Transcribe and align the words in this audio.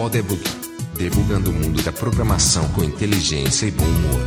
Podebug, 0.00 0.42
debugando 0.96 1.50
o 1.50 1.52
mundo 1.52 1.82
da 1.82 1.92
programação 1.92 2.66
com 2.72 2.82
inteligência 2.82 3.66
e 3.66 3.70
bom 3.70 3.84
humor. 3.84 4.20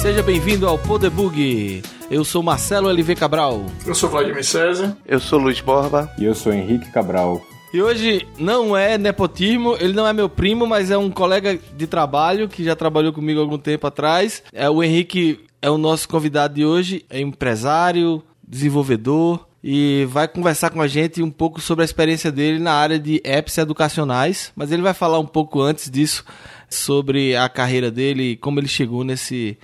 Seja 0.00 0.22
bem-vindo 0.22 0.66
ao 0.66 0.78
Podebug. 0.78 1.82
Eu 2.10 2.24
sou 2.24 2.42
Marcelo 2.42 2.88
LV 2.88 3.14
Cabral. 3.16 3.66
Eu 3.86 3.94
sou 3.94 4.08
Vladimir 4.08 4.42
César. 4.42 4.96
Eu 5.04 5.20
sou 5.20 5.38
Luiz 5.38 5.60
Borba. 5.60 6.10
E 6.18 6.24
eu 6.24 6.34
sou 6.34 6.54
Henrique 6.54 6.90
Cabral. 6.90 7.42
E 7.74 7.82
hoje 7.82 8.26
não 8.38 8.74
é 8.74 8.96
nepotismo, 8.96 9.76
ele 9.78 9.92
não 9.92 10.06
é 10.06 10.14
meu 10.14 10.30
primo, 10.30 10.66
mas 10.66 10.90
é 10.90 10.96
um 10.96 11.10
colega 11.10 11.58
de 11.76 11.86
trabalho 11.86 12.48
que 12.48 12.64
já 12.64 12.74
trabalhou 12.74 13.12
comigo 13.12 13.38
algum 13.38 13.58
tempo 13.58 13.86
atrás. 13.86 14.42
É 14.54 14.70
o 14.70 14.82
Henrique 14.82 15.40
é 15.60 15.68
o 15.68 15.76
nosso 15.76 16.08
convidado 16.08 16.54
de 16.54 16.64
hoje, 16.64 17.04
é 17.10 17.20
empresário, 17.20 18.22
desenvolvedor 18.42 19.51
e 19.62 20.06
vai 20.10 20.26
conversar 20.26 20.70
com 20.70 20.80
a 20.80 20.88
gente 20.88 21.22
um 21.22 21.30
pouco 21.30 21.60
sobre 21.60 21.82
a 21.82 21.84
experiência 21.84 22.32
dele 22.32 22.58
na 22.58 22.72
área 22.72 22.98
de 22.98 23.20
apps 23.24 23.58
educacionais, 23.58 24.52
mas 24.56 24.72
ele 24.72 24.82
vai 24.82 24.94
falar 24.94 25.18
um 25.18 25.26
pouco 25.26 25.60
antes 25.60 25.90
disso 25.90 26.24
sobre 26.68 27.36
a 27.36 27.48
carreira 27.48 27.90
dele 27.90 28.32
e 28.32 28.36
como 28.36 28.58
ele 28.58 28.68
chegou 28.68 29.04
nesse 29.04 29.58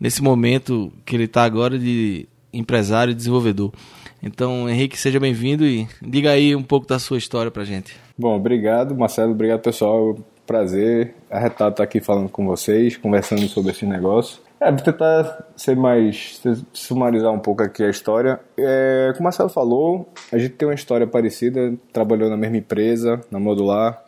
nesse 0.00 0.20
momento 0.20 0.92
que 1.04 1.14
ele 1.14 1.24
está 1.24 1.44
agora 1.44 1.78
de 1.78 2.26
empresário 2.52 3.12
e 3.12 3.14
desenvolvedor. 3.14 3.72
Então, 4.20 4.68
Henrique, 4.68 4.98
seja 4.98 5.20
bem-vindo 5.20 5.64
e 5.64 5.86
diga 6.00 6.30
aí 6.30 6.56
um 6.56 6.62
pouco 6.62 6.86
da 6.86 6.98
sua 6.98 7.18
história 7.18 7.50
pra 7.50 7.64
gente. 7.64 7.94
Bom, 8.18 8.36
obrigado, 8.36 8.96
Marcelo. 8.96 9.32
Obrigado, 9.32 9.60
pessoal. 9.60 10.16
Prazer 10.44 11.14
arretado 11.30 11.70
estar 11.70 11.84
aqui 11.84 12.00
falando 12.00 12.28
com 12.28 12.44
vocês, 12.46 12.96
conversando 12.96 13.46
sobre 13.48 13.70
esse 13.70 13.86
negócio. 13.86 14.40
É, 14.62 14.70
vou 14.70 14.80
tentar 14.80 15.44
ser 15.56 15.76
mais. 15.76 16.40
sumarizar 16.72 17.32
um 17.32 17.38
pouco 17.38 17.62
aqui 17.62 17.82
a 17.82 17.90
história. 17.90 18.40
É, 18.56 19.08
como 19.12 19.20
o 19.20 19.24
Marcelo 19.24 19.48
falou, 19.48 20.08
a 20.32 20.38
gente 20.38 20.54
tem 20.54 20.68
uma 20.68 20.74
história 20.74 21.06
parecida, 21.06 21.74
trabalhou 21.92 22.30
na 22.30 22.36
mesma 22.36 22.58
empresa, 22.58 23.20
na 23.30 23.40
Modular. 23.40 24.02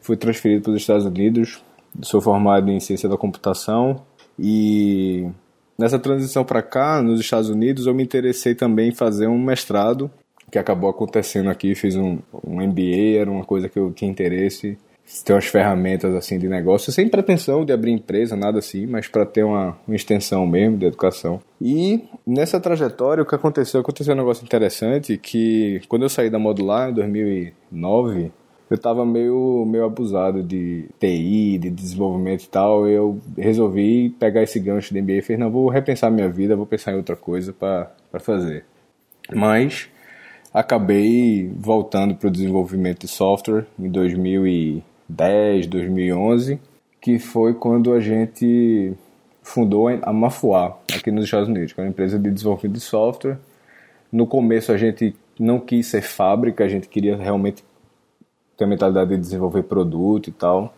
Fui 0.00 0.16
transferido 0.16 0.62
para 0.62 0.72
os 0.72 0.80
Estados 0.80 1.04
Unidos. 1.04 1.62
Sou 2.02 2.20
formado 2.20 2.70
em 2.70 2.78
ciência 2.78 3.08
da 3.08 3.16
computação 3.16 4.02
e 4.38 5.28
Nessa 5.78 5.98
transição 5.98 6.42
para 6.42 6.62
cá, 6.62 7.02
nos 7.02 7.20
Estados 7.20 7.50
Unidos, 7.50 7.86
eu 7.86 7.94
me 7.94 8.02
interessei 8.02 8.54
também 8.54 8.88
em 8.88 8.94
fazer 8.94 9.26
um 9.26 9.38
mestrado, 9.38 10.10
que 10.50 10.58
acabou 10.58 10.88
acontecendo 10.88 11.50
aqui. 11.50 11.74
Fiz 11.74 11.96
um, 11.96 12.18
um 12.42 12.66
MBA, 12.66 13.18
era 13.20 13.30
uma 13.30 13.44
coisa 13.44 13.68
que 13.68 13.78
eu 13.78 13.92
tinha 13.92 14.10
interesse. 14.10 14.78
Ter 15.24 15.32
umas 15.32 15.46
ferramentas 15.46 16.14
assim 16.14 16.38
de 16.38 16.48
negócio, 16.48 16.92
sem 16.92 17.08
pretensão 17.08 17.64
de 17.64 17.72
abrir 17.72 17.92
empresa, 17.92 18.36
nada 18.36 18.58
assim, 18.58 18.86
mas 18.86 19.06
para 19.06 19.24
ter 19.24 19.44
uma, 19.44 19.76
uma 19.86 19.94
extensão 19.94 20.46
mesmo 20.46 20.76
de 20.76 20.86
educação. 20.86 21.40
E 21.60 22.04
nessa 22.26 22.58
trajetória, 22.58 23.22
o 23.22 23.26
que 23.26 23.34
aconteceu? 23.34 23.80
Aconteceu 23.80 24.14
um 24.14 24.18
negócio 24.18 24.44
interessante 24.44 25.16
que 25.16 25.80
quando 25.88 26.02
eu 26.02 26.08
saí 26.08 26.28
da 26.28 26.38
Modular 26.38 26.90
em 26.90 26.94
2009, 26.94 28.32
eu 28.68 28.74
estava 28.74 29.06
meio, 29.06 29.64
meio 29.64 29.84
abusado 29.84 30.42
de 30.42 30.88
TI, 30.98 31.58
de 31.58 31.70
desenvolvimento 31.70 32.42
e 32.42 32.48
tal. 32.48 32.88
Eu 32.88 33.20
resolvi 33.38 34.10
pegar 34.10 34.42
esse 34.42 34.58
gancho 34.58 34.92
de 34.92 35.00
MBA 35.00 35.12
e 35.12 35.22
falei, 35.22 35.38
não, 35.38 35.50
vou 35.50 35.68
repensar 35.68 36.10
minha 36.10 36.28
vida, 36.28 36.56
vou 36.56 36.66
pensar 36.66 36.92
em 36.92 36.96
outra 36.96 37.14
coisa 37.14 37.52
para 37.52 37.92
fazer. 38.18 38.64
Mas 39.32 39.88
acabei 40.52 41.48
voltando 41.54 42.16
para 42.16 42.26
o 42.28 42.30
desenvolvimento 42.30 43.02
de 43.02 43.08
software 43.08 43.66
em 43.78 43.88
2010, 45.08 45.66
2011, 45.66 46.60
que 47.00 47.18
foi 47.18 47.54
quando 47.54 47.92
a 47.92 48.00
gente 48.00 48.92
fundou 49.42 49.88
a 49.88 50.12
Mafuá, 50.12 50.76
aqui 50.92 51.10
nos 51.10 51.24
Estados 51.24 51.48
Unidos, 51.48 51.72
que 51.72 51.80
é 51.80 51.84
uma 51.84 51.90
empresa 51.90 52.18
de 52.18 52.30
desenvolvimento 52.30 52.74
de 52.74 52.80
software. 52.80 53.38
No 54.10 54.26
começo 54.26 54.72
a 54.72 54.76
gente 54.76 55.14
não 55.38 55.60
quis 55.60 55.86
ser 55.86 56.02
fábrica, 56.02 56.64
a 56.64 56.68
gente 56.68 56.88
queria 56.88 57.16
realmente 57.16 57.62
ter 58.56 58.64
a 58.64 58.66
mentalidade 58.66 59.10
de 59.10 59.18
desenvolver 59.18 59.62
produto 59.62 60.28
e 60.28 60.32
tal. 60.32 60.74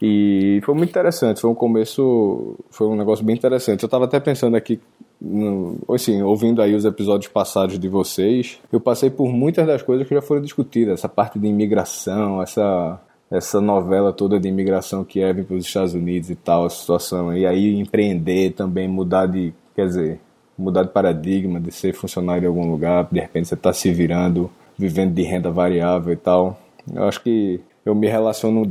E 0.00 0.60
foi 0.64 0.74
muito 0.74 0.90
interessante, 0.90 1.40
foi 1.40 1.50
um 1.50 1.54
começo, 1.54 2.58
foi 2.70 2.88
um 2.88 2.96
negócio 2.96 3.24
bem 3.24 3.36
interessante. 3.36 3.82
Eu 3.82 3.86
estava 3.86 4.06
até 4.06 4.18
pensando 4.18 4.56
aqui, 4.56 4.80
no, 5.20 5.78
assim, 5.90 6.22
ouvindo 6.22 6.60
aí 6.60 6.74
os 6.74 6.84
episódios 6.84 7.30
passados 7.30 7.78
de 7.78 7.88
vocês, 7.88 8.58
eu 8.72 8.80
passei 8.80 9.10
por 9.10 9.28
muitas 9.28 9.66
das 9.66 9.82
coisas 9.82 10.08
que 10.08 10.14
já 10.14 10.22
foram 10.22 10.42
discutidas, 10.42 10.94
essa 10.94 11.08
parte 11.08 11.38
de 11.38 11.46
imigração, 11.46 12.42
essa 12.42 13.00
essa 13.32 13.62
novela 13.62 14.12
toda 14.12 14.38
de 14.38 14.46
imigração 14.46 15.04
que 15.04 15.20
é 15.20 15.32
vir 15.32 15.46
para 15.46 15.56
os 15.56 15.64
Estados 15.64 15.94
Unidos 15.94 16.28
e 16.28 16.34
tal, 16.34 16.66
a 16.66 16.70
situação. 16.70 17.34
E 17.34 17.46
aí 17.46 17.80
empreender 17.80 18.52
também, 18.52 18.86
mudar 18.86 19.24
de, 19.24 19.54
quer 19.74 19.86
dizer, 19.86 20.20
mudar 20.56 20.82
de 20.82 20.90
paradigma, 20.90 21.58
de 21.58 21.72
ser 21.72 21.94
funcionário 21.94 22.44
em 22.44 22.48
algum 22.48 22.70
lugar, 22.70 23.08
de 23.10 23.18
repente 23.18 23.48
você 23.48 23.54
está 23.54 23.72
se 23.72 23.90
virando, 23.90 24.50
vivendo 24.78 25.14
de 25.14 25.22
renda 25.22 25.50
variável 25.50 26.12
e 26.12 26.16
tal. 26.16 26.60
Eu 26.94 27.04
acho 27.04 27.22
que 27.22 27.58
eu 27.86 27.94
me 27.94 28.06
relaciono 28.06 28.70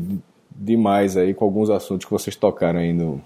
demais 0.56 1.18
aí 1.18 1.34
com 1.34 1.44
alguns 1.44 1.72
assuntos 1.72 2.06
que 2.06 2.12
vocês 2.12 2.36
tocaram 2.36 2.80
aí 2.80 2.94
no 2.94 3.20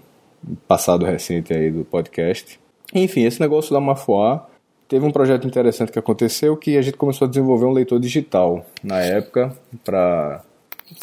passado 0.66 1.04
recente 1.04 1.52
aí 1.52 1.70
do 1.70 1.84
podcast. 1.84 2.58
Enfim, 2.94 3.24
esse 3.24 3.40
negócio 3.40 3.74
da 3.74 3.80
Mafuá 3.80 4.48
teve 4.88 5.04
um 5.04 5.10
projeto 5.10 5.46
interessante 5.46 5.92
que 5.92 5.98
aconteceu 5.98 6.56
que 6.56 6.78
a 6.78 6.82
gente 6.82 6.96
começou 6.96 7.26
a 7.26 7.28
desenvolver 7.28 7.66
um 7.66 7.72
leitor 7.72 8.00
digital 8.00 8.64
na 8.82 9.00
época 9.00 9.52
para 9.84 10.42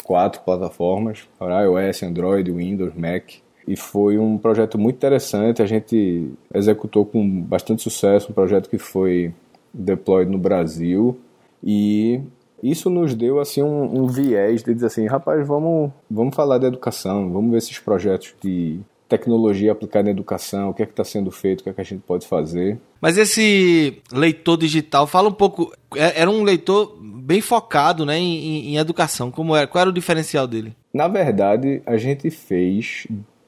quatro 0.02 0.40
plataformas, 0.42 1.28
para 1.38 1.62
iOS, 1.62 2.02
Android, 2.02 2.50
Windows, 2.50 2.94
Mac. 2.94 3.30
E 3.66 3.76
foi 3.76 4.18
um 4.18 4.36
projeto 4.36 4.78
muito 4.78 4.96
interessante, 4.96 5.62
a 5.62 5.66
gente 5.66 6.30
executou 6.52 7.06
com 7.06 7.40
bastante 7.40 7.82
sucesso, 7.82 8.30
um 8.30 8.34
projeto 8.34 8.68
que 8.68 8.78
foi 8.78 9.32
deployed 9.72 10.30
no 10.30 10.38
Brasil 10.38 11.18
e 11.62 12.20
isso 12.62 12.88
nos 12.88 13.14
deu 13.14 13.40
assim 13.40 13.62
um, 13.62 14.02
um, 14.02 14.06
viés 14.06 14.62
de 14.62 14.72
dizer 14.74 14.86
assim, 14.86 15.06
rapaz, 15.06 15.46
vamos, 15.46 15.90
vamos 16.10 16.34
falar 16.34 16.58
de 16.58 16.66
educação, 16.66 17.30
vamos 17.32 17.50
ver 17.50 17.58
esses 17.58 17.78
projetos 17.78 18.34
de 18.42 18.80
tecnologia 19.08 19.72
aplicada 19.72 20.08
em 20.08 20.12
educação, 20.12 20.70
o 20.70 20.74
que 20.74 20.82
é 20.82 20.86
que 20.86 20.92
está 20.92 21.04
sendo 21.04 21.30
feito, 21.30 21.60
o 21.60 21.64
que 21.64 21.70
é 21.70 21.72
que 21.72 21.80
a 21.80 21.84
gente 21.84 22.02
pode 22.02 22.26
fazer. 22.26 22.78
Mas 23.00 23.18
esse 23.18 24.02
leitor 24.10 24.56
digital, 24.56 25.06
fala 25.06 25.28
um 25.28 25.32
pouco, 25.32 25.72
é, 25.94 26.20
era 26.20 26.30
um 26.30 26.42
leitor 26.42 26.98
bem 27.24 27.40
focado 27.40 28.04
né, 28.04 28.18
em, 28.18 28.72
em 28.72 28.76
educação, 28.76 29.30
como 29.30 29.56
era, 29.56 29.66
qual 29.66 29.80
era 29.80 29.90
o 29.90 29.92
diferencial 29.92 30.46
dele? 30.46 30.76
Na 30.92 31.08
verdade, 31.08 31.82
a 31.86 31.96
gente 31.96 32.30
fez 32.30 33.06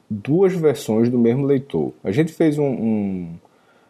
duas 0.09 0.55
versões 0.55 1.11
do 1.11 1.19
mesmo 1.19 1.45
leitor. 1.45 1.93
A 2.03 2.11
gente 2.11 2.33
fez 2.33 2.59
um, 2.59 2.65
um 2.65 3.35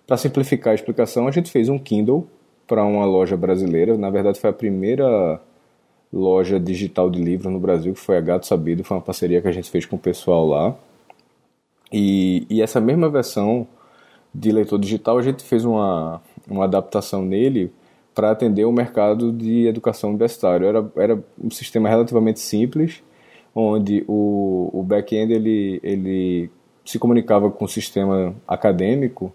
para 0.05 0.17
simplificar 0.17 0.73
a 0.73 0.75
explicação, 0.75 1.29
a 1.29 1.31
gente 1.31 1.53
fez 1.53 1.69
um 1.69 1.79
Kindle 1.79 2.27
para 2.67 2.85
uma 2.85 3.05
loja 3.05 3.37
brasileira. 3.37 3.97
Na 3.97 4.11
verdade, 4.11 4.41
foi 4.41 4.51
a 4.51 4.53
primeira 4.53 5.41
loja 6.13 6.59
digital 6.59 7.09
de 7.09 7.23
livros 7.23 7.53
no 7.53 7.61
Brasil, 7.61 7.93
que 7.95 8.01
foi 8.01 8.17
a 8.17 8.21
Gato 8.21 8.47
Sabido. 8.47 8.83
Foi 8.83 8.97
uma 8.97 9.03
parceria 9.03 9.41
que 9.41 9.49
a 9.49 9.53
gente 9.53 9.71
fez 9.71 9.87
com 9.87 9.95
o 9.95 10.01
pessoal 10.01 10.47
lá. 10.47 10.75
E, 11.93 12.45
e 12.51 12.61
essa 12.61 12.81
mesma 12.81 13.09
versão 13.09 13.69
de 14.35 14.51
leitor 14.51 14.81
digital, 14.81 15.19
a 15.19 15.23
gente 15.23 15.45
fez 15.45 15.65
uma, 15.65 16.21
uma 16.49 16.65
adaptação 16.65 17.23
nele 17.23 17.73
para 18.17 18.31
atender 18.31 18.65
o 18.65 18.73
mercado 18.73 19.31
de 19.31 19.67
educação 19.67 20.09
universitária. 20.09 20.67
Era, 20.67 20.91
era 20.97 21.25
um 21.39 21.51
sistema 21.51 21.87
relativamente 21.87 22.41
simples, 22.41 23.03
onde 23.55 24.03
o, 24.09 24.71
o 24.73 24.83
back-end 24.83 25.35
ele, 25.35 25.79
ele 25.83 26.51
se 26.83 26.99
comunicava 26.99 27.51
com 27.51 27.67
o 27.67 27.69
sistema 27.69 28.35
acadêmico 28.49 29.31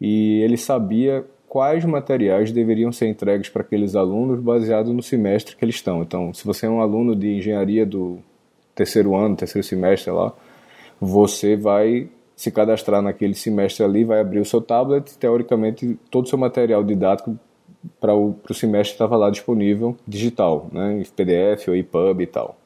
e 0.00 0.40
ele 0.40 0.56
sabia 0.56 1.26
quais 1.48 1.84
materiais 1.84 2.52
deveriam 2.52 2.92
ser 2.92 3.08
entregues 3.08 3.48
para 3.48 3.62
aqueles 3.62 3.96
alunos 3.96 4.38
baseado 4.38 4.92
no 4.92 5.02
semestre 5.02 5.56
que 5.56 5.64
eles 5.64 5.74
estão. 5.74 6.00
Então, 6.00 6.32
se 6.32 6.44
você 6.44 6.66
é 6.66 6.70
um 6.70 6.80
aluno 6.80 7.16
de 7.16 7.28
engenharia 7.38 7.84
do 7.84 8.20
terceiro 8.72 9.16
ano, 9.16 9.34
terceiro 9.34 9.66
semestre 9.66 10.12
lá, 10.12 10.32
você 11.00 11.56
vai 11.56 12.08
se 12.36 12.52
cadastrar 12.52 13.02
naquele 13.02 13.34
semestre 13.34 13.84
ali, 13.84 14.04
vai 14.04 14.20
abrir 14.20 14.38
o 14.38 14.44
seu 14.44 14.60
tablet, 14.60 15.18
teoricamente 15.18 15.98
todo 16.08 16.24
o 16.26 16.28
seu 16.28 16.38
material 16.38 16.84
didático 16.84 17.36
para 18.00 18.14
o 18.14 18.36
semestre 18.54 18.94
estava 18.94 19.16
lá 19.16 19.30
disponível 19.30 19.96
digital, 20.06 20.68
né, 20.72 21.00
em 21.00 21.04
PDF 21.04 21.68
ou 21.68 21.76
EPUB 21.76 22.22
e 22.22 22.26
tal. 22.26 22.56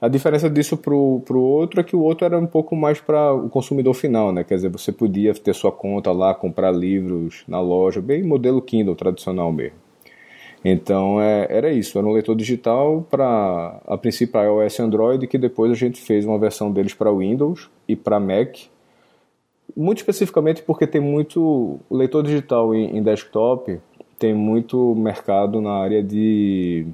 A 0.00 0.08
diferença 0.08 0.48
disso 0.48 0.78
para 0.78 0.94
o 0.94 1.22
outro 1.36 1.78
é 1.78 1.84
que 1.84 1.94
o 1.94 2.00
outro 2.00 2.24
era 2.24 2.38
um 2.38 2.46
pouco 2.46 2.74
mais 2.74 2.98
para 2.98 3.34
o 3.34 3.50
consumidor 3.50 3.92
final, 3.92 4.32
né? 4.32 4.42
Quer 4.42 4.54
dizer, 4.54 4.70
você 4.70 4.90
podia 4.90 5.34
ter 5.34 5.54
sua 5.54 5.70
conta 5.70 6.10
lá, 6.10 6.34
comprar 6.34 6.70
livros 6.72 7.44
na 7.46 7.60
loja, 7.60 8.00
bem 8.00 8.22
modelo 8.22 8.62
Kindle 8.62 8.94
tradicional 8.94 9.52
mesmo. 9.52 9.76
Então 10.64 11.20
é, 11.20 11.46
era 11.50 11.70
isso, 11.70 11.98
era 11.98 12.06
um 12.06 12.12
leitor 12.12 12.34
digital 12.34 13.06
para 13.10 13.78
a 13.86 13.98
princípio 13.98 14.32
para 14.32 14.44
iOS 14.44 14.78
e 14.78 14.82
Android, 14.82 15.26
que 15.26 15.36
depois 15.36 15.70
a 15.70 15.74
gente 15.74 16.00
fez 16.00 16.24
uma 16.24 16.38
versão 16.38 16.72
deles 16.72 16.94
para 16.94 17.12
Windows 17.12 17.68
e 17.86 17.94
para 17.94 18.18
Mac. 18.18 18.56
Muito 19.76 19.98
especificamente 19.98 20.62
porque 20.62 20.86
tem 20.86 21.00
muito 21.00 21.78
leitor 21.90 22.22
digital 22.22 22.74
em, 22.74 22.96
em 22.96 23.02
desktop 23.02 23.78
tem 24.20 24.34
muito 24.34 24.94
mercado 24.94 25.62
na 25.62 25.72
área 25.72 26.02
de 26.02 26.86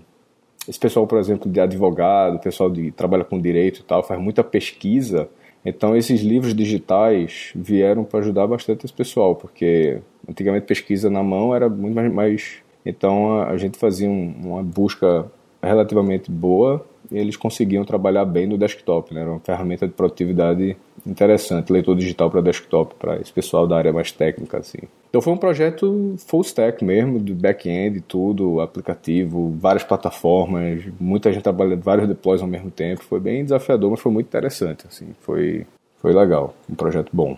esse 0.69 0.78
pessoal, 0.78 1.06
por 1.06 1.19
exemplo, 1.19 1.50
de 1.50 1.61
advogado, 1.61 2.38
pessoal 2.38 2.70
que 2.70 2.90
trabalha 2.93 3.25
com 3.25 3.40
direito 3.40 3.81
e 3.81 3.82
tal, 3.82 4.02
faz 4.02 4.20
muita 4.20 4.43
pesquisa. 4.43 5.28
Então, 5.64 5.96
esses 5.96 6.20
livros 6.23 6.55
digitais 6.55 7.50
vieram 7.55 8.05
para 8.05 8.20
ajudar 8.20 8.46
bastante 8.46 8.84
esse 8.84 8.94
pessoal, 8.94 9.34
porque 9.34 9.99
antigamente 10.28 10.67
pesquisa 10.67 11.11
na 11.11 11.23
mão 11.23 11.55
era 11.55 11.69
muito 11.69 11.94
mais, 11.94 12.12
mais 12.12 12.55
Então 12.84 13.40
a 13.43 13.56
gente 13.56 13.76
fazia 13.76 14.08
um, 14.08 14.34
uma 14.44 14.62
busca 14.62 15.26
relativamente 15.62 16.31
boa 16.31 16.85
e 17.11 17.19
eles 17.19 17.37
conseguiam 17.37 17.85
trabalhar 17.85 18.25
bem 18.25 18.47
no 18.47 18.58
desktop, 18.58 19.14
né? 19.14 19.20
Era 19.20 19.31
uma 19.31 19.41
ferramenta 19.41 19.87
de 19.87 19.93
produtividade 19.93 20.76
interessante, 21.06 21.73
leitor 21.73 21.97
digital 21.97 22.31
para 22.31 22.41
desktop, 22.41 22.94
para 22.97 23.17
esse 23.20 23.32
pessoal 23.32 23.67
da 23.67 23.76
área 23.76 23.93
mais 23.93 24.11
técnica, 24.11 24.58
assim. 24.58 24.79
Então 25.08 25.20
foi 25.20 25.32
um 25.32 25.37
projeto 25.37 26.17
full 26.26 26.43
stack 26.43 26.85
mesmo, 26.85 27.20
de 27.20 27.32
back-end, 27.32 28.00
tudo, 28.00 28.61
aplicativo, 28.61 29.56
várias 29.58 29.85
plataformas, 29.85 30.85
muita 30.99 31.32
gente 31.32 31.43
trabalhando, 31.43 31.82
vários 31.82 32.08
deploys 32.08 32.43
ao 32.43 32.49
mesmo 32.49 32.70
tempo. 32.70 33.05
Foi 33.05 33.20
bem 33.20 33.44
desafiador, 33.44 33.91
mas 33.91 34.00
foi 34.00 34.12
muito 34.12 34.26
interessante, 34.26 34.85
assim. 34.87 35.14
Foi, 35.20 35.64
foi 36.00 36.12
legal, 36.12 36.55
um 36.69 36.75
projeto 36.75 37.11
bom. 37.12 37.37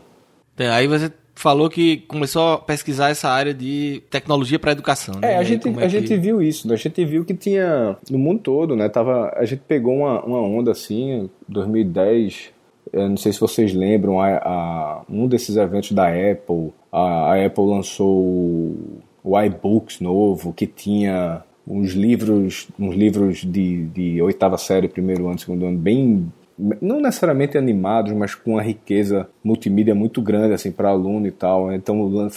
É, 0.56 0.68
aí 0.70 0.88
você 0.88 1.12
falou 1.38 1.70
que 1.70 1.98
começou 2.08 2.54
a 2.54 2.58
pesquisar 2.58 3.10
essa 3.10 3.28
área 3.28 3.54
de 3.54 4.02
tecnologia 4.10 4.58
para 4.58 4.72
educação. 4.72 5.14
Né? 5.20 5.34
É, 5.34 5.36
a, 5.36 5.44
gente, 5.44 5.68
é 5.68 5.84
a 5.84 5.88
gente 5.88 6.16
viu 6.16 6.42
isso, 6.42 6.66
né? 6.66 6.74
a 6.74 6.76
gente 6.76 7.04
viu 7.04 7.24
que 7.24 7.32
tinha 7.32 7.96
no 8.10 8.18
mundo 8.18 8.40
todo, 8.40 8.74
né? 8.74 8.88
Tava, 8.88 9.32
a 9.36 9.44
gente 9.44 9.62
pegou 9.66 9.98
uma, 9.98 10.20
uma 10.24 10.40
onda 10.40 10.72
assim, 10.72 11.30
2010, 11.48 12.50
eu 12.92 13.08
não 13.08 13.16
sei 13.16 13.32
se 13.32 13.38
vocês 13.38 13.72
lembram, 13.72 14.20
a, 14.20 14.36
a 14.38 15.02
um 15.08 15.28
desses 15.28 15.56
eventos 15.56 15.92
da 15.92 16.08
Apple, 16.08 16.72
a, 16.90 17.32
a 17.32 17.46
Apple 17.46 17.64
lançou 17.64 18.18
o, 18.18 18.98
o 19.22 19.40
iBooks 19.40 20.00
novo, 20.00 20.52
que 20.52 20.66
tinha 20.66 21.44
uns 21.64 21.92
livros, 21.92 22.66
uns 22.76 22.96
livros 22.96 23.44
de, 23.44 23.84
de 23.86 24.20
oitava 24.20 24.58
série, 24.58 24.88
primeiro 24.88 25.28
ano, 25.28 25.38
segundo 25.38 25.66
ano, 25.66 25.78
bem 25.78 26.32
não 26.80 27.00
necessariamente 27.00 27.56
animados, 27.56 28.12
mas 28.12 28.34
com 28.34 28.52
uma 28.52 28.62
riqueza 28.62 29.28
multimídia 29.42 29.94
muito 29.94 30.20
grande 30.20 30.54
assim 30.54 30.72
para 30.72 30.88
aluno 30.88 31.26
e 31.26 31.30
tal. 31.30 31.72
Então 31.72 32.28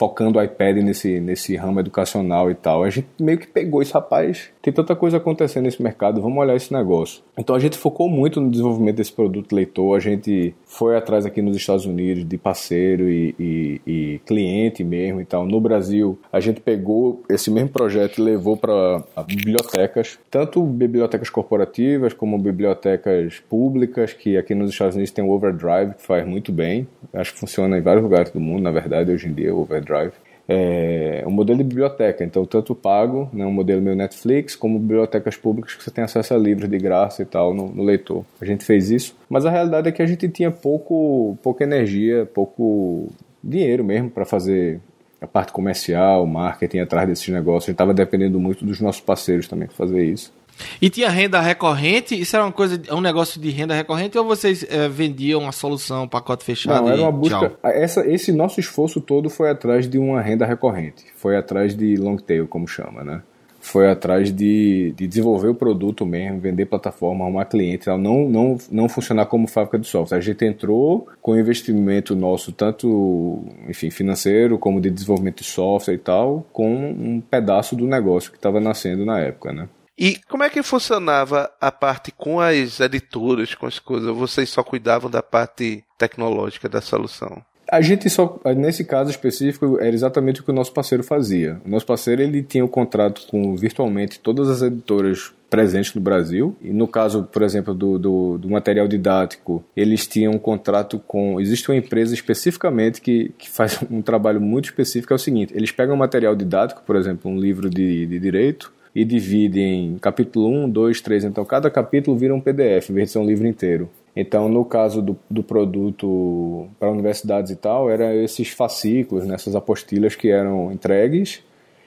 focando 0.00 0.38
o 0.38 0.42
iPad 0.42 0.78
nesse, 0.78 1.20
nesse 1.20 1.56
ramo 1.56 1.80
educacional 1.80 2.50
e 2.50 2.54
tal. 2.54 2.84
A 2.84 2.90
gente 2.90 3.08
meio 3.18 3.38
que 3.38 3.46
pegou 3.46 3.82
esse 3.82 3.92
rapaz, 3.92 4.50
tem 4.62 4.72
tanta 4.72 4.94
coisa 4.94 5.16
acontecendo 5.16 5.64
nesse 5.64 5.82
mercado, 5.82 6.20
vamos 6.20 6.38
olhar 6.38 6.56
esse 6.56 6.72
negócio. 6.72 7.22
Então 7.36 7.54
a 7.54 7.58
gente 7.58 7.76
focou 7.76 8.08
muito 8.08 8.40
no 8.40 8.50
desenvolvimento 8.50 8.96
desse 8.96 9.12
produto 9.12 9.54
leitor, 9.54 9.96
a 9.96 10.00
gente 10.00 10.54
foi 10.64 10.96
atrás 10.96 11.26
aqui 11.26 11.42
nos 11.42 11.56
Estados 11.56 11.84
Unidos 11.86 12.26
de 12.26 12.38
parceiro 12.38 13.08
e, 13.08 13.34
e, 13.38 13.80
e 13.86 14.20
cliente 14.24 14.82
mesmo 14.82 15.20
e 15.20 15.24
tal. 15.24 15.46
No 15.46 15.60
Brasil, 15.60 16.18
a 16.32 16.40
gente 16.40 16.60
pegou 16.60 17.22
esse 17.28 17.50
mesmo 17.50 17.70
projeto 17.70 18.18
e 18.18 18.22
levou 18.22 18.56
para 18.56 19.04
bibliotecas, 19.26 20.18
tanto 20.30 20.62
bibliotecas 20.62 21.30
corporativas 21.30 22.12
como 22.12 22.38
bibliotecas 22.38 23.40
públicas, 23.48 24.12
que 24.12 24.36
aqui 24.36 24.54
nos 24.54 24.70
Estados 24.70 24.94
Unidos 24.94 25.12
tem 25.12 25.24
o 25.24 25.30
Overdrive, 25.30 25.94
que 25.94 26.02
faz 26.02 26.26
muito 26.26 26.52
bem. 26.52 26.86
Acho 27.12 27.32
que 27.32 27.40
funciona 27.40 27.76
em 27.78 27.82
vários 27.82 28.02
lugares 28.02 28.30
do 28.30 28.40
mundo, 28.40 28.62
na 28.62 28.70
verdade, 28.70 29.10
hoje 29.10 29.28
em 29.28 29.32
dia, 29.32 29.54
o 29.54 29.60
Overdrive 29.60 29.90
Drive. 29.90 30.12
É 30.52 31.22
um 31.24 31.30
modelo 31.30 31.58
de 31.58 31.64
biblioteca, 31.64 32.24
então 32.24 32.44
tanto 32.44 32.74
pago, 32.74 33.28
né, 33.32 33.46
um 33.46 33.52
modelo 33.52 33.80
meu 33.80 33.94
Netflix, 33.94 34.56
como 34.56 34.80
bibliotecas 34.80 35.36
públicas 35.36 35.74
que 35.74 35.84
você 35.84 35.92
tem 35.92 36.02
acesso 36.02 36.34
a 36.34 36.36
livros 36.36 36.68
de 36.68 36.76
graça 36.76 37.22
e 37.22 37.24
tal 37.24 37.54
no, 37.54 37.68
no 37.68 37.84
leitor. 37.84 38.24
A 38.40 38.44
gente 38.44 38.64
fez 38.64 38.90
isso, 38.90 39.14
mas 39.28 39.46
a 39.46 39.50
realidade 39.50 39.88
é 39.88 39.92
que 39.92 40.02
a 40.02 40.06
gente 40.06 40.28
tinha 40.28 40.50
pouco, 40.50 41.38
pouca 41.40 41.62
energia, 41.62 42.28
pouco 42.34 43.08
dinheiro 43.44 43.84
mesmo 43.84 44.10
para 44.10 44.24
fazer 44.24 44.80
a 45.20 45.26
parte 45.26 45.52
comercial, 45.52 46.26
marketing 46.26 46.78
atrás 46.78 47.08
desses 47.08 47.28
negócios. 47.28 47.64
A 47.64 47.66
gente 47.66 47.74
estava 47.74 47.94
dependendo 47.94 48.40
muito 48.40 48.64
dos 48.64 48.80
nossos 48.80 49.02
parceiros 49.02 49.46
também 49.46 49.68
para 49.68 49.76
fazer 49.76 50.02
isso. 50.02 50.32
E 50.80 50.90
tinha 50.90 51.08
renda 51.08 51.40
recorrente? 51.40 52.18
Isso 52.18 52.34
era 52.36 52.44
uma 52.44 52.52
coisa, 52.52 52.80
um 52.92 53.00
negócio 53.00 53.40
de 53.40 53.50
renda 53.50 53.74
recorrente 53.74 54.16
ou 54.18 54.24
vocês 54.24 54.64
é, 54.68 54.88
vendiam 54.88 55.42
uma 55.42 55.52
solução, 55.52 56.04
um 56.04 56.08
pacote 56.08 56.44
fechado? 56.44 56.82
Não, 56.82 56.92
era 56.92 57.02
uma 57.02 57.12
busca. 57.12 57.52
Essa, 57.62 58.06
esse 58.06 58.32
nosso 58.32 58.60
esforço 58.60 59.00
todo 59.00 59.28
foi 59.30 59.50
atrás 59.50 59.88
de 59.88 59.98
uma 59.98 60.20
renda 60.20 60.46
recorrente. 60.46 61.04
Foi 61.16 61.36
atrás 61.36 61.76
de 61.76 61.96
long 61.96 62.16
tail, 62.16 62.46
como 62.46 62.66
chama, 62.66 63.04
né? 63.04 63.22
Foi 63.62 63.90
atrás 63.90 64.34
de, 64.34 64.94
de 64.96 65.06
desenvolver 65.06 65.48
o 65.48 65.54
produto 65.54 66.06
mesmo, 66.06 66.40
vender 66.40 66.64
plataforma, 66.64 67.24
arrumar 67.26 67.44
cliente, 67.44 67.88
não, 67.88 68.26
não, 68.26 68.58
não 68.70 68.88
funcionar 68.88 69.26
como 69.26 69.46
fábrica 69.46 69.78
de 69.78 69.86
software. 69.86 70.16
A 70.16 70.20
gente 70.20 70.46
entrou 70.46 71.06
com 71.20 71.36
investimento 71.36 72.16
nosso, 72.16 72.52
tanto 72.52 73.44
enfim, 73.68 73.90
financeiro 73.90 74.58
como 74.58 74.80
de 74.80 74.90
desenvolvimento 74.90 75.42
de 75.42 75.44
software 75.44 75.94
e 75.94 75.98
tal, 75.98 76.46
com 76.54 76.74
um 76.74 77.20
pedaço 77.20 77.76
do 77.76 77.86
negócio 77.86 78.30
que 78.30 78.38
estava 78.38 78.60
nascendo 78.60 79.04
na 79.04 79.20
época, 79.20 79.52
né? 79.52 79.68
E 80.00 80.18
como 80.30 80.42
é 80.42 80.48
que 80.48 80.62
funcionava 80.62 81.52
a 81.60 81.70
parte 81.70 82.10
com 82.10 82.40
as 82.40 82.80
editoras, 82.80 83.54
com 83.54 83.66
as 83.66 83.78
coisas? 83.78 84.16
Vocês 84.16 84.48
só 84.48 84.62
cuidavam 84.62 85.10
da 85.10 85.22
parte 85.22 85.84
tecnológica 85.98 86.70
da 86.70 86.80
solução? 86.80 87.42
A 87.70 87.82
gente 87.82 88.08
só, 88.08 88.40
nesse 88.56 88.82
caso 88.82 89.10
específico, 89.10 89.78
era 89.78 89.94
exatamente 89.94 90.40
o 90.40 90.42
que 90.42 90.50
o 90.50 90.54
nosso 90.54 90.72
parceiro 90.72 91.04
fazia. 91.04 91.60
O 91.66 91.68
nosso 91.68 91.84
parceiro 91.84 92.22
ele 92.22 92.42
tinha 92.42 92.64
um 92.64 92.68
contrato 92.68 93.26
com 93.26 93.54
virtualmente 93.54 94.18
todas 94.18 94.48
as 94.48 94.62
editoras 94.62 95.34
presentes 95.50 95.94
no 95.94 96.00
Brasil. 96.00 96.56
E 96.62 96.70
no 96.70 96.88
caso, 96.88 97.24
por 97.24 97.42
exemplo, 97.42 97.74
do, 97.74 97.98
do, 97.98 98.38
do, 98.38 98.48
material 98.48 98.88
didático, 98.88 99.62
eles 99.76 100.06
tinham 100.06 100.32
um 100.32 100.38
contrato 100.38 100.98
com. 100.98 101.38
Existe 101.38 101.70
uma 101.70 101.76
empresa 101.76 102.14
especificamente 102.14 103.02
que, 103.02 103.34
que 103.36 103.50
faz 103.50 103.78
um 103.90 104.00
trabalho 104.00 104.40
muito 104.40 104.64
específico. 104.64 105.12
É 105.12 105.16
o 105.16 105.18
seguinte: 105.18 105.52
eles 105.54 105.70
pegam 105.70 105.94
material 105.94 106.34
didático, 106.34 106.82
por 106.86 106.96
exemplo, 106.96 107.30
um 107.30 107.38
livro 107.38 107.68
de, 107.68 108.06
de 108.06 108.18
direito, 108.18 108.72
e 108.94 109.04
divide 109.04 109.60
em 109.60 109.98
capítulo 109.98 110.48
1, 110.64 110.70
2, 110.70 111.00
3. 111.00 111.24
Então, 111.24 111.44
cada 111.44 111.70
capítulo 111.70 112.16
vira 112.16 112.34
um 112.34 112.40
PDF, 112.40 112.90
em 112.90 112.94
vez 112.94 113.08
de 113.08 113.12
ser 113.12 113.18
um 113.18 113.26
livro 113.26 113.46
inteiro. 113.46 113.88
Então, 114.14 114.48
no 114.48 114.64
caso 114.64 115.00
do, 115.00 115.16
do 115.30 115.42
produto 115.42 116.66
para 116.78 116.90
universidades 116.90 117.52
e 117.52 117.56
tal, 117.56 117.88
eram 117.88 118.12
esses 118.12 118.48
fascículos, 118.48 119.24
nessas 119.26 119.54
apostilhas 119.54 120.16
que 120.16 120.30
eram 120.30 120.72
entregues. 120.72 121.42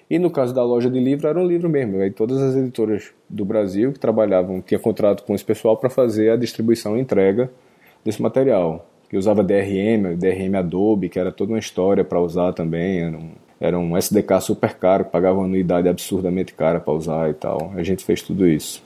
E 0.09 0.19
no 0.19 0.29
caso 0.29 0.53
da 0.53 0.63
loja 0.63 0.89
de 0.89 0.99
livro, 0.99 1.27
era 1.27 1.39
um 1.39 1.45
livro 1.45 1.69
mesmo. 1.69 1.99
Aí 1.99 2.11
todas 2.11 2.41
as 2.41 2.55
editoras 2.55 3.11
do 3.29 3.43
Brasil 3.43 3.91
que 3.91 3.99
trabalhavam, 3.99 4.61
tinha 4.61 4.79
contrato 4.79 5.23
com 5.23 5.35
esse 5.35 5.43
pessoal 5.43 5.75
para 5.75 5.89
fazer 5.89 6.29
a 6.29 6.35
distribuição 6.35 6.97
e 6.97 7.01
entrega 7.01 7.51
desse 8.05 8.21
material. 8.21 8.87
Que 9.09 9.17
usava 9.17 9.43
DRM, 9.43 10.15
DRM 10.17 10.55
Adobe, 10.57 11.09
que 11.09 11.19
era 11.19 11.31
toda 11.31 11.51
uma 11.51 11.59
história 11.59 12.03
para 12.03 12.19
usar 12.19 12.53
também. 12.53 13.33
Era 13.63 13.79
um, 13.79 13.95
SDK 13.97 14.41
super 14.41 14.73
caro, 14.73 15.05
pagava 15.05 15.39
uma 15.39 15.45
anuidade 15.45 15.87
absurdamente 15.87 16.53
cara 16.53 16.81
para 16.81 16.91
usar 16.91 17.29
e 17.29 17.33
tal. 17.33 17.71
A 17.77 17.81
gente 17.81 18.03
fez 18.03 18.21
tudo 18.21 18.45
isso. 18.45 18.83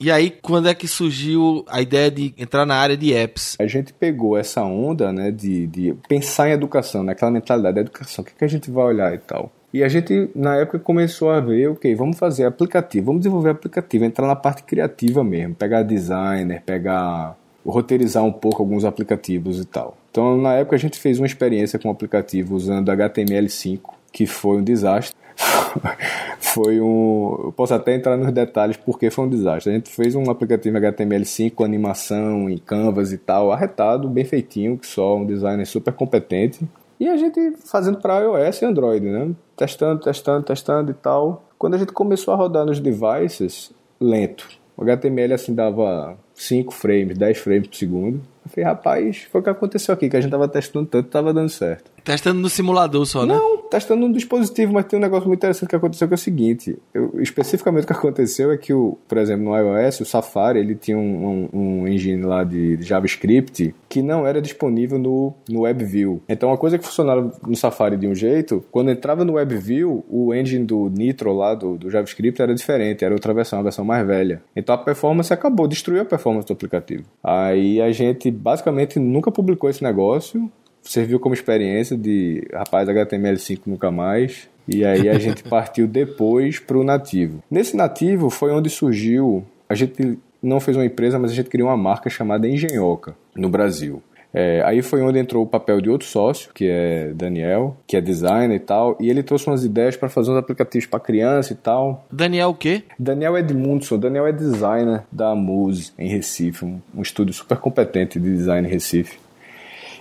E 0.00 0.10
aí, 0.10 0.28
quando 0.42 0.68
é 0.68 0.74
que 0.74 0.88
surgiu 0.88 1.64
a 1.68 1.80
ideia 1.80 2.10
de 2.10 2.34
entrar 2.36 2.66
na 2.66 2.74
área 2.74 2.96
de 2.96 3.14
apps? 3.14 3.56
A 3.60 3.66
gente 3.68 3.92
pegou 3.92 4.36
essa 4.36 4.64
onda, 4.64 5.12
né, 5.12 5.30
de, 5.30 5.68
de 5.68 5.94
pensar 6.08 6.48
em 6.48 6.52
educação, 6.52 7.04
naquela 7.04 7.30
mentalidade 7.30 7.76
da 7.76 7.82
educação, 7.82 8.24
o 8.24 8.26
que, 8.26 8.34
que 8.34 8.44
a 8.44 8.48
gente 8.48 8.72
vai 8.72 8.86
olhar 8.86 9.14
e 9.14 9.18
tal. 9.18 9.52
E 9.72 9.84
a 9.84 9.88
gente, 9.88 10.30
na 10.34 10.56
época, 10.56 10.80
começou 10.80 11.30
a 11.30 11.38
ver, 11.38 11.68
ok, 11.68 11.94
vamos 11.94 12.18
fazer 12.18 12.44
aplicativo, 12.44 13.06
vamos 13.06 13.20
desenvolver 13.20 13.50
aplicativo, 13.50 14.04
entrar 14.04 14.26
na 14.26 14.34
parte 14.34 14.64
criativa 14.64 15.22
mesmo, 15.22 15.54
pegar 15.54 15.84
designer, 15.84 16.60
pegar 16.66 17.38
roteirizar 17.64 18.24
um 18.24 18.32
pouco 18.32 18.62
alguns 18.62 18.84
aplicativos 18.84 19.60
e 19.60 19.64
tal. 19.64 19.96
Então, 20.10 20.36
na 20.36 20.54
época, 20.54 20.76
a 20.76 20.78
gente 20.78 20.98
fez 20.98 21.18
uma 21.18 21.26
experiência 21.26 21.78
com 21.78 21.88
um 21.88 21.92
aplicativo 21.92 22.54
usando 22.54 22.90
HTML5, 22.90 23.80
que 24.12 24.26
foi 24.26 24.58
um 24.58 24.64
desastre. 24.64 25.16
foi 26.40 26.80
um. 26.80 27.44
Eu 27.44 27.52
posso 27.56 27.72
até 27.72 27.94
entrar 27.94 28.16
nos 28.16 28.32
detalhes 28.32 28.76
porque 28.76 29.10
foi 29.10 29.24
um 29.24 29.28
desastre. 29.28 29.72
A 29.72 29.74
gente 29.74 29.90
fez 29.90 30.14
um 30.14 30.30
aplicativo 30.30 30.76
HTML5 30.78 31.52
com 31.52 31.64
animação 31.64 32.50
em 32.50 32.58
Canvas 32.58 33.12
e 33.12 33.18
tal, 33.18 33.52
arretado, 33.52 34.08
bem 34.08 34.24
feitinho, 34.24 34.76
que 34.76 34.86
só 34.86 35.16
um 35.16 35.24
designer 35.24 35.66
super 35.66 35.92
competente. 35.92 36.66
E 36.98 37.08
a 37.08 37.16
gente 37.16 37.52
fazendo 37.64 37.98
para 37.98 38.20
iOS 38.20 38.60
e 38.60 38.64
Android, 38.66 39.06
né? 39.06 39.30
Testando, 39.56 40.02
testando, 40.02 40.44
testando 40.44 40.90
e 40.90 40.94
tal. 40.94 41.44
Quando 41.58 41.74
a 41.74 41.78
gente 41.78 41.92
começou 41.92 42.34
a 42.34 42.36
rodar 42.36 42.66
nos 42.66 42.80
devices, 42.80 43.72
lento. 43.98 44.48
O 44.76 44.82
HTML 44.82 45.32
assim 45.34 45.54
dava 45.54 46.16
5 46.40 46.72
frames, 46.72 47.18
10 47.18 47.38
frames 47.38 47.68
por 47.68 47.76
segundo. 47.76 48.20
Eu 48.44 48.50
falei, 48.50 48.64
rapaz, 48.64 49.28
foi 49.30 49.42
o 49.42 49.44
que 49.44 49.50
aconteceu 49.50 49.92
aqui, 49.92 50.08
que 50.08 50.16
a 50.16 50.20
gente 50.20 50.30
tava 50.30 50.48
testando 50.48 50.86
tanto, 50.86 51.08
tava 51.10 51.34
dando 51.34 51.50
certo. 51.50 51.90
Testando 52.04 52.40
no 52.40 52.48
simulador 52.48 53.04
só, 53.06 53.24
né? 53.26 53.34
Não, 53.34 53.58
testando 53.70 54.06
no 54.06 54.12
dispositivo, 54.12 54.72
mas 54.72 54.86
tem 54.86 54.98
um 54.98 55.02
negócio 55.02 55.26
muito 55.26 55.38
interessante 55.38 55.68
que 55.68 55.76
aconteceu 55.76 56.08
que 56.08 56.14
é 56.14 56.16
o 56.16 56.18
seguinte, 56.18 56.78
eu, 56.92 57.20
especificamente 57.20 57.84
o 57.84 57.86
que 57.86 57.92
aconteceu 57.92 58.50
é 58.50 58.56
que, 58.56 58.72
o, 58.72 58.98
por 59.08 59.18
exemplo, 59.18 59.44
no 59.44 59.56
iOS, 59.56 60.00
o 60.00 60.04
Safari, 60.04 60.58
ele 60.58 60.74
tinha 60.74 60.98
um, 60.98 61.48
um, 61.52 61.60
um 61.60 61.88
engine 61.88 62.22
lá 62.22 62.42
de, 62.44 62.80
JavaScript 62.82 63.74
que 63.88 64.02
não 64.02 64.26
era 64.26 64.40
disponível 64.40 64.98
no, 64.98 65.34
no 65.48 65.62
WebView. 65.62 66.22
Então, 66.28 66.48
uma 66.48 66.58
coisa 66.58 66.78
que 66.78 66.84
funcionava 66.84 67.32
no 67.46 67.56
Safari 67.56 67.96
de 67.96 68.06
um 68.06 68.14
jeito, 68.14 68.64
quando 68.70 68.90
entrava 68.90 69.24
no 69.24 69.34
WebView, 69.34 70.04
o 70.08 70.34
engine 70.34 70.64
do 70.64 70.88
Nitro 70.88 71.32
lá, 71.32 71.54
do, 71.54 71.76
do 71.76 71.90
JavaScript, 71.90 72.40
era 72.40 72.54
diferente, 72.54 73.04
era 73.04 73.14
outra 73.14 73.32
versão, 73.32 73.60
a 73.60 73.62
versão 73.62 73.84
mais 73.84 74.06
velha. 74.06 74.42
Então, 74.56 74.74
a 74.74 74.78
performance 74.78 75.32
acabou, 75.32 75.68
destruiu 75.68 76.02
a 76.02 76.04
performance 76.04 76.46
do 76.46 76.52
aplicativo. 76.52 77.04
Aí, 77.22 77.80
a 77.80 77.92
gente 77.92 78.30
basicamente 78.30 78.98
nunca 78.98 79.30
publicou 79.30 79.68
esse 79.68 79.82
negócio, 79.82 80.50
serviu 80.90 81.20
como 81.20 81.34
experiência 81.34 81.96
de, 81.96 82.46
rapaz, 82.52 82.88
HTML5 82.88 83.60
nunca 83.66 83.90
mais. 83.90 84.48
E 84.66 84.84
aí 84.84 85.08
a 85.08 85.18
gente 85.18 85.42
partiu 85.48 85.86
depois 85.86 86.58
para 86.58 86.76
o 86.76 86.84
nativo. 86.84 87.42
Nesse 87.50 87.76
nativo 87.76 88.28
foi 88.28 88.50
onde 88.52 88.68
surgiu, 88.68 89.44
a 89.68 89.74
gente 89.74 90.18
não 90.42 90.58
fez 90.58 90.76
uma 90.76 90.84
empresa, 90.84 91.18
mas 91.18 91.30
a 91.30 91.34
gente 91.34 91.48
criou 91.48 91.68
uma 91.68 91.76
marca 91.76 92.10
chamada 92.10 92.48
Engenhoca 92.48 93.14
no 93.36 93.48
Brasil. 93.48 94.02
É, 94.32 94.62
aí 94.64 94.80
foi 94.80 95.02
onde 95.02 95.18
entrou 95.18 95.42
o 95.42 95.46
papel 95.46 95.80
de 95.80 95.90
outro 95.90 96.06
sócio, 96.06 96.52
que 96.54 96.68
é 96.68 97.12
Daniel, 97.14 97.76
que 97.86 97.96
é 97.96 98.00
designer 98.00 98.54
e 98.54 98.60
tal, 98.60 98.96
e 99.00 99.10
ele 99.10 99.24
trouxe 99.24 99.48
umas 99.48 99.64
ideias 99.64 99.96
para 99.96 100.08
fazer 100.08 100.30
uns 100.30 100.36
aplicativos 100.36 100.86
para 100.86 101.00
criança 101.00 101.52
e 101.52 101.56
tal. 101.56 102.06
Daniel 102.10 102.50
o 102.50 102.54
quê? 102.54 102.84
Daniel 102.98 103.36
Edmundson, 103.36 103.98
Daniel 103.98 104.26
é 104.26 104.32
designer 104.32 105.02
da 105.10 105.34
Muse 105.34 105.92
em 105.98 106.08
Recife, 106.08 106.64
um, 106.64 106.80
um 106.94 107.02
estúdio 107.02 107.34
super 107.34 107.58
competente 107.58 108.20
de 108.20 108.30
design 108.30 108.68
em 108.68 108.70
Recife. 108.70 109.18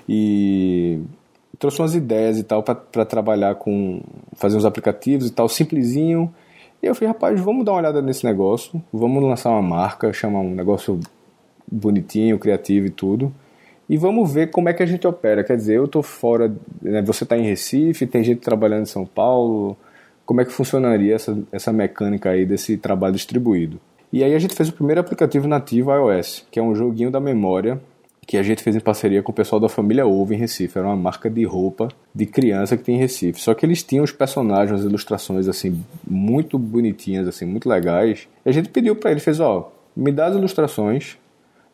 E 0.10 1.00
trouxe 1.60 1.80
umas 1.80 1.94
ideias 1.94 2.40
e 2.40 2.44
tal 2.44 2.64
para 2.64 3.06
trabalhar 3.06 3.56
com 3.56 4.02
fazer 4.34 4.58
uns 4.58 4.66
aplicativos 4.66 5.28
e 5.28 5.32
tal 5.32 5.48
simplesinho. 5.48 6.34
E 6.82 6.88
eu 6.88 6.96
falei, 6.96 7.10
rapaz, 7.10 7.40
vamos 7.40 7.64
dar 7.64 7.74
uma 7.74 7.80
olhada 7.80 8.02
nesse 8.02 8.26
negócio, 8.26 8.82
vamos 8.92 9.22
lançar 9.24 9.52
uma 9.52 9.62
marca, 9.62 10.12
chamar 10.12 10.40
um 10.40 10.56
negócio 10.56 11.00
bonitinho, 11.72 12.40
criativo 12.40 12.88
e 12.88 12.90
tudo 12.90 13.32
e 13.90 13.98
vamos 13.98 14.32
ver 14.32 14.52
como 14.52 14.70
é 14.70 14.74
que 14.74 14.84
a 14.84 14.86
gente 14.86 15.08
opera. 15.08 15.44
Quer 15.44 15.58
dizer, 15.58 15.78
eu 15.78 15.86
estou 15.86 16.04
fora, 16.04 16.54
né, 16.80 17.02
você 17.02 17.24
está 17.24 17.36
em 17.36 17.42
Recife, 17.42 18.06
tem 18.06 18.24
gente 18.24 18.40
trabalhando 18.40 18.84
em 18.84 18.86
São 18.86 19.04
Paulo, 19.04 19.76
como 20.26 20.40
é 20.40 20.46
que 20.46 20.52
funcionaria 20.52 21.16
essa, 21.16 21.36
essa 21.52 21.74
mecânica 21.74 22.30
aí 22.30 22.46
desse 22.46 22.78
trabalho 22.78 23.16
distribuído? 23.16 23.80
E 24.14 24.24
aí 24.24 24.36
a 24.36 24.40
gente 24.40 24.54
fez 24.54 24.70
o 24.70 24.74
primeiro 24.74 25.02
aplicativo 25.02 25.48
nativo 25.48 25.92
iOS, 25.92 26.46
que 26.52 26.60
é 26.60 26.62
um 26.62 26.76
joguinho 26.76 27.10
da 27.10 27.20
memória 27.20 27.82
que 28.30 28.38
a 28.38 28.44
gente 28.44 28.62
fez 28.62 28.76
em 28.76 28.80
parceria 28.80 29.24
com 29.24 29.32
o 29.32 29.34
pessoal 29.34 29.60
da 29.60 29.68
família 29.68 30.06
Ovo 30.06 30.36
em 30.36 30.38
Recife. 30.38 30.78
Era 30.78 30.88
uma 30.88 30.96
marca 30.96 31.28
de 31.32 31.44
roupa 31.46 31.88
de 32.14 32.28
criança 32.28 32.78
que 32.78 32.84
tem 32.84 32.94
em 32.94 33.00
Recife. 33.00 33.42
Só 33.42 33.56
que 33.56 33.66
eles 33.66 33.82
tinham 33.82 34.04
os 34.04 34.12
personagens, 34.12 34.82
as 34.82 34.86
ilustrações 34.86 35.48
assim 35.48 35.84
muito 36.08 36.60
bonitinhas, 36.60 37.28
assim 37.28 37.44
muito 37.44 37.68
legais. 37.68 38.28
E 38.46 38.50
a 38.50 38.52
gente 38.52 38.70
pediu 38.70 38.96
para 38.96 39.10
ele, 39.10 39.20
fez 39.20 39.40
ó, 39.40 39.72
me 39.96 40.12
dá 40.12 40.28
as 40.28 40.36
ilustrações, 40.36 41.18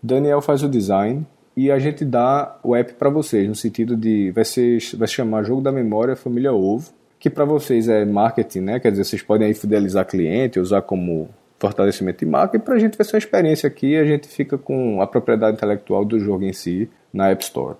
Daniel 0.02 0.42
faz 0.42 0.64
o 0.64 0.70
design 0.70 1.28
e 1.58 1.70
a 1.70 1.78
gente 1.78 2.06
dá 2.06 2.58
o 2.64 2.74
app 2.74 2.94
para 2.94 3.10
vocês, 3.10 3.50
no 3.50 3.56
sentido 3.56 3.98
de 3.98 4.32
vai, 4.32 4.46
ser, 4.46 4.78
vai 4.96 5.10
se 5.10 5.14
chamar 5.14 5.44
Jogo 5.44 5.60
da 5.60 5.74
Memória 5.74 6.16
Família 6.16 6.54
Ovo, 6.54 6.90
que 7.20 7.30
para 7.30 7.44
vocês 7.44 7.90
é 7.90 8.06
marketing, 8.06 8.62
né? 8.62 8.80
Quer 8.80 8.92
dizer, 8.92 9.04
vocês 9.04 9.22
podem 9.22 9.48
aí 9.48 9.54
fidelizar 9.54 10.08
cliente, 10.08 10.58
usar 10.58 10.84
como 10.84 11.28
fortalecimento 11.68 12.20
de 12.20 12.26
marca, 12.26 12.58
e 12.58 12.60
para 12.60 12.76
a 12.76 12.80
gente 12.80 12.98
vai 12.98 13.06
ser 13.06 13.16
uma 13.16 13.20
experiência 13.20 13.68
aqui, 13.68 13.96
a 13.96 14.06
gente 14.06 14.28
fica 14.28 14.58
com 14.58 15.02
a 15.02 15.08
propriedade 15.08 15.58
intelectual 15.58 16.06
do 16.06 16.20
jogo 16.20 16.44
em 16.44 16.54
si 16.54 16.90
na 17.14 17.30
App 17.30 17.44
Store. 17.44 17.76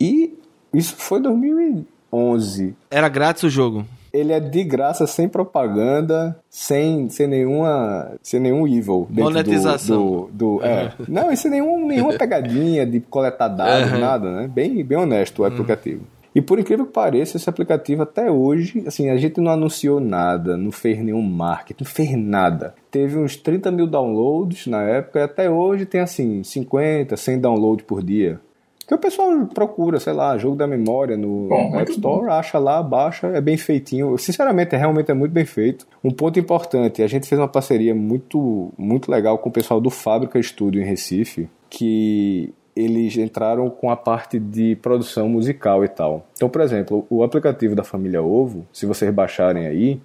E 0.00 0.38
isso 0.72 0.94
foi 0.96 1.20
2011. 1.20 2.74
Era 2.90 3.08
grátis 3.08 3.42
o 3.44 3.50
jogo? 3.50 3.84
ele 4.12 4.32
é 4.32 4.40
de 4.40 4.64
graça, 4.64 5.06
sem 5.06 5.28
propaganda, 5.28 6.36
sem, 6.48 7.08
sem 7.08 7.26
nenhuma 7.26 8.12
sem 8.22 8.40
nenhum 8.40 8.66
evil. 8.66 9.06
Monetização. 9.10 9.96
Do, 9.96 10.30
do, 10.32 10.58
do 10.58 10.64
é. 10.64 10.92
Não, 11.06 11.30
e 11.30 11.36
sem 11.36 11.50
nenhum, 11.50 11.86
nenhuma 11.86 12.14
pegadinha 12.14 12.86
de 12.86 13.00
coletar 13.00 13.48
dados, 13.48 13.92
uhum. 13.92 13.98
nada, 13.98 14.30
né? 14.30 14.48
Bem, 14.48 14.82
bem 14.82 14.98
honesto 14.98 15.42
o 15.42 15.46
uhum. 15.46 16.00
E 16.38 16.40
por 16.40 16.56
incrível 16.56 16.86
que 16.86 16.92
pareça, 16.92 17.36
esse 17.36 17.50
aplicativo 17.50 18.02
até 18.02 18.30
hoje, 18.30 18.84
assim, 18.86 19.10
a 19.10 19.16
gente 19.16 19.40
não 19.40 19.50
anunciou 19.50 19.98
nada, 19.98 20.56
não 20.56 20.70
fez 20.70 20.96
nenhum 21.02 21.20
marketing, 21.20 21.82
não 21.82 21.90
fez 21.90 22.16
nada. 22.16 22.76
Teve 22.92 23.18
uns 23.18 23.34
30 23.34 23.72
mil 23.72 23.88
downloads 23.88 24.68
na 24.68 24.80
época 24.82 25.18
e 25.18 25.22
até 25.24 25.50
hoje 25.50 25.84
tem 25.84 26.00
assim, 26.00 26.44
50, 26.44 27.16
100 27.16 27.40
downloads 27.40 27.84
por 27.84 28.04
dia. 28.04 28.40
Que 28.86 28.94
o 28.94 28.98
pessoal 28.98 29.46
procura, 29.52 29.98
sei 29.98 30.12
lá, 30.12 30.38
jogo 30.38 30.54
da 30.54 30.68
memória 30.68 31.16
no 31.16 31.48
bom, 31.48 31.76
App 31.76 31.90
Store, 31.90 32.26
bom. 32.26 32.30
acha 32.30 32.56
lá, 32.56 32.80
baixa, 32.84 33.26
é 33.26 33.40
bem 33.40 33.56
feitinho. 33.56 34.16
Sinceramente, 34.16 34.76
é, 34.76 34.78
realmente 34.78 35.10
é 35.10 35.14
muito 35.14 35.32
bem 35.32 35.44
feito. 35.44 35.88
Um 36.04 36.12
ponto 36.12 36.38
importante, 36.38 37.02
a 37.02 37.08
gente 37.08 37.26
fez 37.26 37.36
uma 37.36 37.48
parceria 37.48 37.96
muito, 37.96 38.72
muito 38.78 39.10
legal 39.10 39.38
com 39.38 39.48
o 39.48 39.52
pessoal 39.52 39.80
do 39.80 39.90
Fábrica 39.90 40.40
Studio 40.40 40.80
em 40.80 40.86
Recife, 40.86 41.50
que 41.68 42.54
eles 42.78 43.16
entraram 43.16 43.68
com 43.68 43.90
a 43.90 43.96
parte 43.96 44.38
de 44.38 44.76
produção 44.76 45.28
musical 45.28 45.84
e 45.84 45.88
tal. 45.88 46.26
Então, 46.34 46.48
por 46.48 46.60
exemplo, 46.60 47.04
o 47.10 47.22
aplicativo 47.24 47.74
da 47.74 47.82
família 47.82 48.22
Ovo, 48.22 48.66
se 48.72 48.86
vocês 48.86 49.12
baixarem 49.12 49.66
aí, 49.66 50.00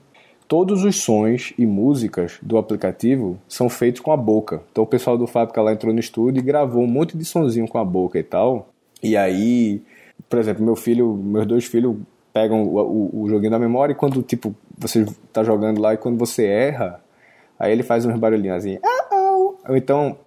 todos 0.47 0.83
os 0.83 0.95
sons 0.95 1.53
e 1.57 1.65
músicas 1.65 2.39
do 2.41 2.57
aplicativo 2.57 3.37
são 3.47 3.69
feitos 3.69 4.01
com 4.01 4.11
a 4.11 4.17
boca. 4.17 4.61
Então 4.71 4.83
o 4.83 4.87
pessoal 4.87 5.17
do 5.17 5.27
Fábrica 5.27 5.61
lá 5.61 5.71
entrou 5.71 5.93
no 5.93 5.99
estúdio 5.99 6.39
e 6.39 6.43
gravou 6.43 6.83
um 6.83 6.87
monte 6.87 7.15
de 7.15 7.23
sonzinho 7.23 7.67
com 7.67 7.77
a 7.77 7.85
boca 7.85 8.17
e 8.17 8.23
tal. 8.23 8.69
E 9.01 9.15
aí, 9.15 9.81
por 10.27 10.39
exemplo, 10.39 10.63
meu 10.63 10.75
filho, 10.75 11.13
meus 11.13 11.45
dois 11.45 11.65
filhos 11.65 11.95
pegam 12.33 12.63
o, 12.63 12.79
o, 12.79 13.21
o 13.23 13.29
joguinho 13.29 13.51
da 13.51 13.59
memória 13.59 13.93
e 13.93 13.95
quando, 13.95 14.21
tipo, 14.23 14.55
você 14.75 15.05
tá 15.31 15.43
jogando 15.43 15.79
lá 15.79 15.93
e 15.93 15.97
quando 15.97 16.17
você 16.17 16.45
erra, 16.45 16.99
aí 17.59 17.71
ele 17.71 17.83
faz 17.83 18.05
uns 18.05 18.17
barulhinhos 18.17 18.57
assim, 18.57 18.79
ou 19.67 19.77
então, 19.77 20.17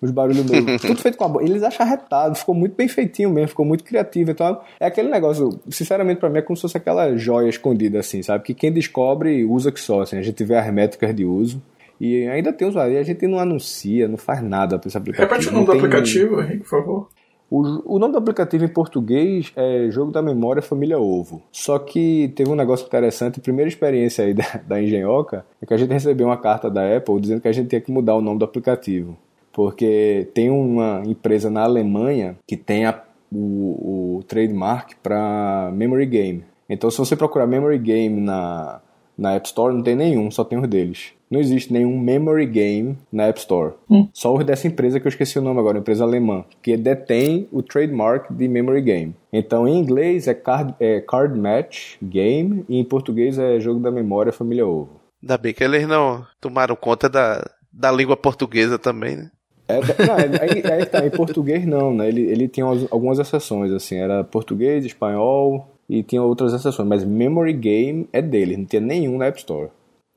os 0.00 0.10
barulhos 0.10 0.44
meio, 0.44 0.78
tudo 0.80 1.00
feito 1.00 1.16
com 1.16 1.24
a 1.24 1.28
boca. 1.28 1.44
Eles 1.44 1.62
acham 1.62 1.86
arretado, 1.86 2.34
ficou 2.36 2.54
muito 2.54 2.74
bem 2.74 2.88
feitinho 2.88 3.30
mesmo, 3.30 3.48
ficou 3.48 3.64
muito 3.64 3.84
criativo. 3.84 4.30
Então, 4.30 4.60
é 4.78 4.86
aquele 4.86 5.08
negócio, 5.08 5.60
sinceramente, 5.68 6.20
para 6.20 6.30
mim 6.30 6.38
é 6.38 6.42
como 6.42 6.56
se 6.56 6.62
fosse 6.62 6.76
aquela 6.76 7.16
joia 7.16 7.48
escondida, 7.48 7.98
assim, 8.00 8.22
sabe? 8.22 8.44
Que 8.44 8.54
quem 8.54 8.72
descobre 8.72 9.44
usa 9.44 9.72
que 9.72 9.80
só, 9.80 10.02
assim, 10.02 10.16
a 10.18 10.22
gente 10.22 10.42
vê 10.44 10.56
as 10.56 10.72
métricas 10.72 11.14
de 11.14 11.24
uso. 11.24 11.62
E 12.00 12.28
ainda 12.28 12.52
tem 12.52 12.68
usuário, 12.68 12.94
e 12.94 12.98
a 12.98 13.02
gente 13.02 13.26
não 13.26 13.40
anuncia, 13.40 14.06
não 14.06 14.16
faz 14.16 14.40
nada 14.40 14.78
para 14.78 14.86
esse 14.86 14.96
aplicativo. 14.96 15.28
Repete 15.28 15.48
o 15.48 15.52
nome 15.52 15.66
do 15.66 15.72
aplicativo, 15.72 16.40
Henrique, 16.40 16.58
por 16.58 16.68
favor. 16.68 17.08
O, 17.50 17.96
o 17.96 17.98
nome 17.98 18.12
do 18.12 18.18
aplicativo 18.18 18.64
em 18.64 18.68
português 18.68 19.52
é 19.56 19.90
Jogo 19.90 20.12
da 20.12 20.20
Memória 20.20 20.60
Família 20.60 20.98
Ovo. 20.98 21.42
Só 21.50 21.78
que 21.78 22.30
teve 22.36 22.50
um 22.50 22.54
negócio 22.54 22.86
interessante. 22.86 23.40
A 23.40 23.42
primeira 23.42 23.68
experiência 23.68 24.24
aí 24.24 24.34
da, 24.34 24.60
da 24.66 24.82
Engenhoca 24.82 25.46
é 25.60 25.64
que 25.64 25.72
a 25.72 25.76
gente 25.76 25.90
recebeu 25.90 26.26
uma 26.26 26.36
carta 26.36 26.70
da 26.70 26.96
Apple 26.96 27.18
dizendo 27.20 27.40
que 27.40 27.48
a 27.48 27.52
gente 27.52 27.68
tinha 27.68 27.80
que 27.80 27.90
mudar 27.90 28.14
o 28.14 28.20
nome 28.20 28.38
do 28.38 28.44
aplicativo. 28.44 29.16
Porque 29.58 30.28
tem 30.34 30.50
uma 30.50 31.02
empresa 31.04 31.50
na 31.50 31.64
Alemanha 31.64 32.36
que 32.46 32.56
tem 32.56 32.86
a, 32.86 33.02
o, 33.32 34.18
o 34.18 34.22
trademark 34.22 34.92
para 35.02 35.72
Memory 35.74 36.06
Game. 36.06 36.44
Então, 36.70 36.88
se 36.92 36.98
você 36.98 37.16
procurar 37.16 37.48
Memory 37.48 37.78
Game 37.78 38.20
na, 38.20 38.80
na 39.18 39.32
App 39.32 39.48
Store, 39.48 39.74
não 39.74 39.82
tem 39.82 39.96
nenhum, 39.96 40.30
só 40.30 40.44
tem 40.44 40.60
os 40.60 40.68
deles. 40.68 41.12
Não 41.28 41.40
existe 41.40 41.72
nenhum 41.72 41.98
memory 41.98 42.46
game 42.46 42.96
na 43.10 43.24
App 43.24 43.40
Store. 43.40 43.74
Hum. 43.90 44.08
Só 44.12 44.32
os 44.32 44.44
dessa 44.44 44.68
empresa 44.68 45.00
que 45.00 45.08
eu 45.08 45.10
esqueci 45.10 45.40
o 45.40 45.42
nome 45.42 45.58
agora, 45.58 45.78
empresa 45.78 46.04
alemã, 46.04 46.44
que 46.62 46.76
detém 46.76 47.48
o 47.50 47.60
trademark 47.60 48.32
de 48.32 48.46
memory 48.46 48.80
game. 48.80 49.16
Então, 49.32 49.66
em 49.66 49.76
inglês 49.76 50.28
é 50.28 50.34
card, 50.34 50.72
é 50.78 51.00
card 51.00 51.36
Match 51.36 51.96
Game 52.00 52.64
e 52.68 52.78
em 52.78 52.84
português 52.84 53.36
é 53.40 53.58
Jogo 53.58 53.80
da 53.80 53.90
Memória 53.90 54.32
Família 54.32 54.64
Ovo. 54.64 55.00
Ainda 55.20 55.36
bem 55.36 55.52
que 55.52 55.64
eles 55.64 55.88
não 55.88 56.24
tomaram 56.40 56.76
conta 56.76 57.08
da, 57.08 57.44
da 57.72 57.90
língua 57.90 58.16
portuguesa 58.16 58.78
também, 58.78 59.16
né? 59.16 59.30
É, 59.68 59.80
não, 60.06 60.14
aí, 60.14 60.72
aí 60.72 60.86
tá, 60.86 61.06
em 61.06 61.10
português 61.10 61.66
não, 61.66 61.92
né? 61.92 62.08
Ele, 62.08 62.22
ele 62.22 62.48
tinha 62.48 62.64
algumas 62.64 63.18
exceções, 63.18 63.70
assim, 63.70 63.96
era 63.96 64.24
português, 64.24 64.84
espanhol 64.84 65.68
e 65.88 66.02
tinha 66.02 66.22
outras 66.22 66.54
exceções, 66.54 66.88
mas 66.88 67.04
Memory 67.04 67.52
Game 67.52 68.08
é 68.12 68.22
dele, 68.22 68.56
não 68.56 68.64
tinha 68.64 68.80
nenhum 68.80 69.18
na 69.18 69.26
App 69.26 69.38
Store. 69.38 69.68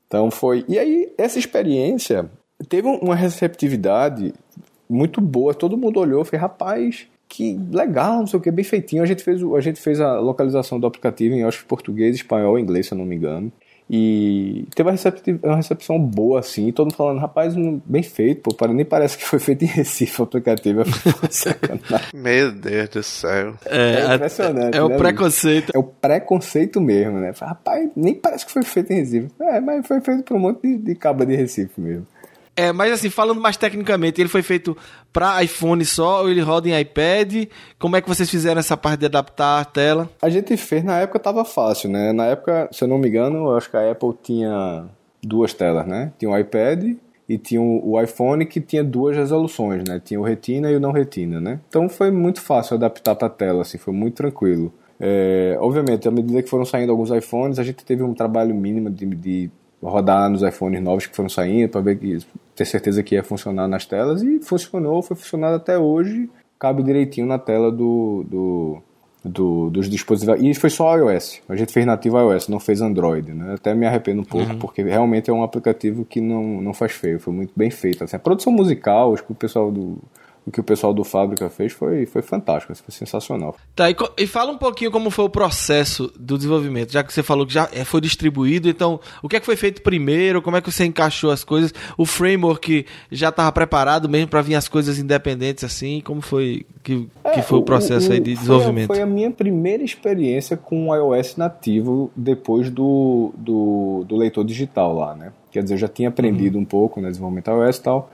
Então 0.06 0.30
foi. 0.30 0.64
E 0.68 0.78
aí, 0.78 1.12
essa 1.16 1.38
experiência 1.38 2.30
teve 2.68 2.86
uma 2.86 3.14
receptividade 3.14 4.32
muito 4.88 5.20
boa. 5.20 5.54
Todo 5.54 5.76
mundo 5.76 6.00
olhou 6.00 6.26
e 6.30 6.36
rapaz, 6.36 7.06
que 7.28 7.58
legal, 7.70 8.18
não 8.18 8.26
sei 8.26 8.38
o 8.38 8.42
que, 8.42 8.50
bem 8.50 8.64
feitinho. 8.64 9.02
A 9.02 9.06
gente 9.06 9.22
fez, 9.22 9.42
a, 9.42 9.60
gente 9.60 9.80
fez 9.80 10.00
a 10.00 10.20
localização 10.20 10.78
do 10.78 10.86
aplicativo 10.86 11.34
em 11.34 11.44
acho, 11.44 11.64
português, 11.64 12.16
espanhol 12.16 12.58
e 12.58 12.62
inglês, 12.62 12.86
se 12.86 12.92
eu 12.92 12.98
não 12.98 13.06
me 13.06 13.16
engano. 13.16 13.50
E 13.90 14.66
teve 14.74 14.88
uma, 14.88 14.96
uma 15.42 15.56
recepção 15.56 15.98
boa, 15.98 16.40
assim, 16.40 16.72
todo 16.72 16.86
mundo 16.86 16.96
falando, 16.96 17.18
rapaz, 17.18 17.54
bem 17.84 18.02
feito, 18.02 18.54
pô, 18.54 18.66
nem 18.68 18.84
parece 18.84 19.18
que 19.18 19.24
foi 19.24 19.38
feito 19.38 19.64
em 19.64 19.68
Recife 19.68 20.20
o 20.20 20.24
aplicativo. 20.24 20.82
Meu 22.14 22.52
Deus 22.52 22.88
do 22.88 23.02
céu. 23.02 23.54
É, 23.66 24.00
é 24.00 24.14
impressionante. 24.14 24.74
É, 24.74 24.78
é 24.78 24.82
o 24.82 24.88
né, 24.88 24.96
preconceito. 24.96 25.72
É 25.74 25.78
o 25.78 25.82
preconceito 25.82 26.80
mesmo, 26.80 27.18
né? 27.18 27.32
Rapaz, 27.38 27.90
nem 27.94 28.14
parece 28.14 28.46
que 28.46 28.52
foi 28.52 28.62
feito 28.62 28.92
em 28.92 29.00
Recife. 29.00 29.28
É, 29.40 29.60
mas 29.60 29.86
foi 29.86 30.00
feito 30.00 30.22
por 30.22 30.36
um 30.36 30.40
monte 30.40 30.62
de, 30.62 30.78
de 30.78 30.94
caba 30.94 31.26
de 31.26 31.36
Recife 31.36 31.80
mesmo. 31.80 32.06
É, 32.54 32.70
mas 32.70 32.92
assim, 32.92 33.08
falando 33.08 33.40
mais 33.40 33.56
tecnicamente, 33.56 34.20
ele 34.20 34.28
foi 34.28 34.42
feito 34.42 34.76
para 35.12 35.42
iPhone 35.42 35.84
só 35.84 36.22
ou 36.22 36.30
ele 36.30 36.40
roda 36.40 36.68
em 36.68 36.78
iPad? 36.78 37.46
Como 37.78 37.96
é 37.96 38.00
que 38.00 38.08
vocês 38.08 38.28
fizeram 38.28 38.60
essa 38.60 38.76
parte 38.76 39.00
de 39.00 39.06
adaptar 39.06 39.60
a 39.60 39.64
tela? 39.64 40.10
A 40.20 40.28
gente 40.28 40.56
fez, 40.56 40.84
na 40.84 41.00
época 41.00 41.18
tava 41.18 41.44
fácil, 41.44 41.88
né? 41.90 42.12
Na 42.12 42.26
época, 42.26 42.68
se 42.70 42.84
eu 42.84 42.88
não 42.88 42.98
me 42.98 43.08
engano, 43.08 43.38
eu 43.38 43.56
acho 43.56 43.70
que 43.70 43.76
a 43.76 43.90
Apple 43.90 44.12
tinha 44.22 44.84
duas 45.22 45.54
telas, 45.54 45.86
né? 45.86 46.12
Tinha 46.18 46.30
o 46.30 46.38
iPad 46.38 46.94
e 47.28 47.38
tinha 47.38 47.60
o 47.60 48.00
iPhone 48.00 48.44
que 48.44 48.60
tinha 48.60 48.84
duas 48.84 49.16
resoluções, 49.16 49.84
né? 49.88 50.00
Tinha 50.04 50.20
o 50.20 50.22
Retina 50.22 50.70
e 50.70 50.76
o 50.76 50.80
não 50.80 50.92
Retina, 50.92 51.40
né? 51.40 51.60
Então 51.68 51.88
foi 51.88 52.10
muito 52.10 52.42
fácil 52.42 52.76
adaptar 52.76 53.14
para 53.14 53.28
a 53.28 53.30
tela, 53.30 53.62
assim, 53.62 53.78
foi 53.78 53.94
muito 53.94 54.16
tranquilo. 54.16 54.72
É, 55.00 55.56
obviamente, 55.58 56.06
à 56.06 56.10
medida 56.10 56.42
que 56.42 56.50
foram 56.50 56.64
saindo 56.64 56.92
alguns 56.92 57.10
iPhones, 57.10 57.58
a 57.58 57.64
gente 57.64 57.84
teve 57.84 58.02
um 58.02 58.14
trabalho 58.14 58.54
mínimo 58.54 58.90
de, 58.90 59.06
de 59.06 59.50
rodar 59.82 60.30
nos 60.30 60.42
iPhones 60.42 60.80
novos 60.80 61.06
que 61.06 61.16
foram 61.16 61.28
saindo 61.28 61.68
para 61.68 61.80
ver 61.80 61.98
que 61.98 62.18
ter 62.54 62.64
certeza 62.64 63.02
que 63.02 63.14
ia 63.14 63.24
funcionar 63.24 63.66
nas 63.66 63.84
telas 63.84 64.22
e 64.22 64.40
funcionou, 64.40 65.02
foi 65.02 65.16
funcionando 65.16 65.56
até 65.56 65.78
hoje, 65.78 66.30
cabe 66.58 66.82
direitinho 66.82 67.26
na 67.26 67.38
tela 67.38 67.72
do, 67.72 68.24
do, 68.28 68.82
do, 69.24 69.70
dos 69.70 69.88
dispositivos. 69.88 70.40
E 70.40 70.54
foi 70.54 70.70
só 70.70 70.96
iOS, 70.96 71.40
a 71.48 71.56
gente 71.56 71.72
fez 71.72 71.84
nativo 71.84 72.18
iOS, 72.18 72.48
não 72.48 72.60
fez 72.60 72.80
Android, 72.80 73.32
né? 73.32 73.54
Até 73.54 73.74
me 73.74 73.86
arrependo 73.86 74.22
um 74.22 74.24
pouco, 74.24 74.52
uhum. 74.52 74.58
porque 74.58 74.82
realmente 74.82 75.30
é 75.30 75.32
um 75.32 75.42
aplicativo 75.42 76.04
que 76.04 76.20
não, 76.20 76.60
não 76.60 76.72
faz 76.72 76.92
feio, 76.92 77.18
foi 77.18 77.32
muito 77.32 77.52
bem 77.56 77.70
feito. 77.70 78.04
Assim, 78.04 78.16
a 78.16 78.20
produção 78.20 78.52
musical, 78.52 79.12
acho 79.12 79.24
que 79.24 79.32
o 79.32 79.34
pessoal 79.34 79.72
do, 79.72 79.98
o 80.46 80.50
que 80.50 80.60
o 80.60 80.64
pessoal 80.64 80.92
do 80.92 81.04
Fábrica 81.04 81.48
fez 81.48 81.72
foi, 81.72 82.04
foi 82.04 82.20
fantástico, 82.20 82.74
foi 82.74 82.92
sensacional. 82.92 83.56
Tá, 83.74 83.90
e, 83.90 83.96
e, 84.18 84.26
fala 84.26 84.50
um 84.50 84.58
pouquinho 84.58 84.90
como 84.90 85.10
foi 85.10 85.24
o 85.24 85.30
processo 85.30 86.12
do 86.18 86.36
desenvolvimento, 86.36 86.92
já 86.92 87.02
que 87.02 87.12
você 87.12 87.22
falou 87.22 87.46
que 87.46 87.52
já 87.52 87.68
é, 87.72 87.84
foi 87.84 88.00
distribuído, 88.00 88.68
então 88.68 88.98
o 89.22 89.28
que 89.28 89.36
é 89.36 89.40
que 89.40 89.46
foi 89.46 89.56
feito 89.56 89.82
primeiro, 89.82 90.42
como 90.42 90.56
é 90.56 90.60
que 90.60 90.70
você 90.70 90.84
encaixou 90.84 91.30
as 91.30 91.44
coisas, 91.44 91.72
o 91.96 92.04
framework 92.04 92.84
já 93.10 93.28
estava 93.28 93.52
preparado 93.52 94.08
mesmo 94.08 94.28
para 94.28 94.42
vir 94.42 94.56
as 94.56 94.68
coisas 94.68 94.98
independentes 94.98 95.62
assim, 95.62 96.00
como 96.00 96.20
foi 96.20 96.66
que, 96.82 97.08
que 97.32 97.40
é, 97.40 97.42
foi 97.42 97.58
o 97.58 97.62
processo 97.62 98.10
o, 98.10 98.12
aí 98.12 98.20
de 98.20 98.34
desenvolvimento? 98.34 98.88
Foi 98.88 98.96
a, 98.96 99.00
foi 99.00 99.02
a 99.02 99.14
minha 99.14 99.30
primeira 99.30 99.84
experiência 99.84 100.56
com 100.56 100.88
o 100.88 100.94
iOS 100.94 101.36
nativo 101.36 102.10
depois 102.16 102.68
do, 102.68 103.32
do, 103.36 104.04
do 104.08 104.16
leitor 104.16 104.44
digital 104.44 104.94
lá, 104.94 105.14
né? 105.14 105.32
Quer 105.52 105.62
dizer, 105.62 105.74
eu 105.74 105.78
já 105.78 105.88
tinha 105.88 106.08
aprendido 106.08 106.56
uhum. 106.56 106.62
um 106.62 106.64
pouco 106.64 106.98
no 106.98 107.04
né, 107.04 107.10
desenvolvimento 107.10 107.50
iOS 107.50 107.76
e 107.76 107.82
tal, 107.82 108.10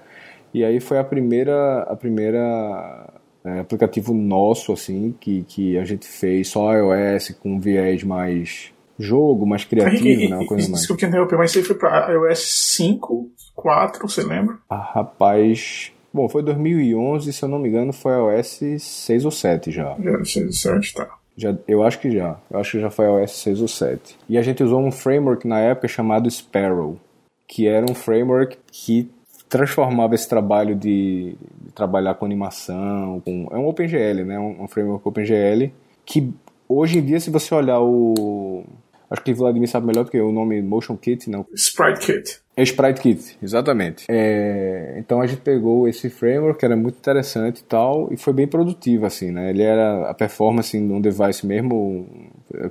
e 0.53 0.65
aí 0.65 0.81
foi 0.81 0.99
a 0.99 1.05
primeira, 1.05 1.83
a 1.83 1.97
primeira 1.97 3.13
é, 3.45 3.61
aplicativo 3.61 4.13
nosso, 4.15 4.73
assim, 4.73 5.15
que, 5.21 5.45
que 5.45 5.79
a 5.79 5.85
gente 5.85 6.07
fez 6.07 6.49
só 6.49 6.73
iOS 6.75 7.37
com 7.41 7.59
viés 7.59 8.03
mais 8.03 8.73
jogo, 8.99 9.47
mais 9.47 9.65
criativo, 9.65 10.07
e, 10.07 10.29
né? 10.29 10.37
Uma 10.37 10.47
coisa 10.47 10.69
mais. 10.69 10.81
Desculpa 10.81 11.07
interromper, 11.07 11.37
mas 11.37 11.51
isso 11.51 11.59
aí 11.61 11.65
foi 11.65 11.77
para 11.77 12.13
iOS 12.13 12.41
5, 12.77 13.31
4, 13.55 14.09
você 14.09 14.23
lembra? 14.23 14.57
Ah, 14.69 14.91
rapaz. 14.95 15.93
Bom, 16.13 16.29
foi 16.29 16.43
2011, 16.43 17.33
se 17.33 17.43
eu 17.43 17.49
não 17.49 17.59
me 17.59 17.69
engano, 17.69 17.93
foi 17.93 18.13
iOS 18.13 18.83
6 18.83 19.25
ou 19.25 19.31
7 19.31 19.71
já. 19.71 19.97
Já, 20.03 20.25
6 20.25 20.47
ou 20.47 20.53
7, 20.53 20.95
tá. 20.95 21.09
Já, 21.37 21.55
eu 21.69 21.85
acho 21.85 22.01
que 22.01 22.11
já. 22.11 22.37
Eu 22.51 22.59
acho 22.59 22.73
que 22.73 22.81
já 22.81 22.91
foi 22.91 23.07
iOS 23.07 23.31
6 23.31 23.63
ou 23.63 23.69
7. 23.69 24.19
E 24.29 24.37
a 24.37 24.43
gente 24.43 24.63
usou 24.63 24.81
um 24.81 24.91
framework 24.91 25.47
na 25.47 25.61
época 25.61 25.87
chamado 25.87 26.29
Sparrow, 26.29 26.99
que 27.47 27.69
era 27.69 27.87
um 27.89 27.95
framework 27.95 28.59
que 28.73 29.09
transformava 29.49 30.15
esse 30.15 30.29
trabalho 30.29 30.75
de, 30.75 31.37
de 31.61 31.73
trabalhar 31.73 32.15
com 32.15 32.25
animação, 32.25 33.21
com, 33.25 33.49
é 33.51 33.57
um 33.57 33.67
OpenGL, 33.67 34.25
né? 34.25 34.39
Um, 34.39 34.65
um 34.65 34.69
framework 34.69 35.07
OpenGL 35.07 35.71
que 36.05 36.33
hoje 36.69 36.99
em 36.99 37.05
dia, 37.05 37.21
se 37.21 37.31
você 37.31 37.55
olhar 37.55 37.81
o 37.81 38.65
Acho 39.11 39.23
que 39.23 39.33
o 39.33 39.37
Vladimir 39.37 39.69
sabe 39.69 39.87
melhor 39.87 40.05
do 40.05 40.11
que 40.11 40.21
o 40.21 40.31
nome 40.31 40.61
Motion 40.61 40.97
Kit, 40.97 41.31
não. 41.31 41.47
Sprite 41.55 42.01
Kit. 42.01 42.41
É 42.55 42.63
Sprite 42.63 43.01
Kit, 43.01 43.39
exatamente. 43.43 44.05
É, 44.09 44.97
então 44.99 45.23
a 45.23 45.27
gente 45.27 45.41
pegou 45.41 45.89
esse 45.89 46.11
framework 46.11 46.59
que 46.59 46.65
era 46.65 46.77
muito 46.77 46.97
interessante 46.97 47.61
e 47.61 47.65
tal, 47.65 48.13
e 48.13 48.19
foi 48.19 48.35
bem 48.35 48.47
produtivo, 48.47 49.07
assim, 49.07 49.31
né? 49.31 49.49
Ele 49.49 49.63
era 49.63 50.11
a 50.11 50.15
performance 50.15 50.79
num 50.79 51.01
device 51.01 51.47
mesmo. 51.47 52.07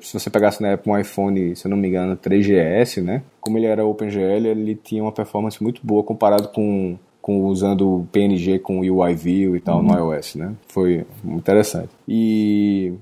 Se 0.02 0.20
você 0.20 0.30
pegasse 0.30 0.62
na 0.62 0.70
época 0.70 0.90
um 0.90 0.98
iPhone, 0.98 1.56
se 1.56 1.66
eu 1.66 1.70
não 1.70 1.78
me 1.78 1.88
engano, 1.88 2.18
3GS, 2.18 3.04
né? 3.04 3.24
Como 3.40 3.58
ele 3.58 3.68
era 3.68 3.86
OpenGL, 3.86 4.48
ele 4.48 4.76
tinha 4.76 5.04
uma 5.04 5.12
performance 5.12 5.62
muito 5.62 5.82
boa 5.86 6.04
comparado 6.04 6.50
com 6.50 6.98
com, 7.28 7.44
usando 7.44 8.08
PNG 8.10 8.60
com 8.60 8.80
UI 8.80 9.14
View 9.14 9.58
e 9.58 9.60
tal 9.60 9.80
uhum. 9.80 9.84
no 9.84 10.14
iOS, 10.16 10.36
né? 10.36 10.56
Foi 10.70 11.06
interessante. 11.26 11.90
E 12.08 12.94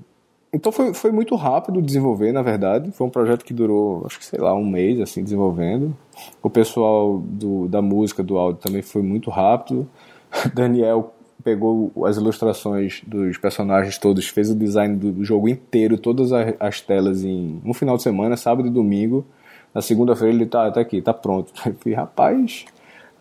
então 0.52 0.72
foi, 0.72 0.92
foi 0.92 1.12
muito 1.12 1.36
rápido 1.36 1.80
desenvolver, 1.80 2.32
na 2.32 2.42
verdade. 2.42 2.90
Foi 2.90 3.06
um 3.06 3.10
projeto 3.10 3.44
que 3.44 3.54
durou, 3.54 4.04
acho 4.04 4.18
que 4.18 4.24
sei 4.24 4.40
lá, 4.40 4.52
um 4.52 4.64
mês 4.64 5.00
assim 5.00 5.22
desenvolvendo. 5.22 5.96
O 6.42 6.50
pessoal 6.50 7.18
do, 7.18 7.68
da 7.68 7.80
música, 7.80 8.22
do 8.22 8.36
áudio 8.36 8.60
também 8.60 8.82
foi 8.82 9.02
muito 9.02 9.30
rápido. 9.30 9.88
Daniel 10.52 11.14
pegou 11.46 11.92
as 12.04 12.16
ilustrações 12.16 13.02
dos 13.06 13.38
personagens 13.38 13.96
todos, 13.98 14.26
fez 14.26 14.50
o 14.50 14.54
design 14.56 14.96
do, 14.96 15.24
jogo 15.24 15.48
inteiro, 15.48 15.96
todas 15.96 16.32
as, 16.32 16.54
as, 16.58 16.80
telas 16.80 17.22
em 17.22 17.62
um 17.64 17.72
final 17.72 17.96
de 17.96 18.02
semana, 18.02 18.36
sábado 18.36 18.66
e 18.66 18.70
domingo. 18.70 19.24
Na 19.72 19.80
segunda-feira 19.80 20.34
ele 20.34 20.44
tá, 20.44 20.68
tá 20.72 20.80
aqui, 20.80 21.00
tá 21.00 21.14
pronto. 21.14 21.52
Eu 21.64 21.72
falei, 21.74 21.96
rapaz, 21.96 22.64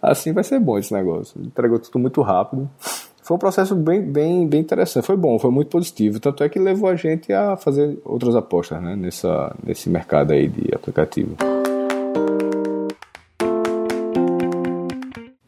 assim 0.01 0.33
vai 0.33 0.43
ser 0.43 0.59
bom 0.59 0.79
esse 0.79 0.91
negócio. 0.91 1.39
Ele 1.39 1.49
entregou 1.49 1.77
tudo 1.77 1.99
muito 1.99 2.19
rápido. 2.23 2.67
Foi 3.21 3.35
um 3.35 3.39
processo 3.39 3.75
bem, 3.75 4.01
bem, 4.01 4.47
bem 4.47 4.61
interessante. 4.61 5.05
Foi 5.05 5.15
bom, 5.15 5.37
foi 5.37 5.51
muito 5.51 5.67
positivo. 5.67 6.19
Tanto 6.19 6.43
é 6.43 6.49
que 6.49 6.57
levou 6.57 6.89
a 6.89 6.95
gente 6.95 7.31
a 7.31 7.55
fazer 7.55 7.99
outras 8.03 8.35
apostas 8.35 8.81
né, 8.81 8.95
nessa, 8.95 9.55
nesse 9.63 9.87
mercado 9.87 10.31
aí 10.31 10.47
de 10.47 10.73
aplicativo. 10.73 11.35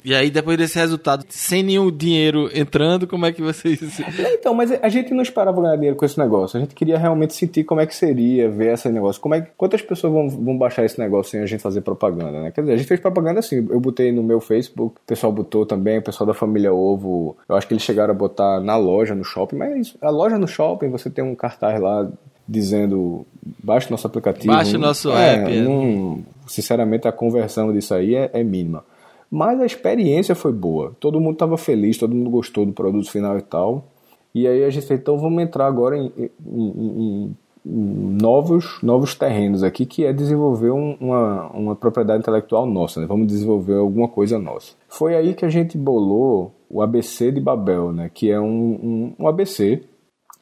E 0.08 0.15
aí, 0.15 0.30
depois 0.30 0.58
desse 0.58 0.80
resultado, 0.80 1.26
sem 1.28 1.62
nenhum 1.62 1.91
dinheiro 1.91 2.50
entrando, 2.54 3.06
como 3.06 3.26
é 3.26 3.34
que 3.34 3.41
vocês. 3.41 3.78
Então, 4.39 4.54
mas 4.54 4.72
a 4.72 4.88
gente 4.88 5.13
não 5.13 5.22
esperava 5.22 5.62
ganhar 5.62 5.76
dinheiro 5.76 5.98
com 5.98 6.06
esse 6.06 6.17
negócio. 6.17 6.56
A 6.58 6.62
gente 6.62 6.74
queria 6.74 6.98
realmente 6.98 7.34
sentir 7.34 7.65
como 7.65 7.82
é 7.82 7.86
que 7.86 7.93
seria 7.93 8.50
ver 8.50 8.74
esse 8.74 8.88
negócio. 8.88 9.22
Como 9.22 9.36
é, 9.36 9.46
quantas 9.58 9.82
pessoas 9.82 10.13
vão, 10.13 10.30
vão 10.30 10.58
baixar 10.58 10.86
esse 10.86 10.98
negócio 10.98 11.32
sem 11.32 11.41
a 11.41 11.46
gente 11.46 11.62
fazer 11.62 11.82
propaganda, 11.82 12.39
né? 12.39 12.52
Quer 12.52 12.62
dizer, 12.62 12.74
a 12.74 12.78
gente 12.78 12.88
fez 12.88 13.02
propaganda 13.02 13.41
assim. 13.41 13.67
Eu 13.70 13.82
botei 13.82 14.13
no 14.13 14.24
meu 14.24 14.39
Facebook, 14.39 14.96
o 14.96 15.06
pessoal 15.06 15.34
botou 15.34 15.65
também, 15.65 15.98
o 15.98 16.02
pessoal 16.02 16.26
da 16.26 16.34
família 16.34 16.72
Ovo. 16.72 17.36
Eu 17.50 17.58
acho 17.58 17.67
que 17.67 17.74
eles 17.74 17.84
chegaram 17.84 18.13
a 18.13 18.17
botar 18.17 18.62
na 18.62 18.78
loja, 18.78 19.13
no 19.13 19.26
shopping, 19.26 19.58
mas 19.58 19.98
a 20.02 20.10
loja 20.10 20.38
no 20.38 20.48
shopping, 20.48 20.89
você 20.89 21.10
tem 21.10 21.22
um 21.22 21.36
cartaz 21.36 21.82
lá 21.82 22.08
dizendo 22.48 23.28
baixe 23.62 23.91
nosso 23.91 24.08
aplicativo. 24.08 24.54
Baixe 24.54 24.78
nosso 24.78 25.12
é, 25.12 25.34
app. 25.34 25.58
É. 25.58 25.62
Não, 25.62 26.24
sinceramente, 26.48 27.10
a 27.10 27.12
conversão 27.12 27.74
disso 27.74 27.93
aí 27.93 28.15
é, 28.15 28.30
é 28.32 28.41
mínima. 28.41 28.86
Mas 29.30 29.60
a 29.60 29.66
experiência 29.66 30.36
foi 30.36 30.52
boa. 30.52 30.96
Todo 31.00 31.20
mundo 31.20 31.34
estava 31.34 31.58
feliz, 31.58 31.98
todo 31.98 32.16
mundo 32.16 32.30
gostou 32.30 32.66
do 32.66 32.74
produto 32.74 33.12
final 33.12 33.38
e 33.38 33.42
tal. 33.42 33.86
E 34.34 34.48
aí 34.48 34.63
a 34.63 34.70
gente 34.70 34.86
fez, 34.86 35.00
então 35.00 35.18
vamos 35.18 35.42
entrar 35.42 35.66
agora 35.66 35.98
em, 35.98 36.12
em, 36.18 36.30
em, 36.46 37.38
em 37.66 38.18
novos, 38.22 38.80
novos 38.82 39.16
terrenos 39.16 39.63
aqui, 39.63 39.86
que 39.86 40.06
é 40.06 40.13
desenvolver 40.13 40.72
um, 40.72 40.96
uma, 41.00 41.48
uma 41.52 41.76
propriedade 41.76 42.20
intelectual 42.20 42.66
nossa, 42.66 43.02
né? 43.02 43.08
Vamos 43.08 43.28
desenvolver 43.28 43.76
alguma 43.76 44.08
coisa 44.08 44.38
nossa. 44.38 44.76
Foi 44.88 45.16
aí 45.16 45.34
que 45.34 45.44
a 45.44 45.50
gente 45.50 45.78
bolou 45.78 46.54
o 46.70 46.82
ABC 46.82 47.32
de 47.32 47.42
Babel, 47.42 47.92
né? 47.92 48.10
Que 48.13 48.32
é 48.32 48.40
um, 48.40 48.46
um, 48.46 49.16
um 49.20 49.28
ABC 49.28 49.84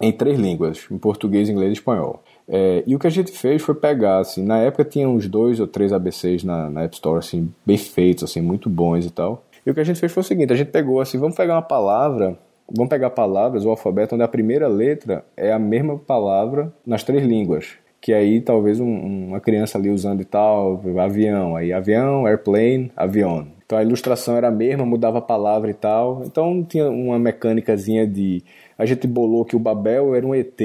em 0.01 0.11
três 0.11 0.37
línguas, 0.37 0.87
em 0.91 0.97
português, 0.97 1.49
inglês 1.49 1.69
e 1.69 1.73
espanhol. 1.73 2.21
É, 2.47 2.83
e 2.85 2.95
o 2.95 2.99
que 2.99 3.07
a 3.07 3.11
gente 3.11 3.31
fez 3.31 3.61
foi 3.61 3.73
pegar, 3.73 4.19
assim, 4.19 4.43
na 4.43 4.59
época 4.59 4.85
tinha 4.85 5.09
uns 5.09 5.27
dois 5.27 5.59
ou 5.59 5.67
três 5.67 5.91
ABCs 5.91 6.43
na, 6.43 6.69
na 6.69 6.83
App 6.83 6.93
Store, 6.93 7.19
assim, 7.19 7.51
bem 7.65 7.77
feitos, 7.77 8.23
assim, 8.23 8.41
muito 8.41 8.69
bons 8.69 9.05
e 9.05 9.11
tal. 9.11 9.43
E 9.65 9.71
o 9.71 9.73
que 9.73 9.79
a 9.79 9.83
gente 9.83 9.99
fez 9.99 10.11
foi 10.11 10.21
o 10.21 10.23
seguinte, 10.23 10.53
a 10.53 10.55
gente 10.55 10.69
pegou 10.69 11.01
assim, 11.01 11.17
vamos 11.17 11.35
pegar 11.35 11.55
uma 11.55 11.61
palavra, 11.61 12.37
vamos 12.71 12.89
pegar 12.89 13.09
palavras, 13.09 13.65
o 13.65 13.69
alfabeto, 13.69 14.13
onde 14.13 14.23
a 14.23 14.27
primeira 14.27 14.67
letra 14.67 15.25
é 15.35 15.51
a 15.51 15.57
mesma 15.57 15.97
palavra 15.97 16.71
nas 16.85 17.03
três 17.03 17.25
línguas. 17.25 17.73
Que 17.99 18.13
aí 18.13 18.39
talvez 18.39 18.79
um, 18.79 19.27
uma 19.29 19.39
criança 19.39 19.79
ali 19.79 19.89
usando 19.89 20.21
e 20.21 20.25
tal, 20.25 20.79
avião, 20.99 21.55
aí 21.55 21.73
avião, 21.73 22.27
airplane, 22.27 22.91
avião. 22.95 23.47
Então 23.65 23.79
a 23.79 23.83
ilustração 23.83 24.37
era 24.37 24.49
a 24.49 24.51
mesma, 24.51 24.85
mudava 24.85 25.17
a 25.17 25.21
palavra 25.21 25.71
e 25.71 25.73
tal. 25.73 26.21
Então 26.23 26.63
tinha 26.63 26.87
uma 26.87 27.17
mecânicazinha 27.17 28.05
de. 28.05 28.43
A 28.77 28.85
gente 28.85 29.07
bolou 29.07 29.43
que 29.43 29.55
o 29.55 29.59
Babel 29.59 30.13
era 30.13 30.27
um 30.27 30.35
ET 30.35 30.61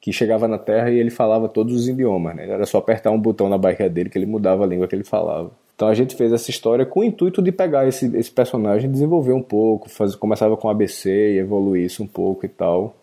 que 0.00 0.12
chegava 0.12 0.46
na 0.46 0.58
Terra 0.58 0.90
e 0.90 0.98
ele 0.98 1.10
falava 1.10 1.48
todos 1.48 1.74
os 1.74 1.88
idiomas, 1.88 2.36
né? 2.36 2.48
Era 2.48 2.66
só 2.66 2.78
apertar 2.78 3.10
um 3.10 3.18
botão 3.18 3.48
na 3.48 3.58
barriga 3.58 3.88
dele 3.88 4.08
que 4.08 4.18
ele 4.18 4.26
mudava 4.26 4.64
a 4.64 4.66
língua 4.66 4.86
que 4.86 4.94
ele 4.94 5.04
falava. 5.04 5.50
Então 5.74 5.88
a 5.88 5.94
gente 5.94 6.16
fez 6.16 6.32
essa 6.32 6.50
história 6.50 6.84
com 6.84 7.00
o 7.00 7.04
intuito 7.04 7.40
de 7.40 7.52
pegar 7.52 7.86
esse, 7.86 8.06
esse 8.16 8.30
personagem, 8.30 8.90
desenvolver 8.90 9.32
um 9.32 9.42
pouco, 9.42 9.88
faz, 9.88 10.14
começava 10.14 10.56
com 10.56 10.68
ABC 10.68 11.08
e 11.08 11.38
evoluir 11.38 11.84
isso 11.84 12.02
um 12.02 12.06
pouco 12.06 12.44
e 12.44 12.48
tal. 12.48 12.96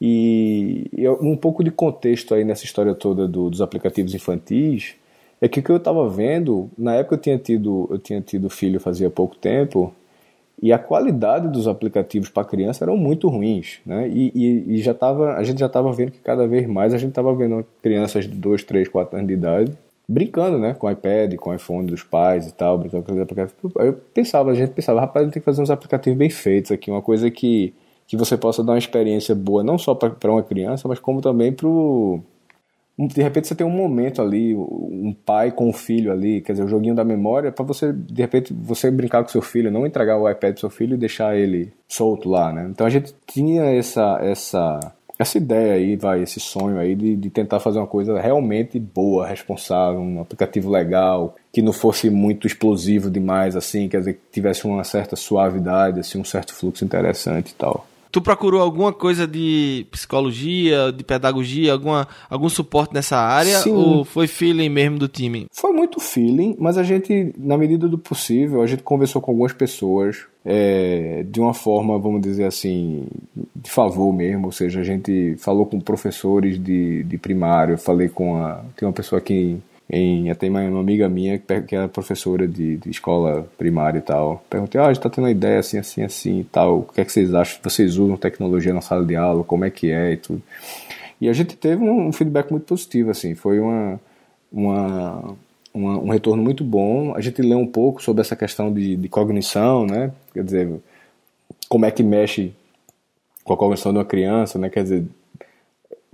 E, 0.00 0.86
e 0.92 1.08
um 1.08 1.36
pouco 1.36 1.62
de 1.62 1.70
contexto 1.70 2.34
aí 2.34 2.44
nessa 2.44 2.64
história 2.64 2.94
toda 2.94 3.26
do, 3.26 3.50
dos 3.50 3.60
aplicativos 3.60 4.14
infantis 4.14 4.94
é 5.40 5.48
que 5.48 5.60
o 5.60 5.62
que 5.62 5.70
eu 5.70 5.76
estava 5.76 6.08
vendo, 6.08 6.70
na 6.76 6.94
época 6.94 7.16
eu 7.16 7.20
tinha 7.20 7.38
tido 7.38 7.88
eu 7.90 7.98
tinha 7.98 8.20
tido 8.20 8.50
filho 8.50 8.80
fazia 8.80 9.10
pouco 9.10 9.36
tempo 9.36 9.92
e 10.64 10.72
a 10.72 10.78
qualidade 10.78 11.46
dos 11.48 11.68
aplicativos 11.68 12.30
para 12.30 12.42
criança 12.42 12.86
eram 12.86 12.96
muito 12.96 13.28
ruins, 13.28 13.80
né? 13.84 14.08
E, 14.08 14.32
e, 14.34 14.74
e 14.76 14.78
já 14.78 14.94
tava, 14.94 15.34
a 15.34 15.42
gente 15.42 15.60
já 15.60 15.66
estava 15.66 15.92
vendo 15.92 16.12
que 16.12 16.20
cada 16.20 16.46
vez 16.46 16.66
mais 16.66 16.94
a 16.94 16.96
gente 16.96 17.10
estava 17.10 17.34
vendo 17.34 17.66
crianças 17.82 18.24
de 18.24 18.34
2, 18.34 18.64
3, 18.64 18.88
4 18.88 19.14
anos 19.14 19.28
de 19.28 19.34
idade 19.34 19.72
brincando, 20.08 20.58
né, 20.58 20.74
com 20.74 20.90
iPad, 20.90 21.34
com 21.36 21.54
iPhone 21.54 21.86
dos 21.86 22.02
pais 22.02 22.46
e 22.46 22.52
tal, 22.52 22.78
brincando 22.78 23.04
com 23.04 23.12
os 23.12 23.20
aplicativos. 23.20 23.72
Eu 23.76 23.92
pensava, 24.14 24.52
a 24.52 24.54
gente 24.54 24.72
pensava, 24.72 25.00
rapaz, 25.00 25.30
tem 25.30 25.40
que 25.40 25.44
fazer 25.44 25.60
uns 25.60 25.70
aplicativos 25.70 26.18
bem 26.18 26.30
feitos 26.30 26.72
aqui, 26.72 26.90
uma 26.90 27.02
coisa 27.02 27.30
que 27.30 27.74
que 28.06 28.16
você 28.16 28.36
possa 28.36 28.62
dar 28.62 28.72
uma 28.72 28.78
experiência 28.78 29.34
boa 29.34 29.62
não 29.62 29.78
só 29.78 29.94
para 29.94 30.30
uma 30.30 30.42
criança, 30.42 30.88
mas 30.88 30.98
como 30.98 31.20
também 31.20 31.52
para 31.52 31.66
o 31.66 32.22
de 32.98 33.22
repente 33.22 33.48
você 33.48 33.54
tem 33.54 33.66
um 33.66 33.70
momento 33.70 34.22
ali, 34.22 34.54
um 34.54 35.14
pai 35.24 35.50
com 35.50 35.68
o 35.68 35.72
filho 35.72 36.12
ali, 36.12 36.40
quer 36.40 36.52
dizer, 36.52 36.64
o 36.64 36.68
joguinho 36.68 36.94
da 36.94 37.04
memória, 37.04 37.50
para 37.50 37.64
você, 37.64 37.92
de 37.92 38.22
repente, 38.22 38.52
você 38.52 38.90
brincar 38.90 39.22
com 39.22 39.28
seu 39.28 39.42
filho, 39.42 39.70
não 39.70 39.86
entregar 39.86 40.16
o 40.16 40.30
iPad 40.30 40.52
pro 40.52 40.60
seu 40.60 40.70
filho 40.70 40.94
e 40.94 40.98
deixar 40.98 41.36
ele 41.36 41.72
solto 41.88 42.28
lá, 42.28 42.52
né? 42.52 42.68
Então 42.70 42.86
a 42.86 42.90
gente 42.90 43.14
tinha 43.26 43.64
essa 43.64 44.18
essa 44.22 44.78
essa 45.18 45.38
ideia 45.38 45.74
aí, 45.74 45.96
vai, 45.96 46.22
esse 46.22 46.40
sonho 46.40 46.78
aí 46.78 46.94
de, 46.94 47.14
de 47.14 47.30
tentar 47.30 47.60
fazer 47.60 47.78
uma 47.78 47.86
coisa 47.86 48.20
realmente 48.20 48.80
boa, 48.80 49.26
responsável, 49.26 50.00
um 50.00 50.20
aplicativo 50.20 50.68
legal, 50.68 51.36
que 51.52 51.62
não 51.62 51.72
fosse 51.72 52.10
muito 52.10 52.46
explosivo 52.46 53.08
demais, 53.08 53.54
assim, 53.54 53.88
quer 53.88 53.98
dizer, 53.98 54.14
que 54.14 54.20
tivesse 54.32 54.66
uma 54.66 54.82
certa 54.82 55.14
suavidade, 55.14 56.00
assim, 56.00 56.18
um 56.18 56.24
certo 56.24 56.52
fluxo 56.52 56.84
interessante 56.84 57.50
e 57.50 57.54
tal. 57.54 57.86
Tu 58.14 58.22
procurou 58.22 58.62
alguma 58.62 58.92
coisa 58.92 59.26
de 59.26 59.88
psicologia, 59.90 60.92
de 60.92 61.02
pedagogia, 61.02 61.72
alguma, 61.72 62.06
algum 62.30 62.48
suporte 62.48 62.94
nessa 62.94 63.16
área? 63.16 63.58
Sim. 63.58 63.72
Ou 63.72 64.04
foi 64.04 64.28
feeling 64.28 64.68
mesmo 64.68 65.00
do 65.00 65.08
time? 65.08 65.48
Foi 65.50 65.72
muito 65.72 65.98
feeling, 65.98 66.54
mas 66.60 66.78
a 66.78 66.84
gente, 66.84 67.34
na 67.36 67.58
medida 67.58 67.88
do 67.88 67.98
possível, 67.98 68.62
a 68.62 68.68
gente 68.68 68.84
conversou 68.84 69.20
com 69.20 69.32
algumas 69.32 69.52
pessoas 69.52 70.26
é, 70.44 71.26
de 71.28 71.40
uma 71.40 71.52
forma, 71.52 71.98
vamos 71.98 72.20
dizer 72.20 72.44
assim, 72.44 73.04
de 73.56 73.68
favor 73.68 74.12
mesmo, 74.12 74.46
ou 74.46 74.52
seja, 74.52 74.78
a 74.78 74.84
gente 74.84 75.34
falou 75.38 75.66
com 75.66 75.80
professores 75.80 76.56
de, 76.62 77.02
de 77.02 77.18
primário, 77.18 77.76
falei 77.76 78.08
com 78.08 78.36
a. 78.36 78.62
Tem 78.76 78.86
uma 78.86 78.94
pessoa 78.94 79.18
aqui 79.18 79.58
em. 79.88 80.30
Até 80.30 80.48
uma, 80.48 80.60
uma 80.62 80.80
amiga 80.80 81.08
minha 81.08 81.38
que 81.38 81.76
é 81.76 81.86
professora 81.88 82.46
de, 82.46 82.76
de 82.76 82.90
escola 82.90 83.48
primária 83.58 83.98
e 83.98 84.02
tal. 84.02 84.44
Perguntei, 84.48 84.80
ah, 84.80 84.86
a 84.86 84.92
gente 84.92 85.02
tá 85.02 85.10
tendo 85.10 85.24
uma 85.24 85.30
ideia 85.30 85.58
assim, 85.58 85.78
assim, 85.78 86.02
assim 86.02 86.40
e 86.40 86.44
tal. 86.44 86.80
O 86.80 86.82
que 86.84 87.00
é 87.00 87.04
que 87.04 87.12
vocês 87.12 87.34
acham? 87.34 87.58
Vocês 87.62 87.98
usam 87.98 88.16
tecnologia 88.16 88.72
na 88.72 88.80
sala 88.80 89.04
de 89.04 89.16
aula? 89.16 89.44
Como 89.44 89.64
é 89.64 89.70
que 89.70 89.90
é 89.90 90.12
e 90.12 90.16
tudo. 90.16 90.42
E 91.20 91.28
a 91.28 91.32
gente 91.32 91.56
teve 91.56 91.82
um, 91.82 92.08
um 92.08 92.12
feedback 92.12 92.50
muito 92.50 92.64
positivo, 92.66 93.10
assim. 93.10 93.34
Foi 93.34 93.60
uma. 93.60 94.00
uma 94.52 95.34
uma, 95.74 95.98
um 95.98 96.08
retorno 96.08 96.40
muito 96.40 96.62
bom. 96.62 97.14
A 97.16 97.20
gente 97.20 97.42
lê 97.42 97.54
um 97.56 97.66
pouco 97.66 98.00
sobre 98.00 98.20
essa 98.20 98.36
questão 98.36 98.72
de, 98.72 98.96
de 98.96 99.08
cognição, 99.08 99.84
né? 99.84 100.12
Quer 100.32 100.44
dizer, 100.44 100.80
como 101.68 101.84
é 101.84 101.90
que 101.90 102.02
mexe 102.02 102.54
com 103.42 103.52
a 103.52 103.56
cognição 103.56 103.92
de 103.92 103.98
uma 103.98 104.04
criança, 104.04 104.56
né? 104.56 104.70
Quer 104.70 104.84
dizer, 104.84 105.04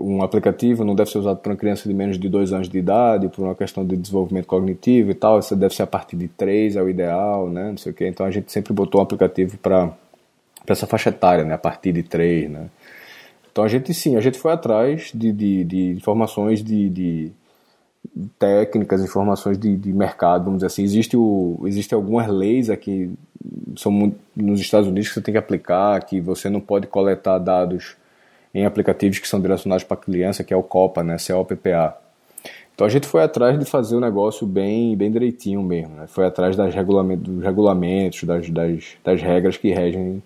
um 0.00 0.22
aplicativo 0.22 0.84
não 0.84 0.94
deve 0.94 1.10
ser 1.10 1.18
usado 1.18 1.38
para 1.38 1.52
uma 1.52 1.56
criança 1.56 1.88
de 1.88 1.94
menos 1.94 2.18
de 2.18 2.28
dois 2.28 2.52
anos 2.52 2.68
de 2.68 2.78
idade, 2.78 3.28
por 3.28 3.44
uma 3.44 3.54
questão 3.54 3.84
de 3.84 3.96
desenvolvimento 3.96 4.46
cognitivo 4.46 5.10
e 5.10 5.14
tal. 5.14 5.38
Isso 5.38 5.54
deve 5.54 5.74
ser 5.74 5.82
a 5.82 5.86
partir 5.86 6.16
de 6.16 6.28
três 6.28 6.76
é 6.76 6.82
o 6.82 6.88
ideal, 6.88 7.48
né? 7.48 7.70
Não 7.70 7.76
sei 7.76 7.92
o 7.92 7.94
quê. 7.94 8.08
Então 8.08 8.24
a 8.24 8.30
gente 8.30 8.50
sempre 8.50 8.72
botou 8.72 9.00
um 9.00 9.04
aplicativo 9.04 9.58
para 9.58 9.92
essa 10.66 10.86
faixa 10.86 11.10
etária, 11.10 11.44
né? 11.44 11.54
A 11.54 11.58
partir 11.58 11.92
de 11.92 12.02
três, 12.02 12.50
né? 12.50 12.68
Então 13.52 13.62
a 13.62 13.68
gente 13.68 13.92
sim, 13.92 14.16
a 14.16 14.20
gente 14.20 14.38
foi 14.38 14.52
atrás 14.52 15.10
de, 15.14 15.32
de, 15.32 15.64
de 15.64 15.90
informações 15.92 16.62
de, 16.62 16.88
de 16.88 17.32
técnicas, 18.38 19.02
informações 19.02 19.58
de, 19.58 19.76
de 19.76 19.92
mercado, 19.92 20.44
vamos 20.44 20.58
dizer 20.58 20.66
assim. 20.66 20.82
Existe, 20.82 21.16
o, 21.16 21.60
existe 21.66 21.94
algumas 21.94 22.28
leis 22.28 22.70
aqui, 22.70 23.10
são 23.76 24.14
nos 24.34 24.60
Estados 24.60 24.88
Unidos 24.88 25.08
que 25.08 25.14
você 25.14 25.20
tem 25.20 25.32
que 25.32 25.38
aplicar, 25.38 26.04
que 26.04 26.20
você 26.20 26.48
não 26.48 26.60
pode 26.60 26.86
coletar 26.86 27.38
dados 27.38 27.96
em 28.54 28.64
aplicativos 28.64 29.18
que 29.18 29.28
são 29.28 29.40
direcionados 29.40 29.84
para 29.84 29.96
criança, 29.96 30.42
que 30.42 30.52
é 30.52 30.56
o 30.56 30.62
COPA, 30.62 31.02
né, 31.02 31.16
COPPA. 31.18 31.96
Então 32.74 32.86
a 32.86 32.90
gente 32.90 33.06
foi 33.06 33.22
atrás 33.22 33.58
de 33.58 33.64
fazer 33.64 33.94
o 33.94 34.00
negócio 34.00 34.46
bem, 34.46 34.96
bem 34.96 35.10
direitinho 35.10 35.62
mesmo, 35.62 35.96
né? 35.96 36.06
foi 36.06 36.24
atrás 36.24 36.56
das 36.56 36.74
regulamentos, 36.74 37.28
dos 37.28 37.44
regulamentos, 37.44 38.24
das, 38.24 38.48
das, 38.48 38.96
das 39.04 39.20
regras 39.20 39.58
que 39.58 39.70
regem 39.70 40.22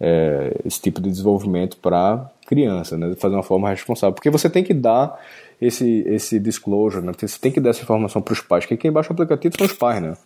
é, 0.00 0.52
esse 0.64 0.80
tipo 0.80 1.00
de 1.00 1.08
desenvolvimento 1.08 1.76
para 1.76 2.28
criança, 2.44 2.98
né? 2.98 3.10
de 3.10 3.14
fazer 3.14 3.36
uma 3.36 3.42
forma 3.44 3.70
responsável, 3.70 4.12
porque 4.14 4.30
você 4.30 4.50
tem 4.50 4.64
que 4.64 4.74
dar 4.74 5.16
esse, 5.60 6.02
esse 6.08 6.40
disclosure, 6.40 7.06
né? 7.06 7.12
Você 7.16 7.38
tem 7.38 7.52
que 7.52 7.60
dar 7.60 7.70
essa 7.70 7.82
informação 7.82 8.20
para 8.20 8.32
os 8.32 8.40
pais, 8.40 8.64
porque 8.64 8.76
quem 8.76 8.90
baixa 8.90 9.10
o 9.10 9.12
aplicativo 9.12 9.54
são 9.56 9.66
os 9.66 9.72
pais, 9.72 10.02
né? 10.02 10.16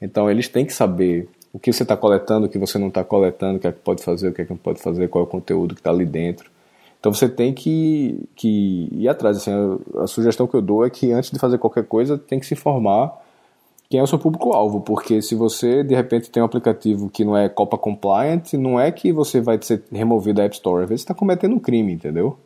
Então 0.00 0.30
eles 0.30 0.46
têm 0.46 0.64
que 0.64 0.72
saber 0.72 1.28
o 1.52 1.58
que 1.58 1.72
você 1.72 1.82
está 1.82 1.96
coletando, 1.96 2.46
o 2.46 2.48
que 2.48 2.58
você 2.58 2.78
não 2.78 2.86
está 2.86 3.02
coletando, 3.02 3.56
o 3.56 3.60
que 3.60 3.66
é 3.66 3.72
que 3.72 3.80
pode 3.80 4.00
fazer, 4.02 4.28
o 4.28 4.32
que 4.32 4.42
é 4.42 4.44
que 4.44 4.50
não 4.50 4.58
pode 4.58 4.80
fazer, 4.80 5.08
qual 5.08 5.24
é 5.24 5.26
o 5.26 5.28
conteúdo 5.28 5.74
que 5.74 5.80
está 5.80 5.90
ali 5.90 6.06
dentro. 6.06 6.48
Então 6.98 7.12
você 7.12 7.28
tem 7.28 7.52
que, 7.52 8.28
que 8.34 8.88
ir 8.92 9.08
atrás. 9.08 9.36
Assim, 9.36 9.52
a, 9.52 10.02
a, 10.02 10.06
sugestão 10.06 10.46
que 10.46 10.54
eu 10.54 10.62
dou 10.62 10.84
é 10.84 10.90
que 10.90 11.12
antes 11.12 11.30
de 11.30 11.38
fazer 11.38 11.58
qualquer 11.58 11.84
coisa, 11.84 12.18
tem 12.18 12.40
que 12.40 12.46
se 12.46 12.54
informar 12.54 13.24
quem 13.88 14.00
é 14.00 14.02
o 14.02 14.06
seu 14.06 14.18
público-alvo, 14.18 14.80
porque 14.80 15.22
se 15.22 15.34
você 15.34 15.84
de 15.84 15.94
repente 15.94 16.30
tem 16.30 16.42
um 16.42 16.46
aplicativo 16.46 17.08
que 17.08 17.24
não 17.24 17.36
é 17.36 17.48
Copa 17.48 17.78
Compliant, 17.78 18.54
não 18.54 18.80
é 18.80 18.90
que 18.90 19.12
você 19.12 19.40
vai 19.40 19.60
ser 19.62 19.84
removido 19.92 20.38
da 20.38 20.44
App 20.44 20.54
Store, 20.56 20.82
às 20.82 20.88
vezes 20.88 21.02
você 21.02 21.12
está 21.12 21.14
cometendo 21.14 21.54
um 21.54 21.60
crime, 21.60 21.92
entendeu? 21.92 22.36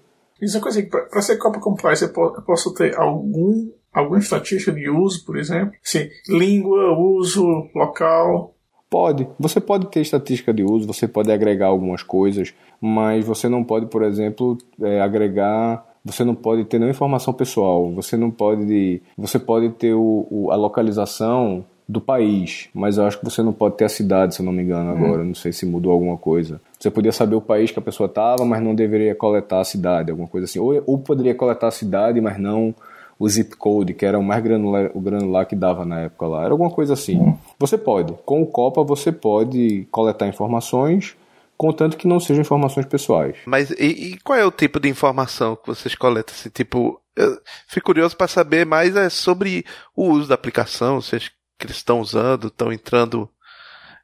Isso 0.41 0.57
é 0.57 0.61
coisa 0.61 0.83
para 0.83 1.23
ser 1.23 1.37
Copa 1.37 1.61
Compliance, 1.61 2.03
eu 2.03 2.13
posso 2.13 2.75
ter 2.75 2.95
algum, 2.97 3.71
alguma 3.93 4.19
estatística 4.19 4.73
de 4.73 4.89
uso, 4.89 5.25
por 5.25 5.39
exemplo? 5.39 5.73
Sim, 5.83 6.09
língua, 6.29 6.99
uso, 6.99 7.69
local. 7.75 8.55
Pode. 8.89 9.29
Você 9.39 9.61
pode 9.61 9.87
ter 9.87 10.01
estatística 10.01 10.53
de 10.53 10.65
uso, 10.65 10.87
você 10.87 11.07
pode 11.07 11.31
agregar 11.31 11.69
algumas 11.69 12.03
coisas, 12.03 12.53
mas 12.81 13.25
você 13.25 13.49
não 13.49 13.63
pode, 13.63 13.87
por 13.87 14.03
exemplo, 14.03 14.57
é, 14.81 15.01
agregar. 15.01 15.85
Você 16.05 16.25
não 16.25 16.35
pode 16.35 16.65
ter 16.65 16.79
nenhuma 16.79 16.95
informação 16.95 17.35
pessoal. 17.35 17.93
Você 17.93 18.17
não 18.17 18.31
pode. 18.31 19.03
Você 19.19 19.39
pode 19.39 19.69
ter 19.71 19.93
o, 19.93 20.27
o, 20.31 20.51
a 20.51 20.57
localização 20.57 21.65
do 21.87 22.01
país, 22.01 22.69
mas 22.73 22.97
eu 22.97 23.05
acho 23.05 23.19
que 23.19 23.25
você 23.25 23.43
não 23.43 23.53
pode 23.53 23.77
ter 23.77 23.85
a 23.85 23.89
cidade, 23.89 24.35
se 24.35 24.41
eu 24.41 24.47
não 24.47 24.53
me 24.53 24.63
engano, 24.63 24.93
agora. 24.93 25.23
Hum. 25.23 25.27
Não 25.27 25.35
sei 25.35 25.53
se 25.53 25.67
mudou 25.67 25.93
alguma 25.93 26.17
coisa. 26.17 26.61
Você 26.79 26.91
podia 26.91 27.13
saber 27.13 27.35
o 27.35 27.41
país 27.41 27.71
que 27.71 27.79
a 27.79 27.83
pessoa 27.83 28.07
estava, 28.07 28.45
mas 28.45 28.63
não 28.63 28.75
deveria 28.75 29.15
coletar 29.15 29.61
a 29.61 29.65
cidade, 29.65 30.11
alguma 30.11 30.29
coisa 30.29 30.45
assim. 30.45 30.59
Ou, 30.59 30.83
ou 30.87 30.99
poderia 30.99 31.35
coletar 31.35 31.67
a 31.67 31.73
cidade, 31.73 32.21
mas 32.21 32.39
não 32.39 32.75
o 33.19 33.29
zip 33.29 33.55
code, 33.57 33.93
que 33.93 34.07
era 34.07 34.19
o 34.19 34.23
mais 34.23 34.43
granular, 34.43 34.91
o 34.95 35.01
granular 35.01 35.47
que 35.47 35.55
dava 35.55 35.85
na 35.85 36.01
época 36.01 36.27
lá. 36.27 36.45
Era 36.45 36.53
alguma 36.53 36.71
coisa 36.71 36.95
assim. 36.95 37.21
Hum. 37.21 37.35
Você 37.59 37.77
pode. 37.77 38.15
Com 38.25 38.41
o 38.41 38.47
Copa, 38.47 38.83
você 38.83 39.13
pode 39.13 39.87
coletar 39.91 40.27
informações, 40.27 41.15
contanto 41.61 41.99
que 41.99 42.09
não 42.09 42.19
sejam 42.19 42.41
informações 42.41 42.87
pessoais. 42.87 43.37
Mas 43.45 43.71
e, 43.73 43.85
e 43.85 44.19
qual 44.25 44.39
é 44.39 44.47
o 44.47 44.51
tipo 44.51 44.81
de 44.81 44.89
informação 44.89 45.55
que 45.55 45.67
vocês 45.67 45.95
coletam? 45.95 46.35
Assim, 46.35 46.49
tipo, 46.49 46.99
eu 47.15 47.39
fico 47.69 47.85
curioso 47.85 48.17
para 48.17 48.27
saber 48.29 48.65
mais 48.65 48.97
é 48.97 49.11
sobre 49.11 49.67
o 49.95 50.09
uso 50.09 50.27
da 50.27 50.37
aplicação, 50.37 51.03
vocês 51.03 51.31
eles 51.63 51.77
estão 51.77 52.01
usando, 52.01 52.47
estão 52.47 52.73
entrando 52.73 53.29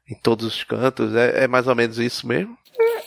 em 0.07 0.13
todos 0.13 0.45
os 0.45 0.63
cantos. 0.63 1.15
É, 1.15 1.45
é 1.45 1.47
mais 1.47 1.67
ou 1.67 1.73
menos 1.73 1.97
isso 1.97 2.27
mesmo? 2.27 2.55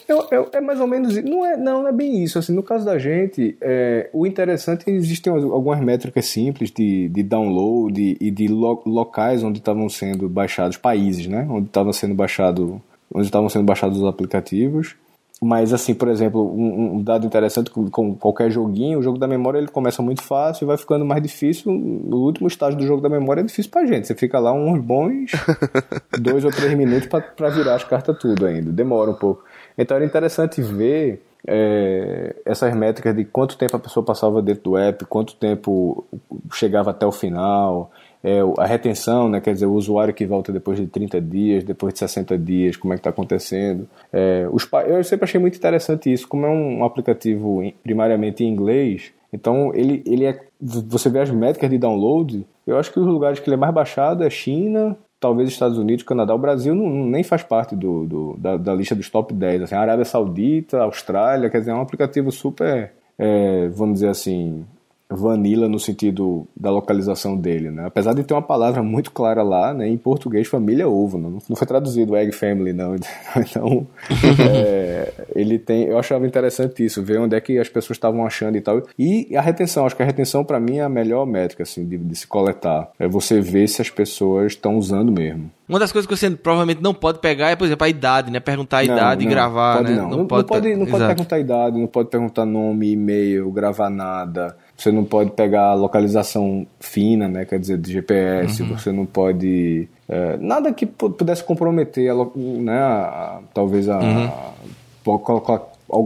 É, 0.08 0.34
é, 0.34 0.48
é, 0.54 0.60
mais 0.60 0.80
ou 0.80 0.88
menos 0.88 1.14
não 1.22 1.46
é 1.46 1.56
não, 1.56 1.82
não 1.82 1.88
é 1.88 1.92
bem 1.92 2.24
isso 2.24 2.36
assim 2.36 2.52
no 2.52 2.64
caso 2.64 2.84
da 2.84 2.98
gente 2.98 3.56
é, 3.60 4.10
o 4.12 4.26
interessante 4.26 4.80
é 4.80 4.84
que 4.86 4.90
existem 4.90 5.32
algumas 5.32 5.80
métricas 5.80 6.26
simples 6.26 6.72
de, 6.72 7.08
de 7.08 7.22
download 7.22 8.16
e 8.20 8.30
de 8.32 8.48
lo, 8.48 8.82
locais 8.84 9.44
onde 9.44 9.60
estavam 9.60 9.88
sendo 9.88 10.28
baixados 10.28 10.76
países 10.76 11.28
né 11.28 11.46
onde 11.48 11.68
estavam 11.68 11.92
sendo 11.92 12.16
baixado 12.16 12.82
onde 13.12 13.26
estavam 13.26 13.48
sendo 13.48 13.64
baixados 13.64 13.98
os 13.98 14.06
aplicativos 14.06 14.96
mas, 15.42 15.72
assim, 15.72 15.94
por 15.94 16.08
exemplo, 16.08 16.52
um, 16.54 16.96
um, 16.96 17.02
dado 17.02 17.26
interessante 17.26 17.70
com, 17.70 17.88
com, 17.88 18.14
qualquer 18.14 18.50
joguinho, 18.50 18.98
o 18.98 19.02
jogo 19.02 19.18
da 19.18 19.26
memória 19.26 19.56
ele 19.56 19.68
começa 19.68 20.02
muito 20.02 20.22
fácil 20.22 20.64
e 20.64 20.66
vai 20.66 20.76
ficando 20.76 21.02
mais 21.02 21.22
difícil. 21.22 21.72
No 21.72 22.18
último 22.18 22.46
estágio 22.46 22.78
do 22.78 22.86
jogo 22.86 23.00
da 23.00 23.08
memória 23.08 23.40
é 23.40 23.44
difícil 23.44 23.70
pra 23.70 23.86
gente. 23.86 24.06
Você 24.06 24.14
fica 24.14 24.38
lá 24.38 24.52
uns 24.52 24.78
bons 24.82 25.30
dois 26.20 26.44
ou 26.44 26.50
três 26.50 26.74
minutos 26.74 27.08
para 27.08 27.48
virar 27.48 27.76
as 27.76 27.84
cartas 27.84 28.18
tudo 28.18 28.44
ainda. 28.44 28.70
Demora 28.70 29.12
um 29.12 29.14
pouco. 29.14 29.42
Então 29.78 29.96
era 29.96 30.04
interessante 30.04 30.60
ver 30.60 31.22
é, 31.46 32.36
essas 32.44 32.76
métricas 32.76 33.16
de 33.16 33.24
quanto 33.24 33.56
tempo 33.56 33.74
a 33.74 33.80
pessoa 33.80 34.04
passava 34.04 34.42
dentro 34.42 34.64
do 34.64 34.76
app, 34.76 35.06
quanto 35.06 35.34
tempo 35.36 36.04
chegava 36.52 36.90
até 36.90 37.06
o 37.06 37.12
final 37.12 37.90
é, 38.22 38.40
a 38.58 38.66
retenção, 38.66 39.28
né, 39.28 39.40
quer 39.40 39.54
dizer, 39.54 39.66
o 39.66 39.72
usuário 39.72 40.12
que 40.12 40.26
volta 40.26 40.52
depois 40.52 40.78
de 40.78 40.86
30 40.86 41.20
dias, 41.20 41.64
depois 41.64 41.92
de 41.94 42.00
60 42.00 42.36
dias, 42.38 42.76
como 42.76 42.92
é 42.92 42.96
que 42.96 43.00
está 43.00 43.10
acontecendo. 43.10 43.88
É, 44.12 44.46
os, 44.52 44.68
eu 44.86 45.02
sempre 45.04 45.24
achei 45.24 45.40
muito 45.40 45.56
interessante 45.56 46.12
isso, 46.12 46.28
como 46.28 46.46
é 46.46 46.50
um 46.50 46.84
aplicativo 46.84 47.62
primariamente 47.82 48.44
em 48.44 48.48
inglês, 48.48 49.12
então 49.32 49.72
ele, 49.74 50.02
ele 50.04 50.24
é, 50.24 50.38
você 50.60 51.08
vê 51.08 51.20
as 51.20 51.30
métricas 51.30 51.70
de 51.70 51.78
download, 51.78 52.44
eu 52.66 52.78
acho 52.78 52.92
que 52.92 53.00
os 53.00 53.06
lugares 53.06 53.38
que 53.38 53.48
ele 53.48 53.54
é 53.54 53.58
mais 53.58 53.72
baixado 53.72 54.24
é 54.24 54.30
China, 54.30 54.96
talvez 55.20 55.48
Estados 55.48 55.78
Unidos, 55.78 56.04
Canadá. 56.04 56.34
O 56.34 56.38
Brasil 56.38 56.74
não, 56.74 56.88
nem 56.88 57.22
faz 57.22 57.42
parte 57.42 57.76
do, 57.76 58.06
do 58.06 58.36
da, 58.38 58.56
da, 58.56 58.74
lista 58.74 58.94
dos 58.94 59.08
top 59.10 59.34
10. 59.34 59.62
Assim, 59.62 59.74
Arábia 59.74 60.04
Saudita, 60.04 60.82
Austrália, 60.82 61.50
quer 61.50 61.58
dizer, 61.58 61.72
é 61.72 61.74
um 61.74 61.80
aplicativo 61.80 62.32
super, 62.32 62.92
é, 63.18 63.68
vamos 63.68 63.94
dizer 63.94 64.08
assim, 64.08 64.64
vanilla 65.10 65.68
no 65.68 65.78
sentido 65.78 66.46
da 66.56 66.70
localização 66.70 67.36
dele, 67.36 67.70
né? 67.70 67.84
Apesar 67.86 68.14
de 68.14 68.22
ter 68.22 68.34
uma 68.34 68.42
palavra 68.42 68.82
muito 68.82 69.10
clara 69.10 69.42
lá, 69.42 69.74
né? 69.74 69.88
Em 69.88 69.96
português, 69.96 70.46
família 70.46 70.88
ovo, 70.88 71.18
não, 71.18 71.38
não 71.48 71.56
foi 71.56 71.66
traduzido 71.66 72.16
egg 72.16 72.32
family, 72.32 72.72
não. 72.72 72.96
Então, 73.50 73.86
é, 74.54 75.12
ele 75.34 75.58
tem, 75.58 75.84
eu 75.84 75.98
achava 75.98 76.26
interessante 76.26 76.84
isso, 76.84 77.02
ver 77.02 77.18
onde 77.18 77.34
é 77.34 77.40
que 77.40 77.58
as 77.58 77.68
pessoas 77.68 77.96
estavam 77.96 78.24
achando 78.24 78.56
e 78.56 78.60
tal. 78.60 78.82
E 78.98 79.34
a 79.36 79.40
retenção, 79.40 79.86
acho 79.86 79.96
que 79.96 80.02
a 80.02 80.06
retenção 80.06 80.44
para 80.44 80.60
mim 80.60 80.78
é 80.78 80.82
a 80.82 80.88
melhor 80.88 81.26
métrica, 81.26 81.62
assim, 81.62 81.86
de, 81.86 81.96
de 81.96 82.16
se 82.16 82.26
coletar. 82.26 82.90
É 82.98 83.08
você 83.08 83.40
ver 83.40 83.68
se 83.68 83.82
as 83.82 83.90
pessoas 83.90 84.52
estão 84.52 84.76
usando 84.76 85.10
mesmo. 85.10 85.50
Uma 85.70 85.78
das 85.78 85.92
coisas 85.92 86.08
que 86.08 86.16
você 86.16 86.28
provavelmente 86.28 86.82
não 86.82 86.92
pode 86.92 87.20
pegar 87.20 87.50
é, 87.50 87.56
por 87.56 87.64
exemplo, 87.64 87.86
a 87.86 87.88
idade, 87.88 88.28
né? 88.28 88.40
Perguntar 88.40 88.78
a 88.78 88.84
não, 88.84 88.92
idade 88.92 89.24
não, 89.24 89.30
e 89.30 89.34
gravar, 89.34 89.76
pode 89.76 89.90
né? 89.92 89.96
Não, 89.96 90.10
não, 90.10 90.26
pode, 90.26 90.42
não 90.42 90.48
pode, 90.48 90.76
não 90.76 90.86
pode 90.86 91.06
perguntar 91.06 91.36
a 91.36 91.38
idade, 91.38 91.78
não 91.78 91.86
pode 91.86 92.08
perguntar 92.08 92.44
nome, 92.44 92.90
e-mail, 92.90 93.48
gravar 93.52 93.88
nada. 93.88 94.56
Você 94.80 94.90
não 94.90 95.04
pode 95.04 95.32
pegar 95.32 95.74
localização 95.74 96.66
fina, 96.80 97.28
né? 97.28 97.44
Quer 97.44 97.58
dizer, 97.58 97.76
de 97.76 97.92
GPS. 97.92 98.62
Uhum. 98.62 98.78
Você 98.78 98.90
não 98.90 99.04
pode... 99.04 99.86
É, 100.08 100.38
nada 100.38 100.72
que 100.72 100.86
pudesse 100.86 101.44
comprometer, 101.44 102.10
a, 102.10 102.14
né? 102.34 102.78
A, 102.78 103.40
talvez 103.52 103.90
a... 103.90 103.98
Uhum. 103.98 104.24
a, 104.24 104.52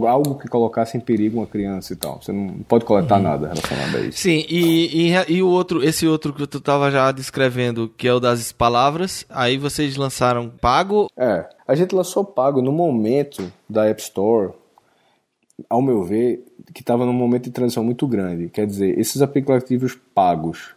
algo 0.09 0.35
que 0.35 0.49
colocasse 0.49 0.97
em 0.97 0.99
perigo 0.99 1.37
uma 1.37 1.47
criança 1.47 1.93
e 1.93 1.95
tal. 1.95 2.21
Você 2.21 2.33
não 2.33 2.49
pode 2.67 2.83
coletar 2.83 3.15
uhum. 3.15 3.23
nada 3.23 3.47
relacionado 3.47 3.95
a 3.95 3.99
isso. 4.01 4.19
Sim, 4.19 4.45
e, 4.49 5.09
e, 5.09 5.35
e, 5.35 5.41
o 5.41 5.47
outro, 5.47 5.81
esse 5.81 6.05
outro 6.05 6.33
que 6.33 6.45
tu 6.45 6.57
estava 6.57 6.91
já 6.91 7.09
descrevendo, 7.13 7.87
que 7.95 8.09
é 8.09 8.13
o 8.13 8.19
das 8.19 8.51
palavras, 8.51 9.25
aí 9.29 9.57
vocês 9.57 9.95
lançaram 9.95 10.49
pago? 10.49 11.07
É, 11.15 11.47
a 11.65 11.75
gente 11.75 11.95
lançou 11.95 12.25
pago 12.25 12.61
no 12.61 12.73
momento 12.73 13.49
da 13.69 13.85
App 13.85 14.01
Store, 14.01 14.51
ao 15.69 15.81
meu 15.81 16.03
ver, 16.03 16.43
que 16.73 16.81
estava 16.81 17.05
num 17.05 17.13
momento 17.13 17.45
de 17.45 17.51
transição 17.51 17.83
muito 17.83 18.07
grande. 18.07 18.49
Quer 18.49 18.65
dizer, 18.65 18.97
esses 18.99 19.21
aplicativos 19.21 19.97
pagos 20.13 20.75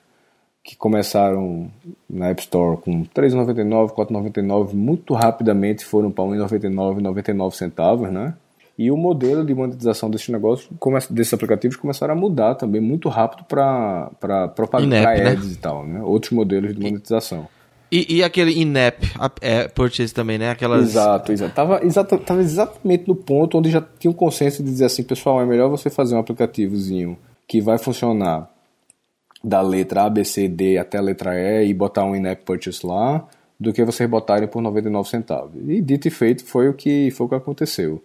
que 0.63 0.77
começaram 0.77 1.71
na 2.09 2.29
App 2.29 2.43
Store 2.43 2.77
com 2.77 3.03
3,99, 3.05 3.95
4,99, 3.95 4.75
muito 4.75 5.15
rapidamente 5.15 5.85
foram 5.85 6.11
para 6.11 6.25
1,99, 6.25 7.01
99 7.01 7.57
centavos, 7.57 8.11
né? 8.11 8.35
E 8.77 8.91
o 8.93 8.97
modelo 8.97 9.45
de 9.45 9.55
monetização 9.55 10.09
desses 10.09 10.29
negócios, 10.29 10.69
desses 11.11 11.35
aplicativos, 11.35 11.77
começaram 11.77 12.15
a 12.15 12.17
mudar 12.17 12.55
também 12.55 12.81
muito 12.81 13.09
rápido 13.09 13.45
para 13.45 14.49
propaganda 14.55 15.01
né? 15.01 15.31
ads 15.31 15.53
e 15.53 15.57
tal, 15.57 15.85
né? 15.85 16.01
Outros 16.03 16.33
modelos 16.33 16.75
de 16.75 16.81
monetização. 16.81 17.49
E, 17.91 18.17
e 18.17 18.23
aquele 18.23 18.61
in-app 18.61 19.07
é, 19.41 19.67
purchase 19.69 20.13
também, 20.13 20.39
né? 20.39 20.51
Aquelas... 20.51 20.91
Exato, 20.91 21.33
exato. 21.33 21.55
Tava, 21.55 21.85
exato. 21.85 22.19
tava 22.19 22.41
exatamente 22.41 23.09
no 23.09 23.15
ponto 23.15 23.59
onde 23.59 23.71
já 23.71 23.81
tinha 23.81 24.11
um 24.11 24.15
consenso 24.15 24.63
de 24.63 24.71
dizer 24.71 24.85
assim, 24.85 25.03
pessoal, 25.03 25.41
é 25.41 25.47
melhor 25.47 25.71
você 25.71 25.89
fazer 25.89 26.15
um 26.15 26.19
aplicativozinho 26.19 27.19
que 27.47 27.61
vai 27.61 27.79
funcionar 27.79 28.51
da 29.43 29.63
letra 29.63 30.05
A, 30.05 30.11
B, 30.11 30.25
C, 30.25 30.49
D 30.49 30.77
até 30.77 30.99
a 30.99 31.01
letra 31.01 31.35
E 31.35 31.69
e 31.69 31.75
botar 31.75 32.05
um 32.05 32.15
in-app 32.15 32.45
purchase 32.45 32.87
lá, 32.87 33.27
do 33.59 33.73
que 33.73 33.85
vocês 33.85 34.09
botarem 34.09 34.49
por 34.49 34.61
99 34.61 35.09
centavos. 35.09 35.53
E 35.67 35.81
dito 35.81 36.07
e 36.09 36.11
feito 36.11 36.45
foi 36.45 36.69
o 36.69 36.75
que 36.75 37.11
foi 37.13 37.27
o 37.27 37.29
que 37.29 37.35
aconteceu. 37.35 38.03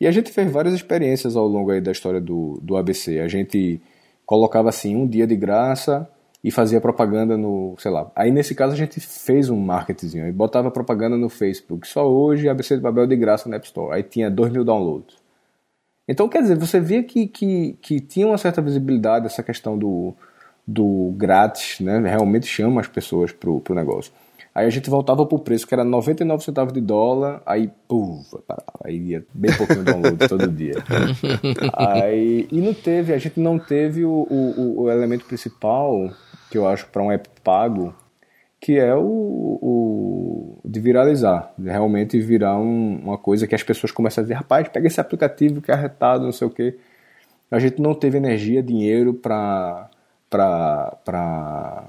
E 0.00 0.06
a 0.06 0.10
gente 0.10 0.30
fez 0.30 0.50
várias 0.50 0.74
experiências 0.74 1.36
ao 1.36 1.46
longo 1.46 1.70
aí 1.70 1.80
da 1.80 1.92
história 1.92 2.20
do, 2.20 2.58
do 2.62 2.76
ABC. 2.76 3.20
A 3.20 3.28
gente 3.28 3.80
colocava 4.26 4.68
assim 4.68 4.94
um 4.94 5.06
dia 5.06 5.26
de 5.26 5.36
graça 5.36 6.08
e 6.44 6.50
fazia 6.50 6.78
propaganda 6.78 7.38
no, 7.38 7.74
sei 7.78 7.90
lá. 7.90 8.12
Aí 8.14 8.30
nesse 8.30 8.54
caso 8.54 8.74
a 8.74 8.76
gente 8.76 9.00
fez 9.00 9.48
um 9.48 9.58
marketing 9.58 10.18
e 10.18 10.30
botava 10.30 10.70
propaganda 10.70 11.16
no 11.16 11.30
Facebook. 11.30 11.88
Só 11.88 12.06
hoje 12.06 12.50
ABC 12.50 12.76
de 12.76 12.82
Babel 12.82 13.06
de 13.06 13.16
graça 13.16 13.48
na 13.48 13.56
App 13.56 13.64
Store. 13.64 13.94
Aí 13.94 14.02
tinha 14.02 14.30
2 14.30 14.52
mil 14.52 14.62
downloads. 14.62 15.16
Então 16.06 16.28
quer 16.28 16.42
dizer, 16.42 16.58
você 16.58 16.78
via 16.78 17.02
que, 17.02 17.26
que, 17.26 17.78
que 17.80 17.98
tinha 17.98 18.26
uma 18.26 18.36
certa 18.36 18.60
visibilidade 18.60 19.24
essa 19.24 19.42
questão 19.42 19.78
do, 19.78 20.14
do 20.66 21.14
grátis, 21.16 21.80
né? 21.80 21.98
Realmente 21.98 22.46
chama 22.46 22.82
as 22.82 22.88
pessoas 22.88 23.32
pro, 23.32 23.60
pro 23.60 23.74
negócio. 23.74 24.12
Aí 24.54 24.66
a 24.66 24.70
gente 24.70 24.90
voltava 24.90 25.24
pro 25.24 25.38
preço 25.38 25.66
que 25.66 25.74
era 25.74 25.82
99 25.82 26.44
centavos 26.44 26.72
de 26.72 26.80
dólar, 26.80 27.42
aí, 27.44 27.68
puf, 27.88 28.36
aí 28.84 28.98
ia 28.98 29.26
bem 29.34 29.52
pouquinho 29.56 29.82
download 29.82 30.16
todo 30.28 30.46
dia. 30.46 30.74
aí, 31.72 32.46
e 32.52 32.60
não 32.60 32.72
teve, 32.72 33.12
a 33.12 33.18
gente 33.18 33.40
não 33.40 33.58
teve 33.58 34.04
o, 34.04 34.26
o, 34.30 34.82
o 34.82 34.90
elemento 34.90 35.24
principal, 35.24 36.08
que 36.54 36.58
eu 36.58 36.68
acho 36.68 36.86
para 36.86 37.02
um 37.02 37.10
app 37.10 37.28
pago, 37.42 37.92
que 38.60 38.78
é 38.78 38.94
o, 38.94 39.58
o 39.60 40.58
de 40.64 40.78
viralizar, 40.78 41.52
de 41.58 41.68
realmente 41.68 42.20
virar 42.20 42.56
um, 42.56 43.00
uma 43.02 43.18
coisa 43.18 43.44
que 43.48 43.56
as 43.56 43.62
pessoas 43.64 43.90
começam 43.90 44.22
a 44.22 44.24
dizer, 44.24 44.34
rapaz, 44.34 44.68
pega 44.68 44.86
esse 44.86 45.00
aplicativo 45.00 45.60
que 45.60 45.72
é 45.72 45.74
arretado, 45.74 46.22
não 46.22 46.30
sei 46.30 46.46
o 46.46 46.50
que. 46.50 46.78
A 47.50 47.58
gente 47.58 47.82
não 47.82 47.92
teve 47.92 48.18
energia, 48.18 48.62
dinheiro 48.62 49.14
para 49.14 49.90
para 50.30 51.88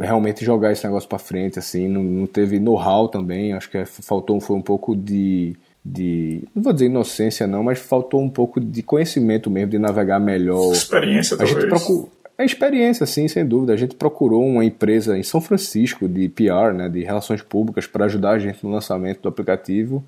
realmente 0.00 0.44
jogar 0.44 0.72
esse 0.72 0.84
negócio 0.84 1.08
para 1.08 1.18
frente, 1.20 1.60
assim, 1.60 1.86
não, 1.88 2.02
não 2.02 2.26
teve 2.26 2.58
know-how 2.58 3.06
também, 3.08 3.52
acho 3.52 3.70
que 3.70 3.84
faltou 3.84 4.40
foi 4.40 4.56
um 4.56 4.62
pouco 4.62 4.96
de, 4.96 5.56
de, 5.84 6.42
não 6.54 6.62
vou 6.62 6.72
dizer 6.72 6.86
inocência 6.86 7.46
não, 7.46 7.62
mas 7.62 7.78
faltou 7.78 8.20
um 8.20 8.30
pouco 8.30 8.60
de 8.60 8.82
conhecimento 8.82 9.48
mesmo, 9.48 9.70
de 9.70 9.78
navegar 9.78 10.20
melhor. 10.20 10.72
Experiência, 10.72 11.34
a 11.34 11.38
talvez. 11.38 11.60
Gente 11.60 11.68
procura, 11.68 12.19
é 12.40 12.44
experiência, 12.44 13.04
sim, 13.04 13.28
sem 13.28 13.44
dúvida. 13.44 13.74
A 13.74 13.76
gente 13.76 13.94
procurou 13.94 14.46
uma 14.46 14.64
empresa 14.64 15.18
em 15.18 15.22
São 15.22 15.40
Francisco 15.40 16.08
de 16.08 16.28
PR, 16.28 16.72
né, 16.74 16.88
de 16.88 17.02
relações 17.04 17.42
públicas, 17.42 17.86
para 17.86 18.06
ajudar 18.06 18.30
a 18.30 18.38
gente 18.38 18.64
no 18.64 18.72
lançamento 18.72 19.20
do 19.20 19.28
aplicativo. 19.28 20.02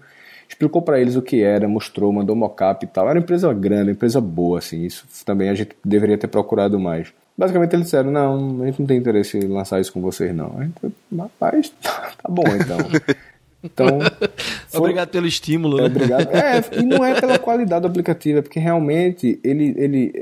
Explicou 0.49 0.81
para 0.81 1.01
eles 1.01 1.15
o 1.15 1.23
que 1.23 1.43
era, 1.43 1.69
mostrou, 1.69 2.13
mandou 2.13 2.35
mockup 2.35 2.85
e 2.85 2.89
tal. 2.89 3.09
Era 3.09 3.19
uma 3.19 3.23
empresa 3.23 3.53
grande, 3.53 3.85
uma 3.85 3.93
empresa 3.93 4.21
boa, 4.21 4.59
assim. 4.59 4.83
Isso 4.83 5.07
também 5.25 5.51
a 5.51 5.55
gente 5.55 5.73
deveria 5.85 6.17
ter 6.17 6.29
procurado 6.29 6.79
mais. 6.81 7.13
Basicamente 7.37 7.75
eles 7.75 7.87
disseram, 7.87 8.11
não, 8.11 8.63
a 8.63 8.67
gente 8.67 8.81
não 8.81 8.87
tem 8.87 8.99
interesse 8.99 9.39
em 9.39 9.49
lançar 9.49 9.81
isso 9.81 9.93
com 9.93 10.01
vocês 10.01 10.35
não. 10.35 10.55
A 10.59 10.65
gente, 10.65 10.75
rapaz, 11.17 11.71
tá, 11.83 12.13
tá 12.23 12.29
bom 12.31 12.45
então. 12.47 12.79
Então, 13.63 14.01
foi... 14.69 14.81
Obrigado 14.81 15.09
pelo 15.09 15.27
estímulo, 15.27 15.81
é? 15.81 15.87
Obrigado. 15.87 16.29
É, 16.35 16.63
e 16.79 16.83
não 16.83 17.05
é 17.05 17.21
pela 17.21 17.39
qualidade 17.41 17.83
do 17.83 17.89
aplicativo, 17.89 18.39
é 18.39 18.43
porque 18.43 18.59
realmente 18.59 19.39
ele, 19.45 19.75
ele 19.77 20.13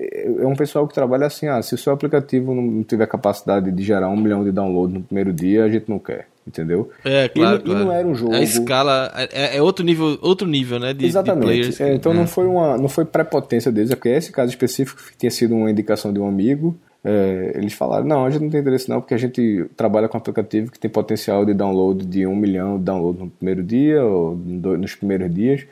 é 0.40 0.46
um 0.46 0.54
pessoal 0.54 0.86
que 0.86 0.94
trabalha 0.94 1.26
assim, 1.26 1.48
ah, 1.48 1.60
se 1.62 1.74
o 1.74 1.78
seu 1.78 1.92
aplicativo 1.92 2.54
não 2.54 2.82
tiver 2.82 3.06
capacidade 3.06 3.70
de 3.70 3.82
gerar 3.82 4.08
um 4.08 4.16
milhão 4.16 4.44
de 4.44 4.52
downloads 4.52 4.94
no 4.94 5.02
primeiro 5.02 5.32
dia, 5.32 5.64
a 5.64 5.68
gente 5.68 5.88
não 5.88 5.98
quer, 5.98 6.28
entendeu? 6.46 6.90
É, 7.04 7.28
claro, 7.28 7.58
e, 7.58 7.62
claro. 7.62 7.80
E 7.80 7.84
não 7.84 7.92
era 7.92 8.06
um 8.06 8.14
jogo... 8.14 8.34
A 8.34 8.42
escala 8.42 9.12
é, 9.14 9.56
é 9.56 9.62
outro 9.62 9.84
nível, 9.84 10.18
outro 10.20 10.46
nível, 10.46 10.78
né, 10.78 10.92
de, 10.92 11.06
Exatamente. 11.06 11.40
de 11.40 11.46
players. 11.46 11.80
É, 11.80 11.94
então 11.94 12.12
não 12.12 12.26
foi 12.26 12.46
uma 12.46 12.76
não 12.76 12.88
foi 12.88 13.04
prepotência 13.04 13.70
deles, 13.70 13.90
é 13.90 13.94
porque 13.94 14.08
esse 14.08 14.32
caso 14.32 14.50
específico 14.50 15.00
tinha 15.18 15.30
sido 15.30 15.54
uma 15.54 15.70
indicação 15.70 16.12
de 16.12 16.18
um 16.18 16.26
amigo, 16.26 16.76
é, 17.02 17.52
eles 17.54 17.72
falaram, 17.72 18.04
não, 18.04 18.26
a 18.26 18.30
gente 18.30 18.42
não 18.42 18.50
tem 18.50 18.60
interesse 18.60 18.88
não, 18.88 19.00
porque 19.00 19.14
a 19.14 19.18
gente 19.18 19.64
trabalha 19.76 20.08
com 20.08 20.18
um 20.18 20.20
aplicativo 20.20 20.70
que 20.70 20.78
tem 20.78 20.90
potencial 20.90 21.46
de 21.46 21.54
download 21.54 22.04
de 22.04 22.26
um 22.26 22.36
milhão 22.36 22.78
de 22.78 22.84
downloads 22.84 23.22
no 23.22 23.30
primeiro 23.30 23.62
dia 23.62 24.04
ou 24.04 24.36
nos 24.36 24.94
primeiros 24.94 25.32
dias. 25.32 25.66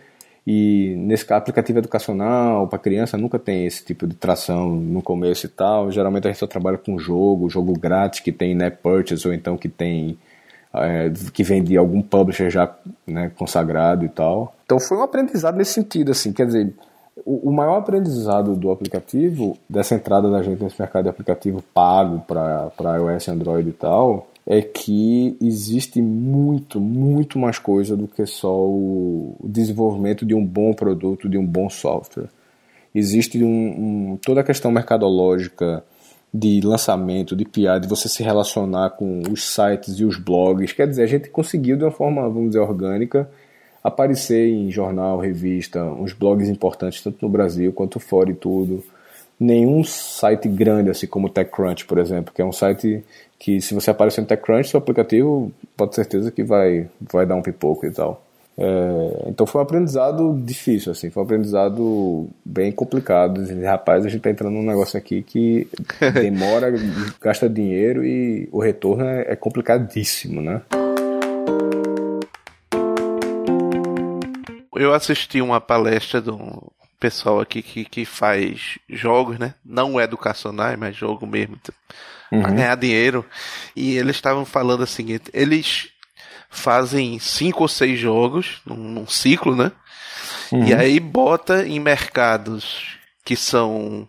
E 0.46 0.94
nesse 0.96 1.30
aplicativo 1.30 1.78
educacional 1.78 2.66
para 2.66 2.78
criança 2.78 3.18
nunca 3.18 3.38
tem 3.38 3.66
esse 3.66 3.84
tipo 3.84 4.06
de 4.06 4.14
tração 4.14 4.70
no 4.70 5.02
começo 5.02 5.44
e 5.44 5.48
tal. 5.50 5.92
Geralmente 5.92 6.26
a 6.26 6.30
gente 6.30 6.38
só 6.38 6.46
trabalha 6.46 6.78
com 6.78 6.98
jogo, 6.98 7.50
jogo 7.50 7.78
grátis 7.78 8.20
que 8.20 8.32
tem 8.32 8.54
net 8.54 8.78
purchase 8.82 9.28
ou 9.28 9.34
então 9.34 9.58
que 9.58 9.68
tem 9.68 10.16
é, 10.82 11.10
que 11.32 11.42
vem 11.42 11.62
de 11.62 11.76
algum 11.76 12.02
publisher 12.02 12.50
já 12.50 12.74
né, 13.06 13.30
consagrado 13.36 14.04
e 14.04 14.08
tal. 14.08 14.54
Então 14.64 14.78
foi 14.78 14.98
um 14.98 15.02
aprendizado 15.02 15.56
nesse 15.56 15.72
sentido, 15.72 16.12
assim, 16.12 16.32
quer 16.32 16.46
dizer, 16.46 16.74
o, 17.24 17.50
maior 17.52 17.78
aprendizado 17.78 18.54
do 18.54 18.70
aplicativo, 18.70 19.56
dessa 19.68 19.94
entrada 19.94 20.30
da 20.30 20.42
gente 20.42 20.62
nesse 20.62 20.80
mercado 20.80 21.04
de 21.04 21.10
aplicativo 21.10 21.62
pago 21.74 22.20
para 22.26 22.96
iOS, 22.96 23.28
Android 23.28 23.68
e 23.68 23.72
tal, 23.72 24.28
é 24.46 24.62
que 24.62 25.36
existe 25.42 26.00
muito, 26.00 26.80
muito 26.80 27.38
mais 27.38 27.58
coisa 27.58 27.96
do 27.96 28.08
que 28.08 28.24
só 28.24 28.56
o 28.56 29.36
desenvolvimento 29.44 30.24
de 30.24 30.34
um 30.34 30.44
bom 30.44 30.72
produto, 30.72 31.28
de 31.28 31.36
um 31.36 31.44
bom 31.44 31.68
software. 31.68 32.28
Existe 32.94 33.42
um, 33.44 33.48
um, 34.12 34.18
toda 34.24 34.40
a 34.40 34.44
questão 34.44 34.70
mercadológica 34.70 35.84
de 36.32 36.60
lançamento, 36.60 37.34
de 37.34 37.44
piada, 37.44 37.80
de 37.80 37.88
você 37.88 38.08
se 38.08 38.22
relacionar 38.22 38.90
com 38.90 39.22
os 39.30 39.44
sites 39.44 39.98
e 39.98 40.04
os 40.04 40.18
blogs. 40.18 40.72
Quer 40.72 40.88
dizer, 40.88 41.02
a 41.02 41.06
gente 41.06 41.28
conseguiu 41.30 41.76
de 41.76 41.84
uma 41.84 41.90
forma, 41.90 42.22
vamos 42.22 42.48
dizer, 42.48 42.60
orgânica, 42.60 43.28
aparecer 43.82 44.48
em 44.48 44.70
jornal, 44.70 45.18
revista, 45.18 45.82
uns 45.82 46.12
blogs 46.12 46.48
importantes, 46.48 47.02
tanto 47.02 47.18
no 47.22 47.28
Brasil 47.30 47.72
quanto 47.72 47.98
fora 47.98 48.30
e 48.30 48.34
tudo. 48.34 48.84
Nenhum 49.40 49.84
site 49.84 50.48
grande, 50.48 50.90
assim 50.90 51.06
como 51.06 51.28
o 51.28 51.30
TechCrunch, 51.30 51.86
por 51.86 51.98
exemplo, 51.98 52.34
que 52.34 52.42
é 52.42 52.44
um 52.44 52.52
site 52.52 53.04
que 53.38 53.60
se 53.60 53.72
você 53.72 53.90
aparecer 53.90 54.20
no 54.20 54.26
TechCrunch, 54.26 54.68
seu 54.68 54.78
aplicativo 54.78 55.52
pode 55.76 55.92
ter 55.92 55.96
certeza 55.96 56.30
que 56.30 56.42
vai, 56.42 56.88
vai 57.00 57.24
dar 57.24 57.36
um 57.36 57.42
pipoco 57.42 57.86
e 57.86 57.90
tal. 57.90 58.27
É, 58.60 59.28
então 59.28 59.46
foi 59.46 59.60
um 59.60 59.62
aprendizado 59.62 60.36
difícil, 60.42 60.90
assim, 60.90 61.10
foi 61.10 61.22
um 61.22 61.26
aprendizado 61.26 62.28
bem 62.44 62.72
complicado. 62.72 63.40
Rapaz, 63.64 64.04
a 64.04 64.08
gente 64.08 64.20
tá 64.20 64.30
entrando 64.30 64.54
num 64.54 64.66
negócio 64.66 64.98
aqui 64.98 65.22
que 65.22 65.68
demora, 66.12 66.72
gasta 67.20 67.48
dinheiro 67.48 68.04
e 68.04 68.48
o 68.50 68.58
retorno 68.58 69.04
é, 69.04 69.26
é 69.28 69.36
complicadíssimo, 69.36 70.42
né? 70.42 70.60
Eu 74.74 74.92
assisti 74.92 75.40
uma 75.40 75.60
palestra 75.60 76.20
de 76.20 76.30
um 76.30 76.60
pessoal 76.98 77.40
aqui 77.40 77.62
que, 77.62 77.84
que 77.84 78.04
faz 78.04 78.76
jogos, 78.88 79.38
né? 79.38 79.54
Não 79.64 80.00
educacionais, 80.00 80.76
mas 80.76 80.96
jogo 80.96 81.26
mesmo 81.26 81.56
uhum. 82.32 82.42
para 82.42 82.50
ganhar 82.50 82.74
dinheiro. 82.76 83.24
E 83.74 83.96
eles 83.96 84.16
estavam 84.16 84.44
falando 84.44 84.80
o 84.80 84.86
seguinte: 84.86 85.30
eles 85.32 85.90
fazem 86.48 87.18
cinco 87.18 87.62
ou 87.62 87.68
seis 87.68 87.98
jogos 87.98 88.60
num, 88.64 88.76
num 88.76 89.06
ciclo, 89.06 89.54
né? 89.54 89.72
Uhum. 90.50 90.66
E 90.66 90.74
aí 90.74 90.98
bota 90.98 91.66
em 91.66 91.78
mercados 91.78 92.96
que 93.24 93.36
são 93.36 94.08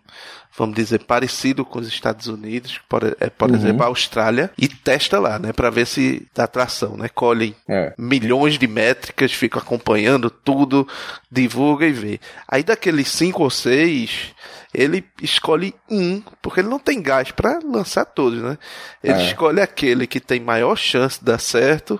vamos 0.60 0.76
dizer, 0.76 1.04
parecido 1.04 1.64
com 1.64 1.78
os 1.78 1.88
Estados 1.88 2.26
Unidos, 2.26 2.78
por, 2.86 3.16
é, 3.18 3.30
por 3.30 3.48
uhum. 3.48 3.56
exemplo, 3.56 3.82
a 3.82 3.86
Austrália, 3.86 4.50
e 4.58 4.68
testa 4.68 5.18
lá, 5.18 5.38
né, 5.38 5.54
para 5.54 5.70
ver 5.70 5.86
se 5.86 6.28
dá 6.34 6.44
atração, 6.44 6.98
né? 6.98 7.08
Colhem 7.08 7.56
é. 7.66 7.94
milhões 7.96 8.58
de 8.58 8.66
métricas, 8.66 9.32
fica 9.32 9.58
acompanhando 9.58 10.28
tudo, 10.28 10.86
divulga 11.32 11.86
e 11.86 11.92
vê. 11.92 12.20
Aí 12.46 12.62
daqueles 12.62 13.08
cinco 13.08 13.42
ou 13.42 13.48
seis, 13.48 14.34
ele 14.74 15.02
escolhe 15.22 15.74
um, 15.90 16.22
porque 16.42 16.60
ele 16.60 16.68
não 16.68 16.78
tem 16.78 17.00
gás 17.00 17.30
para 17.30 17.58
lançar 17.64 18.04
todos, 18.04 18.42
né? 18.42 18.58
Ele 19.02 19.18
é. 19.18 19.26
escolhe 19.28 19.62
aquele 19.62 20.06
que 20.06 20.20
tem 20.20 20.40
maior 20.40 20.76
chance 20.76 21.18
de 21.18 21.24
dar 21.24 21.40
certo 21.40 21.98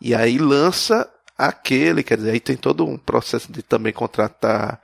e 0.00 0.14
aí 0.14 0.38
lança 0.38 1.06
aquele, 1.36 2.02
quer 2.02 2.16
dizer, 2.16 2.30
aí 2.30 2.40
tem 2.40 2.56
todo 2.56 2.86
um 2.86 2.96
processo 2.96 3.52
de 3.52 3.62
também 3.62 3.92
contratar 3.92 4.80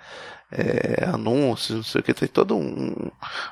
é, 0.54 1.04
anúncios, 1.06 1.76
não 1.76 1.84
sei 1.84 2.00
o 2.00 2.04
que, 2.04 2.14
tem 2.14 2.28
todo 2.28 2.56
um, 2.56 3.10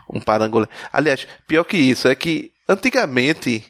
um 0.09 0.21
parangolé. 0.21 0.67
Aliás, 0.93 1.27
pior 1.47 1.65
que 1.65 1.77
isso, 1.77 2.09
é 2.09 2.15
que 2.15 2.53
antigamente 2.69 3.65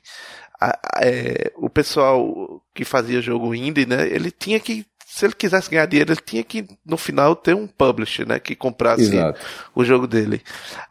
a, 0.61 0.67
a, 0.69 1.05
é, 1.05 1.53
o 1.57 1.69
pessoal 1.69 2.63
que 2.75 2.85
fazia 2.85 3.21
jogo 3.21 3.55
indie, 3.55 3.87
né, 3.87 4.07
ele 4.07 4.31
tinha 4.31 4.61
que 4.61 4.87
se 5.15 5.27
ele 5.27 5.35
quisesse 5.35 5.69
ganhar 5.69 5.85
dinheiro, 5.85 6.11
ele 6.11 6.21
tinha 6.25 6.43
que, 6.43 6.67
no 6.87 6.97
final, 6.97 7.37
ter 7.37 7.55
um 7.55 7.67
publisher, 7.67 8.27
né? 8.27 8.39
Que 8.39 8.57
comprasse 8.57 9.03
Exato. 9.03 9.39
o 9.75 9.85
jogo 9.85 10.07
dele. 10.07 10.41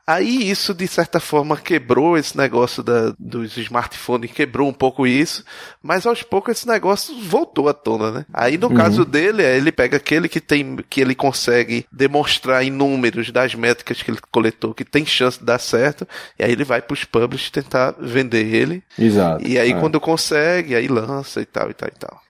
Aí 0.06 0.48
isso, 0.48 0.76
de 0.76 0.88
certa 0.88 1.20
forma, 1.20 1.58
quebrou 1.58 2.16
esse 2.16 2.38
negócio 2.38 2.84
da, 2.84 3.16
dos 3.18 3.58
smartphones, 3.58 4.32
quebrou 4.32 4.70
um 4.70 4.74
pouco 4.74 5.08
isso, 5.08 5.44
mas 5.82 6.06
aos 6.06 6.22
poucos 6.22 6.56
esse 6.56 6.68
negócio 6.68 7.20
voltou 7.20 7.68
à 7.68 7.74
tona, 7.74 8.12
né? 8.12 8.26
Aí 8.32 8.60
no 8.60 8.72
caso 8.72 9.06
dele, 9.06 9.42
é, 9.42 9.58
ele 9.58 9.72
pega 9.72 9.98
aquele 9.98 10.30
que 10.30 10.40
tem, 10.40 10.78
que 10.88 11.02
ele 11.02 11.16
consegue 11.16 11.88
demonstrar 11.92 12.64
em 12.64 12.70
números 12.70 13.32
das 13.32 13.56
métricas 13.56 14.04
que 14.04 14.12
ele 14.12 14.20
coletou, 14.32 14.72
que 14.72 14.86
tem 14.86 15.04
chance 15.04 15.40
de 15.40 15.46
dar 15.46 15.58
certo, 15.58 16.08
e 16.38 16.44
aí 16.44 16.52
ele 16.52 16.64
vai 16.64 16.80
pros 16.80 17.06
publishers 17.06 17.50
tentar 17.50 17.96
vender 18.00 18.46
ele, 18.46 18.84
Exato. 19.00 19.44
e 19.48 19.58
aí 19.58 19.72
é. 19.72 19.80
quando 19.80 20.00
consegue, 20.00 20.76
aí 20.76 20.88
lança 20.88 21.42
e 21.42 21.46
tal 21.46 21.72
e 21.72 21.74
tal 21.74 21.90
e 21.90 21.98
tal. 22.00 22.22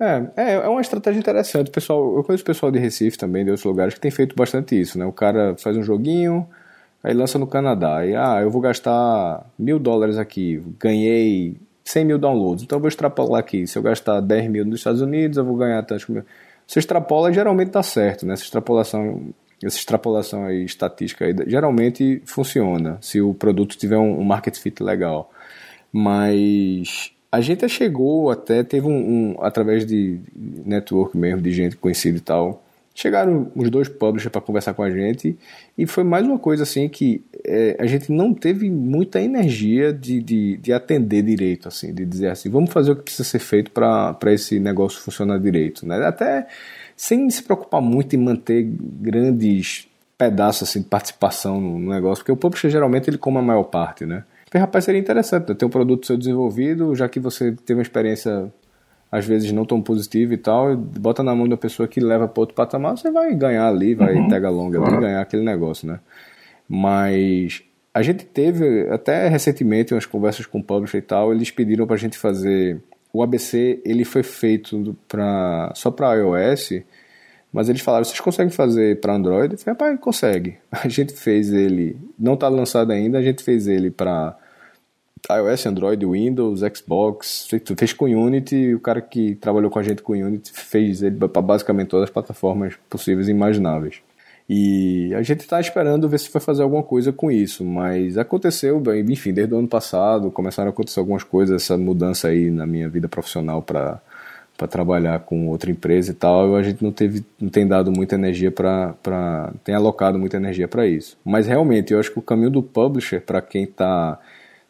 É, 0.00 0.30
é, 0.34 0.52
é 0.54 0.68
uma 0.68 0.80
estratégia 0.80 1.20
interessante. 1.20 1.70
Pessoal, 1.70 2.16
eu 2.16 2.24
conheço 2.24 2.42
pessoal 2.42 2.72
de 2.72 2.78
Recife 2.78 3.18
também, 3.18 3.44
de 3.44 3.50
outros 3.50 3.66
lugares, 3.66 3.92
que 3.92 4.00
tem 4.00 4.10
feito 4.10 4.34
bastante 4.34 4.80
isso, 4.80 4.98
né? 4.98 5.04
O 5.04 5.12
cara 5.12 5.54
faz 5.58 5.76
um 5.76 5.82
joguinho, 5.82 6.48
aí 7.04 7.12
lança 7.12 7.38
no 7.38 7.46
Canadá, 7.46 8.06
e 8.06 8.16
ah, 8.16 8.40
eu 8.40 8.50
vou 8.50 8.62
gastar 8.62 9.46
mil 9.58 9.78
dólares 9.78 10.16
aqui, 10.16 10.62
ganhei 10.78 11.54
100 11.84 12.04
mil 12.06 12.18
downloads, 12.18 12.64
então 12.64 12.76
eu 12.76 12.80
vou 12.80 12.88
extrapolar 12.88 13.40
aqui. 13.40 13.66
Se 13.66 13.76
eu 13.76 13.82
gastar 13.82 14.20
10 14.20 14.50
mil 14.50 14.64
nos 14.64 14.80
Estados 14.80 15.02
Unidos, 15.02 15.36
eu 15.36 15.44
vou 15.44 15.56
ganhar 15.56 15.82
tantos 15.82 16.06
mil. 16.08 16.24
Você 16.66 16.78
extrapola, 16.78 17.30
geralmente 17.32 17.70
dá 17.70 17.82
certo, 17.82 18.24
né? 18.24 18.32
Essa 18.32 18.44
extrapolação, 18.44 19.34
essa 19.62 19.76
extrapolação 19.76 20.46
aí, 20.46 20.64
estatística 20.64 21.26
aí, 21.26 21.34
geralmente 21.46 22.22
funciona, 22.24 22.96
se 23.02 23.20
o 23.20 23.34
produto 23.34 23.76
tiver 23.76 23.98
um 23.98 24.24
market 24.24 24.56
fit 24.56 24.82
legal. 24.82 25.30
Mas 25.92 27.12
a 27.32 27.40
gente 27.40 27.68
chegou 27.68 28.30
até, 28.30 28.62
teve 28.62 28.86
um, 28.86 29.34
um 29.36 29.42
através 29.42 29.86
de 29.86 30.18
network 30.34 31.16
mesmo, 31.16 31.40
de 31.40 31.52
gente 31.52 31.76
conhecida 31.76 32.18
e 32.18 32.20
tal, 32.20 32.62
chegaram 32.94 33.50
os 33.54 33.70
dois 33.70 33.88
publishers 33.88 34.32
para 34.32 34.40
conversar 34.40 34.74
com 34.74 34.82
a 34.82 34.90
gente 34.90 35.38
e 35.78 35.86
foi 35.86 36.02
mais 36.02 36.26
uma 36.26 36.38
coisa 36.38 36.64
assim 36.64 36.88
que 36.88 37.24
é, 37.44 37.76
a 37.78 37.86
gente 37.86 38.10
não 38.10 38.34
teve 38.34 38.68
muita 38.68 39.20
energia 39.20 39.92
de, 39.92 40.20
de, 40.20 40.56
de 40.56 40.72
atender 40.72 41.22
direito, 41.22 41.68
assim, 41.68 41.94
de 41.94 42.04
dizer 42.04 42.28
assim, 42.28 42.50
vamos 42.50 42.70
fazer 42.72 42.90
o 42.90 42.96
que 42.96 43.02
precisa 43.02 43.24
ser 43.24 43.38
feito 43.38 43.70
para 43.70 44.18
esse 44.32 44.58
negócio 44.58 45.00
funcionar 45.00 45.38
direito, 45.38 45.86
né? 45.86 46.04
Até 46.04 46.48
sem 46.96 47.30
se 47.30 47.42
preocupar 47.42 47.80
muito 47.80 48.14
em 48.14 48.18
manter 48.18 48.62
grandes 48.64 49.88
pedaços 50.18 50.68
assim, 50.68 50.80
de 50.80 50.86
participação 50.86 51.60
no 51.60 51.78
no 51.78 51.90
negócio, 51.90 52.22
porque 52.22 52.32
o 52.32 52.36
publisher 52.36 52.70
geralmente 52.70 53.08
ele 53.08 53.16
come 53.16 53.38
a 53.38 53.42
maior 53.42 53.64
parte, 53.64 54.04
né? 54.04 54.24
Porque, 54.50 54.58
rapaz, 54.58 54.84
seria 54.84 55.00
interessante 55.00 55.48
né? 55.48 55.54
ter 55.54 55.64
um 55.64 55.70
produto 55.70 56.04
seu 56.08 56.16
desenvolvido, 56.18 56.92
já 56.96 57.08
que 57.08 57.20
você 57.20 57.52
teve 57.52 57.78
uma 57.78 57.82
experiência 57.82 58.52
às 59.12 59.24
vezes 59.24 59.52
não 59.52 59.64
tão 59.64 59.80
positiva 59.80 60.34
e 60.34 60.36
tal, 60.36 60.72
e 60.72 60.76
bota 60.76 61.22
na 61.22 61.32
mão 61.34 61.46
de 61.46 61.52
uma 61.52 61.58
pessoa 61.58 61.86
que 61.86 62.00
leva 62.00 62.26
para 62.26 62.40
outro 62.40 62.54
patamar, 62.56 62.96
você 62.96 63.12
vai 63.12 63.32
ganhar 63.34 63.68
ali, 63.68 63.94
vai 63.94 64.16
Uhum. 64.16 64.28
pega 64.28 64.50
longa 64.50 64.78
ali, 64.78 64.86
Claro. 64.86 65.00
ganhar 65.02 65.20
aquele 65.20 65.44
negócio, 65.44 65.86
né? 65.86 66.00
Mas 66.68 67.62
a 67.94 68.02
gente 68.02 68.24
teve 68.24 68.88
até 68.90 69.28
recentemente 69.28 69.94
umas 69.94 70.06
conversas 70.06 70.46
com 70.46 70.58
o 70.58 70.64
publisher 70.64 70.98
e 70.98 71.02
tal, 71.02 71.32
eles 71.32 71.50
pediram 71.50 71.86
pra 71.86 71.96
gente 71.96 72.18
fazer 72.18 72.80
o 73.12 73.22
ABC, 73.22 73.80
ele 73.84 74.04
foi 74.04 74.22
feito 74.22 74.96
pra, 75.08 75.72
só 75.74 75.90
para 75.90 76.14
iOS, 76.14 76.82
mas 77.52 77.68
eles 77.68 77.80
falaram, 77.80 78.04
vocês 78.04 78.20
conseguem 78.20 78.52
fazer 78.52 79.00
para 79.00 79.14
Android? 79.14 79.54
Eu 79.54 79.58
falei, 79.58 79.72
rapaz, 79.72 80.00
consegue. 80.00 80.58
A 80.70 80.88
gente 80.88 81.12
fez 81.12 81.52
ele, 81.52 81.96
não 82.18 82.34
está 82.34 82.48
lançado 82.48 82.92
ainda, 82.92 83.18
a 83.18 83.22
gente 83.22 83.42
fez 83.42 83.66
ele 83.66 83.90
para 83.90 84.36
iOS, 85.28 85.66
Android, 85.66 86.06
Windows, 86.06 86.60
Xbox, 86.74 87.48
fez, 87.76 87.92
com 87.92 88.06
Unity, 88.06 88.74
o 88.74 88.80
cara 88.80 89.00
que 89.00 89.34
trabalhou 89.34 89.70
com 89.70 89.78
a 89.78 89.82
gente 89.82 90.02
com 90.02 90.12
Unity 90.12 90.50
fez 90.52 91.02
ele 91.02 91.16
para 91.16 91.42
basicamente 91.42 91.88
todas 91.88 92.04
as 92.04 92.10
plataformas 92.10 92.74
possíveis 92.88 93.28
e 93.28 93.32
imagináveis. 93.32 94.00
E 94.48 95.14
a 95.14 95.22
gente 95.22 95.40
está 95.40 95.60
esperando 95.60 96.08
ver 96.08 96.18
se 96.18 96.30
vai 96.32 96.42
fazer 96.42 96.62
alguma 96.62 96.82
coisa 96.82 97.12
com 97.12 97.30
isso, 97.30 97.64
mas 97.64 98.18
aconteceu, 98.18 98.82
enfim, 99.08 99.32
desde 99.32 99.54
o 99.54 99.58
ano 99.58 99.68
passado 99.68 100.30
começaram 100.30 100.70
a 100.70 100.72
acontecer 100.72 100.98
algumas 100.98 101.22
coisas, 101.22 101.62
essa 101.62 101.76
mudança 101.76 102.28
aí 102.28 102.50
na 102.50 102.66
minha 102.66 102.88
vida 102.88 103.08
profissional 103.08 103.62
para 103.62 104.00
para 104.60 104.68
trabalhar 104.68 105.20
com 105.20 105.48
outra 105.48 105.70
empresa 105.70 106.10
e 106.10 106.14
tal, 106.14 106.54
a 106.54 106.62
gente 106.62 106.84
não 106.84 106.92
teve, 106.92 107.24
não 107.40 107.48
tem 107.48 107.66
dado 107.66 107.90
muita 107.90 108.14
energia 108.14 108.52
para, 108.52 108.94
tem 109.64 109.74
alocado 109.74 110.18
muita 110.18 110.36
energia 110.36 110.68
para 110.68 110.86
isso. 110.86 111.16
Mas 111.24 111.46
realmente, 111.46 111.94
eu 111.94 111.98
acho 111.98 112.12
que 112.12 112.18
o 112.18 112.22
caminho 112.22 112.50
do 112.50 112.62
publisher 112.62 113.22
para 113.22 113.40
quem 113.40 113.64
está 113.64 114.18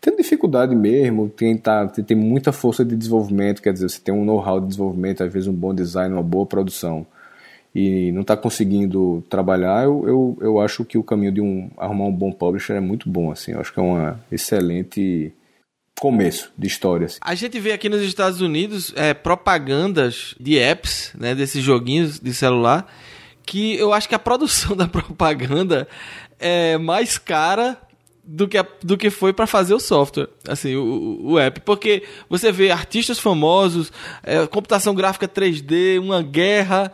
tendo 0.00 0.18
dificuldade 0.18 0.76
mesmo, 0.76 1.28
quem 1.36 1.56
tá, 1.56 1.88
tem 1.88 2.16
muita 2.16 2.52
força 2.52 2.84
de 2.84 2.94
desenvolvimento, 2.94 3.60
quer 3.60 3.72
dizer, 3.72 3.88
você 3.88 4.00
tem 4.00 4.14
um 4.14 4.24
know-how 4.24 4.60
de 4.60 4.68
desenvolvimento, 4.68 5.24
às 5.24 5.32
vezes 5.32 5.48
um 5.48 5.52
bom 5.52 5.74
design, 5.74 6.14
uma 6.14 6.22
boa 6.22 6.46
produção, 6.46 7.04
e 7.74 8.12
não 8.12 8.20
está 8.20 8.36
conseguindo 8.36 9.24
trabalhar, 9.28 9.82
eu, 9.82 10.04
eu, 10.06 10.38
eu 10.40 10.60
acho 10.60 10.84
que 10.84 10.96
o 10.98 11.02
caminho 11.02 11.32
de 11.32 11.40
um, 11.40 11.68
arrumar 11.76 12.04
um 12.04 12.12
bom 12.12 12.30
publisher 12.30 12.74
é 12.74 12.80
muito 12.80 13.10
bom, 13.10 13.32
assim, 13.32 13.52
eu 13.52 13.60
acho 13.60 13.74
que 13.74 13.80
é 13.80 13.82
uma 13.82 14.20
excelente 14.30 15.32
começo 16.00 16.50
de 16.56 16.66
história. 16.66 17.06
Assim. 17.06 17.18
A 17.20 17.34
gente 17.34 17.60
vê 17.60 17.72
aqui 17.72 17.88
nos 17.90 18.00
Estados 18.00 18.40
Unidos 18.40 18.92
é, 18.96 19.12
propagandas 19.12 20.34
de 20.40 20.58
apps, 20.58 21.12
né, 21.14 21.34
desses 21.34 21.62
joguinhos 21.62 22.18
de 22.18 22.32
celular, 22.32 22.90
que 23.44 23.76
eu 23.76 23.92
acho 23.92 24.08
que 24.08 24.14
a 24.14 24.18
produção 24.18 24.74
da 24.74 24.88
propaganda 24.88 25.86
é 26.38 26.78
mais 26.78 27.18
cara 27.18 27.78
do 28.24 28.48
que, 28.48 28.56
a, 28.56 28.66
do 28.82 28.96
que 28.96 29.10
foi 29.10 29.32
para 29.32 29.46
fazer 29.46 29.74
o 29.74 29.80
software, 29.80 30.28
assim, 30.48 30.74
o, 30.74 31.32
o, 31.32 31.38
app. 31.38 31.60
Porque 31.60 32.02
você 32.30 32.50
vê 32.50 32.70
artistas 32.70 33.18
famosos, 33.18 33.92
é, 34.22 34.46
computação 34.46 34.94
gráfica 34.94 35.28
3D, 35.28 36.00
uma 36.00 36.22
guerra 36.22 36.90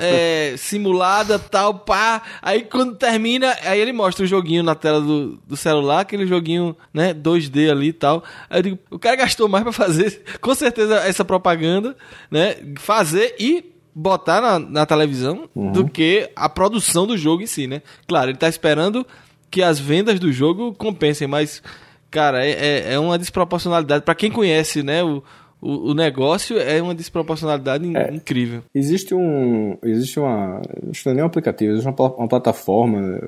é, 0.00 0.54
simulada, 0.56 1.38
tal, 1.38 1.74
pá. 1.74 2.22
Aí 2.42 2.62
quando 2.62 2.96
termina, 2.96 3.56
aí 3.62 3.80
ele 3.80 3.92
mostra 3.92 4.24
o 4.24 4.28
joguinho 4.28 4.62
na 4.62 4.74
tela 4.74 5.00
do, 5.00 5.38
do 5.46 5.56
celular, 5.56 6.00
aquele 6.00 6.26
joguinho, 6.26 6.76
né, 6.92 7.14
2D 7.14 7.70
ali 7.70 7.88
e 7.88 7.92
tal. 7.92 8.24
Aí 8.48 8.58
eu 8.58 8.62
digo, 8.62 8.78
o 8.90 8.98
cara 8.98 9.16
gastou 9.16 9.48
mais 9.48 9.64
para 9.64 9.72
fazer, 9.72 10.22
com 10.40 10.54
certeza, 10.54 10.96
essa 11.06 11.24
propaganda, 11.24 11.96
né, 12.30 12.56
fazer 12.78 13.34
e 13.38 13.72
botar 13.94 14.40
na, 14.40 14.58
na 14.58 14.86
televisão 14.86 15.48
uhum. 15.54 15.72
do 15.72 15.88
que 15.88 16.28
a 16.34 16.48
produção 16.48 17.06
do 17.06 17.16
jogo 17.16 17.42
em 17.42 17.46
si, 17.46 17.66
né? 17.66 17.82
Claro, 18.08 18.30
ele 18.30 18.38
tá 18.38 18.48
esperando 18.48 19.06
que 19.50 19.62
as 19.62 19.78
vendas 19.78 20.18
do 20.18 20.32
jogo 20.32 20.74
compensem, 20.74 21.28
mas, 21.28 21.62
cara, 22.10 22.44
é, 22.44 22.94
é 22.94 22.98
uma 22.98 23.16
desproporcionalidade. 23.16 24.04
para 24.04 24.14
quem 24.16 24.32
conhece, 24.32 24.82
né, 24.82 25.04
o, 25.04 25.22
o, 25.64 25.90
o, 25.90 25.94
negócio 25.94 26.58
é 26.58 26.80
uma 26.82 26.94
desproporcionalidade 26.94 27.84
é, 27.96 28.14
incrível. 28.14 28.62
Existe 28.74 29.14
um. 29.14 29.76
Existe 29.82 30.20
uma. 30.20 30.60
Não 30.82 31.12
é 31.12 31.14
nem 31.14 31.22
um 31.22 31.26
aplicativo, 31.26 31.72
existe 31.72 31.88
uma, 31.88 32.14
uma 32.14 32.28
plataforma, 32.28 33.20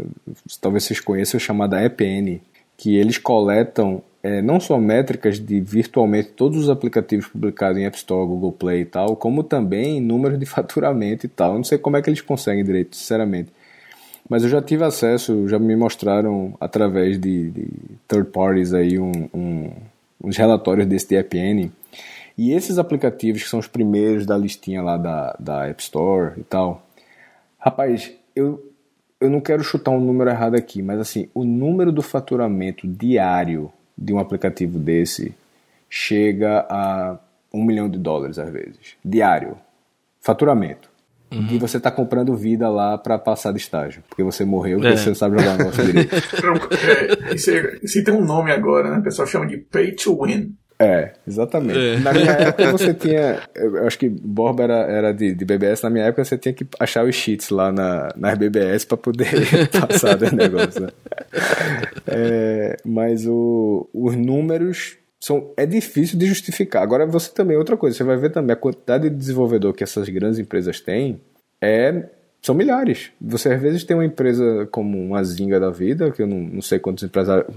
talvez 0.61 0.85
vocês 0.85 1.01
conheçam, 1.01 1.41
chamada 1.41 1.83
EPN, 1.83 2.41
que 2.77 2.97
eles 2.97 3.19
coletam 3.19 4.03
é, 4.27 4.43
não 4.43 4.59
só 4.59 4.77
métricas 4.77 5.39
de 5.39 5.61
virtualmente 5.61 6.31
todos 6.31 6.65
os 6.65 6.69
aplicativos 6.69 7.29
publicados 7.29 7.79
em 7.79 7.87
App 7.87 7.97
Store, 7.97 8.27
Google 8.27 8.51
Play 8.51 8.81
e 8.81 8.85
tal, 8.85 9.15
como 9.15 9.45
também 9.45 10.01
números 10.01 10.39
de 10.39 10.45
faturamento 10.47 11.25
e 11.27 11.29
tal. 11.29 11.53
Eu 11.53 11.57
não 11.59 11.65
sei 11.65 11.79
como 11.79 11.97
é 11.97 12.03
que 12.03 12.11
eles 12.11 12.21
conseguem 12.21 12.65
direito, 12.65 12.97
sinceramente. 12.97 13.51
Mas 14.29 14.43
eu 14.43 14.49
já 14.49 14.61
tive 14.61 14.83
acesso, 14.83 15.47
já 15.47 15.59
me 15.59 15.77
mostraram 15.77 16.55
através 16.61 17.21
de, 17.21 17.51
de 17.51 17.69
third 18.09 18.29
parties 18.31 18.75
aí 18.75 18.99
um, 18.99 19.29
um, 19.33 19.71
uns 20.25 20.37
relatórios 20.37 20.87
desse 20.87 21.09
de 21.09 21.15
EPN. 21.15 21.71
E 22.37 22.53
esses 22.53 22.79
aplicativos 22.79 23.43
que 23.43 23.49
são 23.49 23.59
os 23.59 23.67
primeiros 23.67 24.27
da 24.27 24.37
listinha 24.37 24.83
lá 24.83 24.97
da, 24.97 25.37
da 25.39 25.67
App 25.67 25.83
Store 25.83 26.39
e 26.39 26.45
tal. 26.45 26.87
Rapaz, 27.59 28.13
eu, 28.35 28.73
eu 29.21 29.31
não 29.31 29.41
quero 29.41 29.65
chutar 29.65 29.91
um 29.91 30.01
número 30.01 30.29
errado 30.29 30.55
aqui, 30.55 30.83
mas 30.83 31.01
assim, 31.01 31.29
o 31.33 31.45
número 31.45 31.91
do 31.91 32.03
faturamento 32.03 32.87
diário 32.87 33.73
de 33.97 34.13
um 34.13 34.19
aplicativo 34.19 34.79
desse 34.79 35.35
chega 35.89 36.67
a 36.69 37.19
um 37.53 37.65
milhão 37.65 37.89
de 37.89 37.99
dólares 37.99 38.39
às 38.39 38.51
vezes. 38.51 38.97
Diário. 39.03 39.57
Faturamento. 40.21 40.91
Uhum. 41.33 41.49
E 41.51 41.59
você 41.59 41.79
está 41.79 41.91
comprando 41.91 42.37
vida 42.37 42.69
lá 42.69 42.97
para 42.97 43.19
passar 43.19 43.53
de 43.53 43.59
estágio. 43.59 44.03
Porque 44.09 44.23
você 44.23 44.45
morreu 44.45 44.79
porque 44.79 44.93
é. 44.93 44.97
você 44.97 45.09
não 45.09 45.17
sabe 45.17 45.39
jogar 45.39 45.55
o 45.55 45.59
negócio 45.59 45.85
direito. 45.87 46.15
é, 46.15 47.35
isso, 47.35 47.51
isso 47.83 48.05
tem 48.05 48.15
um 48.15 48.25
nome 48.25 48.53
agora, 48.53 48.91
né? 48.91 48.99
O 48.99 49.03
pessoal 49.03 49.27
chama 49.27 49.47
de 49.47 49.57
pay 49.57 49.93
to 49.93 50.25
win. 50.25 50.55
É, 50.79 51.13
exatamente. 51.27 51.79
É. 51.79 51.99
Na 52.01 52.13
minha 52.13 52.33
época 52.33 52.73
você 52.73 52.93
tinha. 52.93 53.43
Eu 53.55 53.87
acho 53.87 53.99
que 53.99 54.09
Borba 54.09 54.65
era, 54.65 54.75
era 54.75 55.13
de, 55.13 55.35
de, 55.35 55.45
BBS, 55.45 55.83
na 55.83 55.91
minha 55.91 56.05
época 56.05 56.25
você 56.25 56.37
tinha 56.37 56.53
que 56.53 56.67
achar 56.79 57.05
os 57.05 57.15
cheats 57.15 57.49
lá 57.49 57.73
na, 57.73 58.11
nas 58.15 58.37
BBS 58.37 58.85
para 58.85 58.99
poder 58.99 59.29
passar 59.73 60.17
do 60.17 60.31
negócio. 60.35 60.83
Né? 60.83 60.89
É, 62.07 62.77
mas 62.85 63.27
o, 63.27 63.89
os 63.93 64.15
números 64.15 64.99
são. 65.19 65.51
É 65.57 65.65
difícil 65.65 66.19
de 66.19 66.27
justificar. 66.27 66.83
Agora 66.83 67.07
você 67.07 67.33
também, 67.33 67.57
outra 67.57 67.77
coisa, 67.77 67.97
você 67.97 68.05
vai 68.05 68.19
ver 68.19 68.31
também 68.31 68.53
a 68.53 68.57
quantidade 68.57 69.09
de 69.09 69.17
desenvolvedor 69.17 69.73
que 69.73 69.83
essas 69.83 70.09
grandes 70.11 70.39
empresas 70.39 70.79
têm 70.79 71.21
é 71.61 72.05
São 72.47 72.55
milhares. 72.55 73.11
Você 73.21 73.49
às 73.49 73.61
vezes 73.61 73.83
tem 73.83 73.97
uma 73.97 74.05
empresa 74.05 74.69
como 74.71 74.97
uma 75.05 75.25
Zinga 75.25 75.59
da 75.59 75.69
vida, 75.69 76.13
que 76.13 76.23
eu 76.23 76.29
não, 76.29 76.39
não 76.39 76.63
sei 76.63 76.79
quantos, 76.79 77.11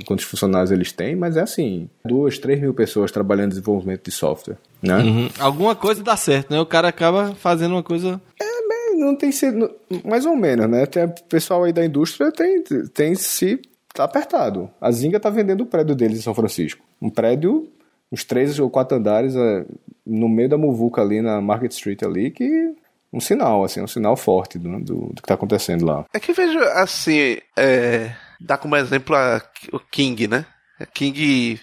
quantos 0.04 0.26
funcionários 0.26 0.72
eles 0.72 0.92
têm, 0.92 1.16
mas 1.16 1.38
é 1.38 1.42
assim, 1.42 1.88
duas, 2.04 2.40
três 2.40 2.60
mil 2.60 2.74
pessoas 2.74 3.12
trabalhando 3.12 3.46
em 3.46 3.50
desenvolvimento 3.50 4.06
de 4.06 4.12
software. 4.12 4.58
Né? 4.82 4.98
Uhum. 4.98 5.30
Alguma 5.38 5.76
coisa 5.76 6.02
dá 6.02 6.18
certo, 6.18 6.50
né? 6.50 6.60
O 6.60 6.66
cara 6.66 6.88
acaba 6.88 7.36
fazendo 7.36 7.74
uma 7.74 7.84
coisa. 7.84 8.20
É, 8.42 8.96
não 8.96 9.16
tem 9.16 9.32
sido. 9.32 9.70
Mais 10.04 10.26
ou 10.26 10.36
menos, 10.36 10.68
né? 10.68 10.88
Tem, 10.88 11.04
o 11.06 11.14
pessoal 11.30 11.66
aí 11.66 11.72
da 11.72 11.86
indústria 11.86 12.32
tem, 12.32 12.64
tem 12.92 13.14
se. 13.14 13.62
tá 13.94 14.06
apertado. 14.06 14.72
A 14.82 14.92
Zinga 14.92 15.20
tá 15.20 15.30
vendendo 15.30 15.62
o 15.62 15.68
prédio 15.68 15.94
deles 15.94 16.18
em 16.18 16.24
São 16.24 16.34
Francisco. 16.34 16.84
Um 17.00 17.12
prédio, 17.12 17.70
uns 18.12 18.24
três 18.24 18.58
ou 18.58 18.72
quatro 18.72 18.98
andares, 18.98 19.36
é, 19.36 19.66
no 20.04 20.28
meio 20.28 20.50
da 20.50 20.58
muvuca 20.58 21.00
ali 21.00 21.22
na 21.22 21.40
Market 21.40 21.74
Street 21.74 22.02
ali, 22.02 22.32
que 22.32 22.74
um 23.12 23.20
sinal, 23.20 23.64
assim, 23.64 23.82
um 23.82 23.88
sinal 23.88 24.16
forte 24.16 24.57
do, 24.57 24.80
do, 24.80 24.95
do 25.07 25.16
que 25.16 25.22
está 25.22 25.34
acontecendo 25.34 25.86
lá. 25.86 26.05
É 26.14 26.20
que 26.20 26.34
vejo, 26.34 26.60
assim, 26.60 27.39
é, 27.57 28.14
dá 28.39 28.57
como 28.57 28.76
exemplo 28.76 29.16
a, 29.16 29.41
o 29.74 29.80
King, 29.80 30.28
né? 30.28 30.45
A 30.80 30.86
King 30.86 31.60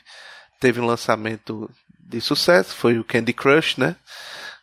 teve 0.61 0.81
um 0.81 0.87
lançamento 0.87 1.71
de 1.99 2.21
sucesso, 2.21 2.75
foi 2.75 2.99
o 2.99 3.05
Candy 3.05 3.33
Crush, 3.33 3.79
né? 3.79 3.97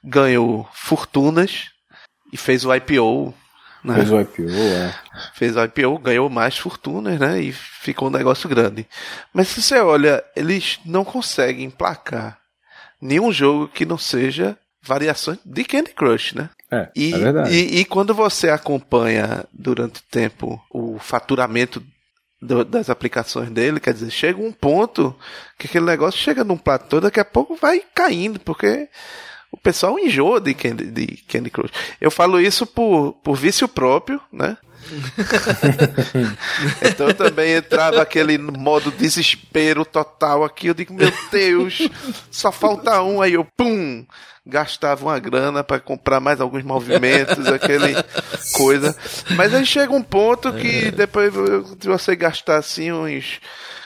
Ganhou 0.03 0.67
fortunas 0.73 1.69
e 2.31 2.38
fez 2.38 2.65
o 2.65 2.73
IPO. 2.73 3.34
Né? 3.84 3.95
Fez 3.95 4.11
o 4.11 4.19
IPO, 4.21 4.49
é. 4.49 4.95
Fez 5.34 5.55
o 5.55 5.63
IPO, 5.63 5.99
ganhou 5.99 6.29
mais 6.29 6.57
fortunas, 6.57 7.19
né? 7.19 7.41
E 7.41 7.51
ficou 7.51 8.07
um 8.07 8.11
negócio 8.11 8.47
grande. 8.47 8.88
Mas 9.34 9.49
se 9.49 9.61
você 9.61 9.79
olha, 9.79 10.23
eles 10.36 10.79
não 10.86 11.03
conseguem 11.03 11.65
emplacar 11.65 12.39
nenhum 13.01 13.31
jogo 13.31 13.67
que 13.67 13.86
não 13.86 13.97
seja 13.97 14.57
variações 14.81 15.39
de 15.45 15.63
Candy 15.63 15.93
Crush, 15.93 16.34
né? 16.34 16.49
É, 16.74 16.89
e, 16.95 17.13
é 17.13 17.17
verdade. 17.17 17.53
E, 17.53 17.80
e, 17.80 17.86
quando 17.86 18.13
você 18.13 18.49
acompanha 18.49 19.45
durante 19.53 19.99
o 19.99 20.03
tempo 20.09 20.61
o 20.71 20.97
faturamento 20.97 21.84
do, 22.41 22.65
das 22.65 22.89
aplicações 22.89 23.49
dele, 23.49 23.80
quer 23.80 23.93
dizer, 23.93 24.09
chega 24.09 24.41
um 24.41 24.51
ponto 24.51 25.15
que 25.57 25.67
aquele 25.67 25.86
negócio 25.86 26.19
chega 26.19 26.43
num 26.43 26.57
platô, 26.57 26.99
daqui 26.99 27.19
a 27.19 27.26
pouco 27.26 27.55
vai 27.55 27.82
caindo, 27.93 28.39
porque 28.39 28.89
o 29.54 29.58
pessoal 29.58 29.99
enjoa 29.99 30.41
de 30.41 30.51
Candy, 30.56 30.86
de 30.86 31.06
Candy 31.28 31.51
Crush. 31.51 31.72
Eu 32.01 32.10
falo 32.10 32.41
isso 32.41 32.66
por, 32.66 33.14
por 33.24 33.36
vício 33.36 33.68
próprio, 33.68 34.20
né? 34.32 34.58
então 36.82 37.10
eu 37.10 37.14
também 37.14 37.54
entrava 37.54 38.01
aquele 38.01 38.39
modo 38.39 38.91
desespero 38.91 39.86
total 39.86 40.43
aqui. 40.43 40.68
Eu 40.68 40.74
digo, 40.74 40.91
meu 40.91 41.14
Deus, 41.32 41.88
só 42.32 42.51
falta 42.51 43.04
um. 43.04 43.22
Aí 43.22 43.34
eu, 43.34 43.45
pum, 43.56 44.04
gastava 44.43 45.06
uma 45.06 45.20
grana 45.20 45.64
para 45.64 45.80
comprar 45.80 46.20
mais 46.20 46.41
alguns 46.41 46.64
movimentos, 46.64 47.45
aquele 47.45 47.93
coisa. 48.54 48.97
Mas 49.36 49.54
aí 49.54 49.68
chega 49.68 49.93
um 49.93 50.01
ponto 50.01 50.51
que 50.54 50.89
depois 50.89 51.32
de 51.78 51.88
você 51.88 52.16
gastar 52.16 52.58
assim 52.58 52.91
uns 52.91 53.39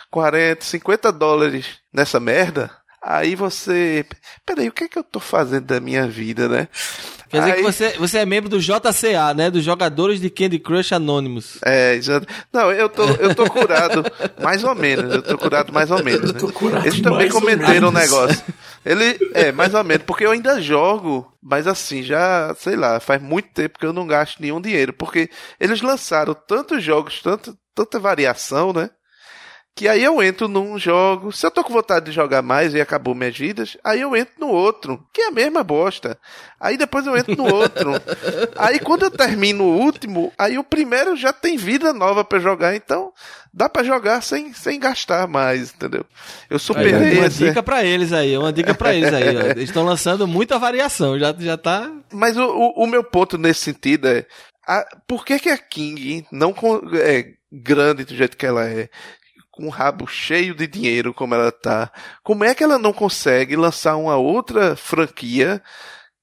40, 0.09 0.63
50 0.63 1.11
dólares 1.11 1.65
nessa 1.93 2.21
merda, 2.21 2.71
aí 3.01 3.35
você. 3.35 4.05
Peraí, 4.45 4.67
o 4.67 4.71
que 4.71 4.85
é 4.85 4.87
que 4.87 4.97
eu 4.97 5.03
tô 5.03 5.19
fazendo 5.19 5.65
da 5.65 5.79
minha 5.79 6.07
vida, 6.07 6.47
né? 6.47 6.67
Quer 7.29 7.39
dizer 7.39 7.51
Aí- 7.51 7.57
que 7.57 7.63
você, 7.63 7.89
você 7.97 8.17
é 8.19 8.25
membro 8.25 8.49
do 8.49 8.59
JCA, 8.59 9.33
né? 9.35 9.51
Dos 9.51 9.63
Jogadores 9.63 10.21
de 10.21 10.29
Candy 10.29 10.59
Crush 10.59 10.93
Anônimos. 10.93 11.57
É, 11.65 11.93
exato. 11.93 12.25
Não, 12.53 12.71
eu 12.71 12.87
tô, 12.87 13.03
eu 13.03 13.35
tô 13.35 13.49
curado, 13.49 14.05
mais 14.41 14.63
ou 14.63 14.73
menos. 14.73 15.13
Eu 15.13 15.21
tô 15.21 15.37
curado 15.37 15.73
mais 15.73 15.91
ou 15.91 16.01
menos. 16.01 16.31
Né? 16.31 16.39
tô 16.39 16.51
curado 16.53 16.85
Eles 16.87 17.01
também 17.01 17.29
cometeram 17.29 17.89
o 17.89 17.91
negócio. 17.91 18.41
Ele, 18.85 19.17
é, 19.33 19.51
mais 19.51 19.73
ou 19.73 19.83
menos, 19.83 20.03
porque 20.05 20.25
eu 20.25 20.31
ainda 20.31 20.61
jogo, 20.61 21.29
mas 21.43 21.67
assim, 21.67 22.01
já, 22.01 22.55
sei 22.57 22.77
lá, 22.77 23.01
faz 23.01 23.21
muito 23.21 23.49
tempo 23.49 23.77
que 23.77 23.85
eu 23.85 23.91
não 23.91 24.07
gasto 24.07 24.39
nenhum 24.39 24.61
dinheiro, 24.61 24.93
porque 24.93 25.29
eles 25.59 25.81
lançaram 25.81 26.33
tantos 26.33 26.81
jogos, 26.81 27.21
tanto, 27.21 27.57
tanta 27.75 27.99
variação, 27.99 28.71
né? 28.71 28.89
Que 29.77 29.87
aí 29.87 30.03
eu 30.03 30.23
entro 30.23 30.47
num 30.47 30.79
jogo, 30.79 31.31
se 31.31 31.45
eu 31.45 31.51
tô 31.51 31.63
com 31.63 31.71
vontade 31.71 32.07
de 32.07 32.11
jogar 32.11 32.41
mais 32.41 32.73
e 32.73 32.81
acabou 32.81 33.13
minhas 33.13 33.37
vidas, 33.37 33.77
aí 33.83 34.01
eu 34.01 34.15
entro 34.15 34.33
no 34.39 34.47
outro, 34.47 35.05
que 35.13 35.21
é 35.21 35.27
a 35.27 35.31
mesma 35.31 35.63
bosta. 35.63 36.17
Aí 36.59 36.75
depois 36.75 37.05
eu 37.05 37.15
entro 37.15 37.35
no 37.35 37.53
outro. 37.53 37.91
aí 38.57 38.79
quando 38.79 39.03
eu 39.03 39.11
termino 39.11 39.65
o 39.65 39.77
último, 39.77 40.33
aí 40.35 40.57
o 40.57 40.63
primeiro 40.63 41.15
já 41.15 41.31
tem 41.31 41.57
vida 41.57 41.93
nova 41.93 42.25
pra 42.25 42.39
jogar, 42.39 42.75
então 42.75 43.13
dá 43.53 43.69
pra 43.69 43.83
jogar 43.83 44.21
sem, 44.21 44.51
sem 44.51 44.79
gastar 44.79 45.27
mais, 45.27 45.71
entendeu? 45.71 46.03
Eu 46.49 46.55
Aí, 46.55 46.59
superei 46.59 47.19
uma 47.19 47.27
esse... 47.27 47.45
dica 47.45 47.61
pra 47.61 47.83
eles 47.85 48.11
aí, 48.11 48.35
uma 48.35 48.51
dica 48.51 48.73
pra 48.73 48.95
eles 48.95 49.13
aí. 49.13 49.37
ó. 49.37 49.41
Eles 49.41 49.65
estão 49.65 49.85
lançando 49.85 50.27
muita 50.27 50.57
variação, 50.57 51.19
já, 51.19 51.35
já 51.37 51.55
tá. 51.55 51.87
Mas 52.11 52.35
o, 52.35 52.43
o, 52.43 52.83
o 52.83 52.87
meu 52.87 53.03
ponto 53.03 53.37
nesse 53.37 53.61
sentido 53.61 54.07
é, 54.07 54.25
a, 54.67 54.83
por 55.07 55.23
que 55.23 55.37
que 55.37 55.49
a 55.49 55.57
King 55.59 56.25
não 56.31 56.55
é 56.95 57.33
grande 57.51 58.05
do 58.05 58.15
jeito 58.15 58.35
que 58.35 58.45
ela 58.45 58.67
é, 58.67 58.89
com 59.57 59.65
o 59.65 59.69
rabo 59.71 60.05
cheio 60.07 60.53
de 60.53 60.67
dinheiro 60.67 61.13
como 61.13 61.33
ela 61.33 61.51
tá, 61.51 61.91
como 62.23 62.43
é 62.43 62.53
que 62.53 62.63
ela 62.63 62.77
não 62.77 62.93
consegue 62.93 63.55
lançar 63.55 63.95
uma 63.97 64.15
outra 64.15 64.75
franquia 64.75 65.59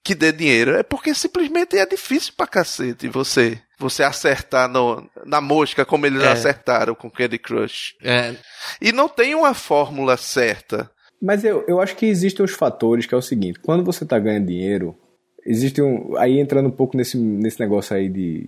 que 0.05 0.15
dê 0.15 0.31
dinheiro? 0.31 0.77
É 0.77 0.83
porque 0.85 1.13
simplesmente 1.15 1.77
é 1.77 1.85
difícil 1.85 2.33
pra 2.37 2.47
cacete 2.47 3.09
você 3.09 3.61
você 3.77 4.05
acertar 4.05 4.69
no, 4.69 5.05
na 5.27 5.41
mosca 5.41 5.85
como 5.85 6.07
eles 6.07 6.23
É. 6.23 6.29
acertaram 6.31 6.95
com 6.95 7.11
Candy 7.11 7.39
Crush. 7.39 7.95
É, 8.03 8.35
E 8.81 8.93
não 8.93 9.09
tem 9.09 9.35
uma 9.35 9.53
fórmula 9.53 10.17
certa. 10.17 10.89
Mas 11.21 11.43
eu, 11.45 11.65
eu 11.67 11.81
acho 11.81 11.97
que 11.97 12.07
existem 12.07 12.45
os 12.45 12.53
fatores 12.53 13.05
que 13.05 13.15
é 13.15 13.19
o 13.19 13.23
seguinte: 13.23 13.59
quando 13.61 13.85
você 13.85 14.05
está 14.05 14.17
ganhando 14.19 14.47
dinheiro, 14.47 14.95
existe 15.45 15.83
um. 15.83 16.17
Aí 16.19 16.39
entrando 16.39 16.69
um 16.69 16.77
pouco 16.77 16.97
nesse, 16.97 17.17
nesse 17.19 17.59
negócio 17.59 17.97
aí 17.97 18.09
de. 18.09 18.47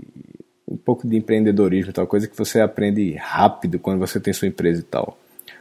Um 0.69 0.77
pouco 0.77 1.07
de 1.07 1.17
empreendedorismo 1.17 1.93
tal, 1.93 2.07
coisa 2.07 2.27
que 2.27 2.37
você 2.37 2.61
aprende 2.61 3.15
rápido 3.15 3.79
quando 3.79 3.99
você 3.99 4.19
tem 4.19 4.33
sua 4.33 4.49
empresa 4.49 4.81
e 4.81 4.85
tal. 4.85 5.19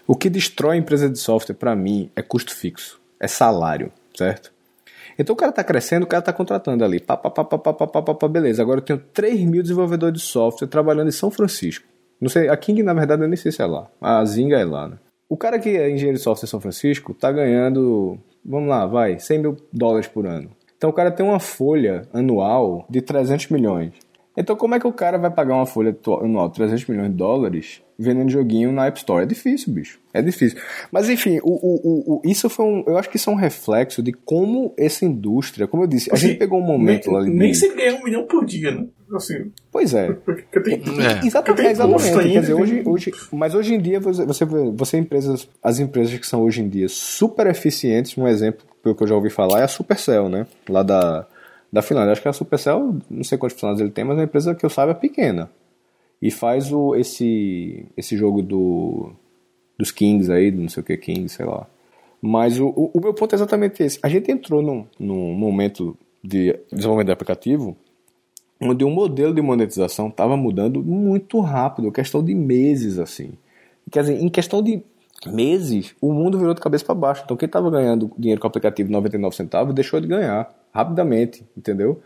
O 0.08 0.16
que 0.16 0.30
destrói 0.30 0.76
a 0.76 0.80
empresa 0.80 1.10
de 1.10 1.18
software, 1.18 1.56
para 1.56 1.76
mim, 1.76 2.10
é 2.16 2.22
custo 2.22 2.56
fixo, 2.56 2.99
é 3.20 3.28
salário, 3.28 3.91
certo? 4.16 4.51
Então 5.18 5.34
o 5.34 5.38
cara 5.38 5.51
tá 5.51 5.64
crescendo, 5.64 6.03
o 6.03 6.08
cara 6.08 6.22
tá 6.22 6.34
contratando 6.34 6.84
ali. 6.84 6.99
Pá, 6.99 7.16
pá, 7.16 7.30
pá, 7.30 7.43
pá, 7.43 7.58
pá, 7.58 7.74
pá, 7.74 8.01
pá, 8.01 8.14
pá, 8.14 8.28
beleza. 8.28 8.62
Agora 8.62 8.80
eu 8.80 8.84
tenho 8.84 8.99
3 9.14 9.39
mil 9.41 9.62
desenvolvedores 9.62 10.22
de 10.22 10.28
software 10.28 10.68
trabalhando 10.68 11.08
em 11.08 11.12
São 11.14 11.32
Francisco. 11.32 11.86
Não 12.20 12.30
sei, 12.30 12.49
a 12.49 12.58
King, 12.58 12.84
na 12.84 12.93
verdade, 12.93 13.22
eu 13.22 13.28
nem 13.28 13.38
sei 13.38 13.51
se 13.51 13.62
é 13.62 13.66
lá. 13.66 13.88
A 14.01 14.24
Zinga 14.26 14.58
é 14.58 14.66
lá, 14.66 14.88
né? 14.88 14.97
O 15.28 15.38
cara 15.38 15.58
que 15.58 15.70
é 15.70 15.89
engenheiro 15.89 16.18
de 16.18 16.24
software 16.24 16.47
em 16.47 16.49
São 16.49 16.60
Francisco 16.60 17.14
tá 17.14 17.32
ganhando, 17.32 18.18
vamos 18.43 18.70
lá, 18.70 18.86
vai, 18.86 19.20
100 19.20 19.39
mil 19.39 19.58
dólares 19.72 20.08
por 20.08 20.26
ano. 20.26 20.49
Então 20.78 20.89
o 20.89 20.93
cara 20.93 21.12
tem 21.12 21.26
uma 21.26 21.39
folha 21.39 22.08
anual 22.14 22.86
de 22.89 23.01
300 23.01 23.49
milhões. 23.49 23.93
Então 24.38 24.56
como 24.56 24.76
é 24.76 24.80
que 24.80 24.88
o 24.88 24.92
cara 24.94 25.18
vai 25.18 25.32
pagar 25.32 25.56
uma 25.56 25.66
folha 25.66 25.96
anual 26.22 26.50
de 26.50 26.56
300 26.56 26.86
milhões 26.88 27.10
de 27.10 27.16
dólares 27.16 27.82
vendendo 27.98 28.30
joguinho 28.30 28.72
na 28.72 28.86
App 28.88 28.98
Store? 29.00 29.24
É 29.24 29.26
difícil, 29.26 29.72
bicho. 29.74 30.00
É 30.14 30.22
difícil. 30.22 30.60
Mas 30.92 31.10
enfim, 31.10 31.40
o, 31.44 31.50
o, 31.52 31.76
o, 31.84 32.16
o- 32.16 32.22
isso 32.26 32.50
foi 32.50 32.66
um. 32.66 32.84
Eu 32.88 32.98
acho 32.98 33.10
que 33.10 33.16
isso 33.18 33.30
é 33.30 33.34
um 33.34 33.38
reflexo 33.38 34.04
de 34.04 34.12
como 34.12 34.74
essa 34.78 35.06
indústria, 35.06 35.68
como 35.68 35.84
eu 35.84 35.88
disse, 35.88 36.10
a 36.12 36.14
Assim, 36.16 36.28
gente 36.30 36.38
pegou 36.40 36.60
um 36.60 36.66
momento 36.66 37.10
lá 37.12 37.20
nem, 37.22 37.30
ali. 37.30 37.38
nem 37.40 37.52
de- 37.52 37.58
se 37.58 37.74
ganha 37.74 37.96
um 37.96 38.04
milhão 38.04 38.26
por 38.26 38.46
dia, 38.46 38.72
né? 38.72 38.86
Assim, 39.14 39.52
Pois 39.72 39.94
é. 39.94 40.12
porque 40.26 40.60
tem, 40.62 40.74
É. 40.76 41.26
Exatamente, 41.26 41.62
tem 41.62 41.72
exatamente. 41.72 41.94
custo 42.02 42.20
ainda, 42.20 42.34
Quer 42.34 42.40
dizer, 42.42 42.54
hoje, 42.54 42.84
hoje, 42.86 43.12
mas 43.32 43.56
hoje 43.56 43.76
em 43.76 43.80
dia 43.80 44.00
você, 44.00 44.26
você 44.76 44.98
empresas, 44.98 45.48
as 45.64 45.80
empresas 45.80 46.18
que 46.20 46.26
são 46.28 46.42
hoje 46.42 46.62
em 46.62 46.68
dia 46.68 46.88
super 46.90 47.48
eficientes, 47.48 48.18
um 48.18 48.28
exemplo 48.28 48.66
pelo 48.84 48.96
que 48.96 49.04
eu 49.04 49.08
já 49.08 49.16
ouvi 49.16 49.30
falar 49.30 49.62
é 49.62 49.64
a 49.64 49.68
Supercell, 49.68 50.28
né? 50.28 50.46
Lá 50.68 50.84
da, 50.84 51.26
da 51.72 51.82
Finlândia. 51.82 52.13
Acho 52.13 52.22
que 52.22 52.28
a 52.28 52.34
Supercell, 52.34 52.97
não 53.09 53.24
sei 53.24 53.38
quantos 53.38 53.55
funcionários 53.55 53.82
ele 53.82 53.91
tem, 53.91 54.03
mas 54.03 54.18
é 54.18 54.22
uma 54.22 54.26
empresa 54.26 54.55
que 54.55 54.66
eu 54.66 54.70
saiba 54.70 54.91
é 54.91 54.95
pequena. 54.95 55.49
E 56.22 56.32
faz 56.32 56.72
o, 56.72 56.95
esse, 56.95 57.86
esse 57.95 58.16
jogo 58.18 58.41
do, 58.41 59.11
dos 59.78 59.91
Kings 59.91 60.32
aí, 60.32 60.51
não 60.51 60.70
sei 60.70 60.82
o 60.82 60.86
que 60.86 60.97
Kings, 60.97 61.36
sei 61.36 61.45
lá. 61.45 61.68
Mas 62.22 62.59
o, 62.59 62.68
o, 62.68 62.91
o 62.93 63.01
meu 63.01 63.13
ponto 63.13 63.34
é 63.34 63.36
exatamente 63.36 63.84
esse. 63.84 63.99
A 64.01 64.09
gente 64.09 64.32
entrou 64.32 64.61
num, 64.61 64.86
num 64.99 65.34
momento 65.34 65.97
de 66.24 66.59
desenvolvimento 66.72 67.07
de 67.07 67.13
aplicativo 67.13 67.78
onde 68.59 68.84
o 68.84 68.89
modelo 68.89 69.34
de 69.34 69.41
monetização 69.41 70.07
estava 70.07 70.38
mudando 70.38 70.82
muito 70.82 71.39
rápido, 71.39 71.91
questão 71.91 72.24
de 72.24 72.34
meses 72.34 72.97
assim. 72.97 73.34
Quer 73.91 74.01
dizer, 74.01 74.22
em 74.22 74.30
questão 74.30 74.61
de 74.61 74.82
meses, 75.28 75.95
o 76.01 76.11
mundo 76.13 76.38
virou 76.38 76.53
de 76.53 76.61
cabeça 76.61 76.86
para 76.86 76.95
baixo. 76.95 77.22
Então 77.24 77.38
quem 77.38 77.47
estava 77.47 77.70
ganhando 77.70 78.11
dinheiro 78.18 78.39
com 78.39 78.47
o 78.47 78.49
aplicativo 78.49 78.91
99 78.91 79.36
centavos 79.36 79.74
deixou 79.74 79.99
de 79.99 80.07
ganhar 80.07 80.53
rapidamente, 80.76 81.41
entendeu? 81.55 82.01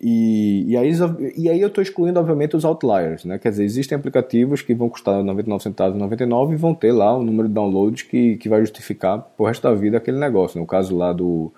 E, 0.00 0.64
e, 0.66 0.76
aí, 0.76 0.90
e 1.36 1.48
aí 1.48 1.60
eu 1.60 1.68
estou 1.68 1.80
excluindo, 1.80 2.18
obviamente, 2.18 2.56
os 2.56 2.64
outliers, 2.64 3.24
né? 3.24 3.38
Quer 3.38 3.50
dizer, 3.50 3.62
existem 3.62 3.96
aplicativos 3.96 4.62
que 4.62 4.74
vão 4.74 4.88
custar 4.88 5.22
99 5.22 5.62
centavos, 5.62 5.96
99 5.96 6.54
e 6.54 6.56
vão 6.56 6.74
ter 6.74 6.90
lá 6.90 7.16
o 7.16 7.22
número 7.22 7.46
de 7.46 7.54
downloads 7.54 8.02
que, 8.02 8.36
que 8.36 8.48
vai 8.48 8.60
justificar 8.62 9.20
pro 9.36 9.46
resto 9.46 9.62
da 9.62 9.72
vida 9.72 9.96
aquele 9.96 10.18
negócio. 10.18 10.58
No 10.58 10.66
caso 10.66 10.96
lá 10.96 11.12
do, 11.12 11.52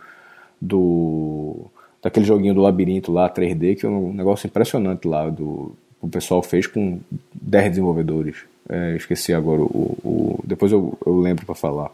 do 0.61 1.71
daquele 2.03 2.27
joguinho 2.27 2.53
do 2.53 2.61
labirinto 2.61 3.11
lá 3.11 3.31
3D, 3.31 3.79
que 3.79 3.87
é 3.87 3.89
um 3.89 4.13
negócio 4.13 4.47
impressionante 4.47 5.09
lá 5.09 5.31
do 5.31 5.75
o 6.03 6.09
pessoal 6.09 6.43
fez 6.43 6.67
com 6.67 7.01
10 7.33 7.71
desenvolvedores. 7.71 8.45
É, 8.69 8.95
esqueci 8.97 9.33
agora 9.33 9.61
o. 9.61 9.99
o 10.05 10.41
depois 10.45 10.71
eu, 10.71 10.97
eu 11.05 11.19
lembro 11.19 11.45
para 11.45 11.55
falar. 11.55 11.91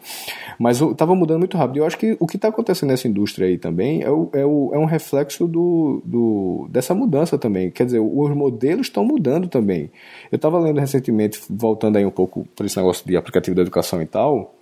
Mas 0.59 0.81
estava 0.81 1.15
mudando 1.15 1.39
muito 1.39 1.57
rápido. 1.57 1.79
Eu 1.79 1.87
acho 1.87 1.97
que 1.97 2.17
o 2.21 2.27
que 2.27 2.37
está 2.37 2.49
acontecendo 2.49 2.91
nessa 2.91 3.09
indústria 3.09 3.47
aí 3.47 3.57
também 3.57 4.03
é, 4.03 4.11
o, 4.11 4.29
é, 4.33 4.45
o, 4.45 4.71
é 4.75 4.79
um 4.79 4.85
reflexo 4.85 5.47
do, 5.47 6.03
do, 6.05 6.69
dessa 6.71 6.95
mudança 6.95 7.39
também. 7.39 7.71
Quer 7.71 7.87
dizer, 7.87 8.01
os 8.01 8.31
modelos 8.35 8.87
estão 8.87 9.05
mudando 9.05 9.49
também. 9.49 9.91
Eu 10.31 10.37
estava 10.37 10.59
lendo 10.59 10.79
recentemente, 10.79 11.41
voltando 11.49 11.97
aí 11.97 12.05
um 12.05 12.11
pouco 12.11 12.47
para 12.55 12.67
esse 12.67 12.77
negócio 12.77 13.07
de 13.07 13.17
aplicativo 13.17 13.57
da 13.57 13.63
educação 13.63 14.03
e 14.03 14.07
tal. 14.07 14.55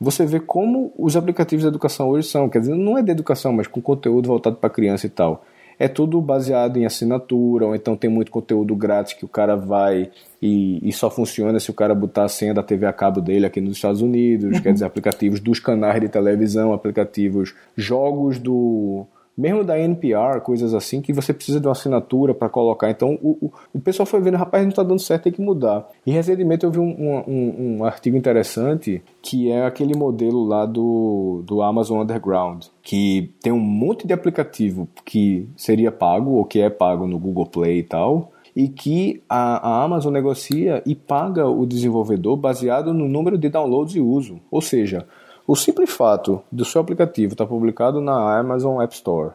Você 0.00 0.24
vê 0.24 0.38
como 0.38 0.92
os 0.96 1.16
aplicativos 1.16 1.64
da 1.64 1.68
educação 1.68 2.08
hoje 2.08 2.28
são. 2.28 2.48
Quer 2.48 2.60
dizer, 2.60 2.74
não 2.74 2.96
é 2.96 3.02
de 3.02 3.10
educação, 3.10 3.52
mas 3.52 3.66
com 3.66 3.80
conteúdo 3.80 4.28
voltado 4.28 4.56
para 4.56 4.70
criança 4.70 5.06
e 5.06 5.10
tal 5.10 5.44
é 5.78 5.86
tudo 5.86 6.20
baseado 6.20 6.76
em 6.76 6.84
assinatura, 6.84 7.66
ou 7.66 7.74
então 7.74 7.96
tem 7.96 8.10
muito 8.10 8.30
conteúdo 8.30 8.74
grátis 8.74 9.12
que 9.12 9.24
o 9.24 9.28
cara 9.28 9.54
vai 9.54 10.10
e, 10.42 10.86
e 10.86 10.92
só 10.92 11.10
funciona 11.10 11.60
se 11.60 11.70
o 11.70 11.74
cara 11.74 11.94
botar 11.94 12.24
a 12.24 12.28
senha 12.28 12.52
da 12.52 12.62
TV 12.62 12.86
a 12.86 12.92
cabo 12.92 13.20
dele 13.20 13.46
aqui 13.46 13.60
nos 13.60 13.76
Estados 13.76 14.02
Unidos, 14.02 14.56
uhum. 14.56 14.62
quer 14.62 14.72
dizer, 14.72 14.84
aplicativos 14.84 15.40
dos 15.40 15.60
canais 15.60 16.00
de 16.00 16.08
televisão, 16.08 16.72
aplicativos, 16.72 17.54
jogos 17.76 18.38
do 18.38 19.06
mesmo 19.38 19.62
da 19.62 19.78
NPR, 19.78 20.40
coisas 20.40 20.74
assim, 20.74 21.00
que 21.00 21.12
você 21.12 21.32
precisa 21.32 21.60
de 21.60 21.66
uma 21.68 21.72
assinatura 21.72 22.34
para 22.34 22.48
colocar. 22.48 22.90
Então 22.90 23.16
o, 23.22 23.46
o, 23.46 23.52
o, 23.74 23.80
pessoal 23.80 24.04
foi 24.04 24.20
vendo, 24.20 24.36
rapaz, 24.36 24.64
não 24.64 24.70
está 24.70 24.82
dando 24.82 24.98
certo, 24.98 25.22
tem 25.22 25.32
que 25.32 25.40
mudar. 25.40 25.88
E 26.04 26.10
recentemente 26.10 26.64
eu 26.64 26.72
vi 26.72 26.80
um, 26.80 26.90
um, 26.90 27.76
um, 27.78 27.84
artigo 27.84 28.16
interessante 28.16 29.00
que 29.22 29.48
é 29.52 29.64
aquele 29.64 29.96
modelo 29.96 30.44
lá 30.44 30.66
do, 30.66 31.44
do 31.46 31.62
Amazon 31.62 32.02
Underground, 32.02 32.64
que 32.82 33.32
tem 33.40 33.52
um 33.52 33.60
monte 33.60 34.08
de 34.08 34.12
aplicativo 34.12 34.88
que 35.04 35.48
seria 35.56 35.92
pago 35.92 36.32
ou 36.32 36.44
que 36.44 36.60
é 36.60 36.68
pago 36.68 37.06
no 37.06 37.18
Google 37.18 37.46
Play 37.46 37.78
e 37.78 37.82
tal. 37.84 38.32
E 38.56 38.66
que 38.66 39.22
a, 39.28 39.68
a 39.68 39.84
Amazon 39.84 40.12
negocia 40.12 40.82
e 40.84 40.92
paga 40.96 41.46
o 41.46 41.64
desenvolvedor 41.64 42.36
baseado 42.36 42.92
no 42.92 43.08
número 43.08 43.38
de 43.38 43.48
downloads 43.48 43.94
e 43.94 44.00
uso. 44.00 44.40
Ou 44.50 44.60
seja, 44.60 45.06
o 45.48 45.56
simples 45.56 45.88
fato 45.88 46.42
do 46.52 46.62
seu 46.62 46.78
aplicativo 46.78 47.32
estar 47.32 47.46
publicado 47.46 48.02
na 48.02 48.38
Amazon 48.38 48.82
App 48.82 48.94
Store 48.94 49.30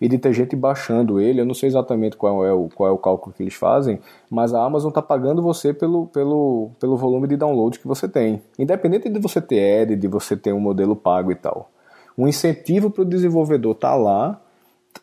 e 0.00 0.08
de 0.08 0.16
ter 0.16 0.32
gente 0.32 0.56
baixando 0.56 1.20
ele, 1.20 1.42
eu 1.42 1.44
não 1.44 1.52
sei 1.52 1.68
exatamente 1.68 2.16
qual 2.16 2.46
é 2.46 2.50
o, 2.50 2.70
qual 2.74 2.88
é 2.88 2.92
o 2.92 2.96
cálculo 2.96 3.34
que 3.36 3.42
eles 3.42 3.52
fazem, 3.52 4.00
mas 4.30 4.54
a 4.54 4.64
Amazon 4.64 4.88
está 4.88 5.02
pagando 5.02 5.42
você 5.42 5.74
pelo, 5.74 6.06
pelo, 6.06 6.70
pelo 6.80 6.96
volume 6.96 7.28
de 7.28 7.36
downloads 7.36 7.78
que 7.78 7.86
você 7.86 8.08
tem. 8.08 8.40
Independente 8.58 9.10
de 9.10 9.20
você 9.20 9.38
ter 9.38 9.82
ad, 9.82 9.96
de 9.96 10.08
você 10.08 10.34
ter 10.34 10.54
um 10.54 10.60
modelo 10.60 10.96
pago 10.96 11.30
e 11.30 11.34
tal. 11.34 11.70
O 12.16 12.26
incentivo 12.26 12.90
para 12.90 13.02
o 13.02 13.06
desenvolvedor 13.06 13.72
estar 13.72 13.90
tá 13.90 13.96
lá 13.96 14.40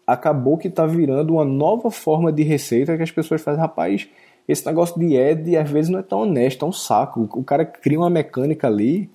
acabou 0.08 0.58
que 0.58 0.70
está 0.70 0.88
virando 0.88 1.34
uma 1.34 1.46
nova 1.46 1.92
forma 1.92 2.32
de 2.32 2.42
receita 2.42 2.98
que 2.98 3.04
as 3.04 3.12
pessoas 3.12 3.44
fazem. 3.44 3.62
Rapaz, 3.62 4.10
esse 4.48 4.66
negócio 4.66 5.00
de 5.00 5.22
ad 5.22 5.56
às 5.56 5.70
vezes 5.70 5.92
não 5.92 6.00
é 6.00 6.04
tão 6.04 6.22
honesto, 6.22 6.66
é 6.66 6.68
um 6.68 6.74
saco. 6.74 7.30
O 7.34 7.44
cara 7.44 7.64
cria 7.64 8.00
uma 8.00 8.10
mecânica 8.10 8.66
ali 8.66 9.08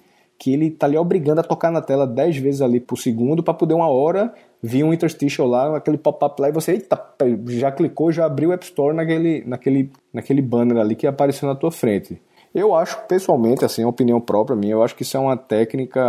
que 0.43 0.53
ele 0.53 0.73
tá 0.73 0.87
ali 0.87 0.99
obrigando 0.99 1.41
a 1.41 1.45
tocar 1.45 1.71
na 1.71 1.81
tela 1.81 2.05
10 2.05 2.39
vezes 2.39 2.63
ali 2.63 2.81
por 2.81 2.97
segundo 2.97 3.45
para 3.45 3.55
poder 3.55 3.75
uma 3.75 3.87
hora 3.87 4.35
vir 4.61 4.83
um 4.83 4.93
interstitial 4.93 5.47
lá, 5.47 5.77
aquele 5.77 5.97
pop-up 5.97 6.43
lá 6.43 6.49
e 6.49 6.53
você 6.53 6.73
eita, 6.73 7.01
já 7.47 7.71
clicou, 7.71 8.11
já 8.11 8.27
abriu 8.27 8.51
o 8.51 8.53
App 8.53 8.65
Store 8.65 8.93
naquele, 8.93 9.45
naquele, 9.47 9.93
naquele 10.13 10.43
banner 10.43 10.79
ali 10.79 10.97
que 10.97 11.07
apareceu 11.07 11.47
na 11.47 11.55
tua 11.55 11.71
frente. 11.71 12.21
Eu 12.53 12.75
acho, 12.75 13.07
pessoalmente, 13.07 13.65
assim, 13.65 13.85
é 13.85 13.87
opinião 13.87 14.21
própria 14.21 14.57
minha, 14.57 14.73
eu 14.73 14.83
acho 14.83 14.97
que 14.97 15.05
isso 15.05 15.17
é 15.17 15.21
uma 15.21 15.37
técnica, 15.37 16.03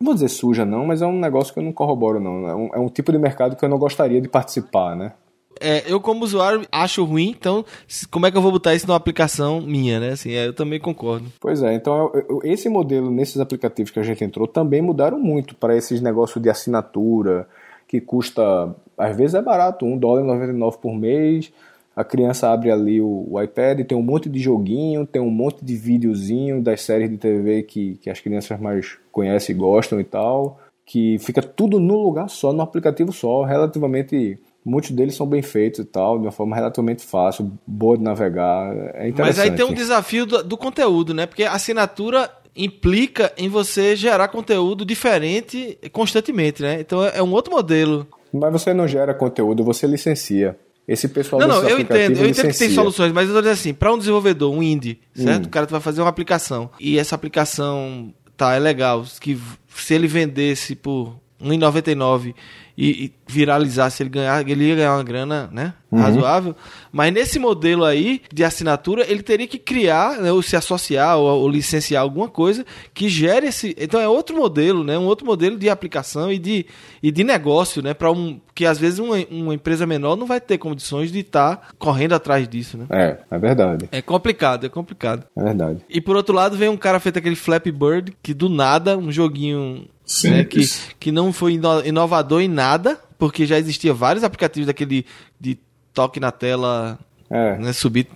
não 0.00 0.04
vou 0.04 0.14
dizer 0.14 0.28
suja 0.28 0.64
não, 0.64 0.86
mas 0.86 1.02
é 1.02 1.06
um 1.08 1.18
negócio 1.18 1.52
que 1.52 1.58
eu 1.58 1.64
não 1.64 1.72
corroboro 1.72 2.20
não. 2.20 2.46
É 2.46 2.54
um, 2.54 2.68
é 2.74 2.78
um 2.78 2.88
tipo 2.88 3.10
de 3.10 3.18
mercado 3.18 3.56
que 3.56 3.64
eu 3.64 3.68
não 3.68 3.76
gostaria 3.76 4.20
de 4.20 4.28
participar, 4.28 4.94
né? 4.94 5.14
É, 5.62 5.84
eu 5.86 6.00
como 6.00 6.24
usuário 6.24 6.66
acho 6.70 7.04
ruim, 7.04 7.30
então 7.30 7.64
como 8.10 8.26
é 8.26 8.30
que 8.30 8.36
eu 8.36 8.42
vou 8.42 8.52
botar 8.52 8.74
isso 8.74 8.86
numa 8.86 8.96
aplicação 8.96 9.60
minha, 9.60 10.00
né? 10.00 10.10
Assim, 10.10 10.32
é, 10.32 10.46
eu 10.46 10.52
também 10.52 10.80
concordo. 10.80 11.26
Pois 11.40 11.62
é, 11.62 11.74
então 11.74 12.10
eu, 12.14 12.26
eu, 12.28 12.40
esse 12.44 12.68
modelo 12.68 13.10
nesses 13.10 13.38
aplicativos 13.38 13.90
que 13.90 14.00
a 14.00 14.02
gente 14.02 14.24
entrou 14.24 14.46
também 14.46 14.82
mudaram 14.82 15.18
muito 15.18 15.54
para 15.54 15.76
esses 15.76 16.00
negócios 16.00 16.42
de 16.42 16.50
assinatura 16.50 17.46
que 17.92 18.00
custa, 18.00 18.74
às 18.96 19.14
vezes 19.14 19.34
é 19.34 19.42
barato, 19.42 19.84
um 19.84 19.98
dólar 19.98 20.22
e 20.22 20.26
99 20.26 20.78
por 20.78 20.94
mês. 20.94 21.52
A 21.94 22.02
criança 22.02 22.48
abre 22.50 22.70
ali 22.70 23.02
o, 23.02 23.26
o, 23.30 23.42
iPad, 23.42 23.84
tem 23.84 23.98
um 23.98 24.02
monte 24.02 24.30
de 24.30 24.40
joguinho, 24.40 25.06
tem 25.06 25.20
um 25.20 25.30
monte 25.30 25.62
de 25.62 25.76
videozinho 25.76 26.62
das 26.62 26.80
séries 26.80 27.10
de 27.10 27.18
TV 27.18 27.62
que, 27.64 27.98
que 28.00 28.08
as 28.08 28.18
crianças 28.18 28.58
mais 28.58 28.96
conhecem 29.10 29.54
e 29.54 29.58
gostam 29.58 30.00
e 30.00 30.04
tal, 30.04 30.58
que 30.86 31.18
fica 31.18 31.42
tudo 31.42 31.78
num 31.78 32.02
lugar 32.02 32.30
só, 32.30 32.50
no 32.50 32.62
aplicativo 32.62 33.12
só, 33.12 33.42
relativamente 33.42 34.38
Muitos 34.64 34.90
deles 34.92 35.16
são 35.16 35.26
bem 35.26 35.42
feitos 35.42 35.80
e 35.80 35.84
tal, 35.84 36.18
de 36.18 36.24
uma 36.24 36.32
forma 36.32 36.54
relativamente 36.54 37.04
fácil, 37.04 37.50
boa 37.66 37.96
de 37.96 38.04
navegar. 38.04 38.72
É 38.94 39.08
interessante. 39.08 39.18
Mas 39.18 39.38
aí 39.38 39.50
tem 39.50 39.64
um 39.64 39.74
desafio 39.74 40.24
do, 40.24 40.42
do 40.42 40.56
conteúdo, 40.56 41.12
né? 41.12 41.26
Porque 41.26 41.42
a 41.42 41.52
assinatura 41.52 42.30
implica 42.54 43.32
em 43.36 43.48
você 43.48 43.96
gerar 43.96 44.28
conteúdo 44.28 44.84
diferente 44.84 45.78
constantemente, 45.90 46.62
né? 46.62 46.80
Então 46.80 47.04
é 47.04 47.22
um 47.22 47.32
outro 47.32 47.52
modelo. 47.52 48.06
Mas 48.32 48.52
você 48.52 48.72
não 48.72 48.86
gera 48.86 49.12
conteúdo, 49.12 49.64
você 49.64 49.86
licencia. 49.86 50.56
Esse 50.86 51.08
pessoal 51.08 51.40
Não, 51.40 51.48
não, 51.48 51.68
eu 51.68 51.78
entendo, 51.78 52.18
eu 52.18 52.28
entendo 52.28 52.50
que 52.50 52.58
tem 52.58 52.70
soluções, 52.70 53.12
mas 53.12 53.28
eu 53.28 53.34
tô 53.34 53.40
dizendo 53.40 53.54
assim, 53.54 53.72
para 53.72 53.92
um 53.92 53.98
desenvolvedor, 53.98 54.52
um 54.52 54.62
indie, 54.62 55.00
certo? 55.14 55.44
Hum. 55.44 55.46
O 55.46 55.50
cara 55.50 55.66
vai 55.66 55.80
fazer 55.80 56.00
uma 56.02 56.10
aplicação 56.10 56.70
e 56.80 56.98
essa 56.98 57.14
aplicação 57.14 58.12
tá 58.36 58.54
é 58.54 58.58
legal, 58.58 59.04
que 59.20 59.38
se 59.68 59.94
ele 59.94 60.08
vendesse 60.08 60.74
por 60.74 61.14
1,99 61.40 62.34
e, 62.76 63.06
e 63.06 63.12
viralizasse, 63.26 64.02
ele 64.02 64.10
ganhar, 64.10 64.48
ele 64.48 64.64
ia 64.64 64.76
ganhar 64.76 64.94
uma 64.94 65.04
grana, 65.04 65.48
né? 65.52 65.74
Uhum. 65.90 66.00
Razoável. 66.00 66.56
Mas 66.92 67.12
nesse 67.12 67.38
modelo 67.38 67.84
aí 67.84 68.20
de 68.32 68.44
assinatura, 68.44 69.10
ele 69.10 69.22
teria 69.22 69.46
que 69.46 69.58
criar, 69.58 70.20
né, 70.20 70.30
ou 70.30 70.42
se 70.42 70.54
associar, 70.54 71.16
ou, 71.16 71.26
ou, 71.40 71.48
licenciar 71.48 72.02
alguma 72.02 72.28
coisa 72.28 72.66
que 72.92 73.08
gere 73.08 73.46
esse. 73.46 73.74
Então 73.78 73.98
é 73.98 74.06
outro 74.06 74.36
modelo, 74.36 74.84
né? 74.84 74.98
Um 74.98 75.06
outro 75.06 75.24
modelo 75.24 75.58
de 75.58 75.70
aplicação 75.70 76.30
e 76.30 76.38
de, 76.38 76.66
e 77.02 77.10
de 77.10 77.24
negócio, 77.24 77.82
né? 77.82 77.94
Para 77.94 78.12
um. 78.12 78.38
Que 78.54 78.66
às 78.66 78.78
vezes 78.78 78.98
uma, 78.98 79.16
uma 79.30 79.54
empresa 79.54 79.86
menor 79.86 80.16
não 80.16 80.26
vai 80.26 80.38
ter 80.38 80.58
condições 80.58 81.10
de 81.10 81.20
estar 81.20 81.56
tá 81.56 81.68
correndo 81.78 82.12
atrás 82.12 82.46
disso, 82.46 82.76
né? 82.76 82.86
É, 82.90 83.18
é 83.30 83.38
verdade. 83.38 83.88
É 83.90 84.02
complicado, 84.02 84.66
é 84.66 84.68
complicado. 84.68 85.24
É 85.34 85.42
verdade. 85.42 85.80
E 85.88 86.00
por 86.00 86.14
outro 86.14 86.34
lado, 86.34 86.56
vem 86.56 86.68
um 86.68 86.76
cara 86.76 87.00
feito 87.00 87.18
aquele 87.18 87.36
Flappy 87.36 87.72
Bird, 87.72 88.12
que 88.22 88.34
do 88.34 88.50
nada, 88.50 88.98
um 88.98 89.10
joguinho 89.10 89.88
né, 90.24 90.44
que, 90.44 90.60
que 91.00 91.10
não 91.10 91.32
foi 91.32 91.58
inovador 91.84 92.42
em 92.42 92.48
nada, 92.48 93.00
porque 93.18 93.46
já 93.46 93.58
existia 93.58 93.94
vários 93.94 94.24
aplicativos 94.24 94.66
daquele 94.66 95.06
de 95.40 95.58
toque 95.92 96.20
na 96.20 96.30
tela, 96.30 96.98
é. 97.30 97.56
né, 97.58 97.72
subir 97.72 98.08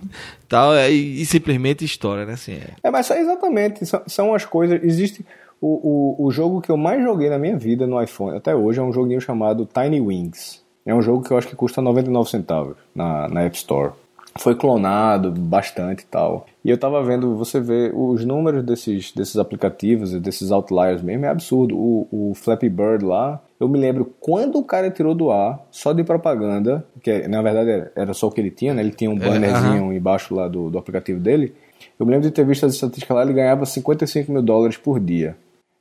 tal, 0.47 0.73
é, 0.73 0.91
e, 0.91 1.21
e, 1.21 1.25
simplesmente 1.25 1.83
história, 1.83 2.25
né? 2.25 2.33
Assim, 2.33 2.53
é. 2.53 2.69
é, 2.83 2.89
mas 2.89 3.09
exatamente, 3.09 3.85
são, 3.85 4.01
são 4.07 4.33
as 4.33 4.45
coisas. 4.45 4.83
Existe. 4.83 5.25
O, 5.59 6.17
o, 6.21 6.27
o 6.27 6.31
jogo 6.31 6.61
que 6.61 6.69
eu 6.69 6.77
mais 6.77 7.01
joguei 7.01 7.31
na 7.31 7.39
minha 7.39 7.57
vida 7.57 7.87
no 7.87 7.99
iPhone 7.99 8.37
até 8.37 8.55
hoje 8.55 8.79
é 8.79 8.83
um 8.83 8.93
joguinho 8.93 9.19
chamado 9.19 9.65
Tiny 9.65 9.99
Wings. 9.99 10.61
É 10.85 10.93
um 10.93 11.01
jogo 11.01 11.23
que 11.23 11.31
eu 11.31 11.37
acho 11.37 11.47
que 11.47 11.55
custa 11.55 11.81
99 11.81 12.29
centavos 12.29 12.77
na, 12.93 13.27
na 13.27 13.41
App 13.41 13.57
Store 13.57 13.91
foi 14.37 14.55
clonado 14.55 15.31
bastante 15.31 16.03
e 16.03 16.05
tal. 16.05 16.45
E 16.67 16.69
eu 16.69 16.77
tava 16.77 17.01
vendo, 17.01 17.33
você 17.37 17.61
vê 17.61 17.93
os 17.95 18.25
números 18.25 18.61
desses, 18.61 19.13
desses 19.13 19.37
aplicativos 19.37 20.13
e 20.13 20.19
desses 20.19 20.51
outliers 20.51 21.01
mesmo, 21.01 21.23
é 21.23 21.29
absurdo. 21.29 21.77
O, 21.77 22.07
o 22.11 22.33
Flappy 22.35 22.67
Bird 22.67 23.05
lá, 23.05 23.41
eu 23.57 23.69
me 23.69 23.79
lembro 23.79 24.13
quando 24.19 24.59
o 24.59 24.63
cara 24.65 24.91
tirou 24.91 25.15
do 25.15 25.31
ar, 25.31 25.65
só 25.71 25.93
de 25.93 26.03
propaganda, 26.03 26.85
que 27.01 27.25
na 27.25 27.41
verdade 27.41 27.89
era 27.95 28.13
só 28.13 28.27
o 28.27 28.31
que 28.31 28.41
ele 28.41 28.51
tinha, 28.51 28.73
né? 28.73 28.81
Ele 28.81 28.91
tinha 28.91 29.09
um 29.09 29.15
é, 29.15 29.19
bannerzinho 29.19 29.77
é, 29.77 29.81
uh 29.81 29.87
-huh. 29.91 29.95
embaixo 29.95 30.35
lá 30.35 30.49
do, 30.49 30.69
do 30.69 30.77
aplicativo 30.77 31.21
dele. 31.21 31.53
Eu 31.97 32.05
me 32.05 32.11
lembro 32.11 32.27
de 32.27 32.33
ter 32.33 32.45
visto 32.45 32.65
as 32.65 32.73
estatísticas 32.73 33.15
lá, 33.15 33.23
ele 33.23 33.31
ganhava 33.31 33.65
55 33.65 34.29
mil 34.29 34.41
dólares 34.41 34.75
por 34.75 34.99
dia. 34.99 35.37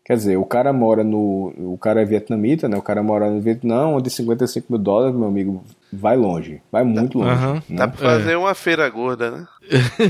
Quer 0.06 0.14
dizer, 0.14 0.36
o 0.36 0.44
cara 0.44 0.72
mora 0.72 1.02
no. 1.02 1.52
O 1.58 1.76
cara 1.76 2.00
é 2.00 2.04
vietnamita, 2.04 2.68
né? 2.68 2.76
O 2.76 2.82
cara 2.82 3.02
mora 3.02 3.28
no 3.28 3.40
Vietnã, 3.40 3.88
onde 3.88 4.08
55 4.08 4.68
mil 4.70 4.78
dólares, 4.80 5.16
meu 5.16 5.26
amigo, 5.26 5.64
vai 5.92 6.16
longe. 6.16 6.62
Vai 6.70 6.84
muito 6.84 7.18
longe. 7.18 7.44
Uhum. 7.44 7.54
Né? 7.54 7.62
Dá 7.70 7.88
pra 7.88 7.98
fazer 7.98 8.34
é. 8.34 8.36
uma 8.36 8.54
feira 8.54 8.88
gorda, 8.88 9.32
né? 9.32 9.48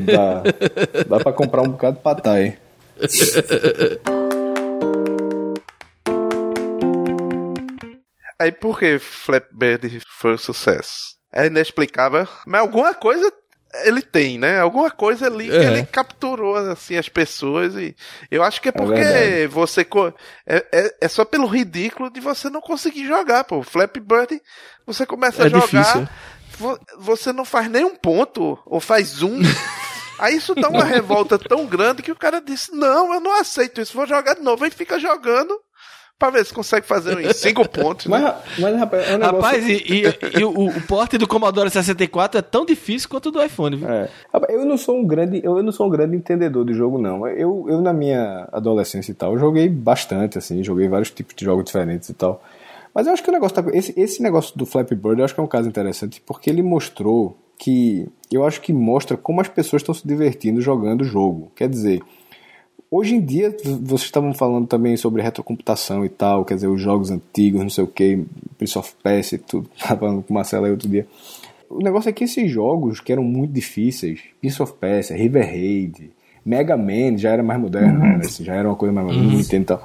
Dá. 0.04 0.42
Dá 1.08 1.18
pra 1.18 1.32
comprar 1.32 1.62
um 1.62 1.70
bocado 1.70 1.96
de 1.96 2.02
patai. 2.02 2.58
Aí 8.38 8.52
por 8.52 8.78
que 8.78 8.98
Flatbird 8.98 9.98
foi 10.20 10.34
um 10.34 10.38
sucesso? 10.38 11.16
É 11.32 11.46
inexplicável, 11.46 12.28
mas 12.46 12.60
alguma 12.60 12.92
coisa 12.92 13.32
ele 13.84 14.00
tem, 14.00 14.38
né? 14.38 14.60
Alguma 14.60 14.90
coisa 14.90 15.26
ali 15.26 15.48
que 15.48 15.54
ele 15.54 15.84
capturou 15.86 16.56
assim 16.56 16.96
as 16.96 17.08
pessoas 17.08 17.74
e 17.74 17.94
eu 18.30 18.42
acho 18.42 18.60
que 18.60 18.68
é, 18.68 18.70
é 18.70 18.72
porque 18.72 19.00
é 19.00 19.46
você 19.46 19.86
é, 20.46 20.66
é, 20.72 20.96
é, 21.02 21.08
só 21.08 21.24
pelo 21.24 21.46
ridículo 21.46 22.10
de 22.10 22.20
você 22.20 22.48
não 22.48 22.60
conseguir 22.60 23.06
jogar, 23.06 23.44
pô. 23.44 23.62
Flappy 23.62 24.00
Bird, 24.00 24.40
você 24.86 25.04
começa 25.04 25.42
a 25.42 25.46
é 25.46 25.50
jogar, 25.50 25.66
difícil. 25.66 26.08
você 26.98 27.32
não 27.32 27.44
faz 27.44 27.68
nenhum 27.68 27.94
ponto 27.94 28.58
ou 28.64 28.80
faz 28.80 29.22
um. 29.22 29.40
Aí 30.18 30.36
isso 30.36 30.54
dá 30.54 30.70
uma 30.70 30.84
revolta 30.84 31.38
tão 31.38 31.66
grande 31.66 32.02
que 32.02 32.12
o 32.12 32.16
cara 32.16 32.40
disse: 32.40 32.72
"Não, 32.72 33.12
eu 33.12 33.20
não 33.20 33.38
aceito 33.38 33.80
isso, 33.80 33.96
vou 33.96 34.06
jogar 34.06 34.34
de 34.34 34.42
novo". 34.42 34.64
Aí 34.64 34.70
fica 34.70 34.98
jogando 34.98 35.60
pra 36.18 36.30
ver 36.30 36.44
se 36.46 36.52
consegue 36.52 36.86
fazer 36.86 37.16
uns 37.18 37.36
5 37.36 37.68
pontos. 37.68 38.06
Mas, 38.06 38.22
né? 38.22 38.34
mas 38.58 38.76
rapaz, 38.76 39.08
é 39.08 39.14
um 39.14 39.18
negócio... 39.18 39.36
Rapaz, 39.36 39.68
e, 39.68 39.72
e- 39.72 40.38
e 40.40 40.44
o, 40.44 40.66
o 40.68 40.80
porte 40.86 41.18
do 41.18 41.26
Commodore 41.28 41.70
64 41.70 42.38
é 42.38 42.42
tão 42.42 42.64
difícil 42.64 43.08
quanto 43.08 43.26
o 43.26 43.30
do 43.32 43.42
iPhone, 43.42 43.76
viu? 43.76 43.88
É. 43.88 44.08
Eu 44.48 44.64
não 44.64 44.76
sou 44.78 44.96
um 44.98 45.06
grande, 45.06 45.40
eu 45.44 45.62
não 45.62 45.72
sou 45.72 45.86
um 45.86 45.90
grande 45.90 46.16
entendedor 46.16 46.64
de 46.64 46.72
jogo 46.74 46.98
não. 46.98 47.26
Eu, 47.28 47.66
eu 47.68 47.80
na 47.80 47.92
minha 47.92 48.48
adolescência 48.52 49.10
e 49.12 49.14
tal, 49.14 49.32
eu 49.34 49.38
joguei 49.38 49.68
bastante 49.68 50.38
assim, 50.38 50.62
joguei 50.64 50.88
vários 50.88 51.10
tipos 51.10 51.34
de 51.34 51.44
jogos 51.44 51.64
diferentes 51.64 52.08
e 52.08 52.14
tal. 52.14 52.42
Mas 52.94 53.06
eu 53.06 53.12
acho 53.12 53.22
que 53.22 53.28
o 53.28 53.32
negócio 53.32 53.62
tá, 53.62 53.70
esse, 53.76 53.92
esse 54.00 54.22
negócio 54.22 54.56
do 54.56 54.64
Flappy 54.64 54.94
Bird, 54.94 55.18
eu 55.18 55.24
acho 55.26 55.34
que 55.34 55.40
é 55.40 55.44
um 55.44 55.46
caso 55.48 55.68
interessante 55.68 56.22
porque 56.24 56.48
ele 56.48 56.62
mostrou 56.62 57.36
que 57.58 58.08
eu 58.32 58.44
acho 58.44 58.60
que 58.60 58.72
mostra 58.72 59.16
como 59.16 59.40
as 59.40 59.48
pessoas 59.48 59.82
estão 59.82 59.94
se 59.94 60.06
divertindo 60.06 60.60
jogando 60.62 61.02
o 61.02 61.04
jogo. 61.04 61.50
Quer 61.54 61.68
dizer, 61.68 62.00
Hoje 62.90 63.16
em 63.16 63.20
dia, 63.20 63.54
vocês 63.82 64.02
estavam 64.02 64.32
falando 64.32 64.66
também 64.66 64.96
sobre 64.96 65.20
retrocomputação 65.20 66.04
e 66.04 66.08
tal, 66.08 66.44
quer 66.44 66.54
dizer, 66.54 66.68
os 66.68 66.80
jogos 66.80 67.10
antigos, 67.10 67.60
não 67.60 67.70
sei 67.70 67.82
o 67.82 67.88
que, 67.88 68.24
Prince 68.56 68.78
of 68.78 68.94
Persia 69.02 69.36
e 69.36 69.38
tudo, 69.38 69.68
tava 69.78 70.00
falando 70.00 70.22
com 70.22 70.32
o 70.32 70.34
Marcelo 70.34 70.66
aí 70.66 70.70
outro 70.70 70.88
dia. 70.88 71.06
O 71.68 71.80
negócio 71.80 72.08
é 72.08 72.12
que 72.12 72.24
esses 72.24 72.48
jogos 72.50 73.00
que 73.00 73.10
eram 73.10 73.24
muito 73.24 73.52
difíceis, 73.52 74.20
Prince 74.40 74.62
of 74.62 74.72
Persia, 74.74 75.16
River 75.16 75.44
Raid, 75.44 76.10
Mega 76.44 76.76
Man, 76.76 77.18
já 77.18 77.30
era 77.30 77.42
mais 77.42 77.60
moderno, 77.60 77.98
né? 77.98 78.20
Assim, 78.24 78.44
já 78.44 78.54
era 78.54 78.68
uma 78.68 78.76
coisa 78.76 78.92
mais 78.94 79.08
moderna, 79.08 79.32
Nintendo 79.32 79.62
e 79.62 79.66
tal. 79.66 79.84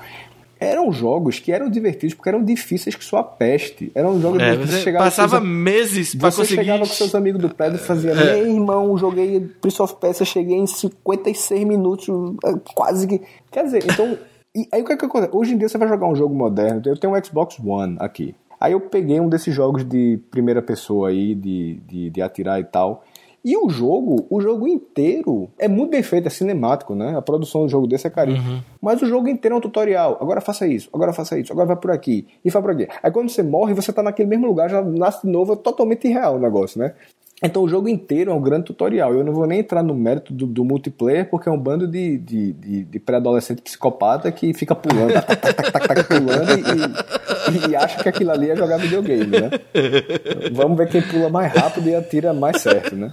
Eram 0.64 0.92
jogos 0.92 1.40
que 1.40 1.52
eram 1.52 1.68
divertidos 1.70 2.14
porque 2.14 2.30
eram 2.30 2.44
difíceis 2.44 2.94
que 2.96 3.04
sua 3.04 3.24
peste. 3.24 3.92
Eram 3.96 4.22
jogos 4.22 4.40
É, 4.42 4.56
que 4.56 4.68
você 4.68 4.80
chegava 4.82 5.06
passava 5.06 5.38
seus- 5.40 5.44
meses 5.50 6.14
pra 6.14 6.30
você 6.30 6.42
conseguir. 6.42 6.56
chegava 6.62 6.80
com 6.82 6.86
seus 6.86 7.16
amigos 7.16 7.42
do 7.42 7.50
prédio 7.50 7.78
e 7.78 7.80
fazia, 7.80 8.14
meu 8.14 8.48
irmão, 8.48 8.96
joguei 8.96 9.40
Prince 9.60 9.82
of 9.82 9.96
Persia, 10.00 10.24
cheguei 10.24 10.56
em 10.58 10.68
56 10.68 11.64
minutos, 11.66 12.08
eh, 12.46 12.54
quase 12.76 13.08
que. 13.08 13.22
Quer 13.52 13.64
dizer, 13.64 13.84
então. 13.86 14.18
E 14.54 14.68
aí 14.74 14.82
o 14.82 14.86
que 14.86 14.92
é 14.92 14.98
que 14.98 15.06
acontece? 15.06 15.32
Hoje 15.34 15.54
em 15.54 15.58
dia 15.58 15.70
você 15.70 15.78
vai 15.78 15.88
jogar 15.88 16.08
um 16.08 16.16
jogo 16.16 16.36
moderno, 16.36 16.82
eu 16.86 16.98
tenho 16.98 17.16
um 17.16 17.24
Xbox 17.24 17.58
One 17.66 17.96
aqui. 18.02 18.36
Aí 18.60 18.74
eu 18.74 18.82
peguei 18.82 19.18
um 19.18 19.30
desses 19.30 19.56
jogos 19.56 19.86
de 19.88 20.20
primeira 20.30 20.62
pessoa 20.62 21.08
aí, 21.08 21.34
de, 21.34 21.80
de, 21.88 22.10
de 22.10 22.22
atirar 22.22 22.60
e 22.60 22.66
tal. 22.66 23.02
E 23.44 23.58
o 23.58 23.70
jogo, 23.70 24.28
o 24.30 24.40
jogo 24.40 24.68
inteiro 24.68 25.50
é 25.58 25.68
muito 25.68 25.90
bem 25.90 26.04
feito, 26.04 26.28
é 26.28 26.30
cinemático, 26.30 26.94
né? 26.94 27.18
A 27.18 27.22
produção 27.22 27.64
do 27.64 27.70
jogo 27.70 27.88
desse 27.88 28.06
é 28.06 28.10
carinho. 28.10 28.64
Mas 28.80 29.02
o 29.02 29.08
jogo 29.08 29.28
inteiro 29.28 29.56
é 29.56 29.58
um 29.58 29.62
tutorial. 29.62 30.18
Agora 30.22 30.40
faça 30.40 30.68
isso, 30.68 30.90
agora 30.94 31.12
faça 31.12 31.40
isso, 31.40 31.52
agora 31.52 31.68
vai 31.68 31.76
por 31.76 31.90
aqui, 31.90 32.28
e 32.46 32.52
vai 32.52 32.62
por 32.62 32.72
aqui. 32.72 32.88
Aí 33.02 33.12
quando 33.12 33.30
você 33.30 33.42
morre, 33.42 33.74
você 33.74 33.92
tá 33.92 34.04
naquele 34.04 34.30
mesmo 34.30 34.46
lugar, 34.46 34.70
já 34.70 34.82
nasce 34.84 35.26
de 35.26 35.32
novo, 35.32 35.54
é 35.54 35.56
totalmente 35.56 36.08
irreal 36.08 36.36
o 36.36 36.40
negócio, 36.40 36.80
né? 36.80 36.94
Então 37.44 37.64
o 37.64 37.68
jogo 37.68 37.90
inteiro 37.90 38.30
é 38.30 38.34
um 38.34 38.42
grande 38.42 38.66
tutorial. 38.66 39.16
Eu 39.16 39.24
não 39.24 39.34
vou 39.34 39.48
nem 39.48 39.62
entrar 39.62 39.82
no 39.82 39.96
mérito 39.96 40.32
do, 40.32 40.46
do 40.46 40.64
multiplayer, 40.64 41.28
porque 41.28 41.50
é 41.50 41.52
um 41.52 41.58
bando 41.58 41.88
de, 41.88 42.20
de, 42.20 42.54
de, 42.54 42.84
de 42.84 43.00
pré-adolescente 43.00 43.64
psicopata 43.64 44.32
que 44.32 44.54
fica 44.54 44.76
pulando, 44.76 45.14
tac, 45.14 45.26
tac, 45.26 45.56
tac, 45.56 45.72
tac, 45.72 45.88
tac, 45.88 46.08
pulando 46.08 46.52
e, 46.52 47.68
e, 47.68 47.72
e 47.72 47.76
acha 47.76 48.04
que 48.04 48.08
aquilo 48.08 48.30
ali 48.30 48.52
é 48.52 48.56
jogar 48.56 48.78
videogame, 48.78 49.26
né? 49.26 49.50
Vamos 50.54 50.78
ver 50.78 50.90
quem 50.90 51.02
pula 51.02 51.30
mais 51.30 51.52
rápido 51.52 51.90
e 51.90 51.96
atira 51.96 52.32
mais 52.32 52.62
certo, 52.62 52.96
né? 52.96 53.12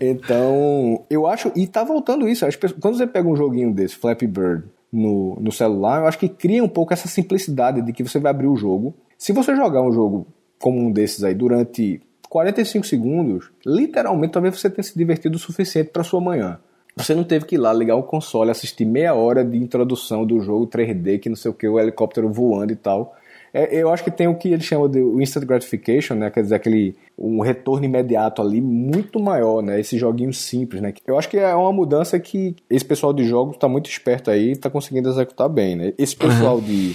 Então, 0.00 1.04
eu 1.10 1.26
acho. 1.26 1.52
E 1.56 1.66
tá 1.66 1.84
voltando 1.84 2.28
isso. 2.28 2.44
Pessoas- 2.46 2.80
quando 2.80 2.96
você 2.96 3.06
pega 3.06 3.28
um 3.28 3.36
joguinho 3.36 3.72
desse, 3.72 3.96
Flappy 3.96 4.26
Bird, 4.26 4.64
no, 4.92 5.36
no 5.40 5.52
celular, 5.52 6.00
eu 6.00 6.06
acho 6.06 6.18
que 6.18 6.28
cria 6.28 6.62
um 6.64 6.68
pouco 6.68 6.92
essa 6.92 7.08
simplicidade 7.08 7.80
de 7.82 7.92
que 7.92 8.02
você 8.02 8.18
vai 8.18 8.30
abrir 8.30 8.48
o 8.48 8.56
jogo. 8.56 8.94
Se 9.16 9.32
você 9.32 9.54
jogar 9.54 9.82
um 9.82 9.92
jogo 9.92 10.26
como 10.58 10.78
um 10.80 10.90
desses 10.90 11.22
aí 11.22 11.34
durante 11.34 12.00
45 12.28 12.86
segundos, 12.86 13.50
literalmente 13.64 14.32
talvez 14.32 14.58
você 14.58 14.68
tenha 14.68 14.82
se 14.82 14.96
divertido 14.96 15.36
o 15.36 15.40
suficiente 15.40 15.90
para 15.90 16.02
sua 16.02 16.20
manhã. 16.20 16.58
Você 16.96 17.14
não 17.14 17.24
teve 17.24 17.44
que 17.44 17.54
ir 17.54 17.58
lá 17.58 17.72
ligar 17.72 17.96
o 17.96 18.02
console, 18.02 18.50
assistir 18.50 18.84
meia 18.84 19.14
hora 19.14 19.44
de 19.44 19.56
introdução 19.56 20.26
do 20.26 20.40
jogo 20.40 20.66
3D, 20.66 21.18
que 21.20 21.28
não 21.28 21.36
sei 21.36 21.50
o 21.50 21.54
que, 21.54 21.66
o 21.68 21.78
helicóptero 21.78 22.28
voando 22.28 22.72
e 22.72 22.76
tal. 22.76 23.14
É, 23.52 23.74
eu 23.76 23.90
acho 23.90 24.04
que 24.04 24.10
tem 24.10 24.28
o 24.28 24.34
que 24.34 24.48
eles 24.48 24.64
chamam 24.64 24.88
de 24.88 25.00
instant 25.00 25.44
gratification, 25.44 26.14
né? 26.14 26.30
Quer 26.30 26.42
dizer, 26.42 26.54
aquele 26.54 26.96
um 27.18 27.40
retorno 27.40 27.84
imediato 27.84 28.40
ali 28.40 28.60
muito 28.60 29.20
maior, 29.20 29.62
né? 29.62 29.78
Esse 29.78 29.98
joguinho 29.98 30.32
simples, 30.32 30.80
né? 30.80 30.94
Eu 31.06 31.18
acho 31.18 31.28
que 31.28 31.36
é 31.36 31.54
uma 31.54 31.72
mudança 31.72 32.18
que 32.18 32.56
esse 32.68 32.84
pessoal 32.84 33.12
de 33.12 33.24
jogos 33.24 33.56
está 33.56 33.68
muito 33.68 33.90
esperto 33.90 34.30
aí 34.30 34.48
e 34.48 34.52
está 34.52 34.70
conseguindo 34.70 35.08
executar 35.08 35.48
bem, 35.48 35.76
né? 35.76 35.92
Esse 35.98 36.16
pessoal 36.16 36.60
de 36.60 36.94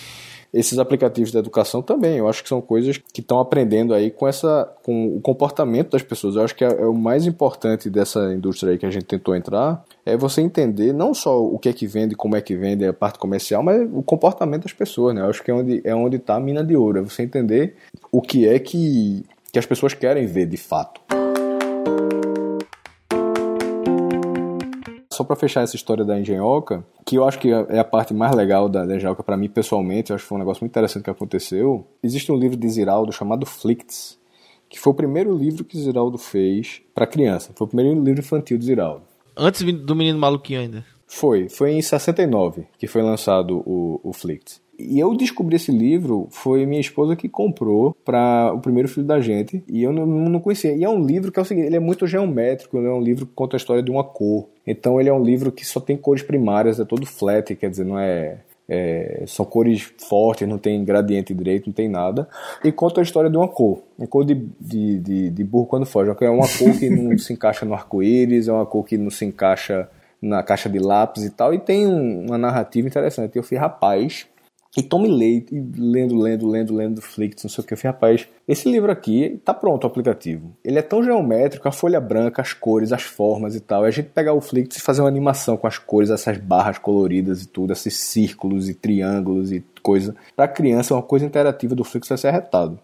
esses 0.55 0.79
aplicativos 0.79 1.33
da 1.33 1.39
educação 1.39 1.81
também, 1.81 2.17
eu 2.17 2.29
acho 2.29 2.41
que 2.41 2.47
são 2.47 2.61
coisas 2.61 2.97
que 2.97 3.19
estão 3.19 3.39
aprendendo 3.39 3.93
aí 3.93 4.09
com 4.09 4.25
essa 4.25 4.73
com 4.81 5.17
o 5.17 5.19
comportamento 5.19 5.91
das 5.91 6.01
pessoas. 6.01 6.37
Eu 6.37 6.43
acho 6.43 6.55
que 6.55 6.63
é, 6.63 6.67
é 6.67 6.85
o 6.85 6.93
mais 6.93 7.27
importante 7.27 7.89
dessa 7.89 8.33
indústria 8.33 8.71
aí 8.71 8.77
que 8.77 8.85
a 8.85 8.89
gente 8.89 9.05
tentou 9.05 9.35
entrar 9.35 9.83
é 10.05 10.15
você 10.15 10.41
entender 10.41 10.93
não 10.93 11.13
só 11.13 11.43
o 11.43 11.59
que 11.59 11.67
é 11.67 11.73
que 11.73 11.85
vende, 11.85 12.15
como 12.15 12.37
é 12.37 12.41
que 12.41 12.55
vende, 12.55 12.85
a 12.85 12.93
parte 12.93 13.19
comercial, 13.19 13.61
mas 13.61 13.81
o 13.91 14.01
comportamento 14.01 14.63
das 14.63 14.73
pessoas, 14.73 15.13
né? 15.13 15.21
Eu 15.21 15.29
acho 15.29 15.43
que 15.43 15.51
é 15.51 15.53
onde 15.53 15.81
é 15.83 15.93
onde 15.93 16.15
está 16.15 16.35
a 16.35 16.39
mina 16.39 16.63
de 16.63 16.75
ouro, 16.75 16.99
é 16.99 17.01
você 17.01 17.23
entender 17.23 17.75
o 18.09 18.21
que 18.21 18.47
é 18.47 18.57
que 18.57 19.25
que 19.51 19.59
as 19.59 19.65
pessoas 19.65 19.93
querem 19.93 20.25
ver 20.25 20.45
de 20.45 20.57
fato. 20.57 21.01
Só 25.15 25.23
para 25.23 25.35
fechar 25.37 25.61
essa 25.61 25.77
história 25.77 26.03
da 26.03 26.19
Engenhoca, 26.19 26.85
que 27.05 27.15
eu 27.15 27.25
acho 27.25 27.39
que 27.39 27.49
é 27.49 27.79
a 27.79 27.83
parte 27.85 28.13
mais 28.13 28.35
legal 28.35 28.67
da, 28.67 28.85
da 28.85 28.95
Engenhoca 28.97 29.23
para 29.23 29.37
mim 29.37 29.47
pessoalmente, 29.47 30.09
eu 30.09 30.15
acho 30.15 30.25
que 30.25 30.27
foi 30.27 30.35
um 30.35 30.39
negócio 30.39 30.61
muito 30.61 30.73
interessante 30.73 31.03
que 31.03 31.09
aconteceu. 31.09 31.87
Existe 32.03 32.31
um 32.33 32.35
livro 32.35 32.57
de 32.57 32.67
Ziraldo 32.67 33.13
chamado 33.13 33.45
Flicts, 33.45 34.19
que 34.67 34.77
foi 34.77 34.91
o 34.91 34.95
primeiro 34.95 35.33
livro 35.33 35.63
que 35.63 35.77
Ziraldo 35.77 36.17
fez 36.17 36.81
para 36.93 37.07
criança. 37.07 37.53
Foi 37.55 37.65
o 37.65 37.67
primeiro 37.69 38.03
livro 38.03 38.19
infantil 38.19 38.57
de 38.57 38.65
Ziraldo. 38.65 39.03
Antes 39.37 39.61
do 39.61 39.95
menino 39.95 40.19
maluquinho 40.19 40.59
ainda. 40.59 40.85
Foi, 41.07 41.47
foi 41.47 41.71
em 41.71 41.81
69 41.81 42.67
que 42.77 42.87
foi 42.87 43.01
lançado 43.01 43.63
o, 43.65 44.01
o 44.03 44.11
Flicts. 44.11 44.61
E 44.77 44.99
eu 44.99 45.15
descobri 45.15 45.55
esse 45.55 45.71
livro, 45.71 46.27
foi 46.31 46.65
minha 46.65 46.81
esposa 46.81 47.15
que 47.15 47.29
comprou 47.29 47.95
para 48.03 48.51
o 48.53 48.59
primeiro 48.59 48.89
filho 48.89 49.05
da 49.05 49.19
gente, 49.21 49.63
e 49.67 49.81
eu 49.81 49.93
não, 49.93 50.05
não 50.05 50.39
conhecia. 50.39 50.73
E 50.73 50.83
é 50.83 50.89
um 50.89 51.05
livro 51.05 51.31
que 51.31 51.39
é 51.39 51.41
o 51.41 51.45
seguinte, 51.45 51.67
ele 51.67 51.77
é 51.77 51.79
muito 51.79 52.05
geométrico, 52.05 52.77
ele 52.77 52.87
é 52.87 52.91
um 52.91 53.01
livro 53.01 53.25
que 53.25 53.31
conta 53.33 53.55
a 53.55 53.59
história 53.59 53.81
de 53.81 53.89
uma 53.89 54.03
cor. 54.03 54.47
Então 54.67 54.99
ele 54.99 55.09
é 55.09 55.13
um 55.13 55.23
livro 55.23 55.51
que 55.51 55.65
só 55.65 55.79
tem 55.79 55.95
cores 55.95 56.23
primárias, 56.23 56.79
é 56.79 56.85
todo 56.85 57.05
flat, 57.05 57.55
quer 57.55 57.69
dizer, 57.69 57.85
não 57.85 57.97
é, 57.97 58.39
é 58.67 59.23
são 59.27 59.45
cores 59.45 59.93
fortes, 59.97 60.47
não 60.47 60.57
tem 60.57 60.83
gradiente 60.83 61.33
direito, 61.33 61.67
não 61.67 61.73
tem 61.73 61.87
nada. 61.87 62.27
E 62.63 62.71
conta 62.71 62.99
a 62.99 63.03
história 63.03 63.29
de 63.29 63.37
uma 63.37 63.47
cor, 63.47 63.81
uma 63.97 64.07
cor 64.07 64.25
de, 64.25 64.35
de, 64.59 64.99
de, 64.99 65.29
de 65.29 65.43
burro 65.43 65.67
quando 65.67 65.85
foge. 65.85 66.11
É 66.19 66.29
uma 66.29 66.47
cor 66.47 66.77
que 66.77 66.89
não 66.89 67.17
se 67.17 67.31
encaixa 67.31 67.65
no 67.65 67.73
arco-íris, 67.73 68.47
é 68.47 68.51
uma 68.51 68.65
cor 68.65 68.83
que 68.85 68.97
não 68.97 69.09
se 69.09 69.23
encaixa 69.23 69.89
na 70.21 70.41
caixa 70.41 70.67
de 70.67 70.79
lápis 70.79 71.23
e 71.23 71.29
tal, 71.29 71.53
e 71.53 71.59
tem 71.59 71.85
um, 71.85 72.25
uma 72.25 72.37
narrativa 72.37 72.87
interessante. 72.87 73.37
Eu 73.37 73.43
fui, 73.43 73.57
rapaz, 73.57 74.27
e 74.77 74.83
Tommy 74.83 75.07
Leite, 75.07 75.55
lendo, 75.77 76.17
lendo, 76.17 76.47
lendo, 76.47 76.75
lendo 76.75 77.01
Flicts, 77.01 77.43
não 77.43 77.49
sei 77.49 77.63
o 77.63 77.67
que, 77.67 77.73
eu 77.73 77.77
falei, 77.77 77.93
rapaz, 77.93 78.27
esse 78.45 78.69
livro 78.69 78.91
aqui 78.91 79.39
tá 79.45 79.53
pronto 79.53 79.85
o 79.85 79.87
aplicativo. 79.87 80.51
Ele 80.63 80.77
é 80.77 80.81
tão 80.81 81.01
geométrico, 81.01 81.67
a 81.67 81.71
folha 81.71 82.01
branca, 82.01 82.41
as 82.41 82.51
cores, 82.51 82.91
as 82.91 83.03
formas 83.03 83.55
e 83.55 83.61
tal. 83.61 83.85
E 83.85 83.87
a 83.87 83.91
gente 83.91 84.09
pegar 84.09 84.33
o 84.33 84.41
Flicts 84.41 84.77
e 84.77 84.81
fazer 84.81 85.01
uma 85.01 85.07
animação 85.07 85.55
com 85.55 85.65
as 85.65 85.77
cores, 85.77 86.09
essas 86.09 86.37
barras 86.37 86.77
coloridas 86.77 87.41
e 87.41 87.47
tudo, 87.47 87.71
esses 87.71 87.95
círculos 87.95 88.67
e 88.67 88.73
triângulos 88.73 89.51
e 89.51 89.63
coisa. 89.81 90.13
Pra 90.35 90.47
criança, 90.47 90.93
uma 90.93 91.03
coisa 91.03 91.25
interativa 91.25 91.73
do 91.73 91.83
Flicts 91.85 92.09
vai 92.09 92.17
ser 92.17 92.27
arretado. 92.27 92.77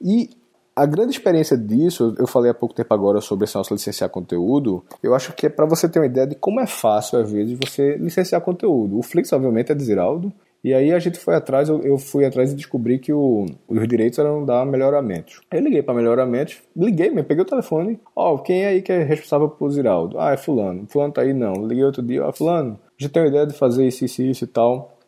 E 0.00 0.30
a 0.74 0.86
grande 0.86 1.10
experiência 1.10 1.56
disso, 1.56 2.14
eu 2.18 2.26
falei 2.26 2.50
há 2.50 2.54
pouco 2.54 2.74
tempo 2.74 2.92
agora 2.94 3.20
sobre 3.20 3.44
esse 3.44 3.56
nosso 3.56 3.74
licenciar 3.74 4.08
conteúdo, 4.10 4.84
eu 5.02 5.12
acho 5.12 5.32
que 5.32 5.46
é 5.46 5.48
para 5.48 5.66
você 5.66 5.88
ter 5.88 5.98
uma 5.98 6.06
ideia 6.06 6.24
de 6.24 6.36
como 6.36 6.60
é 6.60 6.66
fácil, 6.68 7.18
às 7.18 7.30
vezes, 7.30 7.58
você 7.60 7.96
licenciar 7.96 8.40
conteúdo. 8.40 8.96
O 8.96 9.02
Flix, 9.02 9.32
obviamente, 9.32 9.72
é 9.72 9.74
de 9.74 9.82
Ziraldo, 9.82 10.32
e 10.62 10.74
aí 10.74 10.92
a 10.92 10.98
gente 10.98 11.18
foi 11.18 11.34
atrás, 11.34 11.68
eu, 11.68 11.98
fui 11.98 12.24
atrás 12.24 12.52
e 12.52 12.56
descobri 12.56 12.98
que 12.98 13.12
o, 13.12 13.46
os 13.68 13.88
direitos 13.88 14.18
eram 14.18 14.44
da 14.44 14.64
Melhoramentos. 14.64 15.40
Eu 15.50 15.60
liguei 15.60 15.82
para 15.82 15.94
Melhoramentos, 15.94 16.60
liguei 16.76 17.10
mesmo, 17.10 17.24
peguei 17.24 17.42
o 17.42 17.46
telefone, 17.46 18.00
ó, 18.14 18.34
oh, 18.34 18.38
quem 18.38 18.64
é 18.64 18.68
aí 18.68 18.82
que 18.82 18.92
é 18.92 19.02
responsável 19.02 19.48
por 19.48 19.70
Ziraldo? 19.70 20.18
Ah, 20.18 20.32
é 20.32 20.36
fulano. 20.36 20.86
Fulano 20.88 21.12
tá 21.12 21.22
aí, 21.22 21.32
não. 21.32 21.54
Liguei 21.66 21.84
outro 21.84 22.02
dia, 22.02 22.26
ó, 22.26 22.32
fulano, 22.32 22.78
já 22.96 23.08
tenho 23.08 23.26
ideia 23.26 23.46
de 23.46 23.54
fazer 23.54 23.86
isso, 23.86 24.04
isso, 24.04 24.22
isso 24.22 24.44
e 24.44 24.48
tal. 24.48 24.98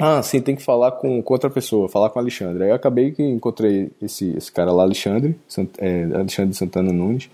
Ah, 0.00 0.22
sim, 0.22 0.40
tem 0.40 0.54
que 0.54 0.62
falar 0.62 0.92
com, 0.92 1.20
com 1.20 1.34
outra 1.34 1.50
pessoa, 1.50 1.88
falar 1.88 2.08
com 2.10 2.20
Alexandre. 2.20 2.62
Aí 2.62 2.70
eu 2.70 2.76
acabei 2.76 3.10
que 3.10 3.22
encontrei 3.22 3.90
esse, 4.00 4.30
esse 4.36 4.50
cara 4.50 4.70
lá, 4.70 4.84
Alexandre, 4.84 5.36
Sant, 5.48 5.70
é, 5.78 6.04
Alexandre 6.04 6.54
Santana 6.54 6.92
Nunes. 6.92 7.28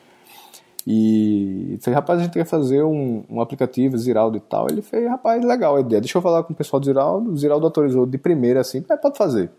E 0.86 1.78
falei, 1.80 1.94
rapaz, 1.94 2.20
a 2.20 2.22
gente 2.24 2.32
quer 2.32 2.44
fazer 2.44 2.82
um, 2.82 3.24
um 3.28 3.40
aplicativo 3.40 3.96
Ziraldo 3.96 4.36
e 4.36 4.40
tal. 4.40 4.66
Ele 4.68 4.82
fez, 4.82 5.08
rapaz, 5.08 5.42
legal 5.42 5.76
a 5.76 5.80
ideia. 5.80 6.00
Deixa 6.00 6.18
eu 6.18 6.22
falar 6.22 6.42
com 6.42 6.52
o 6.52 6.56
pessoal 6.56 6.78
do 6.78 6.86
Ziraldo. 6.86 7.30
O 7.32 7.36
Ziraldo 7.36 7.64
autorizou 7.66 8.04
de 8.04 8.18
primeira 8.18 8.60
assim, 8.60 8.84
é, 8.88 8.96
pode 8.96 9.16
fazer. 9.16 9.50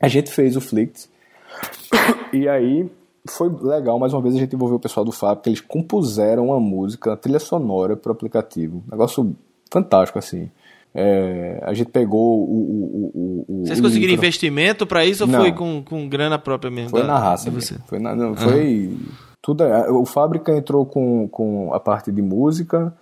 A 0.00 0.06
gente 0.08 0.30
fez 0.30 0.56
o 0.56 0.60
Flix. 0.60 1.08
E 2.32 2.48
aí 2.48 2.88
foi 3.28 3.50
legal, 3.60 3.98
mais 3.98 4.12
uma 4.12 4.22
vez 4.22 4.36
a 4.36 4.38
gente 4.38 4.54
envolveu 4.54 4.76
o 4.76 4.80
pessoal 4.80 5.04
do 5.04 5.10
Fábio, 5.10 5.36
porque 5.38 5.50
eles 5.50 5.60
compuseram 5.60 6.46
uma 6.46 6.60
música, 6.60 7.10
uma 7.10 7.16
trilha 7.16 7.40
sonora 7.40 7.96
para 7.96 8.10
o 8.10 8.12
aplicativo. 8.12 8.84
Um 8.86 8.90
negócio 8.92 9.36
fantástico, 9.68 10.16
assim. 10.16 10.48
É, 10.94 11.60
a 11.62 11.74
gente 11.74 11.90
pegou 11.90 12.40
o. 12.40 12.52
o, 12.52 13.10
o, 13.14 13.44
o 13.48 13.66
Vocês 13.66 13.80
conseguiram 13.80 14.12
micro... 14.12 14.24
investimento 14.24 14.86
para 14.86 15.04
isso 15.04 15.24
ou 15.24 15.28
Não. 15.28 15.40
foi 15.40 15.52
com, 15.52 15.82
com 15.84 16.08
grana 16.08 16.38
própria 16.38 16.70
mesmo? 16.70 16.90
Foi 16.90 17.00
da- 17.00 17.06
na 17.08 17.18
raça. 17.18 17.50
você? 17.50 17.76
Foi 17.86 17.98
na, 17.98 18.14
não, 18.14 18.34
foi 18.34 18.96
tudo. 19.42 19.64
O 19.92 20.04
Fábrica 20.04 20.54
entrou 20.56 20.84
com, 20.86 21.28
com 21.28 21.72
a 21.72 21.80
parte 21.80 22.12
de 22.12 22.22
música 22.22 22.94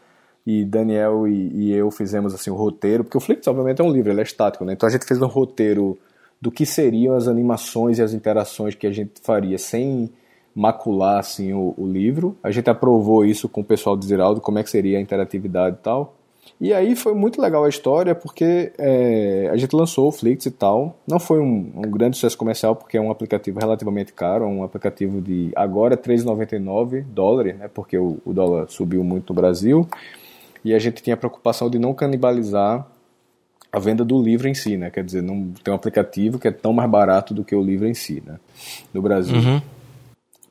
e 0.46 0.64
Daniel 0.64 1.28
e, 1.28 1.50
e, 1.54 1.72
eu 1.72 1.90
fizemos 1.90 2.34
assim 2.34 2.50
o 2.50 2.54
roteiro, 2.54 3.04
porque 3.04 3.18
o 3.18 3.20
Flix 3.20 3.46
obviamente 3.46 3.80
é 3.80 3.84
um 3.84 3.90
livro, 3.90 4.10
ele 4.10 4.20
é 4.20 4.22
estático, 4.22 4.64
né? 4.64 4.72
Então 4.72 4.88
a 4.88 4.92
gente 4.92 5.04
fez 5.04 5.20
um 5.20 5.26
roteiro 5.26 5.98
do 6.40 6.50
que 6.50 6.64
seriam 6.64 7.14
as 7.14 7.28
animações 7.28 7.98
e 7.98 8.02
as 8.02 8.12
interações 8.12 8.74
que 8.74 8.86
a 8.86 8.92
gente 8.92 9.20
faria 9.22 9.58
sem 9.58 10.10
macular 10.54 11.18
assim 11.18 11.52
o, 11.52 11.74
o 11.76 11.86
livro. 11.86 12.36
A 12.42 12.50
gente 12.50 12.70
aprovou 12.70 13.24
isso 13.24 13.48
com 13.48 13.60
o 13.60 13.64
pessoal 13.64 13.96
do 13.96 14.04
Ziraldo, 14.04 14.40
como 14.40 14.58
é 14.58 14.62
que 14.62 14.70
seria 14.70 14.98
a 14.98 15.00
interatividade 15.00 15.76
e 15.76 15.82
tal. 15.82 16.17
E 16.60 16.72
aí 16.72 16.96
foi 16.96 17.14
muito 17.14 17.40
legal 17.40 17.64
a 17.64 17.68
história, 17.68 18.14
porque 18.14 18.72
é, 18.78 19.48
a 19.52 19.56
gente 19.56 19.74
lançou 19.74 20.08
o 20.08 20.12
Flix 20.12 20.46
e 20.46 20.50
tal. 20.50 20.98
Não 21.06 21.18
foi 21.18 21.40
um, 21.40 21.72
um, 21.76 21.82
grande 21.82 22.16
sucesso 22.16 22.36
comercial, 22.36 22.74
porque 22.74 22.96
é 22.96 23.00
um 23.00 23.10
aplicativo 23.10 23.58
relativamente 23.58 24.12
caro, 24.12 24.46
um 24.46 24.62
aplicativo 24.62 25.20
de 25.20 25.50
agora 25.54 25.96
3,99 25.96 27.04
dólares, 27.04 27.56
né, 27.56 27.68
porque 27.72 27.96
o, 27.96 28.18
o 28.24 28.32
dólar 28.32 28.68
subiu 28.68 29.04
muito 29.04 29.32
no 29.32 29.40
Brasil 29.40 29.88
e 30.64 30.74
a 30.74 30.78
gente 30.78 31.02
tinha 31.02 31.14
a 31.14 31.16
preocupação 31.16 31.70
de 31.70 31.78
não 31.78 31.94
canibalizar 31.94 32.86
a 33.70 33.78
venda 33.78 34.04
do 34.04 34.20
livro 34.20 34.48
em 34.48 34.54
si, 34.54 34.76
né? 34.76 34.90
Quer 34.90 35.04
dizer, 35.04 35.22
não 35.22 35.52
tem 35.62 35.72
um 35.72 35.76
aplicativo 35.76 36.38
que 36.38 36.48
é 36.48 36.50
tão 36.50 36.72
mais 36.72 36.90
barato 36.90 37.34
do 37.34 37.44
que 37.44 37.54
o 37.54 37.62
livro 37.62 37.86
em 37.86 37.94
si, 37.94 38.22
né? 38.26 38.38
No 38.92 39.02
Brasil. 39.02 39.36
Uhum. 39.36 39.60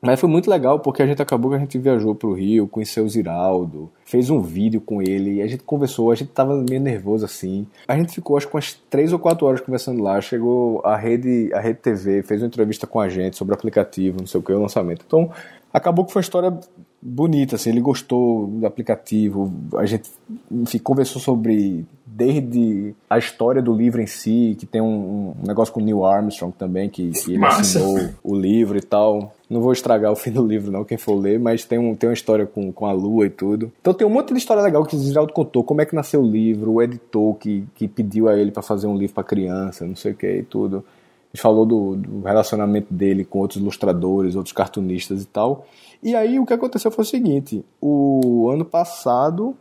Mas 0.00 0.20
foi 0.20 0.28
muito 0.28 0.48
legal 0.48 0.78
porque 0.78 1.02
a 1.02 1.06
gente 1.06 1.20
acabou 1.20 1.50
que 1.50 1.56
a 1.56 1.60
gente 1.60 1.76
viajou 1.78 2.14
para 2.14 2.28
o 2.28 2.32
Rio, 2.32 2.68
conheceu 2.68 3.04
o 3.04 3.08
Ziraldo, 3.08 3.90
fez 4.04 4.30
um 4.30 4.40
vídeo 4.40 4.80
com 4.80 5.02
ele, 5.02 5.34
e 5.34 5.42
a 5.42 5.46
gente 5.46 5.64
conversou, 5.64 6.12
a 6.12 6.14
gente 6.14 6.30
tava 6.30 6.56
meio 6.56 6.80
nervoso 6.80 7.24
assim. 7.24 7.66
A 7.86 7.96
gente 7.96 8.14
ficou 8.14 8.36
acho 8.36 8.46
que 8.46 8.54
umas 8.54 8.74
três 8.88 9.12
ou 9.12 9.18
quatro 9.18 9.46
horas 9.46 9.60
conversando 9.60 10.02
lá, 10.02 10.20
chegou 10.20 10.80
a 10.84 10.96
rede, 10.96 11.50
a 11.52 11.60
rede 11.60 11.80
TV, 11.80 12.22
fez 12.22 12.40
uma 12.40 12.46
entrevista 12.46 12.86
com 12.86 13.00
a 13.00 13.08
gente 13.08 13.36
sobre 13.36 13.54
o 13.54 13.56
aplicativo, 13.56 14.18
não 14.20 14.26
sei 14.26 14.40
o 14.40 14.42
que, 14.42 14.52
o 14.52 14.60
lançamento. 14.60 15.04
Então, 15.06 15.30
acabou 15.72 16.04
que 16.04 16.12
foi 16.12 16.20
uma 16.20 16.24
história 16.24 16.58
bonita, 17.00 17.56
assim, 17.56 17.70
ele 17.70 17.80
gostou 17.80 18.46
do 18.46 18.66
aplicativo, 18.66 19.52
a 19.76 19.86
gente 19.86 20.10
enfim, 20.50 20.78
conversou 20.78 21.20
sobre 21.20 21.86
desde 22.06 22.94
a 23.08 23.18
história 23.18 23.62
do 23.62 23.72
livro 23.72 24.00
em 24.00 24.06
si, 24.06 24.56
que 24.58 24.66
tem 24.66 24.80
um, 24.80 25.34
um 25.40 25.46
negócio 25.46 25.72
com 25.72 25.80
o 25.80 25.84
Neil 25.84 26.04
Armstrong 26.04 26.52
também, 26.56 26.88
que, 26.88 27.10
que 27.10 27.30
ele 27.32 27.38
Massa. 27.38 27.60
assinou 27.60 28.10
o 28.24 28.34
livro 28.34 28.76
e 28.76 28.82
tal. 28.82 29.32
Não 29.48 29.60
vou 29.60 29.72
estragar 29.72 30.12
o 30.12 30.16
fim 30.16 30.30
do 30.30 30.46
livro, 30.46 30.70
não, 30.70 30.84
quem 30.84 30.98
for 30.98 31.14
ler, 31.14 31.38
mas 31.38 31.64
tem, 31.64 31.78
um, 31.78 31.94
tem 31.94 32.08
uma 32.08 32.14
história 32.14 32.46
com, 32.46 32.70
com 32.70 32.84
a 32.84 32.92
lua 32.92 33.26
e 33.26 33.30
tudo. 33.30 33.72
Então 33.80 33.94
tem 33.94 34.06
um 34.06 34.10
monte 34.10 34.32
de 34.32 34.38
história 34.38 34.62
legal 34.62 34.84
que 34.84 34.94
o 34.94 34.98
Geraldo 34.98 35.32
contou, 35.32 35.64
como 35.64 35.80
é 35.80 35.86
que 35.86 35.94
nasceu 35.94 36.20
o 36.20 36.30
livro, 36.30 36.72
o 36.72 36.82
editor 36.82 37.34
que, 37.36 37.64
que 37.74 37.88
pediu 37.88 38.28
a 38.28 38.36
ele 38.36 38.50
para 38.50 38.62
fazer 38.62 38.86
um 38.86 38.96
livro 38.96 39.14
para 39.14 39.24
criança, 39.24 39.86
não 39.86 39.96
sei 39.96 40.12
o 40.12 40.14
que 40.14 40.30
e 40.30 40.42
tudo. 40.42 40.84
Ele 41.32 41.40
falou 41.40 41.64
do, 41.64 41.96
do 41.96 42.20
relacionamento 42.22 42.92
dele 42.92 43.24
com 43.24 43.38
outros 43.38 43.60
ilustradores, 43.60 44.34
outros 44.34 44.52
cartunistas 44.52 45.22
e 45.22 45.26
tal. 45.26 45.66
E 46.02 46.14
aí 46.14 46.38
o 46.38 46.46
que 46.46 46.52
aconteceu 46.52 46.90
foi 46.90 47.04
o 47.04 47.06
seguinte: 47.06 47.64
o 47.80 48.48
ano 48.50 48.64
passado 48.64 49.56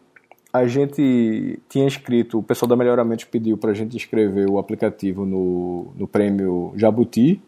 a 0.52 0.66
gente 0.66 1.60
tinha 1.70 1.88
escrito, 1.88 2.40
o 2.40 2.44
pessoal 2.44 2.70
da 2.70 2.76
Melhoramentos 2.76 3.26
pediu 3.26 3.58
para 3.58 3.72
a 3.72 3.74
gente 3.74 3.96
escrever 3.98 4.50
o 4.50 4.58
aplicativo 4.58 5.26
no, 5.26 5.88
no 5.96 6.08
prêmio 6.08 6.74
Jabuti. 6.76 7.42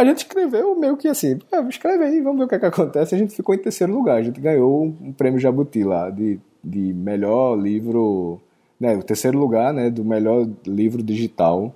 A 0.00 0.04
gente 0.04 0.18
escreveu 0.18 0.74
meio 0.74 0.96
que 0.96 1.08
assim, 1.08 1.38
ah, 1.52 1.60
escreve 1.68 2.02
aí, 2.04 2.22
vamos 2.22 2.38
ver 2.38 2.44
o 2.44 2.48
que, 2.48 2.54
é 2.54 2.58
que 2.58 2.64
acontece. 2.64 3.14
A 3.14 3.18
gente 3.18 3.36
ficou 3.36 3.54
em 3.54 3.58
terceiro 3.58 3.92
lugar, 3.92 4.16
a 4.16 4.22
gente 4.22 4.40
ganhou 4.40 4.82
um 4.82 5.12
prêmio 5.12 5.38
Jabuti 5.38 5.84
lá, 5.84 6.08
de, 6.08 6.40
de 6.64 6.94
melhor 6.94 7.54
livro, 7.54 8.40
né, 8.80 8.96
o 8.96 9.02
terceiro 9.02 9.38
lugar 9.38 9.74
né, 9.74 9.90
do 9.90 10.02
melhor 10.02 10.48
livro 10.66 11.02
digital 11.02 11.74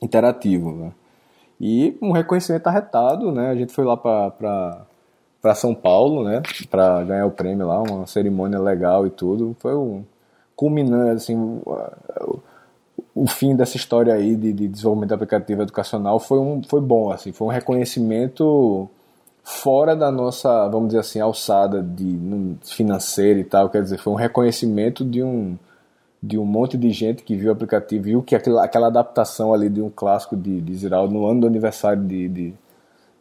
interativo. 0.00 0.70
Né? 0.70 0.92
E 1.60 1.98
um 2.00 2.12
reconhecimento 2.12 2.68
arretado, 2.68 3.32
né? 3.32 3.50
A 3.50 3.56
gente 3.56 3.72
foi 3.72 3.84
lá 3.84 3.96
para 3.96 4.86
para 5.42 5.54
São 5.56 5.74
Paulo, 5.74 6.22
né, 6.22 6.42
para 6.70 7.02
ganhar 7.02 7.26
o 7.26 7.32
prêmio 7.32 7.66
lá, 7.66 7.82
uma 7.82 8.06
cerimônia 8.06 8.60
legal 8.60 9.04
e 9.04 9.10
tudo. 9.10 9.56
Foi 9.58 9.74
um 9.74 10.04
culminando 10.54 11.10
assim 11.10 11.60
o, 13.22 13.26
fim 13.26 13.56
dessa 13.56 13.76
história 13.76 14.14
aí 14.14 14.36
de, 14.36 14.52
de, 14.52 14.68
desenvolvimento 14.68 15.14
aplicativo 15.14 15.62
educacional 15.62 16.18
foi 16.20 16.38
um 16.38 16.62
foi 16.62 16.80
bom 16.80 17.10
assim, 17.10 17.32
foi 17.32 17.48
um 17.48 17.50
reconhecimento 17.50 18.88
fora 19.42 19.96
da 19.96 20.10
nossa, 20.10 20.68
vamos 20.68 20.88
dizer 20.88 21.00
assim, 21.00 21.20
alçada 21.20 21.82
de 21.82 22.18
financeira 22.64 23.40
e 23.40 23.44
tal, 23.44 23.70
quer 23.70 23.82
dizer, 23.82 23.98
foi 23.98 24.12
um 24.12 24.16
reconhecimento 24.16 25.04
de 25.04 25.22
um 25.22 25.56
de 26.20 26.36
um 26.36 26.44
monte 26.44 26.76
de 26.76 26.90
gente 26.90 27.22
que 27.22 27.36
viu 27.36 27.48
o 27.48 27.52
aplicativo, 27.52 28.04
viu 28.04 28.22
que 28.22 28.34
aquela, 28.34 28.64
aquela 28.64 28.88
adaptação 28.88 29.54
ali 29.54 29.68
de 29.68 29.80
um 29.80 29.88
clássico 29.88 30.36
de, 30.36 30.60
de 30.60 30.74
Ziraldo 30.74 31.14
no 31.14 31.26
ano 31.26 31.42
do 31.42 31.46
aniversário 31.46 32.02
de, 32.02 32.28
de 32.28 32.54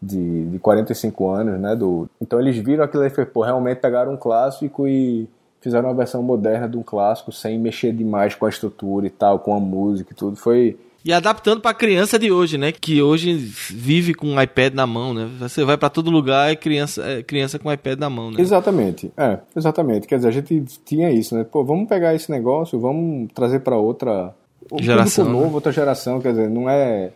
de, 0.02 0.46
de 0.50 0.60
45 0.60 1.30
anos, 1.30 1.60
né? 1.60 1.76
Do, 1.76 2.10
então 2.22 2.40
eles 2.40 2.56
viram 2.58 2.84
aquilo 2.84 3.06
e 3.06 3.26
pô, 3.26 3.42
realmente 3.42 3.80
pegaram 3.80 4.14
um 4.14 4.18
clássico 4.18 4.88
e 4.88 5.28
fizeram 5.62 5.90
uma 5.90 5.96
versão 5.96 6.22
moderna 6.24 6.68
de 6.68 6.78
um 6.78 6.84
clássico 6.84 7.32
sem 7.32 7.60
mexer 7.60 7.92
demais 7.94 8.36
com 8.36 8.46
a 8.46 8.50
estrutura 8.50 9.08
e 9.08 9.10
tal, 9.10 9.40
com 9.40 9.56
a 9.56 9.60
música 9.60 10.14
e 10.14 10.16
tudo. 10.16 10.36
Foi 10.36 10.78
e 11.08 11.14
adaptando 11.14 11.62
para 11.62 11.72
a 11.72 11.74
criança 11.74 12.20
de 12.20 12.30
hoje, 12.30 12.58
né? 12.58 12.74
Que 12.74 13.02
hoje 13.02 13.34
vive 13.34 14.14
com 14.14 14.28
um 14.28 14.42
iPad 14.42 14.74
na 14.74 14.86
mão, 14.86 15.14
né? 15.14 15.30
Você 15.40 15.64
vai 15.64 15.78
para 15.78 15.90
todo 15.90 16.12
lugar 16.12 16.52
e 16.52 16.58
criança, 16.58 17.02
é 17.02 17.24
criança 17.24 17.58
com 17.58 17.72
iPad 17.72 17.98
na 17.98 18.10
mão, 18.10 18.30
né? 18.30 18.42
Exatamente. 18.42 19.10
É, 19.16 19.40
exatamente. 19.56 20.06
Quer 20.06 20.18
dizer, 20.18 20.28
a 20.28 20.32
gente 20.32 20.66
tinha 20.84 21.10
isso, 21.10 21.34
né? 21.34 21.46
Pô, 21.46 21.64
vamos 21.64 21.88
pegar 21.88 22.14
esse 22.14 22.30
negócio, 22.30 22.78
vamos 22.78 23.32
trazer 23.34 23.62
para 23.62 23.78
outra 23.78 24.34
geração, 24.82 25.30
novo, 25.30 25.46
né? 25.46 25.54
outra 25.54 25.72
geração, 25.72 26.20
quer 26.20 26.32
dizer, 26.32 26.50
não 26.50 26.70
é 26.70 27.12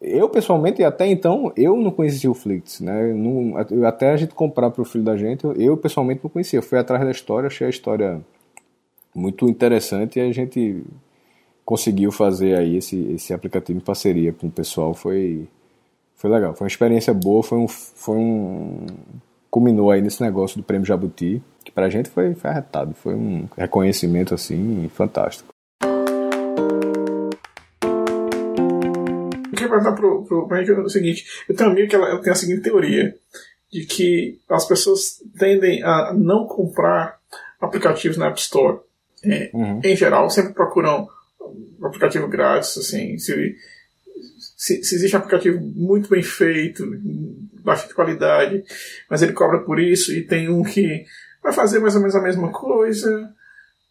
eu, 0.00 0.28
pessoalmente, 0.28 0.82
até 0.82 1.06
então, 1.06 1.52
eu 1.56 1.76
não 1.76 1.90
conhecia 1.90 2.30
o 2.30 2.34
Flix, 2.34 2.80
né? 2.80 3.12
Não, 3.12 3.54
até 3.86 4.10
a 4.10 4.16
gente 4.16 4.34
comprar 4.34 4.70
para 4.70 4.82
o 4.82 4.84
filho 4.84 5.04
da 5.04 5.16
gente, 5.16 5.44
eu, 5.56 5.76
pessoalmente 5.76 6.20
não 6.22 6.30
conhecia. 6.30 6.58
Eu 6.58 6.62
fui 6.62 6.78
atrás 6.78 7.04
da 7.04 7.10
história, 7.10 7.46
achei 7.46 7.66
a 7.66 7.70
história 7.70 8.20
muito 9.14 9.48
interessante 9.48 10.18
e 10.18 10.22
a 10.22 10.32
gente 10.32 10.82
conseguiu 11.64 12.12
fazer 12.12 12.56
aí 12.56 12.76
esse, 12.76 12.96
esse 13.12 13.32
aplicativo 13.32 13.78
em 13.78 13.82
parceria 13.82 14.32
com 14.32 14.48
o 14.48 14.50
pessoal. 14.50 14.92
Foi, 14.92 15.48
foi 16.16 16.30
legal, 16.30 16.54
foi 16.54 16.64
uma 16.64 16.70
experiência 16.70 17.14
boa, 17.14 17.42
foi 17.42 17.58
um, 17.58 17.68
foi 17.68 18.16
um 18.16 18.86
culminou 19.50 19.90
aí 19.90 20.02
nesse 20.02 20.22
negócio 20.22 20.58
do 20.58 20.64
Prêmio 20.64 20.86
Jabuti, 20.86 21.42
que 21.64 21.72
pra 21.72 21.88
gente 21.88 22.10
foi, 22.10 22.34
foi 22.34 22.50
arretado, 22.50 22.92
foi 22.94 23.14
um 23.14 23.48
reconhecimento 23.56 24.34
assim 24.34 24.88
fantástico. 24.94 25.55
Queria 29.68 29.82
perguntar 29.82 29.92
pro, 29.92 30.24
pro 30.24 30.82
o 30.82 30.88
seguinte: 30.88 31.26
eu 31.48 31.54
tenho 31.54 31.70
um 31.70 31.72
amigo 31.72 31.88
que 31.88 31.96
ela, 31.96 32.08
ela 32.08 32.22
tem 32.22 32.32
a 32.32 32.36
seguinte 32.36 32.62
teoria, 32.62 33.14
de 33.72 33.84
que 33.84 34.40
as 34.48 34.66
pessoas 34.66 35.22
tendem 35.38 35.82
a 35.82 36.12
não 36.14 36.46
comprar 36.46 37.18
aplicativos 37.60 38.16
na 38.16 38.28
App 38.28 38.40
Store. 38.40 38.78
É, 39.24 39.50
uhum. 39.52 39.80
Em 39.82 39.96
geral, 39.96 40.30
sempre 40.30 40.54
procuram 40.54 41.08
um 41.80 41.86
aplicativo 41.86 42.28
grátis, 42.28 42.76
assim, 42.78 43.18
se, 43.18 43.56
se, 44.56 44.84
se, 44.84 44.94
existe 44.94 45.16
um 45.16 45.18
aplicativo 45.18 45.60
muito 45.60 46.08
bem 46.08 46.22
feito, 46.22 46.84
baixa 47.62 47.88
de 47.88 47.94
qualidade, 47.94 48.62
mas 49.10 49.22
ele 49.22 49.32
cobra 49.32 49.60
por 49.60 49.80
isso, 49.80 50.12
e 50.12 50.22
tem 50.22 50.48
um 50.48 50.62
que 50.62 51.04
vai 51.42 51.52
fazer 51.52 51.78
mais 51.78 51.94
ou 51.94 52.00
menos 52.00 52.16
a 52.16 52.22
mesma 52.22 52.50
coisa, 52.50 53.32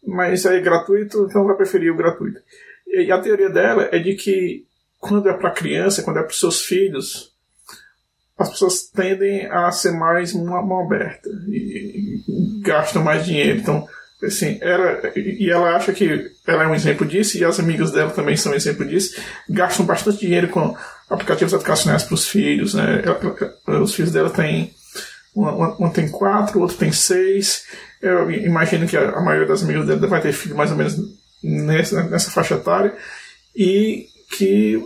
mas 0.06 0.44
é 0.44 0.60
gratuito, 0.60 1.26
então 1.28 1.44
vai 1.44 1.56
preferir 1.56 1.92
o 1.92 1.96
gratuito. 1.96 2.40
E 2.86 3.10
a 3.10 3.20
teoria 3.20 3.50
dela 3.50 3.88
é 3.90 3.98
de 3.98 4.14
que 4.14 4.65
quando 5.06 5.28
é 5.28 5.32
para 5.32 5.50
criança, 5.50 6.02
quando 6.02 6.18
é 6.18 6.22
para 6.22 6.32
seus 6.32 6.62
filhos, 6.62 7.32
as 8.38 8.50
pessoas 8.50 8.82
tendem 8.82 9.46
a 9.46 9.70
ser 9.72 9.92
mais 9.92 10.32
mão 10.34 10.80
aberta 10.80 11.28
e, 11.48 12.20
gastam 12.60 13.02
mais 13.02 13.24
dinheiro. 13.24 13.58
Então, 13.58 13.88
assim, 14.22 14.58
ela, 14.60 15.00
e 15.16 15.50
ela 15.50 15.74
acha 15.74 15.92
que 15.92 16.30
ela 16.46 16.64
é 16.64 16.66
um 16.66 16.74
exemplo 16.74 17.06
disso, 17.06 17.38
e 17.38 17.44
as 17.44 17.58
amigas 17.58 17.92
dela 17.92 18.10
também 18.10 18.36
são 18.36 18.52
um 18.52 18.54
exemplo 18.54 18.84
disso, 18.84 19.20
gastam 19.48 19.86
bastante 19.86 20.20
dinheiro 20.20 20.48
com 20.48 20.76
aplicativos 21.08 21.54
educacionais 21.54 22.02
para 22.02 22.14
os 22.14 22.28
filhos. 22.28 22.74
Né? 22.74 23.02
Os 23.66 23.94
filhos 23.94 24.12
dela 24.12 24.30
têm. 24.30 24.74
Um 25.34 25.90
tem 25.90 26.08
quatro, 26.08 26.58
o 26.58 26.62
outro 26.62 26.78
tem 26.78 26.90
seis. 26.90 27.64
Eu 28.00 28.30
imagino 28.30 28.86
que 28.86 28.96
a, 28.96 29.10
a 29.10 29.20
maioria 29.20 29.46
das 29.46 29.62
amigas 29.62 29.86
dela 29.86 30.06
vai 30.06 30.20
ter 30.20 30.32
filho 30.32 30.56
mais 30.56 30.70
ou 30.70 30.78
menos 30.78 30.96
nessa, 31.42 32.02
nessa 32.04 32.30
faixa 32.30 32.54
etária. 32.54 32.94
E 33.54 34.08
que 34.36 34.82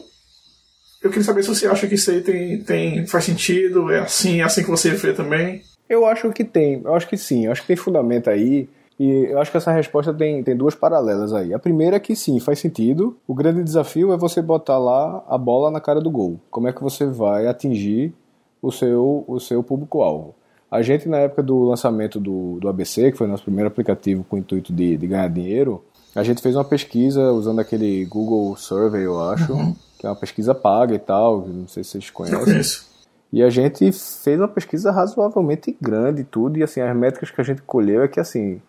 eu 1.03 1.11
queria 1.11 1.25
saber 1.25 1.43
se 1.43 1.49
você 1.49 1.67
acha 1.67 1.87
que 1.87 1.95
isso 1.95 2.11
aí 2.11 2.21
tem, 2.21 2.63
tem, 2.63 3.07
faz 3.07 3.25
sentido, 3.25 3.91
é 3.91 4.01
assim, 4.01 4.41
é 4.41 4.45
assim 4.45 4.63
que 4.63 4.71
você 4.71 4.91
vê 4.91 5.13
também. 5.13 5.63
Eu 5.89 6.07
acho 6.07 6.31
que 6.31 6.45
tem, 6.45 6.83
eu 6.85 6.95
acho 6.95 7.09
que 7.09 7.17
sim, 7.17 7.47
eu 7.47 7.53
acho 7.53 7.63
que 7.63 7.69
tem 7.69 7.77
fundamento 7.77 8.29
aí. 8.29 8.69
E 8.99 9.31
eu 9.31 9.41
acho 9.41 9.51
que 9.51 9.57
essa 9.57 9.73
resposta 9.73 10.13
tem, 10.13 10.43
tem 10.45 10.55
duas 10.55 10.75
paralelas 10.75 11.33
aí. 11.33 11.55
A 11.55 11.59
primeira 11.59 11.97
é 11.97 12.01
que 12.01 12.15
sim, 12.15 12.39
faz 12.39 12.59
sentido. 12.59 13.17
O 13.27 13.35
grande 13.35 13.65
desafio 13.65 14.13
é 14.13 14.17
você 14.19 14.43
botar 14.43 14.79
lá 14.79 15.25
a 15.27 15.39
bola 15.39 15.71
na 15.71 15.81
cara 15.81 16.03
do 16.03 16.11
gol. 16.11 16.39
Como 16.51 16.69
é 16.69 16.73
que 16.73 16.83
você 16.83 17.07
vai 17.07 17.47
atingir 17.47 18.13
o 18.61 18.71
seu, 18.71 19.25
o 19.27 19.41
seu 19.41 19.63
público-alvo? 19.63 20.35
A 20.71 20.83
gente, 20.83 21.09
na 21.09 21.17
época 21.17 21.43
do 21.43 21.65
lançamento 21.65 22.21
do, 22.21 22.61
do 22.61 22.69
ABC, 22.69 23.11
que 23.11 23.17
foi 23.17 23.27
nosso 23.27 23.43
primeiro 23.43 23.69
aplicativo 23.69 24.23
com 24.23 24.37
o 24.37 24.39
intuito 24.39 24.71
de, 24.71 24.99
de 24.99 25.07
ganhar 25.07 25.29
dinheiro, 25.29 25.83
a 26.15 26.23
gente 26.23 26.43
fez 26.43 26.57
uma 26.57 26.65
pesquisa 26.65 27.33
usando 27.33 27.61
aquele 27.61 28.05
Google 28.05 28.57
Survey, 28.57 29.05
eu 29.05 29.23
acho, 29.23 29.53
uhum. 29.53 29.75
que 29.99 30.07
é 30.07 30.09
uma 30.09 30.17
pesquisa 30.17 30.55
paga 30.55 30.95
e 30.95 30.99
tal, 30.99 31.47
não 31.47 31.69
sei 31.69 31.85
se 31.85 31.91
vocês 31.91 32.11
conhecem. 32.11 32.39
Eu 32.39 32.45
conheço. 32.45 32.91
E 33.33 33.43
a 33.43 33.51
gente 33.51 33.93
fez 33.93 34.41
uma 34.41 34.49
pesquisa 34.49 34.91
razoavelmente 34.91 35.77
grande 35.81 36.23
e 36.23 36.25
tudo, 36.25 36.59
e 36.59 36.65
assim, 36.65 36.81
as 36.81 36.97
métricas 36.97 37.31
que 37.31 37.41
a 37.41 37.45
gente 37.45 37.63
colheu 37.63 38.03
é 38.03 38.09
que 38.09 38.19
assim, 38.19 38.61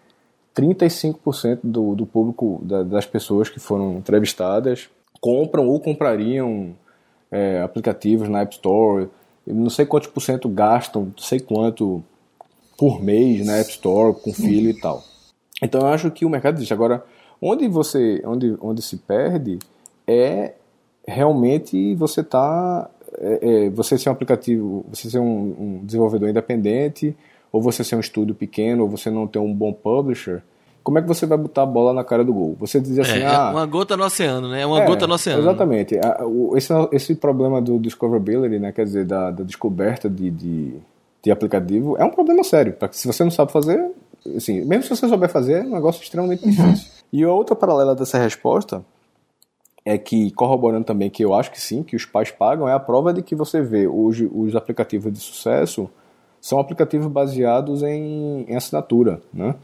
35% 0.56 1.60
do, 1.64 1.96
do 1.96 2.06
público, 2.06 2.60
da, 2.64 2.84
das 2.84 3.06
pessoas 3.06 3.50
que 3.50 3.60
foram 3.60 3.98
entrevistadas, 3.98 4.90
compram 5.20 5.68
ou 5.68 5.80
comprariam 5.80 6.76
é, 7.32 7.62
aplicativos 7.62 8.30
na 8.30 8.42
App 8.42 8.54
Store. 8.54 9.10
não 9.48 9.70
sei 9.70 9.86
quantos 9.86 10.10
por 10.10 10.22
cento 10.22 10.48
gastam, 10.48 11.06
não 11.06 11.18
sei 11.18 11.40
quanto 11.40 12.04
por 12.78 13.02
mês 13.02 13.46
na 13.46 13.58
App 13.58 13.70
Store, 13.70 14.16
com 14.16 14.34
filho 14.34 14.70
e 14.70 14.80
tal. 14.80 15.04
Então 15.62 15.82
eu 15.82 15.88
acho 15.88 16.12
que 16.12 16.26
o 16.26 16.30
mercado 16.30 16.58
existe. 16.58 16.74
Agora, 16.74 17.04
onde 17.42 17.68
você, 17.68 18.22
onde, 18.26 18.56
onde 18.62 18.82
se 18.82 18.98
perde 18.98 19.60
é 20.08 20.54
realmente 21.08 21.96
você 21.96 22.24
tá 22.24 22.90
é, 23.18 23.66
é, 23.66 23.70
você 23.70 23.98
ser 23.98 24.10
um 24.10 24.14
aplicativo, 24.14 24.86
você 24.90 25.10
ser 25.10 25.20
um, 25.20 25.26
um, 25.26 25.82
desenvolvedor 25.84 26.30
independente, 26.30 27.16
ou 27.52 27.62
você 27.62 27.84
ser 27.84 27.96
um 27.96 28.00
estúdio 28.00 28.34
pequeno, 28.34 28.84
ou 28.84 28.90
você 28.90 29.10
não 29.10 29.28
ter 29.28 29.40
um 29.40 29.54
bom 29.54 29.74
publisher, 29.74 30.42
como 30.84 30.98
é 30.98 31.02
que 31.02 31.08
você 31.08 31.26
vai 31.26 31.38
botar 31.38 31.64
a 31.64 31.66
bola 31.66 31.94
na 31.94 32.04
cara 32.04 32.24
do 32.24 32.34
gol? 32.34 32.56
Você 32.60 32.80
diz 32.80 32.98
assim, 32.98 33.20
é, 33.20 33.26
ah... 33.28 33.52
uma 33.52 33.66
gota 33.66 33.96
no 33.96 34.04
oceano, 34.04 34.50
né? 34.50 34.66
Uma 34.66 34.82
é, 34.82 34.86
gota 34.86 35.06
no 35.06 35.14
oceano. 35.14 35.42
Exatamente. 35.42 35.96
Esse, 36.56 36.74
esse 36.92 37.16
problema 37.16 37.62
do 37.62 37.78
discoverability, 37.78 38.58
né? 38.58 38.72
Quer 38.72 38.86
dizer, 38.86 39.06
da, 39.06 39.30
da 39.30 39.44
descoberta 39.44 40.10
de, 40.10 40.32
de, 40.32 40.74
de, 41.22 41.30
aplicativo, 41.30 41.96
é 41.98 42.04
um 42.04 42.10
problema 42.10 42.44
sério. 42.44 42.76
Se 42.92 43.06
você 43.06 43.24
não 43.24 43.30
sabe 43.30 43.52
fazer, 43.52 43.92
assim, 44.36 44.66
mesmo 44.66 44.84
se 44.84 44.90
você 44.90 45.08
souber 45.08 45.30
fazer, 45.30 45.60
é 45.60 45.62
um 45.62 45.72
negócio 45.72 46.02
extremamente 46.02 46.44
difícil. 46.50 46.90
E 47.12 47.26
outra 47.26 47.56
paralela 47.56 47.96
dessa 47.96 48.18
resposta 48.18 48.84
é 49.84 49.98
que, 49.98 50.32
corroborando 50.32 50.86
também 50.86 51.10
que 51.10 51.24
eu 51.24 51.34
acho 51.34 51.52
que 51.52 51.60
sim, 51.60 51.84
que 51.84 51.96
os 51.96 52.06
pais 52.06 52.32
pagam, 52.32 52.68
é 52.68 52.74
a 52.74 52.80
prova 52.80 53.14
de 53.14 53.22
que 53.22 53.36
você 53.36 53.62
vê 53.62 53.88
hoje 53.88 54.30
os 54.32 54.56
aplicativos 54.56 55.12
de 55.12 55.20
sucesso 55.20 55.90
são 56.40 56.60
aplicativos 56.60 57.08
baseados 57.08 57.84
em, 57.84 58.46
em 58.48 58.56
assinatura, 58.56 59.22
né? 59.34 59.56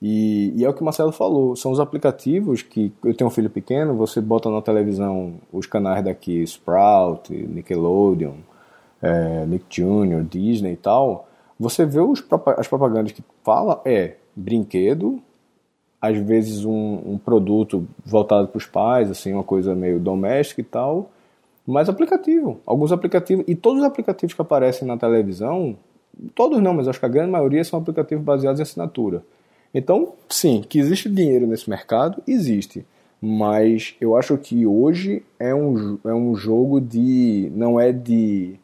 E, 0.00 0.52
e, 0.56 0.64
é 0.64 0.68
o 0.68 0.74
que 0.74 0.80
o 0.82 0.84
Marcelo 0.84 1.12
falou, 1.12 1.54
são 1.54 1.70
os 1.70 1.78
aplicativos 1.78 2.60
que 2.60 2.92
eu 3.04 3.14
tenho 3.14 3.28
um 3.28 3.32
filho 3.32 3.48
pequeno, 3.48 3.94
você 3.94 4.20
bota 4.20 4.50
na 4.50 4.60
televisão 4.60 5.34
os 5.52 5.64
canais 5.64 6.04
daqui, 6.04 6.42
Sprout, 6.42 7.32
Nickelodeon, 7.32 8.34
é, 9.00 9.46
Nick 9.46 9.64
Jr., 9.70 10.24
Disney 10.24 10.72
e 10.72 10.76
tal, 10.76 11.28
você 11.58 11.86
vê 11.86 12.00
os, 12.00 12.24
as 12.56 12.66
propagandas 12.66 13.12
que 13.12 13.22
fala 13.44 13.80
é 13.84 14.16
brinquedo, 14.34 15.22
às 16.02 16.18
vezes 16.18 16.64
um, 16.64 17.12
um 17.12 17.16
produto 17.16 17.86
voltado 18.04 18.48
para 18.48 18.58
os 18.58 18.66
pais, 18.66 19.08
assim, 19.08 19.32
uma 19.32 19.44
coisa 19.44 19.72
meio 19.72 20.00
doméstica 20.00 20.60
e 20.60 20.64
tal, 20.64 21.12
mas 21.64 21.88
aplicativo. 21.88 22.60
Alguns 22.66 22.90
aplicativos, 22.90 23.44
e 23.46 23.54
todos 23.54 23.82
os 23.82 23.86
aplicativos 23.86 24.34
que 24.34 24.42
aparecem 24.42 24.86
na 24.86 24.96
televisão, 24.96 25.76
todos 26.34 26.60
não, 26.60 26.74
mas 26.74 26.88
acho 26.88 26.98
que 26.98 27.06
a 27.06 27.08
grande 27.08 27.30
maioria 27.30 27.62
são 27.62 27.78
aplicativos 27.78 28.24
baseados 28.24 28.58
em 28.58 28.64
assinatura. 28.64 29.22
Então, 29.72 30.14
sim, 30.28 30.64
que 30.68 30.80
existe 30.80 31.08
dinheiro 31.08 31.46
nesse 31.46 31.70
mercado, 31.70 32.20
existe. 32.26 32.84
Mas 33.20 33.94
eu 34.00 34.16
acho 34.16 34.36
que 34.36 34.66
hoje 34.66 35.22
é 35.38 35.54
um, 35.54 35.96
é 36.04 36.12
um 36.12 36.34
jogo 36.34 36.80
de. 36.80 37.48
não 37.54 37.78
é 37.78 37.92
de, 37.92 38.56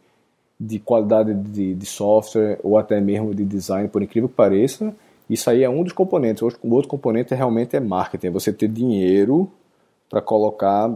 de 0.58 0.80
qualidade 0.80 1.32
de, 1.32 1.72
de 1.72 1.86
software 1.86 2.58
ou 2.64 2.76
até 2.76 3.00
mesmo 3.00 3.32
de 3.32 3.44
design, 3.44 3.88
por 3.88 4.02
incrível 4.02 4.28
que 4.28 4.34
pareça 4.34 4.92
isso 5.28 5.50
aí 5.50 5.62
é 5.62 5.68
um 5.68 5.82
dos 5.82 5.92
componentes. 5.92 6.42
O 6.42 6.74
outro 6.74 6.88
componente 6.88 7.34
é, 7.34 7.36
realmente 7.36 7.76
é 7.76 7.80
marketing, 7.80 8.28
é 8.28 8.30
você 8.30 8.52
ter 8.52 8.68
dinheiro 8.68 9.50
para 10.08 10.22
colocar, 10.22 10.94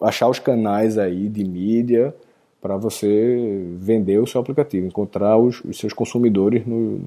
achar 0.00 0.28
os 0.28 0.38
canais 0.38 0.96
aí 0.96 1.28
de 1.28 1.44
mídia 1.44 2.14
para 2.60 2.76
você 2.76 3.66
vender 3.76 4.18
o 4.18 4.26
seu 4.26 4.40
aplicativo, 4.40 4.86
encontrar 4.86 5.36
os, 5.38 5.62
os 5.64 5.78
seus 5.78 5.92
consumidores 5.92 6.66
no, 6.66 7.00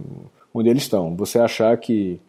onde 0.54 0.70
eles 0.70 0.84
estão. 0.84 1.16
Você 1.16 1.39
achar 1.39 1.76
que 1.78 2.20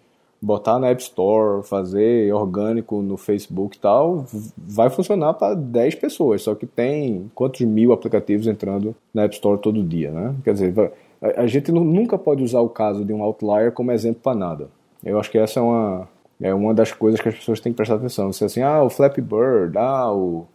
botar 0.41 0.79
na 0.79 0.89
App 0.89 1.03
Store, 1.03 1.67
fazer 1.67 2.33
orgânico 2.33 3.01
no 3.01 3.17
Facebook 3.17 3.77
e 3.77 3.81
tal, 3.81 4.27
vai 4.57 4.91
funcionar 4.91 5.35
para 5.35 5.55
10 5.55 5.95
pessoas, 5.97 6.43
só 6.43 6.55
que 6.55 6.67
tem 6.67 7.31
quantos 7.35 7.63
mil 7.63 7.93
aplicativos 7.93 8.47
entrando 8.47 8.95
na 9.13 9.23
App 9.23 9.35
Store 9.35 9.59
todo 9.61 9.83
dia, 9.83 10.11
né? 10.11 10.35
Quer 10.45 10.53
dizer, 10.53 10.93
a, 11.37 11.47
gente 11.47 11.73
nunca 11.73 12.19
pode 12.19 12.43
usar 12.43 12.61
o 12.61 12.69
caso 12.69 13.05
de 13.05 13.13
um 13.13 13.23
outlier 13.23 13.73
como 13.73 13.91
exemplo 13.93 14.21
para 14.23 14.37
nada. 14.37 14.69
Eu 15.03 15.19
acho 15.19 15.31
que 15.31 15.39
essa 15.39 15.59
é 15.59 15.63
uma, 15.63 16.09
é 16.41 16.55
uma 16.55 16.75
das 16.75 16.93
coisas 16.93 17.21
que 17.21 17.29
as 17.29 17.35
pessoas 17.35 17.61
têm 17.61 17.73
que 17.73 17.77
prestar 17.77 17.95
atenção. 17.95 18.33
Se 18.33 18.45
assim, 18.45 18.63
ah, 18.63 18.83
o 18.83 18.91
Flappy 18.91 19.21
Bird, 19.21 19.77
ah, 19.79 20.13
o, 20.13 20.47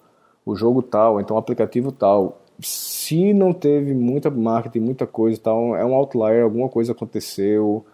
o 0.46 0.56
jogo 0.56 0.82
tal, 0.82 1.20
então 1.20 1.36
o 1.36 1.40
aplicativo 1.40 1.92
tal. 1.92 2.42
Se 2.60 3.34
não 3.34 3.54
teve 3.54 3.94
muita 3.94 4.30
marketing, 4.30 4.82
muita 4.82 5.08
coisa 5.08 5.38
e 5.38 5.42
tal, 5.42 5.76
é 5.76 5.86
um 5.86 5.96
outlier, 5.96 6.44
alguma 6.44 6.70
coisa 6.70 6.92
aconteceu, 6.92 7.86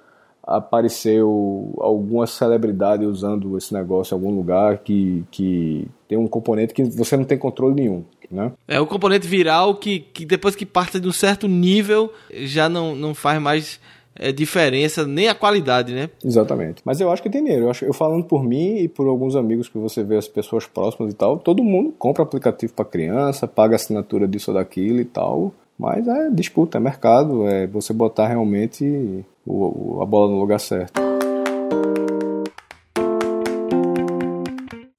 apareceu 0.46 1.74
alguma 1.80 2.28
celebridade 2.28 3.06
usando 3.06 3.58
esse 3.58 3.74
negócio 3.74 4.14
em 4.14 4.18
algum 4.18 4.36
lugar 4.36 4.78
que, 4.80 5.24
que 5.32 5.88
tem 6.08 6.18
um 6.18 6.28
componente 6.28 6.74
que 6.74 6.84
você 6.84 7.18
não 7.18 7.26
tem 7.26 7.38
controle 7.38 7.76
nenhum. 7.76 8.04
Né? 8.32 8.52
É 8.68 8.80
o 8.80 8.88
componente 8.88 9.28
viral 9.28 9.76
que, 9.76 10.00
que 10.00 10.26
depois 10.26 10.56
que 10.56 10.66
parte 10.66 11.00
de 11.00 11.08
um 11.08 11.12
certo 11.12 11.48
nível 11.48 12.12
já 12.32 12.68
não, 12.68 12.96
não 12.96 13.14
faz 13.14 13.42
mais 13.42 13.80
é, 14.16 14.32
diferença 14.32 15.06
nem 15.06 15.28
a 15.28 15.36
qualidade, 15.36 15.94
né? 15.94 16.10
Exatamente. 16.24 16.82
Mas 16.86 17.02
eu 17.02 17.12
acho 17.12 17.22
que 17.22 17.30
tem 17.30 17.44
dinheiro. 17.44 17.66
Eu, 17.66 17.70
acho, 17.70 17.86
eu 17.86 17.94
falando 17.94 18.24
por 18.24 18.44
mim 18.44 18.78
e 18.78 18.88
por 18.88 19.08
alguns 19.08 19.36
amigos 19.36 19.68
que 19.68 19.78
você 19.78 20.04
vê 20.04 20.16
as 20.16 20.28
pessoas 20.28 20.66
próximas 20.66 21.14
e 21.14 21.16
tal, 21.16 21.38
todo 21.38 21.64
mundo 21.64 21.94
compra 21.98 22.24
aplicativo 22.24 22.74
para 22.74 22.86
criança, 22.86 23.48
paga 23.48 23.76
assinatura 23.76 24.28
disso 24.28 24.52
ou 24.52 24.58
daquilo 24.58 25.00
e 25.02 25.06
tal. 25.06 25.54
Mas 25.78 26.08
é 26.08 26.30
disputa, 26.30 26.78
é 26.78 26.82
mercado, 26.82 27.46
é 27.48 27.68
você 27.68 27.92
botar 27.92 28.28
realmente 28.28 29.26
o, 29.46 30.02
a 30.02 30.06
bola 30.06 30.32
no 30.32 30.40
lugar 30.40 30.60
certo. 30.60 31.02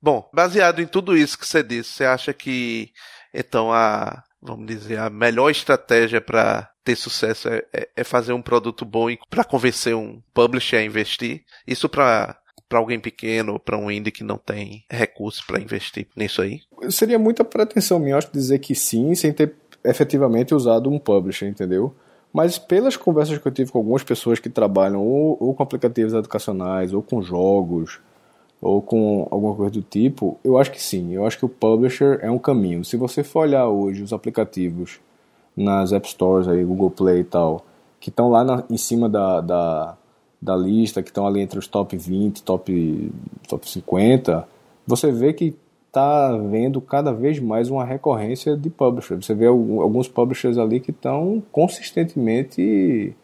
Bom, 0.01 0.31
baseado 0.33 0.81
em 0.81 0.87
tudo 0.87 1.17
isso 1.17 1.39
que 1.39 1.47
você 1.47 1.63
disse, 1.63 1.95
você 1.95 2.05
acha 2.05 2.33
que 2.33 2.93
então 3.35 3.73
a, 3.73 4.23
vamos 4.41 4.67
dizer, 4.67 4.99
a 4.99 5.11
melhor 5.11 5.51
estratégia 5.51 6.21
para 6.21 6.71
ter 6.85 6.97
sucesso 6.97 7.49
é, 7.49 7.63
é, 7.73 7.89
é, 7.97 8.05
fazer 8.05 8.33
um 8.33 8.41
produto 8.41 8.85
bom 8.85 9.11
e 9.11 9.19
para 9.29 9.43
convencer 9.43 9.97
um 9.97 10.23
publisher 10.33 10.77
a 10.77 10.85
investir. 10.85 11.43
Isso 11.67 11.89
para 11.89 12.39
para 12.69 12.81
alguém 12.81 12.99
pequeno, 12.99 13.61
para 13.61 13.79
um 13.79 13.89
indie 13.89 14.11
que 14.11 14.25
não 14.25 14.37
tem 14.37 14.85
recursos 14.91 15.41
para 15.41 15.61
investir 15.61 16.09
nisso 16.17 16.43
aí? 16.43 16.63
Seria 16.91 17.17
muita 17.17 17.45
pretensão 17.45 18.01
minha, 18.01 18.17
acho, 18.17 18.33
dizer 18.33 18.59
que 18.59 18.75
sim, 18.75 19.15
sem 19.15 19.33
ter 19.33 19.55
efetivamente 19.85 20.53
usado 20.53 20.91
um 20.91 20.99
publisher, 20.99 21.47
entendeu? 21.47 21.95
Mas 22.37 22.59
pelas 22.59 22.99
conversas 22.99 23.39
que 23.39 23.49
eu 23.49 23.51
tive 23.51 23.73
com 23.73 23.79
algumas 23.79 24.03
pessoas 24.03 24.39
que 24.39 24.51
trabalham 24.51 25.03
ou, 25.03 25.39
ou 25.41 25.55
com 25.55 25.63
aplicativos 25.63 26.13
educacionais, 26.13 26.93
ou 26.93 27.01
com 27.01 27.23
jogos, 27.23 27.99
ou 28.61 28.83
com 28.83 29.27
alguma 29.31 29.55
coisa 29.55 29.73
do 29.73 29.81
tipo, 29.81 30.39
eu 30.45 30.59
acho 30.59 30.71
que 30.71 30.83
sim. 30.83 31.15
Eu 31.15 31.27
acho 31.27 31.39
que 31.39 31.47
o 31.47 31.49
publisher 31.49 32.19
é 32.21 32.31
um 32.31 32.37
caminho. 32.37 32.85
Se 32.85 32.95
você 32.95 33.25
for 33.25 33.41
olhar 33.41 33.67
hoje 33.69 34.03
os 34.03 34.13
aplicativos 34.13 35.01
nas 35.57 35.95
App 35.95 36.07
Stores, 36.07 36.47
aí, 36.47 36.63
Google 36.63 36.91
Play 36.91 37.21
e 37.21 37.25
tal, 37.25 37.65
que 37.99 38.11
estão 38.11 38.29
lá 38.29 38.45
na, 38.45 38.65
em 38.69 38.77
cima 38.77 39.09
da, 39.09 39.41
da, 39.41 39.97
da 40.39 40.55
lista, 40.55 41.03
que 41.03 41.09
estão 41.09 41.27
ali 41.27 41.41
entre 41.41 41.59
os 41.59 41.67
top 41.67 41.97
20, 41.97 42.43
top, 42.43 43.13
top 43.49 43.67
50, 43.67 44.47
você 44.87 45.11
vê 45.11 45.33
que 45.33 45.57
está 45.97 46.37
vendo 46.37 46.79
cada 46.79 47.11
vez 47.11 47.41
mais 47.41 47.71
uma 47.71 47.83
recorrência 47.83 48.55
de 48.55 48.69
publishers. 48.69 49.25
Você 49.25 49.35
vê 49.35 49.47
alguns 49.47 50.07
publishers 50.07 50.59
ali 50.59 50.79
que 50.79 50.91
estão 50.91 51.43
consistentemente 51.51 53.15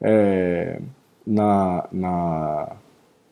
é, 0.00 0.80
na, 1.24 1.88
na 1.92 2.76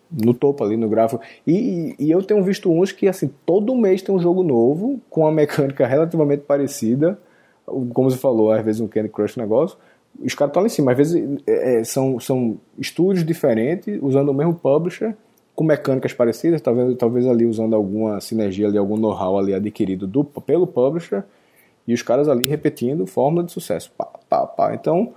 no 0.08 0.32
topo 0.32 0.62
ali 0.62 0.76
no 0.76 0.88
gráfico. 0.88 1.20
E, 1.44 1.96
e, 1.98 2.08
eu 2.12 2.22
tenho 2.22 2.44
visto 2.44 2.70
uns 2.70 2.92
que, 2.92 3.08
assim, 3.08 3.28
todo 3.44 3.74
mês 3.74 4.02
tem 4.02 4.14
um 4.14 4.20
jogo 4.20 4.44
novo, 4.44 5.00
com 5.10 5.22
uma 5.22 5.32
mecânica 5.32 5.84
relativamente 5.84 6.44
parecida. 6.44 7.18
Como 7.66 8.08
você 8.08 8.16
falou, 8.16 8.52
às 8.52 8.64
vezes 8.64 8.80
um 8.80 8.86
Candy 8.86 9.08
Crush 9.08 9.36
negócio. 9.36 9.76
Os 10.22 10.32
caras 10.32 10.50
estão 10.50 10.62
lá 10.62 10.66
em 10.66 10.70
cima. 10.70 10.92
Às 10.92 10.96
vezes 10.96 11.40
é, 11.44 11.80
é, 11.80 11.84
são, 11.84 12.20
são 12.20 12.56
estúdios 12.78 13.26
diferentes, 13.26 13.98
usando 14.00 14.28
o 14.28 14.34
mesmo 14.34 14.54
publisher, 14.54 15.16
com 15.56 15.64
mecânicas 15.64 16.12
parecidas, 16.12 16.60
talvez, 16.60 16.96
talvez 16.98 17.26
ali 17.26 17.46
usando 17.46 17.74
alguma 17.74 18.20
sinergia 18.20 18.68
ali, 18.68 18.76
algum 18.76 18.98
know-how 18.98 19.38
ali 19.38 19.54
adquirido 19.54 20.06
do, 20.06 20.22
pelo 20.22 20.66
publisher, 20.66 21.24
e 21.88 21.94
os 21.94 22.02
caras 22.02 22.28
ali 22.28 22.46
repetindo 22.46 23.06
fórmula 23.06 23.42
de 23.42 23.50
sucesso. 23.50 23.90
Pá, 23.96 24.06
pá, 24.28 24.46
pá. 24.46 24.74
Então 24.74 25.14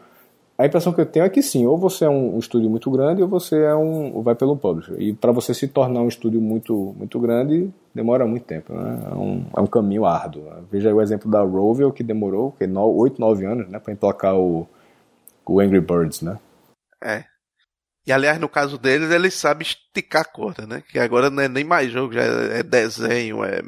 a 0.57 0.65
impressão 0.65 0.91
que 0.91 0.99
eu 0.99 1.05
tenho 1.05 1.25
é 1.25 1.29
que 1.29 1.41
sim, 1.41 1.65
ou 1.65 1.77
você 1.77 2.05
é 2.05 2.09
um, 2.09 2.35
um 2.35 2.39
estúdio 2.39 2.69
muito 2.69 2.89
grande 2.91 3.21
ou 3.21 3.27
você 3.27 3.63
é 3.63 3.73
um 3.75 4.21
vai 4.21 4.35
pelo 4.35 4.57
publisher. 4.57 4.95
E 4.99 5.13
para 5.13 5.31
você 5.31 5.53
se 5.53 5.67
tornar 5.67 6.01
um 6.01 6.07
estúdio 6.07 6.39
muito 6.41 6.93
muito 6.97 7.19
grande, 7.19 7.69
demora 7.93 8.25
muito 8.25 8.43
tempo, 8.43 8.73
né? 8.73 8.99
É 9.11 9.15
um, 9.15 9.45
é 9.55 9.61
um 9.61 9.67
caminho 9.67 10.05
árduo. 10.05 10.43
Né? 10.43 10.61
Veja 10.71 10.89
aí 10.89 10.93
o 10.93 11.01
exemplo 11.01 11.29
da 11.29 11.41
Rovio, 11.41 11.91
que 11.91 12.03
demorou 12.03 12.51
que, 12.51 12.65
8, 12.65 13.19
9 13.19 13.45
anos 13.45 13.69
né, 13.69 13.79
para 13.79 13.93
emplacar 13.93 14.37
o, 14.37 14.67
o 15.45 15.59
Angry 15.59 15.81
Birds, 15.81 16.21
né? 16.21 16.37
É. 17.01 17.23
E 18.09 18.11
aliás, 18.11 18.39
no 18.39 18.49
caso 18.49 18.79
deles, 18.79 19.11
eles 19.11 19.35
sabem 19.35 19.61
esticar 19.61 20.23
a 20.23 20.25
corda, 20.25 20.65
né? 20.65 20.81
Que 20.89 20.97
agora 20.97 21.29
não 21.29 21.43
é 21.43 21.47
nem 21.47 21.63
mais 21.63 21.91
jogo, 21.91 22.11
já 22.11 22.23
é 22.23 22.63
desenho, 22.63 23.43
é 23.43 23.61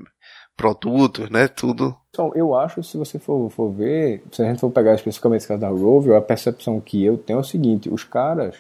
produtos, 0.58 1.30
né? 1.30 1.48
Tudo. 1.48 1.96
Então, 2.10 2.32
eu 2.34 2.56
acho, 2.56 2.82
se 2.82 2.98
você 2.98 3.20
for, 3.20 3.52
for 3.52 3.72
ver, 3.72 4.24
se 4.32 4.42
a 4.42 4.46
gente 4.46 4.60
for 4.60 4.72
pegar 4.72 4.96
especificamente 4.96 5.42
esse 5.42 5.48
caso 5.48 5.62
da 5.62 5.70
Rovio, 5.70 6.16
a 6.16 6.22
percepção 6.24 6.82
que 6.82 7.06
eu 7.06 7.20
tenho 7.20 7.38
é 7.38 7.39
o 7.42 7.44
seguinte: 7.44 7.88
os 7.88 8.04
caras 8.04 8.56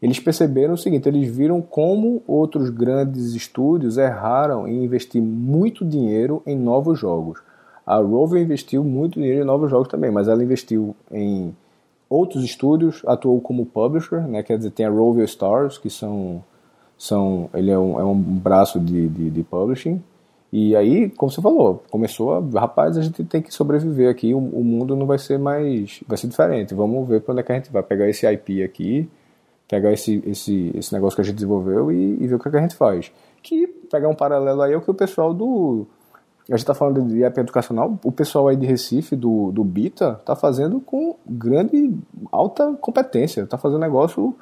eles 0.00 0.18
perceberam 0.18 0.72
o 0.72 0.78
seguinte: 0.78 1.06
eles 1.06 1.28
viram 1.28 1.60
como 1.60 2.22
outros 2.26 2.70
grandes 2.70 3.34
estúdios 3.34 3.98
erraram 3.98 4.66
em 4.66 4.82
investir 4.82 5.20
muito 5.20 5.84
dinheiro 5.84 6.42
em 6.46 6.56
novos 6.56 6.98
jogos. 6.98 7.38
A 7.84 7.96
Rover 7.96 8.40
investiu 8.40 8.82
muito 8.82 9.20
dinheiro 9.20 9.42
em 9.42 9.46
novos 9.46 9.70
jogos 9.70 9.88
também, 9.88 10.10
mas 10.10 10.26
ela 10.26 10.42
investiu 10.42 10.96
em 11.12 11.54
outros 12.08 12.44
estúdios, 12.44 13.02
atuou 13.06 13.40
como 13.40 13.66
publisher, 13.66 14.26
né? 14.26 14.42
quer 14.42 14.56
dizer, 14.56 14.70
tem 14.70 14.86
a 14.86 14.90
Rover 14.90 15.24
Stars, 15.24 15.78
que 15.78 15.90
são, 15.90 16.42
são 16.96 17.50
ele 17.54 17.70
é 17.70 17.78
um, 17.78 18.00
é 18.00 18.04
um 18.04 18.14
braço 18.14 18.80
de, 18.80 19.08
de, 19.08 19.30
de 19.30 19.42
publishing, 19.42 20.02
e 20.50 20.74
aí, 20.74 21.10
como 21.10 21.30
você 21.30 21.42
falou, 21.42 21.82
começou 21.90 22.34
a, 22.34 22.60
rapaz, 22.60 22.96
a 22.96 23.02
gente 23.02 23.22
tem 23.24 23.42
que 23.42 23.52
sobreviver 23.52 24.08
aqui, 24.10 24.32
o, 24.32 24.38
o 24.38 24.64
mundo 24.64 24.96
não 24.96 25.06
vai 25.06 25.18
ser 25.18 25.38
mais, 25.38 26.02
vai 26.08 26.16
ser 26.16 26.28
diferente, 26.28 26.74
vamos 26.74 27.06
ver 27.06 27.20
para 27.20 27.32
onde 27.32 27.40
é 27.40 27.44
que 27.44 27.52
a 27.52 27.54
gente 27.56 27.70
vai 27.70 27.82
pegar 27.82 28.08
esse 28.08 28.26
IP 28.26 28.62
aqui, 28.62 29.08
pegar 29.68 29.92
esse, 29.92 30.22
esse, 30.26 30.72
esse 30.74 30.92
negócio 30.94 31.16
que 31.16 31.20
a 31.20 31.24
gente 31.24 31.34
desenvolveu 31.34 31.92
e, 31.92 32.22
e 32.22 32.26
ver 32.26 32.36
o 32.36 32.38
que, 32.38 32.48
é 32.48 32.50
que 32.50 32.56
a 32.56 32.62
gente 32.62 32.74
faz. 32.74 33.12
Que, 33.42 33.66
pegar 33.66 34.08
um 34.08 34.14
paralelo 34.14 34.62
aí, 34.62 34.72
é 34.72 34.76
o 34.76 34.80
que 34.80 34.90
o 34.90 34.94
pessoal 34.94 35.34
do, 35.34 35.86
a 36.48 36.52
gente 36.52 36.62
está 36.62 36.74
falando 36.74 37.06
de 37.06 37.22
app 37.22 37.38
educacional, 37.40 37.98
o 38.02 38.10
pessoal 38.10 38.48
aí 38.48 38.56
de 38.56 38.66
Recife, 38.66 39.14
do, 39.14 39.52
do 39.52 39.62
Bita, 39.62 40.16
está 40.18 40.34
fazendo 40.34 40.80
com 40.80 41.14
grande, 41.26 41.94
alta 42.32 42.72
competência, 42.80 43.42
está 43.42 43.58
fazendo 43.58 43.80
negócio 43.80 44.34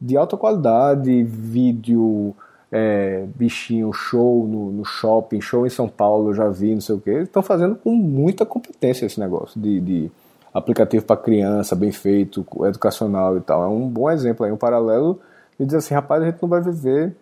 de 0.00 0.16
alta 0.16 0.36
qualidade, 0.36 1.24
vídeo, 1.24 2.34
é, 2.70 3.26
bichinho, 3.34 3.92
show 3.92 4.46
no, 4.46 4.70
no, 4.70 4.84
shopping, 4.84 5.40
show 5.40 5.66
em 5.66 5.70
São 5.70 5.88
Paulo, 5.88 6.32
já 6.32 6.48
vi, 6.48 6.72
não 6.72 6.80
sei 6.80 6.94
o 6.94 7.00
que. 7.00 7.10
Estão 7.10 7.42
fazendo 7.42 7.74
com 7.74 7.90
muita 7.90 8.46
competência 8.46 9.04
esse 9.04 9.18
negócio 9.18 9.60
de, 9.60 9.80
de 9.80 10.12
aplicativo 10.54 11.04
para 11.04 11.16
criança, 11.16 11.74
bem 11.74 11.90
feito, 11.90 12.46
educacional 12.64 13.36
e 13.36 13.40
tal. 13.40 13.64
É 13.64 13.66
um 13.66 13.88
bom 13.88 14.08
exemplo 14.08 14.46
aí, 14.46 14.52
um 14.52 14.56
paralelo 14.56 15.20
de 15.58 15.66
dizer 15.66 15.78
assim, 15.78 15.94
rapaz, 15.94 16.22
a 16.22 16.26
gente 16.26 16.40
não 16.40 16.48
vai 16.48 16.60
viver 16.60 17.14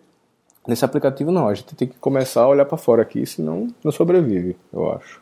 nesse 0.69 0.85
aplicativo 0.85 1.31
não. 1.31 1.47
A 1.47 1.53
gente 1.53 1.75
tem 1.75 1.87
que 1.87 1.97
começar 1.97 2.41
a 2.41 2.47
olhar 2.47 2.65
para 2.65 2.77
fora 2.77 3.01
aqui, 3.01 3.25
senão 3.25 3.67
não 3.83 3.91
sobrevive, 3.91 4.55
eu 4.71 4.91
acho. 4.91 5.21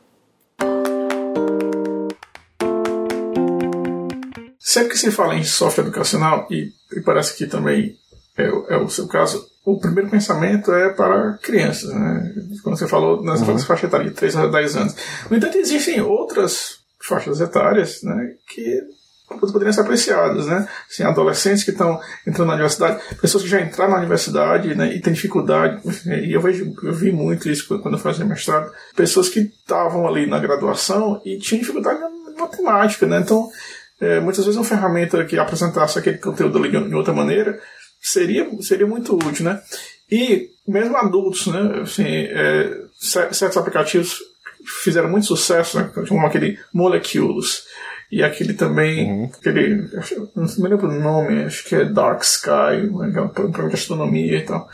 Sempre 4.60 4.90
que 4.90 5.00
se 5.00 5.12
fala 5.12 5.36
em 5.36 5.44
software 5.44 5.86
educacional, 5.86 6.46
e, 6.52 6.72
e 6.96 7.02
parece 7.02 7.36
que 7.36 7.48
também 7.48 7.96
é, 8.38 8.46
é, 8.46 8.78
o 8.78 8.90
seu 8.90 9.08
caso, 9.08 9.44
o 9.66 9.80
primeiro 9.80 10.10
pensamento 10.10 10.72
é 10.72 10.90
para 10.90 11.38
crianças, 11.42 11.92
né? 11.94 12.34
Quando 12.64 12.78
você 12.78 12.88
falou 12.88 13.24
nas 13.24 13.42
uhum. 13.42 13.58
faixas 13.60 13.86
etárias 13.86 14.10
de 14.10 14.16
3 14.16 14.36
a 14.36 14.48
10 14.48 14.76
anos. 14.76 14.96
No 15.30 15.38
entanto, 15.38 15.58
existem 15.58 16.02
outras 16.02 16.80
faixas 17.02 17.40
etárias 17.40 18.04
né, 18.04 18.36
que 18.48 18.82
poderiam 19.28 19.74
ser 19.74 19.82
apreciadas, 19.82 20.46
né? 20.46 20.68
Assim, 20.90 21.04
adolescentes 21.04 21.64
que 21.64 21.72
estão 21.72 22.00
entrando 22.26 22.48
na 22.48 22.54
universidade, 22.54 23.02
pessoas 23.22 23.44
que 23.44 23.50
já 23.50 23.60
entraram 23.60 23.92
na 23.92 23.98
universidade 23.98 24.74
né, 24.74 24.94
e 24.94 25.02
têm 25.02 25.14
dificuldade, 25.14 25.82
e 26.06 26.34
eu, 26.34 26.42
vejo, 26.42 26.74
eu 26.82 26.94
vi 26.94 27.12
muito 27.12 27.50
isso 27.50 27.78
quando 27.80 27.96
eu 27.96 28.00
fazia 28.00 28.26
mestrado, 28.26 28.72
pessoas 28.96 29.28
que 29.28 29.40
estavam 29.40 30.08
ali 30.08 30.26
na 30.26 30.40
graduação 30.40 31.22
e 31.26 31.38
tinham 31.38 31.60
dificuldade 31.60 32.00
na 32.00 32.10
matemática, 32.40 33.06
né? 33.06 33.20
Então, 33.20 33.50
é, 34.00 34.20
muitas 34.20 34.46
vezes 34.46 34.58
uma 34.58 34.66
ferramenta 34.66 35.24
que 35.26 35.38
apresentasse 35.38 36.00
aquele 36.00 36.20
conteúdo 36.20 36.58
ali 36.58 36.70
de 36.70 36.96
outra 36.96 37.14
maneira 37.14 37.60
seria, 38.00 38.48
seria 38.62 38.88
muito 38.88 39.16
útil, 39.16 39.46
né? 39.46 39.62
E 40.10 40.50
mesmo 40.68 40.96
adultos, 40.96 41.48
né? 41.48 41.82
Assim, 41.82 42.06
é, 42.06 42.82
certos 43.00 43.58
aplicativos 43.58 44.20
fizeram 44.84 45.10
muito 45.10 45.28
sucesso, 45.28 45.78
né? 45.78 45.92
como 46.08 46.26
aquele 46.26 46.60
Molecules, 46.74 47.64
e 48.12 48.24
aquele 48.24 48.54
também, 48.54 49.12
uhum. 49.12 49.32
aquele, 49.38 49.90
não 50.36 50.46
me 50.46 50.70
lembro 50.70 50.88
o 50.88 51.00
nome, 51.00 51.44
acho 51.44 51.66
que 51.66 51.76
é 51.76 51.86
Dark 51.86 52.22
Sky, 52.24 52.88
né, 52.90 53.22
um 53.22 53.28
programa 53.28 53.70
de 53.70 53.76
astronomia 53.76 54.38
e 54.38 54.42
tal. 54.44 54.70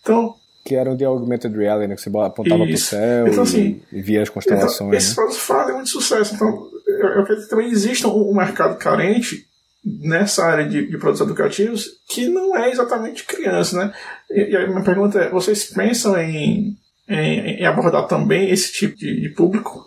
Então, 0.00 0.34
que 0.64 0.76
eram 0.76 0.96
de 0.96 1.04
augmented 1.04 1.56
reality, 1.56 1.88
né? 1.88 1.96
Que 1.96 2.02
você 2.02 2.08
apontava 2.08 2.64
para 2.64 2.74
o 2.74 2.78
céu 2.78 3.26
então, 3.26 3.42
assim, 3.42 3.82
e, 3.92 4.00
via 4.00 4.22
as 4.22 4.28
constelações. 4.28 4.76
Então, 4.80 4.94
esses 4.94 5.16
né? 5.16 5.44
fazem 5.46 5.74
muito 5.74 5.90
sucesso. 5.90 6.34
Então, 6.34 6.68
eu 6.86 7.20
acredito 7.20 7.44
que 7.44 7.50
também 7.50 7.68
existe 7.68 8.06
um, 8.06 8.30
um 8.30 8.34
mercado 8.34 8.78
carente 8.78 9.44
nessa 9.84 10.44
área 10.44 10.68
de, 10.68 10.86
de, 10.86 10.98
produtos 10.98 11.26
educativos 11.26 11.88
que 12.08 12.28
não 12.28 12.56
é 12.56 12.70
exatamente 12.70 13.24
criança, 13.24 13.76
né? 13.76 13.92
E, 14.30 14.52
e 14.52 14.56
a 14.56 14.68
minha 14.68 14.84
pergunta 14.84 15.18
é, 15.18 15.30
vocês 15.30 15.64
pensam 15.64 16.16
em, 16.16 16.76
em, 17.08 17.60
em 17.60 17.66
abordar 17.66 18.06
também 18.06 18.50
esse 18.50 18.72
tipo 18.72 18.96
de, 18.96 19.20
de 19.20 19.28
público? 19.30 19.84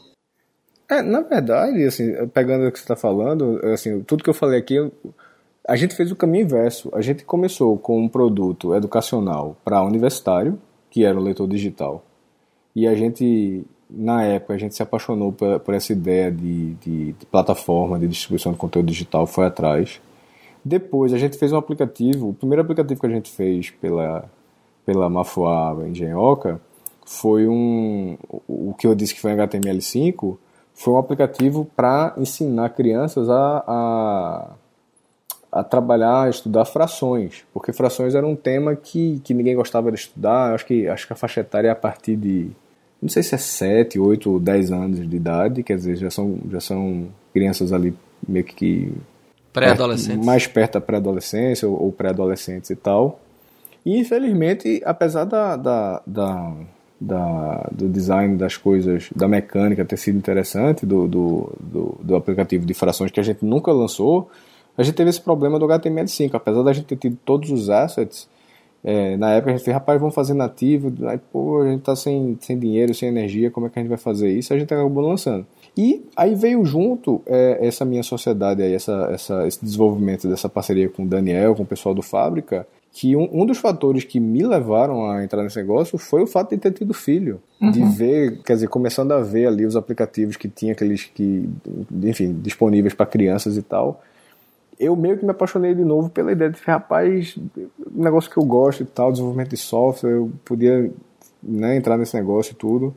É, 0.89 1.01
na 1.01 1.21
verdade, 1.21 1.83
assim, 1.83 2.13
pegando 2.27 2.67
o 2.67 2.71
que 2.71 2.77
você 2.77 2.83
está 2.83 2.95
falando, 2.95 3.59
assim, 3.73 4.01
tudo 4.03 4.23
que 4.23 4.29
eu 4.29 4.33
falei 4.33 4.59
aqui, 4.59 4.77
a 5.67 5.75
gente 5.75 5.95
fez 5.95 6.11
o 6.11 6.15
caminho 6.15 6.43
inverso. 6.43 6.89
A 6.93 7.01
gente 7.01 7.23
começou 7.23 7.77
com 7.77 7.99
um 7.99 8.07
produto 8.07 8.75
educacional 8.75 9.57
para 9.65 9.81
universitário, 9.83 10.59
que 10.89 11.03
era 11.03 11.17
o 11.17 11.23
leitor 11.23 11.47
digital. 11.47 12.03
E 12.75 12.87
a 12.87 12.93
gente, 12.93 13.65
na 13.89 14.23
época, 14.23 14.53
a 14.53 14.57
gente 14.57 14.75
se 14.75 14.83
apaixonou 14.83 15.31
por, 15.31 15.59
por 15.59 15.73
essa 15.73 15.91
ideia 15.91 16.31
de, 16.31 16.75
de, 16.75 17.13
de, 17.13 17.25
plataforma 17.25 17.97
de 17.97 18.07
distribuição 18.07 18.51
de 18.51 18.57
conteúdo 18.57 18.87
digital, 18.87 19.25
foi 19.25 19.45
atrás. 19.45 19.99
Depois, 20.63 21.13
a 21.13 21.17
gente 21.17 21.37
fez 21.37 21.51
um 21.51 21.57
aplicativo, 21.57 22.29
o 22.29 22.33
primeiro 22.33 22.61
aplicativo 22.61 22.99
que 22.99 23.07
a 23.07 23.09
gente 23.09 23.31
fez 23.31 23.71
pela, 23.71 24.29
pela 24.85 25.09
Mafuá 25.09 25.75
Engenhoca 25.87 26.61
foi 27.05 27.47
um, 27.47 28.17
o 28.47 28.73
que 28.73 28.87
eu 28.87 28.95
disse 28.95 29.13
que 29.13 29.21
foi 29.21 29.31
HTML5, 29.35 30.37
foi 30.75 30.93
um 30.93 30.97
aplicativo 30.97 31.65
para 31.75 32.13
ensinar 32.17 32.69
crianças 32.69 33.29
a, 33.29 33.63
a, 33.65 34.51
a, 35.51 35.63
trabalhar, 35.63 36.23
a 36.23 36.29
estudar 36.29 36.65
frações, 36.65 37.45
porque 37.53 37.71
frações 37.71 38.13
era 38.13 38.27
um 38.27 38.35
tema 38.35 38.75
que, 38.75 39.21
que 39.23 39.33
ninguém 39.33 39.55
gostava 39.55 39.89
de 39.89 39.97
estudar. 39.97 40.53
Acho 40.53 40.65
que, 40.65 40.87
acho 40.87 41.07
que 41.07 41.13
a 41.13 41.15
faixa 41.15 41.39
etária 41.39 41.69
é 41.69 41.71
a 41.71 41.75
partir 41.75 42.17
de, 42.17 42.51
não 43.01 43.07
sei 43.07 43.23
se 43.23 43.33
é 43.33 43.37
7, 43.37 43.97
8 43.97 44.29
ou 44.29 44.39
10 44.39 44.71
anos 44.71 45.09
de 45.09 45.15
idade, 45.15 45.63
quer 45.63 45.77
dizer, 45.77 45.95
já 45.95 46.09
são, 46.09 46.37
já 46.51 46.59
são 46.59 47.07
crianças 47.33 47.71
ali 47.71 47.95
meio 48.27 48.43
que. 48.43 48.91
Pré-adolescentes. 49.53 50.25
Mais 50.25 50.45
perto 50.45 50.73
da 50.73 50.81
pré-adolescência 50.81 51.67
ou, 51.67 51.81
ou 51.81 51.91
pré-adolescentes 51.91 52.69
e 52.69 52.75
tal. 52.75 53.21
E 53.85 53.97
infelizmente, 53.97 54.81
apesar 54.83 55.23
da, 55.23 55.55
da, 55.55 56.01
da 56.05 56.53
da, 57.05 57.69
do 57.71 57.87
design 57.87 58.35
das 58.35 58.57
coisas, 58.57 59.09
da 59.15 59.27
mecânica 59.27 59.85
ter 59.85 59.97
sido 59.97 60.17
interessante, 60.17 60.85
do, 60.85 61.07
do, 61.07 61.53
do, 61.59 61.97
do, 62.01 62.15
aplicativo 62.15 62.65
de 62.65 62.73
frações 62.73 63.11
que 63.11 63.19
a 63.19 63.23
gente 63.23 63.45
nunca 63.45 63.71
lançou, 63.71 64.29
a 64.77 64.83
gente 64.83 64.95
teve 64.95 65.09
esse 65.09 65.21
problema 65.21 65.59
do 65.59 65.67
HTML5. 65.67 66.31
Apesar 66.33 66.63
da 66.63 66.73
gente 66.73 66.85
ter 66.85 66.97
tido 66.97 67.17
todos 67.23 67.51
os 67.51 67.69
assets, 67.69 68.27
é, 68.83 69.15
na 69.17 69.31
época 69.31 69.51
a 69.51 69.55
gente 69.55 69.63
fez, 69.63 69.73
rapaz, 69.73 69.99
vamos 69.99 70.15
fazer 70.15 70.33
nativo, 70.33 70.91
aí, 71.07 71.17
pô, 71.31 71.61
a 71.61 71.69
gente 71.69 71.81
tá 71.81 71.95
sem, 71.95 72.37
sem 72.41 72.57
dinheiro, 72.57 72.93
sem 72.93 73.07
energia, 73.09 73.51
como 73.51 73.67
é 73.67 73.69
que 73.69 73.79
a 73.79 73.81
gente 73.81 73.89
vai 73.89 73.97
fazer 73.97 74.31
isso? 74.31 74.53
A 74.53 74.57
gente 74.57 74.73
acabou 74.73 75.07
lançando. 75.07 75.45
E 75.77 76.03
aí 76.15 76.35
veio 76.35 76.63
junto 76.65 77.21
é, 77.25 77.65
essa 77.65 77.85
minha 77.85 78.03
sociedade 78.03 78.61
aí, 78.61 78.73
essa, 78.73 79.09
essa, 79.11 79.47
esse 79.47 79.63
desenvolvimento 79.63 80.27
dessa 80.27 80.49
parceria 80.49 80.89
com 80.89 81.03
o 81.03 81.07
Daniel, 81.07 81.55
com 81.55 81.63
o 81.63 81.65
pessoal 81.65 81.93
do 81.93 82.01
Fábrica, 82.01 82.67
que 82.95 83.13
um, 83.13 83.27
um, 83.41 83.45
dos 83.45 83.57
fatores 83.57 84.05
que 84.05 84.21
me 84.21 84.41
levaram 84.41 85.11
a 85.11 85.21
entrar 85.21 85.43
nesse 85.43 85.57
negócio 85.57 85.97
foi 85.97 86.23
o 86.23 86.27
fato 86.27 86.51
de 86.51 86.57
ter 86.57 86.71
tido 86.71 86.93
filho. 86.93 87.41
Uhum. 87.59 87.69
De 87.69 87.83
ver, 87.83 88.41
quer 88.41 88.53
dizer, 88.53 88.69
começando 88.69 89.11
a 89.11 89.19
ver 89.19 89.47
ali 89.47 89.65
os 89.65 89.75
aplicativos 89.75 90.37
que 90.37 90.47
tinha 90.47 90.71
aqueles 90.71 91.03
que, 91.03 91.49
enfim, 92.03 92.39
disponíveis 92.41 92.93
para 92.93 93.05
crianças 93.05 93.57
e 93.57 93.61
tal. 93.61 94.01
Eu 94.79 94.95
meio 94.95 95.17
que 95.17 95.25
me 95.25 95.31
apaixonei 95.31 95.75
de 95.75 95.83
novo 95.83 96.09
pela 96.09 96.31
ideia 96.31 96.49
de, 96.49 96.57
rapaz, 96.61 97.37
um 97.37 98.01
negócio 98.01 98.31
que 98.31 98.37
eu 98.37 98.45
gosto 98.45 98.83
e 98.83 98.85
tal, 98.85 99.11
desenvolvimento 99.11 99.49
de 99.49 99.57
software, 99.57 100.11
eu 100.11 100.31
podia 100.45 100.89
né, 101.43 101.75
entrar 101.75 101.97
nesse 101.97 102.15
negócio 102.15 102.53
e 102.53 102.55
tudo. 102.55 102.95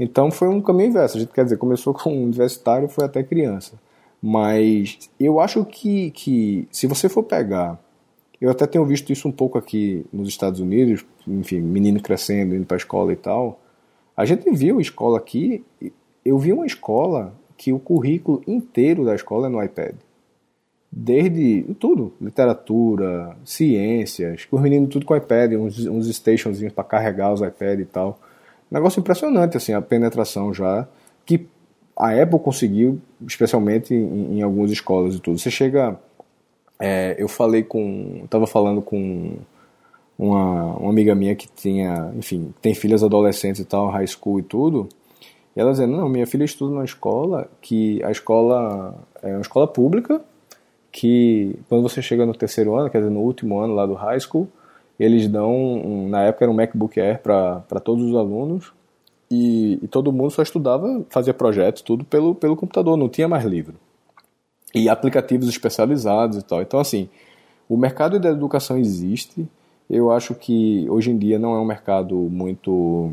Então 0.00 0.30
foi 0.30 0.48
um 0.48 0.62
caminho 0.62 0.88
inverso. 0.88 1.18
A 1.18 1.20
gente, 1.20 1.34
quer 1.34 1.44
dizer, 1.44 1.58
começou 1.58 1.92
com 1.92 2.14
um 2.14 2.24
universitário, 2.24 2.88
foi 2.88 3.04
até 3.04 3.22
criança. 3.22 3.74
Mas 4.22 4.98
eu 5.20 5.38
acho 5.38 5.66
que, 5.66 6.10
que 6.12 6.66
se 6.72 6.86
você 6.86 7.10
for 7.10 7.24
pegar 7.24 7.78
eu 8.40 8.50
até 8.50 8.66
tenho 8.66 8.84
visto 8.84 9.12
isso 9.12 9.28
um 9.28 9.32
pouco 9.32 9.56
aqui 9.56 10.04
nos 10.12 10.28
Estados 10.28 10.60
Unidos, 10.60 11.04
enfim, 11.26 11.60
menino 11.60 12.00
crescendo, 12.00 12.54
indo 12.54 12.66
para 12.66 12.76
a 12.76 12.78
escola 12.78 13.12
e 13.12 13.16
tal. 13.16 13.60
A 14.16 14.24
gente 14.24 14.50
viu 14.50 14.80
escola 14.80 15.18
aqui, 15.18 15.64
eu 16.24 16.38
vi 16.38 16.52
uma 16.52 16.66
escola 16.66 17.34
que 17.56 17.72
o 17.72 17.78
currículo 17.78 18.42
inteiro 18.46 19.04
da 19.04 19.14
escola 19.14 19.46
é 19.46 19.50
no 19.50 19.62
iPad. 19.62 19.94
Desde 20.90 21.62
tudo, 21.78 22.12
literatura, 22.20 23.36
ciências, 23.44 24.46
os 24.50 24.60
meninos 24.60 24.90
tudo 24.90 25.04
com 25.04 25.16
iPad, 25.16 25.54
uns, 25.54 25.86
uns 25.86 26.06
stationzinhos 26.08 26.72
para 26.72 26.84
carregar 26.84 27.32
os 27.32 27.40
iPads 27.40 27.80
e 27.80 27.86
tal. 27.86 28.20
Negócio 28.70 29.00
impressionante, 29.00 29.56
assim, 29.56 29.72
a 29.72 29.82
penetração 29.82 30.54
já, 30.54 30.86
que 31.26 31.46
a 31.96 32.10
Apple 32.10 32.38
conseguiu, 32.38 33.00
especialmente 33.26 33.94
em, 33.94 34.38
em 34.38 34.42
algumas 34.42 34.70
escolas 34.70 35.14
e 35.14 35.20
tudo. 35.20 35.38
Você 35.38 35.50
chega 35.50 35.98
é, 36.84 37.16
eu 37.18 37.28
falei 37.28 37.62
com. 37.62 38.20
Estava 38.24 38.46
falando 38.46 38.82
com 38.82 39.38
uma, 40.18 40.76
uma 40.76 40.90
amiga 40.90 41.14
minha 41.14 41.34
que 41.34 41.48
tinha, 41.48 42.12
enfim, 42.14 42.52
tem 42.60 42.74
filhas 42.74 43.02
adolescentes 43.02 43.60
e 43.60 43.64
tal, 43.64 43.88
high 43.88 44.06
school 44.06 44.38
e 44.38 44.42
tudo. 44.42 44.88
E 45.56 45.60
ela 45.60 45.72
dizendo: 45.72 45.96
Não, 45.96 46.10
minha 46.10 46.26
filha 46.26 46.44
estuda 46.44 46.74
numa 46.74 46.84
escola 46.84 47.48
que 47.62 48.02
a 48.04 48.10
escola 48.10 48.94
é 49.22 49.30
uma 49.30 49.40
escola 49.40 49.66
pública 49.66 50.20
que 50.92 51.58
quando 51.68 51.82
você 51.82 52.02
chega 52.02 52.26
no 52.26 52.34
terceiro 52.34 52.76
ano, 52.76 52.90
quer 52.90 52.98
dizer, 52.98 53.10
no 53.10 53.20
último 53.20 53.58
ano 53.58 53.74
lá 53.74 53.86
do 53.86 53.94
high 53.94 54.20
school, 54.20 54.46
eles 55.00 55.26
dão, 55.26 55.52
um, 55.52 56.08
na 56.08 56.22
época 56.22 56.44
era 56.44 56.52
um 56.52 56.54
MacBook 56.54 57.00
Air 57.00 57.20
para 57.20 57.80
todos 57.82 58.04
os 58.04 58.14
alunos, 58.14 58.72
e, 59.28 59.80
e, 59.82 59.88
todo 59.88 60.12
mundo 60.12 60.30
só 60.30 60.42
estudava, 60.42 61.04
fazia 61.08 61.34
projetos, 61.34 61.82
tudo 61.82 62.04
pelo, 62.04 62.32
pelo 62.34 62.54
computador, 62.54 62.96
não 62.96 63.08
tinha 63.08 63.26
mais 63.26 63.44
livro. 63.44 63.74
E 64.74 64.88
aplicativos 64.88 65.48
especializados 65.48 66.38
e 66.38 66.42
tal. 66.42 66.60
Então, 66.60 66.80
assim, 66.80 67.08
o 67.68 67.76
mercado 67.76 68.18
da 68.18 68.30
educação 68.30 68.76
existe. 68.76 69.46
Eu 69.88 70.10
acho 70.10 70.34
que 70.34 70.86
hoje 70.88 71.10
em 71.10 71.18
dia 71.18 71.38
não 71.38 71.54
é 71.54 71.60
um 71.60 71.64
mercado 71.64 72.14
muito. 72.14 73.12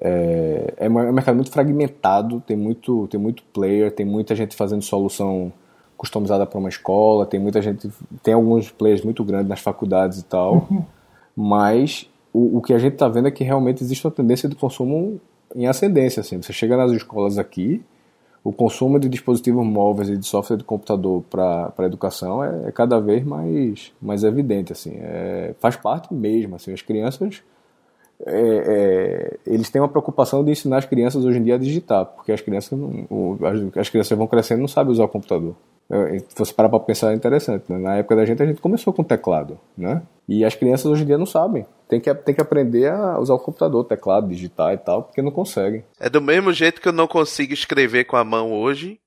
É, 0.00 0.74
é 0.76 0.88
um 0.88 1.12
mercado 1.12 1.36
muito 1.36 1.50
fragmentado, 1.50 2.42
tem 2.46 2.56
muito, 2.56 3.06
tem 3.08 3.20
muito 3.20 3.42
player, 3.52 3.90
tem 3.90 4.06
muita 4.06 4.34
gente 4.34 4.56
fazendo 4.56 4.82
solução 4.82 5.52
customizada 5.96 6.44
para 6.44 6.58
uma 6.58 6.68
escola, 6.68 7.24
tem 7.24 7.38
muita 7.38 7.62
gente, 7.62 7.88
tem 8.24 8.34
alguns 8.34 8.70
players 8.70 9.04
muito 9.04 9.22
grandes 9.22 9.48
nas 9.48 9.60
faculdades 9.60 10.18
e 10.18 10.24
tal, 10.24 10.66
uhum. 10.68 10.84
mas 11.36 12.10
o, 12.32 12.58
o 12.58 12.60
que 12.60 12.74
a 12.74 12.78
gente 12.78 12.94
está 12.94 13.08
vendo 13.08 13.28
é 13.28 13.30
que 13.30 13.44
realmente 13.44 13.84
existe 13.84 14.04
uma 14.04 14.10
tendência 14.10 14.48
de 14.48 14.56
consumo 14.56 15.20
em 15.54 15.68
ascendência. 15.68 16.20
Assim. 16.20 16.42
Você 16.42 16.52
chega 16.52 16.76
nas 16.76 16.90
escolas 16.90 17.38
aqui, 17.38 17.80
o 18.44 18.52
consumo 18.52 18.98
de 18.98 19.08
dispositivos 19.08 19.64
móveis 19.64 20.08
e 20.08 20.16
de 20.16 20.26
software 20.26 20.56
de 20.56 20.64
computador 20.64 21.22
para 21.30 21.72
a 21.76 21.84
educação 21.84 22.42
é, 22.42 22.68
é, 22.68 22.72
cada 22.72 23.00
vez 23.00 23.24
mais, 23.24 23.92
mais 24.00 24.24
evidente. 24.24 24.72
Assim. 24.72 24.94
É, 24.96 25.54
faz 25.60 25.76
parte 25.76 26.12
mesmo. 26.12 26.56
Assim. 26.56 26.72
As 26.72 26.82
crianças. 26.82 27.42
É, 28.24 29.38
é 29.46 29.52
eles 29.52 29.70
têm 29.70 29.80
uma 29.80 29.88
preocupação 29.88 30.44
de 30.44 30.50
ensinar 30.50 30.78
as 30.78 30.84
crianças 30.84 31.24
hoje 31.24 31.38
em 31.38 31.42
dia 31.42 31.56
a 31.56 31.58
digitar, 31.58 32.04
porque 32.06 32.30
as 32.30 32.40
crianças, 32.40 32.78
não, 32.78 33.38
as, 33.44 33.76
as 33.76 33.88
crianças 33.88 34.16
vão 34.16 34.26
crescendo 34.26 34.60
não 34.60 34.68
sabem 34.68 34.92
usar 34.92 35.04
o 35.04 35.08
computador. 35.08 35.54
É, 35.90 36.18
se 36.18 36.36
você 36.36 36.52
parar 36.52 36.68
para 36.68 36.80
pensar, 36.80 37.12
é 37.12 37.14
interessante. 37.14 37.64
Né? 37.68 37.78
Na 37.78 37.96
época 37.96 38.16
da 38.16 38.24
gente, 38.24 38.42
a 38.42 38.46
gente 38.46 38.60
começou 38.60 38.92
com 38.92 39.04
teclado, 39.04 39.58
né? 39.76 40.02
E 40.28 40.44
as 40.44 40.54
crianças 40.54 40.86
hoje 40.86 41.02
em 41.02 41.06
dia 41.06 41.18
não 41.18 41.26
sabem. 41.26 41.66
Tem 41.92 42.00
que, 42.00 42.14
tem 42.14 42.34
que 42.34 42.40
aprender 42.40 42.90
a 42.90 43.18
usar 43.18 43.34
o 43.34 43.38
computador, 43.38 43.84
teclado, 43.84 44.26
digitar 44.26 44.72
e 44.72 44.78
tal, 44.78 45.02
porque 45.02 45.20
não 45.20 45.30
conseguem. 45.30 45.84
É 46.00 46.08
do 46.08 46.22
mesmo 46.22 46.50
jeito 46.50 46.80
que 46.80 46.88
eu 46.88 46.92
não 46.92 47.06
consigo 47.06 47.52
escrever 47.52 48.04
com 48.04 48.16
a 48.16 48.24
mão 48.24 48.50
hoje. 48.50 48.98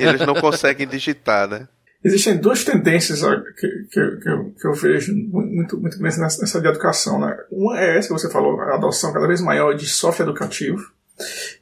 Eles 0.00 0.26
não 0.26 0.32
conseguem 0.32 0.86
digitar, 0.88 1.46
né? 1.46 1.68
Existem 2.02 2.38
duas 2.38 2.64
tendências 2.64 3.20
que, 3.20 3.68
que, 3.90 4.16
que, 4.16 4.28
eu, 4.30 4.54
que 4.58 4.66
eu, 4.66 4.72
vejo 4.72 5.14
muito, 5.14 5.78
muito 5.78 5.98
grandes 5.98 6.16
nessa, 6.16 6.40
nessa 6.40 6.58
de 6.58 6.68
educação. 6.68 7.20
Né? 7.20 7.36
Uma 7.52 7.78
é 7.78 7.98
essa 7.98 8.08
que 8.08 8.14
você 8.14 8.30
falou, 8.30 8.58
a 8.62 8.76
adoção 8.76 9.12
cada 9.12 9.26
vez 9.26 9.42
maior 9.42 9.74
de 9.74 9.86
software 9.86 10.24
educativo. 10.24 10.90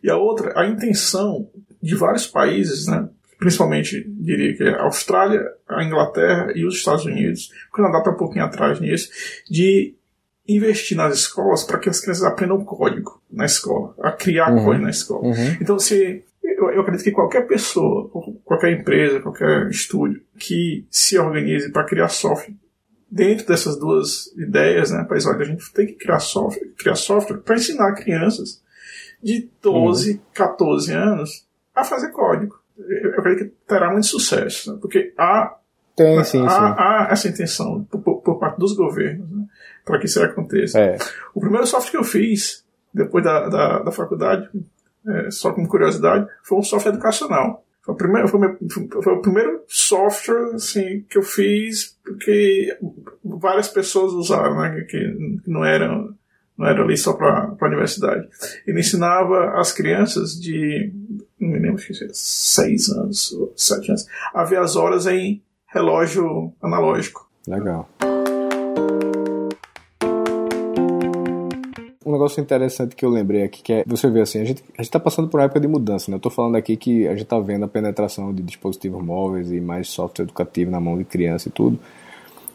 E 0.04 0.08
a 0.08 0.16
outra, 0.16 0.52
a 0.56 0.68
intenção 0.68 1.50
de 1.82 1.96
vários 1.96 2.28
países, 2.28 2.86
né, 2.86 3.08
principalmente 3.42 4.08
diria 4.08 4.56
que 4.56 4.62
a 4.62 4.82
Austrália, 4.82 5.44
a 5.68 5.82
Inglaterra 5.82 6.52
e 6.54 6.64
os 6.64 6.76
Estados 6.76 7.04
Unidos, 7.04 7.50
o 7.72 7.76
Canadá 7.76 7.98
está 7.98 8.12
um 8.12 8.16
pouquinho 8.16 8.44
atrás 8.44 8.78
nisso, 8.78 9.10
de 9.50 9.96
investir 10.48 10.96
nas 10.96 11.12
escolas 11.12 11.64
para 11.64 11.80
que 11.80 11.88
as 11.88 12.00
crianças 12.00 12.22
aprendam 12.22 12.64
código 12.64 13.20
na 13.28 13.44
escola, 13.44 13.96
a 14.00 14.12
criar 14.12 14.52
uhum. 14.52 14.64
código 14.64 14.84
na 14.84 14.90
escola. 14.90 15.24
Uhum. 15.24 15.56
Então, 15.60 15.76
se 15.76 16.24
eu, 16.40 16.70
eu, 16.70 16.82
acredito 16.82 17.02
que 17.02 17.10
qualquer 17.10 17.48
pessoa, 17.48 18.08
qualquer 18.44 18.78
empresa, 18.78 19.18
qualquer 19.18 19.68
estúdio 19.68 20.22
que 20.38 20.86
se 20.88 21.18
organize 21.18 21.72
para 21.72 21.84
criar 21.84 22.10
software 22.10 22.54
dentro 23.10 23.44
dessas 23.44 23.76
duas 23.76 24.28
ideias, 24.36 24.92
né, 24.92 25.02
para 25.02 25.18
olha, 25.28 25.42
a 25.42 25.44
gente 25.44 25.72
tem 25.72 25.86
que 25.86 25.94
criar 25.94 26.20
software, 26.20 26.68
criar 26.78 26.94
software 26.94 27.38
para 27.38 27.56
ensinar 27.56 27.92
crianças 27.94 28.62
de 29.20 29.50
12, 29.60 30.12
uhum. 30.12 30.20
14 30.32 30.92
anos 30.92 31.44
a 31.74 31.82
fazer 31.82 32.12
código 32.12 32.61
eu 32.78 33.10
acredito 33.18 33.50
que 33.50 33.56
terá 33.66 33.90
muito 33.90 34.06
sucesso, 34.06 34.72
né? 34.72 34.78
porque 34.80 35.12
há, 35.18 35.56
Tem, 35.96 36.22
sim, 36.24 36.44
há, 36.44 36.50
sim. 36.50 36.74
há, 36.78 37.08
essa 37.10 37.28
intenção 37.28 37.84
por, 37.84 38.20
por, 38.20 38.38
parte 38.38 38.58
dos 38.58 38.74
governos 38.74 39.30
né? 39.30 39.44
para 39.84 39.98
que 39.98 40.06
isso 40.06 40.22
aconteça. 40.22 40.78
É. 40.78 40.98
O 41.34 41.40
primeiro 41.40 41.66
software 41.66 41.90
que 41.90 41.96
eu 41.96 42.04
fiz 42.04 42.64
depois 42.92 43.24
da, 43.24 43.48
da, 43.48 43.78
da 43.80 43.92
faculdade, 43.92 44.48
é, 45.06 45.30
só 45.30 45.52
como 45.52 45.68
curiosidade, 45.68 46.26
foi 46.42 46.58
um 46.58 46.62
software 46.62 46.92
educacional. 46.92 47.64
Foi 47.82 47.94
o 47.94 47.96
primeiro, 47.96 48.28
foi, 48.28 48.40
meu, 48.40 48.56
foi 49.02 49.12
o 49.12 49.22
primeiro 49.22 49.62
software 49.66 50.54
assim, 50.54 51.04
que 51.08 51.18
eu 51.18 51.22
fiz 51.22 51.98
que 52.20 52.76
várias 53.24 53.68
pessoas 53.68 54.12
usaram, 54.12 54.60
né? 54.60 54.82
que, 54.88 54.98
que 55.42 55.50
não 55.50 55.64
eram 55.64 56.14
não 56.56 56.68
era 56.68 56.82
ali 56.82 56.96
só 56.96 57.14
para 57.14 57.56
a 57.58 57.66
universidade. 57.66 58.28
Ele 58.66 58.80
ensinava 58.80 59.58
as 59.58 59.72
crianças 59.72 60.38
de, 60.38 60.92
não 61.42 61.50
me 61.50 61.58
lembro, 61.58 61.82
que 61.82 61.92
seis 62.12 62.88
anos, 62.88 63.36
sete 63.56 63.90
anos, 63.90 64.06
a 64.32 64.44
ver 64.44 64.58
as 64.58 64.76
horas 64.76 65.06
em 65.06 65.42
relógio 65.66 66.52
analógico. 66.62 67.28
Legal. 67.46 67.88
Um 72.04 72.12
negócio 72.12 72.40
interessante 72.40 72.96
que 72.96 73.04
eu 73.04 73.10
lembrei 73.10 73.42
aqui, 73.44 73.62
que 73.62 73.72
é, 73.72 73.84
você 73.86 74.10
vê 74.10 74.20
assim, 74.20 74.40
a 74.40 74.44
gente 74.44 74.62
a 74.76 74.82
está 74.82 74.98
passando 74.98 75.28
por 75.28 75.38
uma 75.38 75.44
época 75.44 75.60
de 75.60 75.68
mudança, 75.68 76.10
né? 76.10 76.16
Eu 76.16 76.18
estou 76.18 76.32
falando 76.32 76.56
aqui 76.56 76.76
que 76.76 77.06
a 77.06 77.12
gente 77.12 77.22
está 77.22 77.38
vendo 77.38 77.64
a 77.64 77.68
penetração 77.68 78.34
de 78.34 78.42
dispositivos 78.42 79.02
móveis 79.02 79.50
e 79.50 79.60
mais 79.60 79.88
software 79.88 80.24
educativo 80.24 80.70
na 80.70 80.80
mão 80.80 80.98
de 80.98 81.04
criança 81.04 81.48
e 81.48 81.52
tudo. 81.52 81.78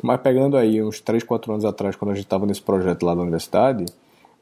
Mas 0.02 0.22
pegando 0.22 0.58
aí 0.58 0.84
uns 0.84 1.00
3, 1.00 1.24
4 1.24 1.52
anos 1.52 1.66
atrás, 1.66 1.96
quando 1.96 2.12
a 2.12 2.14
gente 2.14 2.26
estava 2.26 2.46
nesse 2.46 2.62
projeto 2.62 3.04
lá 3.04 3.16
da 3.16 3.22
universidade, 3.22 3.86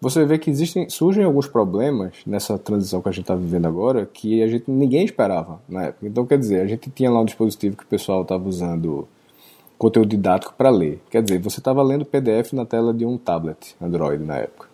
você 0.06 0.24
vê 0.24 0.38
que 0.38 0.52
existem, 0.52 0.88
surgem 0.88 1.24
alguns 1.24 1.48
problemas 1.48 2.18
nessa 2.28 2.60
transição 2.60 3.02
que 3.02 3.10
a 3.10 3.12
gente 3.12 3.24
está 3.24 3.34
vivendo 3.34 3.66
agora 3.66 4.06
que 4.06 4.44
a 4.44 4.48
gente 4.48 4.70
ninguém 4.70 5.04
esperava 5.04 5.60
na 5.68 5.86
época. 5.86 6.06
Então, 6.06 6.28
quer 6.28 6.38
dizer, 6.38 6.62
a 6.62 6.68
gente 6.68 6.92
tinha 6.92 7.10
lá 7.10 7.20
um 7.20 7.26
dispositivo 7.26 7.76
que 7.76 7.86
o 7.86 7.88
pessoal 7.88 8.22
estava 8.22 8.48
usando 8.48 9.08
conteúdo 9.80 10.10
didático 10.10 10.54
para 10.56 10.70
ler. 10.70 11.02
Quer 11.10 11.24
dizer, 11.24 11.40
você 11.40 11.60
estava 11.60 11.82
lendo 11.82 12.06
PDF 12.06 12.54
na 12.54 12.68
tela 12.68 12.94
de 12.94 13.04
um 13.04 13.18
tablet 13.18 13.76
Android 13.82 14.24
na 14.24 14.38
época. 14.38 14.68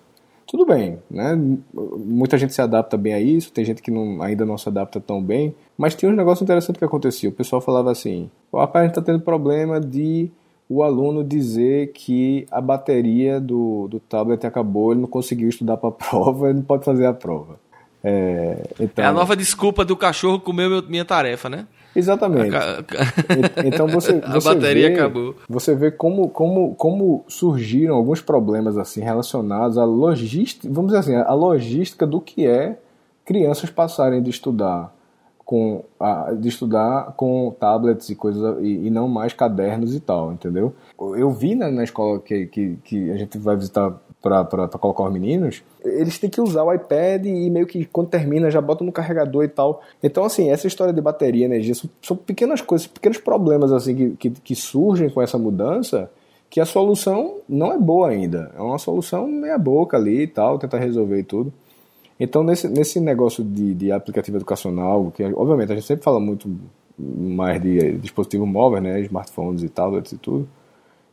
Tudo 0.45 0.65
bem, 0.65 0.99
né? 1.09 1.33
Muita 1.73 2.37
gente 2.37 2.53
se 2.53 2.61
adapta 2.61 2.97
bem 2.97 3.13
a 3.13 3.19
isso, 3.21 3.53
tem 3.53 3.63
gente 3.63 3.81
que 3.81 3.89
não, 3.89 4.21
ainda 4.21 4.45
não 4.45 4.57
se 4.57 4.67
adapta 4.67 4.99
tão 4.99 5.23
bem, 5.23 5.55
mas 5.77 5.95
tinha 5.95 6.11
um 6.11 6.15
negócio 6.15 6.43
interessante 6.43 6.77
que 6.77 6.83
acontecia. 6.83 7.29
O 7.29 7.33
pessoal 7.33 7.61
falava 7.61 7.89
assim: 7.89 8.29
o 8.51 8.57
rapaz, 8.57 8.89
está 8.89 9.01
tendo 9.01 9.21
problema 9.21 9.79
de 9.79 10.29
o 10.73 10.83
aluno 10.83 11.21
dizer 11.21 11.91
que 11.91 12.47
a 12.49 12.61
bateria 12.61 13.41
do, 13.41 13.89
do 13.89 13.99
tablet 13.99 14.47
acabou, 14.47 14.93
ele 14.93 15.01
não 15.01 15.07
conseguiu 15.07 15.49
estudar 15.49 15.75
para 15.75 15.89
a 15.89 15.91
prova, 15.91 16.47
ele 16.47 16.59
não 16.59 16.63
pode 16.63 16.85
fazer 16.85 17.05
a 17.05 17.13
prova. 17.13 17.59
É, 18.01 18.63
então... 18.79 19.03
é 19.03 19.07
a 19.07 19.11
nova 19.11 19.35
desculpa 19.35 19.83
do 19.83 19.97
cachorro 19.97 20.39
comer 20.39 20.69
meu, 20.69 20.81
minha 20.87 21.03
tarefa, 21.03 21.49
né? 21.49 21.67
Exatamente. 21.93 22.55
A... 22.55 22.83
então 23.65 23.85
você, 23.85 24.13
você 24.21 24.49
a 24.49 24.53
bateria 24.53 24.87
vê, 24.87 24.93
acabou. 24.95 25.35
Você 25.49 25.75
vê 25.75 25.91
como, 25.91 26.29
como, 26.29 26.73
como 26.75 27.25
surgiram 27.27 27.95
alguns 27.95 28.21
problemas 28.21 28.77
assim 28.77 29.01
relacionados 29.01 29.77
à 29.77 29.83
logística, 29.83 30.69
vamos 30.71 30.93
dizer 30.93 30.99
assim, 30.99 31.15
a 31.15 31.33
logística 31.33 32.07
do 32.07 32.21
que 32.21 32.47
é 32.47 32.79
crianças 33.25 33.69
passarem 33.69 34.23
de 34.23 34.29
estudar 34.29 34.95
com 35.51 35.83
a, 35.99 36.31
de 36.31 36.47
estudar 36.47 37.11
com 37.17 37.53
tablets 37.59 38.09
e 38.09 38.15
coisas 38.15 38.55
e, 38.61 38.87
e, 38.87 38.89
não 38.89 39.09
mais 39.09 39.33
cadernos 39.33 39.93
e 39.93 39.99
tal, 39.99 40.31
entendeu? 40.31 40.73
Eu 40.97 41.29
vi 41.29 41.55
na, 41.55 41.69
na 41.69 41.83
escola 41.83 42.21
que, 42.21 42.45
que, 42.45 42.77
que 42.85 43.11
a 43.11 43.17
gente 43.17 43.37
vai 43.37 43.57
visitar 43.57 43.93
para 44.21 44.45
colocar 44.79 45.03
os 45.03 45.11
meninos, 45.11 45.61
eles 45.83 46.17
têm 46.17 46.29
que 46.29 46.39
usar 46.39 46.63
o 46.63 46.73
iPad 46.73 47.25
e 47.25 47.49
meio 47.49 47.67
que 47.67 47.83
quando 47.83 48.07
termina 48.07 48.49
já 48.49 48.61
botam 48.61 48.85
no 48.85 48.93
carregador 48.93 49.43
e 49.43 49.49
tal. 49.49 49.81
Então, 50.01 50.23
assim, 50.23 50.49
essa 50.49 50.67
história 50.67 50.93
de 50.93 51.01
bateria, 51.01 51.43
energia, 51.43 51.75
são, 51.75 51.89
são 52.01 52.15
pequenas 52.15 52.61
coisas, 52.61 52.87
pequenos 52.87 53.17
problemas 53.17 53.73
assim 53.73 53.93
que, 53.93 54.09
que, 54.11 54.29
que, 54.29 54.55
surgem 54.55 55.09
com 55.09 55.21
essa 55.21 55.37
mudança 55.37 56.09
que 56.49 56.61
a 56.61 56.65
solução 56.65 57.39
não 57.49 57.73
é 57.73 57.77
boa 57.77 58.07
ainda. 58.07 58.53
É 58.57 58.61
uma 58.61 58.77
solução 58.77 59.27
meia 59.27 59.57
boca 59.57 59.97
ali 59.97 60.21
e 60.21 60.27
tal, 60.27 60.57
tentar 60.57 60.77
resolver 60.77 61.19
e 61.19 61.23
tudo. 61.23 61.51
Então, 62.23 62.43
nesse, 62.43 62.67
nesse 62.69 62.99
negócio 62.99 63.43
de, 63.43 63.73
de 63.73 63.91
aplicativo 63.91 64.37
educacional, 64.37 65.09
que 65.09 65.23
obviamente 65.23 65.71
a 65.71 65.75
gente 65.75 65.87
sempre 65.87 66.03
fala 66.03 66.19
muito 66.19 66.55
mais 66.95 67.59
de 67.59 67.93
dispositivo 67.93 68.45
móvel, 68.45 68.79
né, 68.79 69.01
smartphones 69.01 69.63
e 69.63 69.69
tablets 69.69 70.11
e 70.11 70.17
tudo, 70.19 70.47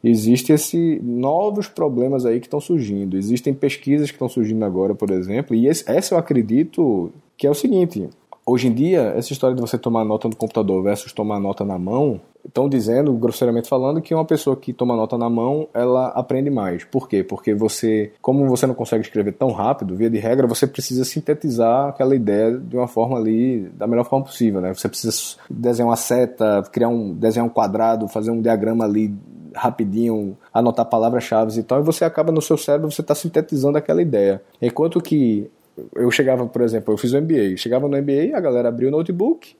existe 0.04 0.52
esse 0.52 1.00
novos 1.02 1.66
problemas 1.66 2.26
aí 2.26 2.38
que 2.38 2.46
estão 2.46 2.60
surgindo. 2.60 3.16
Existem 3.16 3.54
pesquisas 3.54 4.10
que 4.10 4.16
estão 4.16 4.28
surgindo 4.28 4.62
agora, 4.66 4.94
por 4.94 5.10
exemplo, 5.10 5.56
e 5.56 5.66
esse, 5.66 5.82
essa 5.90 6.14
eu 6.14 6.18
acredito 6.18 7.10
que 7.38 7.46
é 7.46 7.50
o 7.50 7.54
seguinte: 7.54 8.06
hoje 8.44 8.68
em 8.68 8.74
dia, 8.74 9.14
essa 9.16 9.32
história 9.32 9.56
de 9.56 9.62
você 9.62 9.78
tomar 9.78 10.04
nota 10.04 10.28
no 10.28 10.36
computador 10.36 10.82
versus 10.82 11.10
tomar 11.10 11.40
nota 11.40 11.64
na 11.64 11.78
mão, 11.78 12.20
estão 12.48 12.68
dizendo, 12.68 13.12
grosseiramente 13.12 13.68
falando, 13.68 14.00
que 14.00 14.14
uma 14.14 14.24
pessoa 14.24 14.56
que 14.56 14.72
toma 14.72 14.96
nota 14.96 15.16
na 15.16 15.28
mão, 15.28 15.68
ela 15.72 16.08
aprende 16.08 16.50
mais. 16.50 16.84
Por 16.84 17.08
quê? 17.08 17.22
Porque 17.22 17.54
você, 17.54 18.12
como 18.20 18.46
você 18.48 18.66
não 18.66 18.74
consegue 18.74 19.02
escrever 19.02 19.32
tão 19.32 19.52
rápido, 19.52 19.94
via 19.94 20.10
de 20.10 20.18
regra, 20.18 20.46
você 20.46 20.66
precisa 20.66 21.04
sintetizar 21.04 21.88
aquela 21.88 22.14
ideia 22.14 22.58
de 22.58 22.76
uma 22.76 22.88
forma 22.88 23.16
ali, 23.16 23.68
da 23.74 23.86
melhor 23.86 24.04
forma 24.04 24.24
possível, 24.24 24.60
né? 24.60 24.74
Você 24.74 24.88
precisa 24.88 25.36
desenhar 25.48 25.88
uma 25.88 25.96
seta, 25.96 26.62
criar 26.72 26.88
um, 26.88 27.14
desenhar 27.14 27.46
um 27.46 27.50
quadrado, 27.50 28.08
fazer 28.08 28.30
um 28.30 28.40
diagrama 28.40 28.84
ali 28.84 29.14
rapidinho, 29.54 30.36
anotar 30.52 30.86
palavras-chave 30.86 31.58
e 31.58 31.62
tal, 31.62 31.80
e 31.80 31.82
você 31.82 32.04
acaba 32.04 32.30
no 32.32 32.40
seu 32.40 32.56
cérebro, 32.56 32.90
você 32.90 33.00
está 33.00 33.14
sintetizando 33.14 33.78
aquela 33.78 34.02
ideia. 34.02 34.42
Enquanto 34.60 35.00
que 35.00 35.50
eu 35.94 36.10
chegava, 36.10 36.46
por 36.46 36.62
exemplo, 36.62 36.92
eu 36.92 36.98
fiz 36.98 37.12
o 37.12 37.20
MBA, 37.20 37.56
chegava 37.56 37.88
no 37.88 37.96
MBA, 37.96 38.36
a 38.36 38.40
galera 38.40 38.68
abria 38.68 38.88
o 38.88 38.92
notebook, 38.92 39.56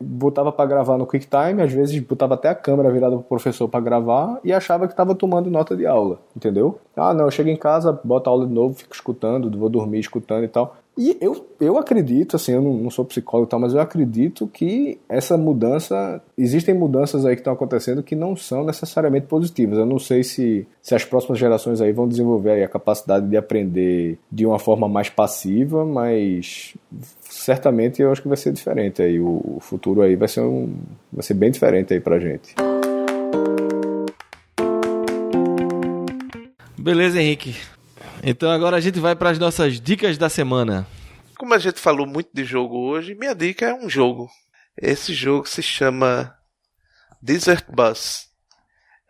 botava 0.00 0.52
para 0.52 0.66
gravar 0.66 0.98
no 0.98 1.06
QuickTime, 1.06 1.62
às 1.62 1.72
vezes 1.72 1.98
botava 2.00 2.34
até 2.34 2.48
a 2.48 2.54
câmera 2.54 2.90
virada 2.90 3.16
pro 3.16 3.24
professor 3.24 3.68
para 3.68 3.80
gravar 3.80 4.40
e 4.44 4.52
achava 4.52 4.86
que 4.86 4.92
estava 4.92 5.14
tomando 5.14 5.50
nota 5.50 5.76
de 5.76 5.86
aula, 5.86 6.18
entendeu? 6.36 6.78
Ah, 6.96 7.14
não, 7.14 7.24
eu 7.24 7.30
chego 7.30 7.48
em 7.48 7.56
casa, 7.56 7.98
boto 8.04 8.28
a 8.28 8.32
aula 8.32 8.46
de 8.46 8.52
novo, 8.52 8.74
fico 8.74 8.94
escutando, 8.94 9.56
vou 9.58 9.68
dormir 9.68 10.00
escutando 10.00 10.44
e 10.44 10.48
tal. 10.48 10.76
E 10.96 11.16
eu, 11.22 11.46
eu 11.58 11.78
acredito, 11.78 12.36
assim, 12.36 12.52
eu 12.52 12.60
não, 12.60 12.74
não 12.74 12.90
sou 12.90 13.02
psicólogo 13.04 13.48
e 13.48 13.50
tal, 13.50 13.58
mas 13.58 13.72
eu 13.72 13.80
acredito 13.80 14.46
que 14.46 14.98
essa 15.08 15.38
mudança, 15.38 16.22
existem 16.36 16.74
mudanças 16.74 17.24
aí 17.24 17.34
que 17.34 17.40
estão 17.40 17.54
acontecendo 17.54 18.02
que 18.02 18.14
não 18.14 18.36
são 18.36 18.62
necessariamente 18.62 19.26
positivas. 19.26 19.78
Eu 19.78 19.86
não 19.86 19.98
sei 19.98 20.22
se, 20.22 20.66
se 20.82 20.94
as 20.94 21.02
próximas 21.02 21.38
gerações 21.38 21.80
aí 21.80 21.92
vão 21.92 22.06
desenvolver 22.06 22.62
a 22.62 22.68
capacidade 22.68 23.26
de 23.26 23.36
aprender 23.38 24.18
de 24.30 24.44
uma 24.44 24.58
forma 24.58 24.86
mais 24.86 25.08
passiva, 25.08 25.82
mas 25.86 26.74
certamente 27.22 28.02
eu 28.02 28.12
acho 28.12 28.20
que 28.20 28.28
vai 28.28 28.36
ser 28.36 28.52
diferente 28.52 29.02
aí. 29.02 29.18
O, 29.18 29.58
futuro 29.60 30.02
aí 30.02 30.14
vai 30.14 30.28
ser, 30.28 30.42
um, 30.42 30.74
vai 31.10 31.22
ser 31.22 31.34
bem 31.34 31.50
diferente 31.50 31.94
aí 31.94 32.00
pra 32.00 32.20
gente. 32.20 32.54
Beleza, 36.78 37.18
Henrique. 37.18 37.56
Então 38.22 38.50
agora 38.50 38.76
a 38.76 38.80
gente 38.80 39.00
vai 39.00 39.16
para 39.16 39.30
as 39.30 39.38
nossas 39.38 39.80
dicas 39.80 40.16
da 40.16 40.28
semana. 40.28 40.86
Como 41.36 41.52
a 41.54 41.58
gente 41.58 41.80
falou 41.80 42.06
muito 42.06 42.30
de 42.32 42.44
jogo 42.44 42.78
hoje, 42.78 43.16
minha 43.16 43.34
dica 43.34 43.66
é 43.66 43.74
um 43.74 43.90
jogo. 43.90 44.30
Esse 44.80 45.12
jogo 45.12 45.48
se 45.48 45.60
chama 45.60 46.32
Desert 47.20 47.64
Bus. 47.68 48.28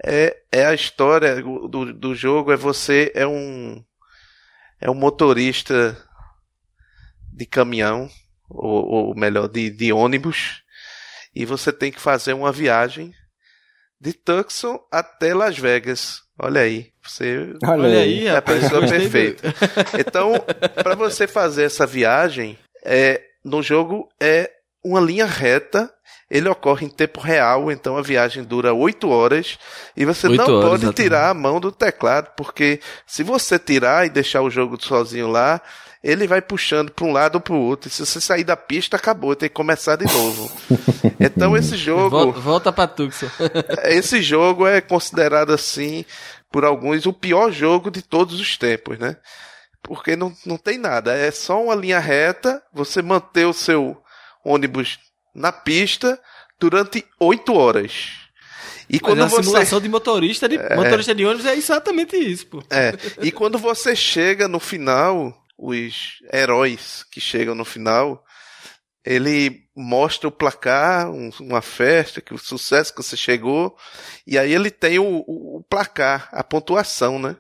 É, 0.02 0.34
é 0.50 0.64
a 0.64 0.72
história 0.72 1.42
do, 1.42 1.92
do 1.92 2.14
jogo, 2.14 2.52
é 2.52 2.56
você 2.56 3.12
é 3.14 3.26
um 3.26 3.84
é 4.80 4.90
um 4.90 4.94
motorista 4.94 5.96
de 7.32 7.46
caminhão, 7.46 8.10
ou, 8.48 8.84
ou 8.84 9.14
melhor, 9.14 9.46
de, 9.46 9.70
de 9.70 9.92
ônibus, 9.92 10.64
e 11.34 11.44
você 11.44 11.72
tem 11.72 11.92
que 11.92 12.00
fazer 12.00 12.32
uma 12.32 12.50
viagem 12.50 13.14
de 14.00 14.12
Tucson 14.12 14.80
até 14.90 15.32
Las 15.32 15.56
Vegas. 15.56 16.21
Olha 16.38 16.62
aí. 16.62 16.88
Você 17.02 17.54
Olha 17.66 18.00
aí, 18.00 18.26
é 18.26 18.36
a 18.36 18.42
pessoa 18.42 18.86
perfeita. 18.86 19.54
Então, 19.98 20.32
para 20.82 20.94
você 20.94 21.26
fazer 21.26 21.64
essa 21.64 21.86
viagem, 21.86 22.58
é, 22.84 23.20
no 23.44 23.62
jogo 23.62 24.08
é 24.20 24.50
uma 24.84 25.00
linha 25.00 25.26
reta. 25.26 25.92
Ele 26.30 26.48
ocorre 26.48 26.86
em 26.86 26.88
tempo 26.88 27.20
real, 27.20 27.70
então 27.70 27.98
a 27.98 28.02
viagem 28.02 28.42
dura 28.42 28.72
8 28.72 29.06
horas 29.10 29.58
e 29.94 30.06
você 30.06 30.30
não 30.30 30.44
horas, 30.44 30.64
pode 30.64 30.82
exatamente. 30.84 30.94
tirar 30.94 31.28
a 31.28 31.34
mão 31.34 31.60
do 31.60 31.70
teclado, 31.70 32.30
porque 32.34 32.80
se 33.06 33.22
você 33.22 33.58
tirar 33.58 34.06
e 34.06 34.10
deixar 34.10 34.40
o 34.40 34.48
jogo 34.48 34.82
sozinho 34.82 35.28
lá, 35.28 35.60
ele 36.02 36.26
vai 36.26 36.42
puxando 36.42 36.90
para 36.90 37.04
um 37.04 37.12
lado 37.12 37.36
ou 37.36 37.40
para 37.40 37.54
o 37.54 37.60
outro. 37.60 37.88
E 37.88 37.90
se 37.90 38.04
você 38.04 38.20
sair 38.20 38.42
da 38.42 38.56
pista, 38.56 38.96
acabou, 38.96 39.36
tem 39.36 39.48
que 39.48 39.54
começar 39.54 39.96
de 39.96 40.04
novo. 40.04 40.50
então 41.20 41.56
esse 41.56 41.76
jogo. 41.76 42.10
Volta, 42.10 42.40
volta 42.40 42.72
para 42.72 42.88
Tuxo. 42.88 43.30
esse 43.84 44.20
jogo 44.20 44.66
é 44.66 44.80
considerado 44.80 45.52
assim 45.52 46.04
por 46.50 46.64
alguns 46.64 47.06
o 47.06 47.12
pior 47.12 47.50
jogo 47.52 47.90
de 47.90 48.02
todos 48.02 48.40
os 48.40 48.56
tempos, 48.56 48.98
né? 48.98 49.16
Porque 49.82 50.14
não, 50.14 50.32
não 50.44 50.56
tem 50.56 50.78
nada, 50.78 51.12
é 51.12 51.30
só 51.30 51.60
uma 51.60 51.74
linha 51.74 51.98
reta, 51.98 52.62
você 52.72 53.02
manter 53.02 53.46
o 53.46 53.52
seu 53.52 54.00
ônibus 54.44 54.98
na 55.34 55.50
pista 55.50 56.20
durante 56.60 57.04
oito 57.18 57.54
horas. 57.54 58.22
E 58.88 59.00
quando 59.00 59.18
Mas 59.20 59.32
a 59.32 59.36
você... 59.36 59.42
simulação 59.42 59.80
de 59.80 59.88
motorista 59.88 60.48
de 60.48 60.56
é... 60.56 60.76
motorista 60.76 61.14
de 61.14 61.24
ônibus 61.24 61.46
é 61.46 61.56
exatamente 61.56 62.16
isso, 62.16 62.46
pô. 62.46 62.62
É. 62.70 62.92
E 63.22 63.32
quando 63.32 63.58
você 63.58 63.96
chega 63.96 64.46
no 64.46 64.60
final, 64.60 65.41
os 65.62 66.18
heróis 66.32 67.04
que 67.10 67.20
chegam 67.20 67.54
no 67.54 67.64
final, 67.64 68.24
ele 69.04 69.62
mostra 69.74 70.28
o 70.28 70.32
placar, 70.32 71.10
um, 71.10 71.30
uma 71.40 71.62
festa, 71.62 72.20
que 72.20 72.34
o 72.34 72.38
sucesso 72.38 72.92
que 72.92 73.02
você 73.02 73.16
chegou, 73.16 73.76
e 74.26 74.36
aí 74.36 74.52
ele 74.52 74.70
tem 74.70 74.98
o, 74.98 75.24
o 75.26 75.64
placar, 75.70 76.28
a 76.32 76.42
pontuação, 76.42 77.18
né? 77.18 77.36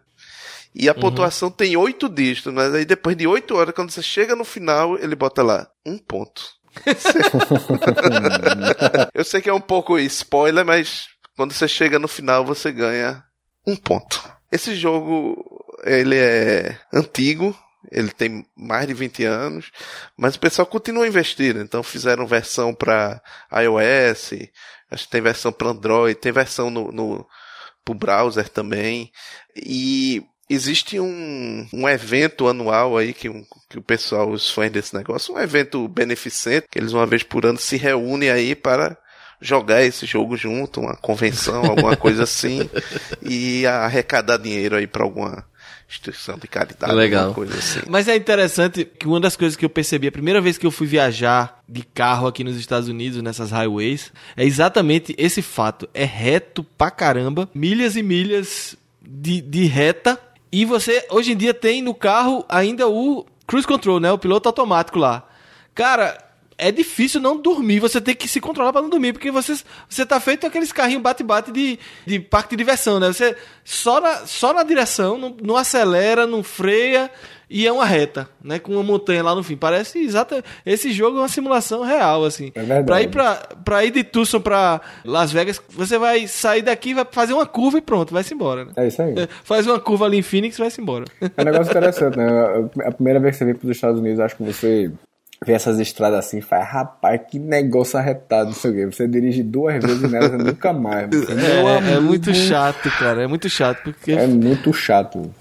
E 0.74 0.88
a 0.88 0.92
uhum. 0.92 1.00
pontuação 1.00 1.50
tem 1.50 1.76
oito 1.76 2.08
dígitos, 2.08 2.52
mas 2.52 2.72
aí 2.74 2.84
depois 2.84 3.16
de 3.16 3.26
oito 3.26 3.56
horas, 3.56 3.74
quando 3.74 3.90
você 3.90 4.02
chega 4.02 4.36
no 4.36 4.44
final, 4.44 4.96
ele 4.98 5.16
bota 5.16 5.42
lá 5.42 5.68
um 5.84 5.98
ponto. 5.98 6.42
Eu 9.12 9.24
sei 9.24 9.42
que 9.42 9.50
é 9.50 9.54
um 9.54 9.60
pouco 9.60 9.98
spoiler, 9.98 10.64
mas 10.64 11.08
quando 11.36 11.52
você 11.52 11.68
chega 11.68 11.98
no 11.98 12.08
final, 12.08 12.44
você 12.44 12.72
ganha 12.72 13.22
um 13.66 13.76
ponto. 13.76 14.22
Esse 14.50 14.74
jogo, 14.74 15.36
ele 15.84 16.16
é 16.16 16.78
antigo, 16.92 17.56
ele 17.90 18.10
tem 18.10 18.46
mais 18.56 18.86
de 18.86 18.94
20 18.94 19.24
anos, 19.24 19.70
mas 20.16 20.34
o 20.34 20.40
pessoal 20.40 20.66
continua 20.66 21.06
investindo. 21.06 21.60
Então 21.60 21.82
fizeram 21.82 22.26
versão 22.26 22.74
para 22.74 23.20
iOS, 23.52 24.48
acho 24.90 25.04
que 25.04 25.10
tem 25.10 25.20
versão 25.20 25.52
para 25.52 25.70
Android, 25.70 26.18
tem 26.18 26.32
versão 26.32 26.70
no, 26.70 26.92
no 26.92 27.26
pro 27.84 27.94
browser 27.94 28.48
também. 28.48 29.10
E 29.56 30.22
existe 30.48 31.00
um, 31.00 31.66
um 31.72 31.88
evento 31.88 32.46
anual 32.48 32.96
aí 32.96 33.12
que, 33.12 33.28
um, 33.28 33.44
que 33.68 33.78
o 33.78 33.82
pessoal, 33.82 34.30
os 34.30 34.50
fãs 34.50 34.70
desse 34.70 34.94
negócio, 34.94 35.34
um 35.34 35.38
evento 35.38 35.88
beneficente, 35.88 36.68
que 36.70 36.78
eles 36.78 36.92
uma 36.92 37.06
vez 37.06 37.22
por 37.22 37.44
ano 37.46 37.58
se 37.58 37.76
reúnem 37.76 38.30
aí 38.30 38.54
para 38.54 38.96
jogar 39.40 39.82
esse 39.82 40.06
jogo 40.06 40.36
junto, 40.36 40.80
uma 40.80 40.96
convenção, 40.96 41.64
alguma 41.64 41.96
coisa 41.96 42.22
assim, 42.22 42.70
e 43.22 43.66
arrecadar 43.66 44.36
dinheiro 44.36 44.76
aí 44.76 44.86
para 44.86 45.02
alguma 45.02 45.44
instituição 45.92 46.38
de 46.38 46.48
caridade, 46.48 46.94
Legal. 46.94 47.34
coisa 47.34 47.56
assim. 47.56 47.80
Mas 47.88 48.08
é 48.08 48.16
interessante 48.16 48.84
que 48.84 49.06
uma 49.06 49.20
das 49.20 49.36
coisas 49.36 49.56
que 49.56 49.64
eu 49.64 49.70
percebi, 49.70 50.08
a 50.08 50.12
primeira 50.12 50.40
vez 50.40 50.56
que 50.56 50.66
eu 50.66 50.70
fui 50.70 50.86
viajar 50.86 51.62
de 51.68 51.82
carro 51.82 52.26
aqui 52.26 52.42
nos 52.42 52.56
Estados 52.56 52.88
Unidos, 52.88 53.22
nessas 53.22 53.50
highways, 53.50 54.10
é 54.36 54.44
exatamente 54.44 55.14
esse 55.18 55.42
fato. 55.42 55.88
É 55.92 56.04
reto 56.04 56.64
pra 56.64 56.90
caramba, 56.90 57.48
milhas 57.54 57.94
e 57.94 58.02
milhas 58.02 58.74
de, 59.00 59.40
de 59.42 59.64
reta, 59.66 60.18
e 60.50 60.64
você, 60.64 61.06
hoje 61.10 61.32
em 61.32 61.36
dia, 61.36 61.54
tem 61.54 61.80
no 61.80 61.94
carro 61.94 62.44
ainda 62.48 62.86
o 62.86 63.26
cruise 63.46 63.66
control, 63.66 63.98
né? 63.98 64.12
O 64.12 64.18
piloto 64.18 64.48
automático 64.48 64.98
lá. 64.98 65.26
Cara, 65.74 66.18
é 66.62 66.70
difícil 66.70 67.20
não 67.20 67.36
dormir, 67.36 67.80
você 67.80 68.00
tem 68.00 68.14
que 68.14 68.28
se 68.28 68.40
controlar 68.40 68.72
para 68.72 68.82
não 68.82 68.88
dormir, 68.88 69.12
porque 69.12 69.32
você, 69.32 69.54
você 69.88 70.06
tá 70.06 70.20
feito 70.20 70.46
aqueles 70.46 70.72
carrinhos 70.72 71.02
bate-bate 71.02 71.50
de, 71.50 71.78
de 72.06 72.20
parque 72.20 72.50
de 72.50 72.62
diversão, 72.62 73.00
né? 73.00 73.08
Você 73.08 73.36
só 73.64 74.00
na, 74.00 74.26
só 74.26 74.52
na 74.52 74.62
direção, 74.62 75.18
não, 75.18 75.36
não 75.42 75.56
acelera, 75.56 76.24
não 76.24 76.42
freia 76.42 77.10
e 77.50 77.66
é 77.66 77.72
uma 77.72 77.84
reta, 77.84 78.28
né? 78.42 78.60
Com 78.60 78.72
uma 78.72 78.82
montanha 78.82 79.22
lá 79.24 79.34
no 79.34 79.42
fim. 79.42 79.56
Parece 79.56 79.98
exato. 79.98 80.42
Esse 80.64 80.90
jogo 80.92 81.18
é 81.18 81.20
uma 81.20 81.28
simulação 81.28 81.82
real, 81.82 82.24
assim. 82.24 82.52
É 82.54 82.60
verdade. 82.60 82.86
Pra 82.86 83.02
ir, 83.02 83.08
pra, 83.08 83.34
pra 83.62 83.84
ir 83.84 83.90
de 83.90 84.04
Tucson 84.04 84.40
pra 84.40 84.80
Las 85.04 85.32
Vegas, 85.32 85.60
você 85.68 85.98
vai 85.98 86.26
sair 86.28 86.62
daqui, 86.62 86.94
vai 86.94 87.06
fazer 87.10 87.34
uma 87.34 87.44
curva 87.44 87.78
e 87.78 87.82
pronto, 87.82 88.14
vai-se 88.14 88.32
embora, 88.32 88.64
né? 88.64 88.72
É 88.76 88.86
isso 88.86 89.02
aí. 89.02 89.14
Faz 89.42 89.66
uma 89.66 89.78
curva 89.80 90.06
ali 90.06 90.18
em 90.18 90.22
Phoenix 90.22 90.56
e 90.56 90.60
vai-se 90.60 90.80
embora. 90.80 91.04
É 91.20 91.42
um 91.42 91.44
negócio 91.44 91.70
interessante, 91.70 92.16
né? 92.16 92.28
A 92.86 92.92
primeira 92.92 93.20
vez 93.20 93.34
que 93.34 93.38
você 93.38 93.44
vem 93.44 93.54
para 93.54 93.66
os 93.66 93.76
Estados 93.76 94.00
Unidos, 94.00 94.20
acho 94.20 94.36
que 94.36 94.44
você 94.44 94.90
vê 95.44 95.52
essas 95.52 95.78
estradas 95.78 96.26
assim 96.26 96.38
e 96.38 96.42
faz, 96.42 96.68
rapaz, 96.68 97.20
que 97.30 97.38
negócio 97.38 97.98
arretado 97.98 98.50
isso 98.50 98.68
aqui. 98.68 98.84
Você 98.86 99.06
dirige 99.08 99.42
duas 99.42 99.82
vezes 99.82 100.10
nelas 100.10 100.32
e 100.32 100.36
nunca 100.36 100.72
mais. 100.72 101.10
É, 101.12 101.94
é, 101.94 102.00
muito 102.00 102.32
chato, 102.34 102.90
cara. 102.98 103.22
É 103.22 103.26
muito 103.26 103.48
chato. 103.48 103.82
Porque... 103.82 104.12
É 104.12 104.26
muito 104.26 104.72
chato. 104.72 105.32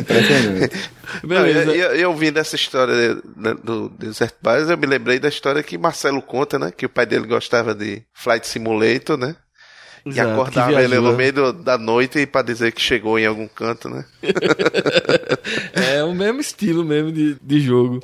Impressionante. 0.00 0.90
Beleza. 1.24 1.66
Não, 1.66 1.74
eu, 1.74 1.94
eu, 1.94 2.14
vi 2.14 2.30
dessa 2.30 2.56
história 2.56 3.16
do 3.62 3.90
Desert 3.90 4.34
Bus, 4.40 4.70
eu 4.70 4.78
me 4.78 4.86
lembrei 4.86 5.18
da 5.18 5.28
história 5.28 5.62
que 5.62 5.76
Marcelo 5.76 6.22
conta, 6.22 6.58
né? 6.58 6.72
Que 6.74 6.86
o 6.86 6.88
pai 6.88 7.04
dele 7.04 7.26
gostava 7.26 7.74
de 7.74 8.02
Flight 8.14 8.46
Simulator, 8.46 9.18
né? 9.18 9.36
E 10.04 10.18
acordava 10.18 10.82
ele 10.82 10.98
no 10.98 11.12
meio 11.12 11.32
do, 11.32 11.52
da 11.52 11.78
noite 11.78 12.26
para 12.26 12.42
dizer 12.42 12.72
que 12.72 12.80
chegou 12.80 13.18
em 13.18 13.26
algum 13.26 13.46
canto, 13.46 13.88
né? 13.88 14.04
é 15.72 16.02
o 16.02 16.12
mesmo 16.14 16.40
estilo 16.40 16.84
mesmo 16.84 17.12
de, 17.12 17.36
de 17.40 17.60
jogo. 17.60 18.02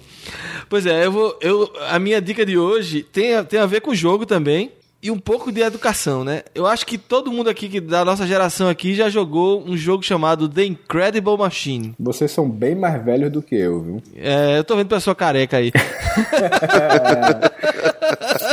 Pois 0.69 0.87
é, 0.87 1.07
eu 1.07 1.13
vou. 1.13 1.37
Eu, 1.41 1.73
a 1.89 1.99
minha 1.99 2.21
dica 2.21 2.47
de 2.47 2.57
hoje 2.57 3.03
tem, 3.03 3.43
tem 3.45 3.59
a 3.59 3.67
ver 3.67 3.81
com 3.81 3.91
o 3.91 3.97
jogo 3.97 4.25
também. 4.25 4.73
E 5.01 5.13
um 5.13 5.19
pouco 5.19 5.53
de 5.53 5.61
educação, 5.61 6.25
né? 6.25 6.43
Eu 6.53 6.67
acho 6.67 6.85
que 6.85 6.99
todo 6.99 7.31
mundo 7.31 7.49
aqui 7.49 7.69
que 7.69 7.81
da 7.81 8.05
nossa 8.05 8.27
geração 8.27 8.69
aqui 8.69 8.97
já 8.97 9.09
jogou 9.09 9.63
um 9.65 9.77
jogo 9.77 10.03
chamado 10.03 10.49
The 10.49 10.65
Incredible 10.65 11.39
Machine. 11.39 11.95
Vocês 12.01 12.33
são 12.33 12.51
bem 12.51 12.75
mais 12.75 13.01
velhos 13.05 13.31
do 13.31 13.41
que 13.41 13.55
eu, 13.55 13.81
viu? 13.81 14.03
É, 14.17 14.59
eu 14.59 14.65
tô 14.65 14.75
vendo 14.75 14.89
pessoa 14.89 15.15
careca 15.15 15.59
aí. 15.59 15.71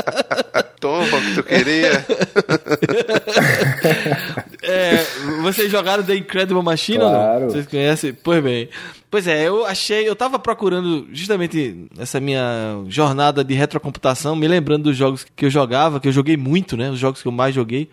Toma 0.80 1.18
o 1.18 1.22
que 1.22 1.36
tu 1.36 1.44
queria. 1.44 2.06
é, 4.62 5.04
vocês 5.42 5.72
jogaram 5.72 6.04
The 6.04 6.16
Incredible 6.16 6.64
Machine 6.64 7.00
claro. 7.00 7.16
ou 7.16 7.40
não? 7.42 7.50
Vocês 7.50 7.68
conhecem? 7.68 8.14
Pois 8.14 8.44
bem. 8.44 8.70
Pois 9.10 9.28
é, 9.28 9.48
eu 9.48 9.66
achei, 9.66 10.08
eu 10.08 10.16
tava 10.16 10.38
procurando 10.38 11.08
justamente 11.14 11.88
essa 11.98 12.20
minha 12.20 12.84
jornada 12.88 13.44
de 13.44 13.54
retrocomputação, 13.54 14.36
me 14.36 14.48
lembrando 14.48 14.84
dos 14.84 14.98
jogos 14.98 15.26
que 15.36 15.46
eu 15.46 15.50
jogava, 15.50 16.00
que 16.00 16.08
eu 16.08 16.12
joguei 16.12 16.36
muito, 16.36 16.76
né? 16.76 16.90
Os 16.90 17.00
jogos 17.00 17.22
que 17.22 17.28
eu 17.28 17.32
mais 17.32 17.56
joguei. 17.56 17.90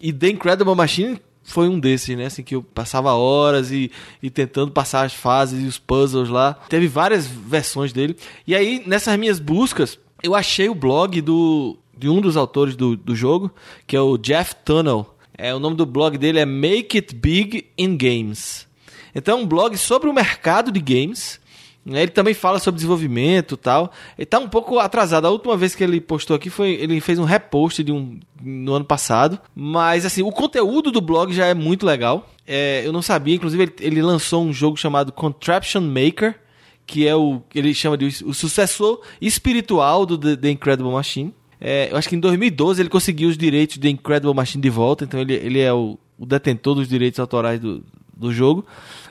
E 0.00 0.12
The 0.12 0.28
Incredible 0.28 0.74
Machine 0.74 1.20
foi 1.42 1.68
um 1.68 1.78
desses, 1.78 2.16
né? 2.16 2.26
Assim, 2.26 2.42
que 2.42 2.54
eu 2.54 2.62
passava 2.62 3.12
horas 3.12 3.70
e, 3.70 3.90
e 4.22 4.30
tentando 4.30 4.72
passar 4.72 5.04
as 5.04 5.12
fases 5.12 5.62
e 5.62 5.66
os 5.66 5.78
puzzles 5.78 6.30
lá. 6.30 6.54
Teve 6.68 6.88
várias 6.88 7.26
versões 7.26 7.92
dele. 7.92 8.16
E 8.46 8.54
aí, 8.54 8.82
nessas 8.86 9.16
minhas 9.18 9.38
buscas, 9.38 9.98
eu 10.22 10.34
achei 10.34 10.68
o 10.70 10.74
blog 10.74 11.20
do, 11.20 11.76
de 11.96 12.08
um 12.08 12.20
dos 12.20 12.36
autores 12.36 12.76
do, 12.76 12.96
do 12.96 13.14
jogo, 13.14 13.50
que 13.86 13.96
é 13.96 14.00
o 14.00 14.16
Jeff 14.16 14.54
Tunnel. 14.64 15.06
É, 15.36 15.54
o 15.54 15.58
nome 15.58 15.76
do 15.76 15.84
blog 15.84 16.16
dele 16.16 16.38
é 16.38 16.44
Make 16.44 16.98
It 16.98 17.14
Big 17.14 17.66
in 17.76 17.96
Games. 17.96 18.66
Então 19.14 19.38
é 19.38 19.42
um 19.42 19.46
blog 19.46 19.76
sobre 19.76 20.08
o 20.08 20.12
mercado 20.12 20.70
de 20.70 20.80
games. 20.80 21.40
Né? 21.84 22.02
Ele 22.02 22.10
também 22.10 22.34
fala 22.34 22.58
sobre 22.58 22.76
desenvolvimento 22.76 23.54
e 23.54 23.58
tal. 23.58 23.92
Ele 24.18 24.26
tá 24.26 24.38
um 24.38 24.48
pouco 24.48 24.78
atrasado. 24.78 25.26
A 25.26 25.30
última 25.30 25.56
vez 25.56 25.74
que 25.74 25.84
ele 25.84 26.00
postou 26.00 26.34
aqui 26.34 26.50
foi. 26.50 26.70
Ele 26.70 27.00
fez 27.00 27.18
um 27.18 27.24
repost 27.24 27.82
de 27.82 27.92
um, 27.92 28.18
no 28.42 28.74
ano 28.74 28.84
passado. 28.84 29.38
Mas 29.54 30.04
assim, 30.04 30.22
o 30.22 30.32
conteúdo 30.32 30.90
do 30.90 31.00
blog 31.00 31.32
já 31.32 31.46
é 31.46 31.54
muito 31.54 31.84
legal. 31.84 32.28
É, 32.46 32.82
eu 32.84 32.92
não 32.92 33.02
sabia, 33.02 33.34
inclusive, 33.34 33.62
ele, 33.62 33.74
ele 33.80 34.02
lançou 34.02 34.44
um 34.44 34.52
jogo 34.52 34.76
chamado 34.76 35.12
Contraption 35.12 35.80
Maker 35.80 36.38
que 36.86 37.06
é 37.06 37.14
o 37.14 37.42
ele 37.54 37.74
chama 37.74 37.96
de 37.96 38.06
o 38.24 38.34
sucessor 38.34 39.00
espiritual 39.20 40.04
do 40.04 40.18
The, 40.18 40.36
The 40.36 40.50
Incredible 40.50 40.92
Machine. 40.92 41.34
É, 41.60 41.90
eu 41.90 41.96
acho 41.96 42.08
que 42.08 42.16
em 42.16 42.20
2012 42.20 42.82
ele 42.82 42.88
conseguiu 42.88 43.28
os 43.28 43.38
direitos 43.38 43.78
de 43.78 43.88
Incredible 43.88 44.34
Machine 44.34 44.62
de 44.62 44.70
volta, 44.70 45.04
então 45.04 45.20
ele, 45.20 45.34
ele 45.34 45.60
é 45.60 45.72
o, 45.72 45.98
o 46.18 46.26
detentor 46.26 46.74
dos 46.74 46.88
direitos 46.88 47.20
autorais 47.20 47.60
do, 47.60 47.82
do 48.16 48.32
jogo. 48.32 48.64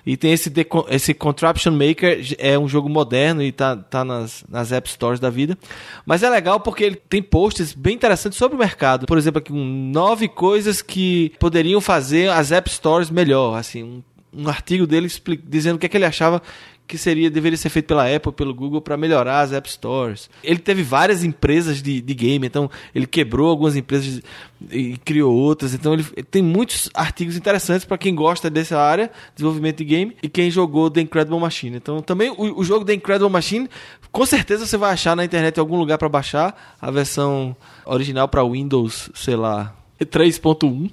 E 0.05 0.17
tem 0.17 0.33
esse, 0.33 0.51
esse 0.89 1.13
Contraption 1.13 1.71
Maker, 1.71 2.35
é 2.37 2.59
um 2.59 2.67
jogo 2.67 2.89
moderno 2.89 3.41
e 3.41 3.53
tá, 3.53 3.75
tá 3.77 4.03
nas, 4.03 4.43
nas 4.49 4.71
App 4.73 4.89
Stores 4.89 5.19
da 5.19 5.29
vida. 5.29 5.57
Mas 6.05 6.23
é 6.23 6.29
legal 6.29 6.59
porque 6.59 6.83
ele 6.83 6.95
tem 6.97 7.23
posts 7.23 7.73
bem 7.73 7.95
interessantes 7.95 8.37
sobre 8.37 8.57
o 8.57 8.59
mercado. 8.59 9.05
Por 9.05 9.17
exemplo, 9.17 9.39
aqui 9.39 9.53
um, 9.53 9.91
nove 9.91 10.27
coisas 10.27 10.81
que 10.81 11.31
poderiam 11.39 11.79
fazer 11.79 12.29
as 12.29 12.51
App 12.51 12.69
Stores 12.69 13.09
melhor. 13.09 13.57
Assim, 13.57 13.83
um, 13.83 14.03
um 14.33 14.49
artigo 14.49 14.85
dele 14.85 15.09
dizendo 15.45 15.77
o 15.77 15.79
que, 15.79 15.85
é 15.85 15.89
que 15.89 15.95
ele 15.95 16.05
achava 16.05 16.41
que 16.93 16.97
seria 16.99 17.27
deveria 17.27 17.57
ser 17.57 17.69
feito 17.69 17.87
pela 17.87 18.05
Apple, 18.05 18.31
pelo 18.31 18.53
Google 18.53 18.79
para 18.79 18.95
melhorar 18.95 19.39
as 19.39 19.51
App 19.51 19.67
Stores. 19.67 20.29
Ele 20.43 20.59
teve 20.59 20.83
várias 20.83 21.23
empresas 21.23 21.81
de, 21.81 21.99
de 21.99 22.13
game, 22.13 22.45
então 22.45 22.69
ele 22.93 23.07
quebrou 23.07 23.49
algumas 23.49 23.75
empresas 23.75 24.21
e 24.69 24.95
criou 24.97 25.35
outras. 25.35 25.73
Então 25.73 25.95
ele 25.95 26.03
tem 26.29 26.43
muitos 26.43 26.91
artigos 26.93 27.35
interessantes 27.35 27.83
para 27.83 27.97
quem 27.97 28.13
gosta 28.13 28.47
dessa 28.47 28.79
área, 28.79 29.09
desenvolvimento 29.33 29.77
de 29.77 29.85
game 29.85 30.15
e 30.21 30.29
quem 30.29 30.51
jogou 30.51 30.87
The 30.91 31.01
Incredible 31.01 31.39
Machine. 31.39 31.77
Então 31.77 31.99
também 31.99 32.29
o, 32.29 32.59
o 32.59 32.63
jogo 32.63 32.85
The 32.85 32.93
Incredible 32.93 33.31
Machine, 33.31 33.67
com 34.11 34.25
certeza 34.27 34.67
você 34.67 34.77
vai 34.77 34.93
achar 34.93 35.15
na 35.15 35.25
internet 35.25 35.57
em 35.57 35.61
algum 35.61 35.77
lugar 35.79 35.97
para 35.97 36.07
baixar 36.07 36.75
a 36.79 36.91
versão 36.91 37.55
original 37.87 38.27
para 38.27 38.43
Windows, 38.43 39.09
sei 39.15 39.35
lá, 39.35 39.75
3.1, 39.99 40.91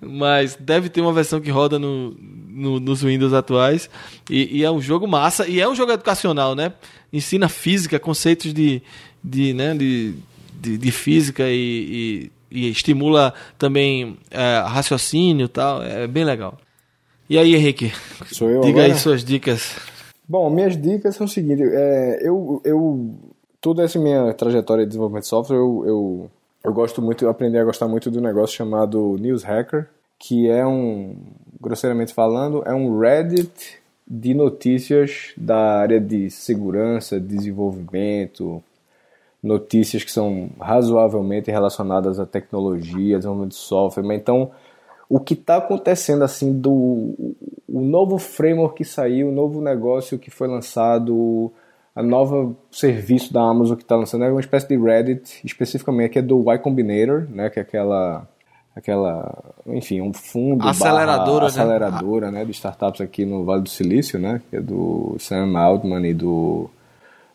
mas 0.00 0.56
deve 0.58 0.88
ter 0.88 1.00
uma 1.00 1.12
versão 1.12 1.40
que 1.40 1.50
roda 1.50 1.78
no, 1.78 2.16
no, 2.48 2.80
nos 2.80 3.02
Windows 3.02 3.32
atuais. 3.32 3.88
E, 4.28 4.58
e, 4.58 4.64
é 4.64 4.70
um 4.70 4.80
jogo 4.80 5.06
massa, 5.06 5.46
e 5.48 5.60
é 5.60 5.68
um 5.68 5.74
jogo 5.74 5.92
educacional, 5.92 6.54
né? 6.54 6.72
Ensina 7.12 7.48
física, 7.48 7.98
conceitos 7.98 8.52
de, 8.52 8.82
de, 9.22 9.52
né, 9.52 9.74
de, 9.74 10.14
de, 10.60 10.78
de 10.78 10.90
física 10.92 11.44
e, 11.48 12.30
e, 12.50 12.66
e, 12.66 12.70
estimula 12.70 13.34
também 13.58 14.16
é, 14.30 14.62
raciocínio 14.66 15.46
e 15.46 15.48
tal. 15.48 15.82
É 15.82 16.06
bem 16.06 16.24
legal. 16.24 16.58
E 17.28 17.38
aí, 17.38 17.54
Henrique? 17.54 17.92
Sou 18.30 18.50
eu 18.50 18.60
Diga 18.60 18.80
agora? 18.80 18.94
aí 18.94 18.98
suas 18.98 19.24
dicas. 19.24 19.76
Bom, 20.28 20.48
minhas 20.50 20.80
dicas 20.80 21.16
são 21.16 21.26
o 21.26 21.28
seguinte: 21.28 21.62
é, 21.62 22.18
eu, 22.22 22.60
eu. 22.64 23.14
Toda 23.60 23.82
essa 23.82 23.98
minha 23.98 24.32
trajetória 24.34 24.84
de 24.84 24.88
desenvolvimento 24.88 25.22
de 25.22 25.28
software, 25.28 25.56
eu, 25.56 25.84
eu 25.86 26.30
eu 26.64 26.72
gosto 26.72 27.02
muito, 27.02 27.24
eu 27.24 27.28
aprendi 27.28 27.58
a 27.58 27.64
gostar 27.64 27.86
muito 27.86 28.10
do 28.10 28.20
negócio 28.20 28.56
chamado 28.56 29.16
News 29.20 29.42
Hacker, 29.42 29.86
que 30.18 30.48
é 30.48 30.66
um, 30.66 31.16
grosseiramente 31.60 32.14
falando, 32.14 32.62
é 32.64 32.72
um 32.72 32.98
Reddit 32.98 33.78
de 34.08 34.32
notícias 34.32 35.32
da 35.36 35.78
área 35.80 36.00
de 36.00 36.30
segurança, 36.30 37.20
desenvolvimento, 37.20 38.62
notícias 39.42 40.02
que 40.02 40.10
são 40.10 40.48
razoavelmente 40.58 41.50
relacionadas 41.50 42.18
à 42.18 42.24
tecnologia, 42.24 43.18
desenvolvimento 43.18 43.52
de 43.52 43.58
software. 43.58 44.02
Mas 44.02 44.18
então, 44.18 44.50
o 45.08 45.20
que 45.20 45.34
está 45.34 45.56
acontecendo 45.58 46.24
assim 46.24 46.58
do 46.58 47.14
o 47.68 47.80
novo 47.80 48.18
framework 48.18 48.78
que 48.78 48.84
saiu, 48.84 49.28
o 49.28 49.32
novo 49.32 49.60
negócio 49.60 50.18
que 50.18 50.30
foi 50.30 50.48
lançado, 50.48 51.52
a 51.94 52.02
nova 52.02 52.54
serviço 52.70 53.32
da 53.32 53.42
Amazon 53.42 53.76
que 53.76 53.82
está 53.82 53.94
lançando 53.94 54.24
é 54.24 54.30
uma 54.30 54.40
espécie 54.40 54.66
de 54.66 54.76
Reddit, 54.76 55.40
especificamente 55.44 56.12
que 56.12 56.18
é 56.18 56.22
do 56.22 56.40
Y 56.40 56.58
Combinator, 56.58 57.26
né, 57.30 57.48
que 57.50 57.58
é 57.58 57.62
aquela 57.62 58.28
aquela, 58.74 59.54
enfim, 59.66 60.00
um 60.00 60.12
fundo 60.12 60.66
aceleradora, 60.66 61.46
aceleradora, 61.46 62.30
né? 62.32 62.40
né, 62.40 62.44
de 62.44 62.50
startups 62.50 63.00
aqui 63.00 63.24
no 63.24 63.44
Vale 63.44 63.62
do 63.62 63.68
Silício, 63.68 64.18
né, 64.18 64.42
que 64.50 64.56
é 64.56 64.60
do 64.60 65.16
Sam 65.20 65.56
Altman 65.56 66.04
e 66.04 66.12
do 66.12 66.68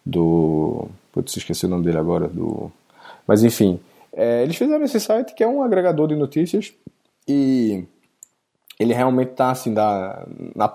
do 0.05 0.87
putz, 1.13 1.37
esqueci 1.37 1.65
o 1.65 1.69
nome 1.69 1.85
dele 1.85 1.97
agora, 1.97 2.27
do 2.27 2.69
mas 3.25 3.43
enfim, 3.43 3.79
é, 4.11 4.43
eles 4.43 4.57
fizeram 4.57 4.83
esse 4.83 4.99
site 4.99 5.33
que 5.33 5.43
é 5.43 5.47
um 5.47 5.63
agregador 5.63 6.07
de 6.07 6.15
notícias 6.15 6.73
e 7.25 7.85
ele 8.77 8.93
realmente 8.93 9.31
está 9.31 9.51
assim 9.51 9.73
da, 9.73 10.25
na 10.55 10.67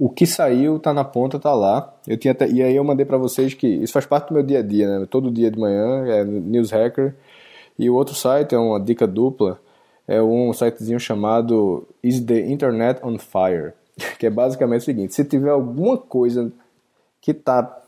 o 0.00 0.08
que 0.08 0.26
saiu 0.26 0.78
tá 0.78 0.94
na 0.94 1.04
ponta, 1.04 1.38
tá 1.38 1.52
lá. 1.52 1.94
Eu 2.08 2.16
tinha 2.16 2.32
até, 2.32 2.48
e 2.48 2.62
aí 2.62 2.74
eu 2.74 2.82
mandei 2.82 3.04
para 3.04 3.18
vocês 3.18 3.52
que 3.52 3.66
isso 3.66 3.92
faz 3.92 4.06
parte 4.06 4.28
do 4.28 4.34
meu 4.34 4.42
dia 4.42 4.60
a 4.60 4.62
dia, 4.62 4.88
né? 4.88 5.06
Todo 5.10 5.30
dia 5.30 5.50
de 5.50 5.58
manhã 5.58 6.06
é 6.06 6.24
News 6.24 6.70
Hacker. 6.70 7.14
E 7.78 7.90
o 7.90 7.94
outro 7.94 8.14
site 8.14 8.54
é 8.54 8.58
uma 8.58 8.80
dica 8.80 9.06
dupla, 9.06 9.60
é 10.08 10.22
um 10.22 10.54
sitezinho 10.54 10.98
chamado 10.98 11.86
Is 12.02 12.18
the 12.20 12.40
Internet 12.50 12.98
on 13.04 13.18
Fire, 13.18 13.74
que 14.18 14.24
é 14.26 14.30
basicamente 14.30 14.80
o 14.80 14.84
seguinte: 14.84 15.14
se 15.14 15.22
tiver 15.22 15.50
alguma 15.50 15.98
coisa 15.98 16.50
que 17.20 17.34
tá 17.34 17.78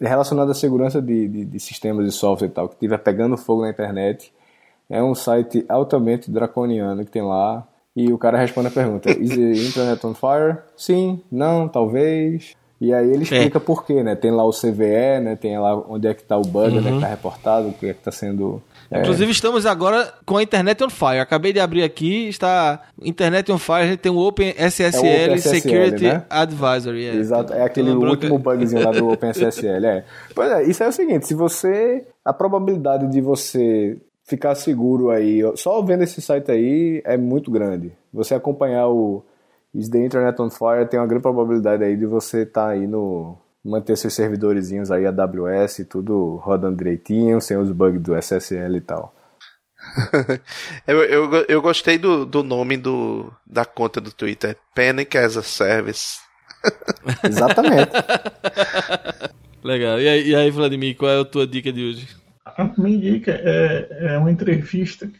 relacionada 0.00 0.52
à 0.52 0.54
segurança 0.54 1.02
de, 1.02 1.28
de, 1.28 1.44
de 1.44 1.60
sistemas 1.60 2.06
de 2.06 2.12
software 2.12 2.48
e 2.48 2.52
tal, 2.52 2.68
que 2.68 2.76
estiver 2.76 2.98
pegando 2.98 3.36
fogo 3.36 3.60
na 3.62 3.68
internet, 3.68 4.32
é 4.88 5.02
um 5.02 5.14
site 5.14 5.62
altamente 5.68 6.30
draconiano 6.30 7.04
que 7.04 7.10
tem 7.10 7.22
lá 7.22 7.66
e 7.94 8.12
o 8.12 8.18
cara 8.18 8.38
responde 8.38 8.68
a 8.68 8.70
pergunta: 8.70 9.10
Is 9.10 9.30
the 9.30 9.68
internet 9.68 10.06
on 10.06 10.14
fire? 10.14 10.58
Sim, 10.76 11.20
não, 11.30 11.68
talvez. 11.68 12.56
E 12.80 12.94
aí 12.94 13.12
ele 13.12 13.24
explica 13.24 13.58
é. 13.58 13.60
por 13.60 13.84
quê, 13.84 14.02
né? 14.02 14.16
Tem 14.16 14.30
lá 14.30 14.42
o 14.42 14.52
CVE, 14.52 15.20
né? 15.22 15.36
Tem 15.38 15.58
lá 15.58 15.76
onde 15.76 16.08
é 16.08 16.14
que 16.14 16.22
está 16.22 16.38
o 16.38 16.42
bug, 16.42 16.70
uhum. 16.70 16.78
onde 16.78 16.88
é 16.88 16.90
que 16.90 16.96
está 16.96 17.08
reportado, 17.08 17.68
o 17.68 17.72
que 17.74 17.86
é 17.86 17.92
que 17.92 17.98
está 17.98 18.10
sendo... 18.10 18.62
É... 18.90 19.00
Inclusive 19.00 19.30
estamos 19.30 19.66
agora 19.66 20.10
com 20.24 20.38
a 20.38 20.42
Internet 20.42 20.82
on 20.82 20.88
Fire. 20.88 21.18
Acabei 21.18 21.52
de 21.52 21.60
abrir 21.60 21.82
aqui, 21.82 22.28
está 22.28 22.80
Internet 23.02 23.52
on 23.52 23.58
Fire, 23.58 23.82
a 23.82 23.86
gente 23.86 23.98
tem 23.98 24.10
o 24.10 24.16
OpenSSL, 24.16 25.06
é 25.06 25.22
o 25.22 25.26
Open 25.26 25.38
Security 25.38 26.04
né? 26.04 26.24
Advisory. 26.30 27.04
É. 27.04 27.14
Exato, 27.16 27.52
é 27.52 27.62
aquele 27.62 27.90
último 27.90 28.38
bugzinho 28.38 28.82
lá 28.82 28.92
do 28.92 29.08
OpenSSL, 29.12 29.84
é. 29.84 30.04
Pois 30.34 30.50
é, 30.50 30.62
isso 30.64 30.82
é 30.82 30.88
o 30.88 30.92
seguinte, 30.92 31.26
se 31.26 31.34
você... 31.34 32.06
A 32.24 32.32
probabilidade 32.32 33.10
de 33.10 33.20
você 33.20 33.98
ficar 34.30 34.54
seguro 34.54 35.10
aí. 35.10 35.40
Só 35.56 35.82
vendo 35.82 36.04
esse 36.04 36.22
site 36.22 36.50
aí 36.52 37.02
é 37.04 37.16
muito 37.16 37.50
grande. 37.50 37.92
Você 38.12 38.32
acompanhar 38.34 38.88
o 38.88 39.24
Is 39.74 39.88
the 39.88 39.98
Internet 39.98 40.40
on 40.40 40.48
Fire 40.48 40.86
tem 40.88 41.00
uma 41.00 41.06
grande 41.06 41.22
probabilidade 41.22 41.82
aí 41.82 41.96
de 41.96 42.06
você 42.06 42.42
estar 42.42 42.66
tá 42.66 42.70
aí 42.70 42.86
no 42.86 43.36
manter 43.62 43.96
seus 43.96 44.14
servidorzinhos 44.14 44.90
aí 44.90 45.04
AWS 45.04 45.86
tudo 45.88 46.36
rodando 46.36 46.78
direitinho, 46.78 47.40
sem 47.40 47.56
os 47.56 47.70
bugs 47.72 48.00
do 48.00 48.16
SSL 48.16 48.76
e 48.76 48.80
tal. 48.80 49.14
eu, 50.86 51.02
eu, 51.02 51.34
eu 51.48 51.62
gostei 51.62 51.98
do, 51.98 52.24
do 52.24 52.42
nome 52.42 52.76
do, 52.76 53.32
da 53.46 53.64
conta 53.64 54.00
do 54.00 54.12
Twitter, 54.12 54.56
Panic 54.74 55.18
as 55.18 55.36
a 55.36 55.42
Service. 55.42 56.20
Exatamente. 57.24 57.90
Legal. 59.62 60.00
E 60.00 60.08
aí, 60.08 60.28
e 60.28 60.34
aí, 60.34 60.50
Vladimir, 60.50 60.96
qual 60.96 61.10
é 61.10 61.20
a 61.20 61.24
tua 61.24 61.46
dica 61.46 61.72
de 61.72 61.84
hoje? 61.84 62.19
A 62.60 62.74
minha 62.76 62.98
dica 62.98 63.32
é, 63.32 63.88
é 64.14 64.18
uma 64.18 64.30
entrevista, 64.30 65.10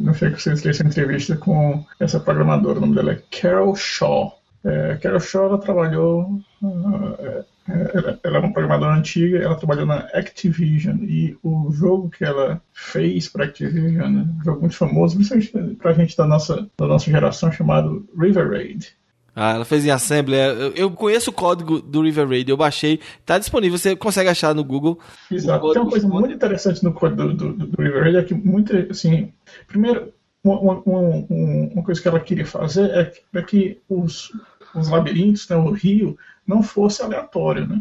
não 0.00 0.12
sei 0.14 0.30
se 0.30 0.40
vocês 0.40 0.66
essa 0.66 0.84
entrevista 0.84 1.36
com 1.36 1.84
essa 2.00 2.18
programadora, 2.18 2.78
o 2.78 2.80
nome 2.80 2.96
dela 2.96 3.12
é 3.12 3.22
Carol 3.30 3.76
Shaw. 3.76 4.36
É, 4.64 4.96
Carol 4.96 5.20
Shaw 5.20 5.46
ela 5.46 5.58
trabalhou, 5.58 6.40
uh, 6.60 7.44
ela, 7.68 8.18
ela 8.24 8.36
é 8.36 8.40
uma 8.40 8.52
programadora 8.52 8.96
antiga, 8.96 9.38
ela 9.38 9.54
trabalhou 9.54 9.86
na 9.86 9.98
Activision 10.12 10.96
e 11.02 11.36
o 11.44 11.70
jogo 11.70 12.10
que 12.10 12.24
ela 12.24 12.60
fez 12.72 13.28
para 13.28 13.44
Activision, 13.44 14.10
né, 14.10 14.26
um 14.36 14.42
jogo 14.42 14.60
muito 14.62 14.74
famoso, 14.74 15.16
principalmente 15.16 15.76
para 15.76 15.92
a 15.92 15.94
gente 15.94 16.16
da 16.16 16.26
nossa, 16.26 16.68
da 16.76 16.86
nossa 16.88 17.08
geração, 17.08 17.52
chamado 17.52 18.08
River 18.18 18.50
Raid. 18.50 18.92
Ah, 19.40 19.54
ela 19.54 19.64
fez 19.64 19.86
em 19.86 19.90
Assembly. 19.90 20.34
É, 20.34 20.72
eu, 20.74 20.90
conheço 20.90 21.30
o 21.30 21.32
código 21.32 21.80
do 21.80 22.02
River 22.02 22.28
Raid, 22.28 22.50
eu 22.50 22.56
baixei. 22.56 22.98
Tá 23.24 23.38
disponível, 23.38 23.78
você 23.78 23.94
consegue 23.94 24.28
achar 24.28 24.52
no 24.52 24.64
Google. 24.64 24.98
Exato. 25.30 25.72
Tem 25.72 25.80
uma 25.80 25.90
coisa 25.90 26.08
muito 26.08 26.32
interessante 26.32 26.82
no 26.82 26.92
código 26.92 27.32
do, 27.32 27.52
do, 27.52 27.66
do 27.68 27.80
River 27.80 28.02
Raid, 28.02 28.16
é 28.16 28.24
que 28.24 28.34
muito, 28.34 28.74
assim, 28.90 29.32
primeiro, 29.68 30.12
uma, 30.42 30.58
uma, 30.58 30.82
uma, 31.30 31.82
coisa 31.84 32.02
que 32.02 32.08
ela 32.08 32.18
queria 32.18 32.46
fazer 32.46 32.90
é 32.90 33.04
que, 33.04 33.20
é 33.32 33.42
que 33.42 33.80
os, 33.88 34.32
os 34.74 34.88
labirintos, 34.88 35.48
né, 35.48 35.54
o 35.54 35.70
rio, 35.70 36.18
não 36.44 36.60
fosse 36.60 37.00
aleatório, 37.00 37.64
né? 37.64 37.80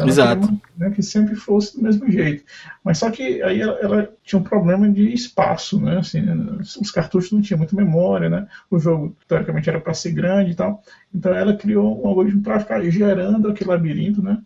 Então, 0.00 0.08
Exato. 0.08 0.48
Uma, 0.48 0.60
né, 0.76 0.90
que 0.90 1.02
sempre 1.02 1.34
fosse 1.34 1.76
do 1.76 1.82
mesmo 1.82 2.10
jeito. 2.10 2.44
Mas 2.82 2.98
só 2.98 3.10
que 3.10 3.42
aí 3.42 3.60
ela, 3.60 3.78
ela, 3.80 4.12
tinha 4.24 4.40
um 4.40 4.42
problema 4.42 4.88
de 4.88 5.12
espaço, 5.12 5.80
né? 5.80 5.98
Assim, 5.98 6.20
os 6.80 6.90
cartuchos 6.90 7.32
não 7.32 7.42
tinham 7.42 7.58
muita 7.58 7.76
memória, 7.76 8.30
né? 8.30 8.46
O 8.70 8.78
jogo, 8.78 9.14
teoricamente, 9.28 9.68
era 9.68 9.80
para 9.80 9.94
ser 9.94 10.12
grande 10.12 10.52
e 10.52 10.54
tal. 10.54 10.82
Então 11.14 11.34
ela 11.34 11.54
criou 11.56 12.02
um 12.02 12.08
algoritmo 12.08 12.42
para 12.42 12.60
ficar 12.60 12.82
gerando 12.84 13.48
aquele 13.48 13.70
labirinto, 13.70 14.22
né? 14.22 14.38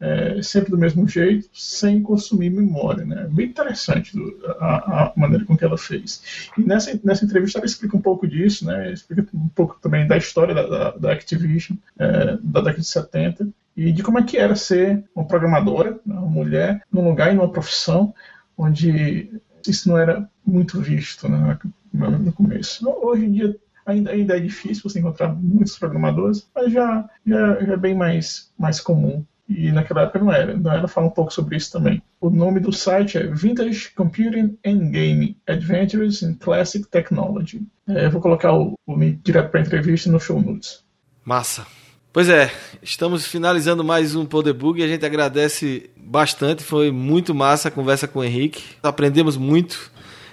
é, 0.00 0.40
sempre 0.42 0.70
do 0.70 0.78
mesmo 0.78 1.06
jeito, 1.08 1.48
sem 1.52 2.02
consumir 2.02 2.50
memória. 2.50 3.04
Né? 3.04 3.28
Bem 3.30 3.46
interessante 3.46 4.16
a, 4.60 5.04
a, 5.04 5.12
maneira 5.16 5.44
com 5.44 5.56
que 5.56 5.64
ela 5.64 5.76
fez. 5.76 6.50
E 6.56 6.62
nessa, 6.62 6.98
nessa 7.02 7.24
entrevista 7.24 7.58
ela 7.58 7.66
explica 7.66 7.96
um 7.96 8.00
pouco 8.00 8.26
disso, 8.26 8.64
né? 8.64 8.92
explica 8.92 9.26
um 9.34 9.48
pouco 9.48 9.78
também 9.80 10.06
da 10.06 10.16
história 10.16 10.54
da, 10.54 10.66
da, 10.66 10.90
da 10.92 11.12
Activision, 11.12 11.76
é, 11.98 12.38
da 12.42 12.60
década 12.60 12.80
de 12.80 12.86
70, 12.86 13.48
e 13.78 13.92
de 13.92 14.02
como 14.02 14.18
é 14.18 14.24
que 14.24 14.36
era 14.36 14.56
ser 14.56 15.04
uma 15.14 15.24
programadora, 15.24 16.00
né? 16.04 16.16
uma 16.16 16.26
mulher, 16.26 16.82
num 16.92 17.08
lugar 17.08 17.32
e 17.32 17.36
numa 17.36 17.52
profissão 17.52 18.12
onde 18.56 19.40
isso 19.64 19.88
não 19.88 19.96
era 19.96 20.28
muito 20.44 20.80
visto 20.80 21.28
né? 21.28 21.56
no 21.92 22.32
começo. 22.32 22.88
Hoje 22.88 23.26
em 23.26 23.30
dia 23.30 23.56
ainda, 23.86 24.10
ainda 24.10 24.36
é 24.36 24.40
difícil 24.40 24.82
você 24.82 24.98
encontrar 24.98 25.32
muitos 25.32 25.78
programadores, 25.78 26.50
mas 26.52 26.72
já, 26.72 27.08
já, 27.24 27.64
já 27.64 27.72
é 27.74 27.76
bem 27.76 27.94
mais, 27.94 28.52
mais 28.58 28.80
comum. 28.80 29.24
E 29.48 29.70
naquela 29.70 30.02
época 30.02 30.18
não 30.18 30.32
era. 30.32 30.54
Então 30.54 30.72
ela 30.72 30.88
fala 30.88 31.06
um 31.06 31.10
pouco 31.10 31.32
sobre 31.32 31.56
isso 31.56 31.70
também. 31.70 32.02
O 32.20 32.30
nome 32.30 32.58
do 32.58 32.72
site 32.72 33.16
é 33.16 33.28
Vintage 33.28 33.92
Computing 33.94 34.58
and 34.66 34.90
Gaming 34.90 35.36
Adventures 35.46 36.20
in 36.22 36.34
Classic 36.34 36.84
Technology. 36.90 37.64
É, 37.88 38.06
eu 38.06 38.10
vou 38.10 38.20
colocar 38.20 38.52
o, 38.54 38.74
o 38.84 38.96
link 38.96 39.20
direto 39.22 39.50
para 39.50 39.60
a 39.60 39.62
entrevista 39.62 40.10
no 40.10 40.18
show 40.18 40.42
notes. 40.42 40.84
Massa. 41.24 41.64
Pois 42.10 42.28
é, 42.28 42.50
estamos 42.82 43.26
finalizando 43.26 43.84
mais 43.84 44.14
um 44.14 44.24
Podebug 44.24 44.80
e 44.80 44.82
a 44.82 44.88
gente 44.88 45.04
agradece 45.04 45.90
bastante. 45.94 46.64
Foi 46.64 46.90
muito 46.90 47.34
massa 47.34 47.68
a 47.68 47.70
conversa 47.70 48.08
com 48.08 48.20
o 48.20 48.24
Henrique. 48.24 48.64
Aprendemos 48.82 49.36
muito 49.36 49.90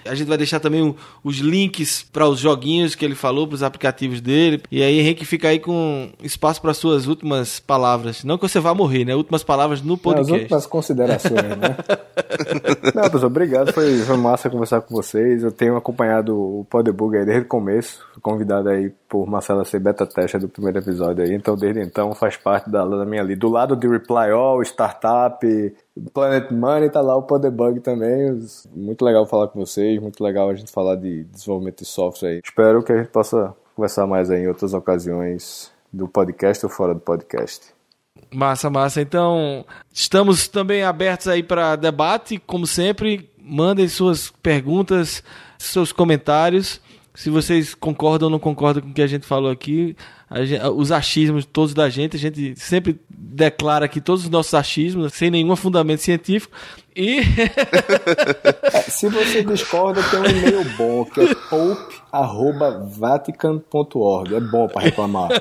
a 0.08 0.14
gente 0.14 0.28
vai 0.28 0.36
deixar 0.36 0.60
também 0.60 0.82
o, 0.82 0.96
os 1.22 1.36
links 1.38 2.02
para 2.12 2.26
os 2.28 2.38
joguinhos 2.38 2.94
que 2.94 3.04
ele 3.04 3.14
falou, 3.14 3.46
para 3.46 3.54
os 3.54 3.62
aplicativos 3.62 4.20
dele. 4.20 4.62
E 4.70 4.82
aí, 4.82 4.98
Henrique, 4.98 5.24
fica 5.24 5.48
aí 5.48 5.58
com 5.58 6.10
espaço 6.22 6.60
para 6.60 6.72
suas 6.74 7.06
últimas 7.06 7.60
palavras. 7.60 8.24
Não 8.24 8.38
que 8.38 8.48
você 8.48 8.60
vá 8.60 8.74
morrer, 8.74 9.04
né? 9.04 9.14
Últimas 9.14 9.42
palavras 9.42 9.82
no 9.82 9.96
podcast. 9.96 10.34
As 10.34 10.40
últimas 10.40 10.66
considerações, 10.66 11.34
né? 11.34 11.76
Não, 12.94 13.02
pessoal, 13.02 13.26
obrigado. 13.26 13.72
Foi, 13.72 13.98
foi 13.98 14.16
massa 14.16 14.50
conversar 14.50 14.80
com 14.80 14.94
vocês. 14.94 15.42
Eu 15.42 15.52
tenho 15.52 15.76
acompanhado 15.76 16.36
o 16.36 16.64
Podebug 16.68 17.16
aí 17.16 17.24
desde 17.24 17.44
o 17.44 17.48
começo. 17.48 18.04
Fui 18.12 18.22
convidado 18.22 18.68
aí 18.68 18.92
por 19.08 19.26
Marcela 19.26 19.64
ser 19.64 19.78
beta 19.78 20.06
teste 20.06 20.38
do 20.38 20.48
primeiro 20.48 20.78
episódio 20.78 21.24
aí. 21.24 21.32
Então, 21.32 21.56
desde 21.56 21.80
então, 21.80 22.14
faz 22.14 22.36
parte 22.36 22.68
da, 22.70 22.84
da 22.84 23.04
minha 23.04 23.22
ali. 23.22 23.36
Do 23.36 23.48
lado 23.48 23.76
de 23.76 23.86
Reply 23.86 24.30
All, 24.32 24.62
Startup, 24.62 25.38
Planet 26.12 26.50
Money 26.50 26.90
tá 26.90 27.00
lá 27.00 27.16
o 27.16 27.22
Podebug 27.22 27.80
também. 27.80 28.40
Muito 28.74 29.04
legal 29.04 29.26
falar 29.26 29.48
com 29.48 29.60
vocês, 29.60 30.00
muito 30.00 30.22
legal 30.22 30.50
a 30.50 30.54
gente 30.54 30.70
falar 30.70 30.96
de 30.96 31.24
desenvolvimento 31.24 31.78
de 31.78 31.86
software 31.86 32.30
aí. 32.30 32.40
Espero 32.44 32.82
que 32.82 32.92
a 32.92 32.98
gente 32.98 33.08
possa 33.08 33.54
conversar 33.74 34.06
mais 34.06 34.30
aí 34.30 34.42
em 34.42 34.48
outras 34.48 34.74
ocasiões 34.74 35.70
do 35.92 36.08
podcast 36.08 36.64
ou 36.64 36.70
fora 36.70 36.94
do 36.94 37.00
podcast. 37.00 37.74
Massa, 38.34 38.68
massa. 38.68 39.00
Então, 39.00 39.64
estamos 39.92 40.48
também 40.48 40.82
abertos 40.82 41.28
aí 41.28 41.42
para 41.42 41.76
debate, 41.76 42.38
como 42.38 42.66
sempre. 42.66 43.30
Mandem 43.38 43.88
suas 43.88 44.30
perguntas, 44.42 45.22
seus 45.58 45.92
comentários. 45.92 46.80
Se 47.16 47.30
vocês 47.30 47.74
concordam 47.74 48.26
ou 48.26 48.30
não 48.30 48.38
concordam 48.38 48.82
com 48.82 48.90
o 48.90 48.92
que 48.92 49.00
a 49.00 49.06
gente 49.06 49.26
falou 49.26 49.50
aqui, 49.50 49.96
gente, 50.42 50.62
os 50.66 50.92
achismos 50.92 51.46
todos 51.46 51.72
da 51.72 51.88
gente, 51.88 52.14
a 52.14 52.18
gente 52.18 52.54
sempre 52.56 53.00
declara 53.08 53.86
aqui 53.86 54.02
todos 54.02 54.24
os 54.24 54.30
nossos 54.30 54.52
achismos, 54.52 55.14
sem 55.14 55.30
nenhum 55.30 55.56
fundamento 55.56 56.00
científico. 56.00 56.54
E. 56.94 57.20
é, 58.72 58.82
se 58.82 59.08
você 59.08 59.42
discorda, 59.42 60.02
tem 60.02 60.20
um 60.20 60.26
e-mail 60.26 60.62
bom, 60.76 61.06
que 61.06 61.22
é 61.22 61.34
pope.vatican.org. 61.48 64.34
É 64.34 64.40
bom 64.40 64.68
para 64.68 64.82
reclamar. 64.82 65.30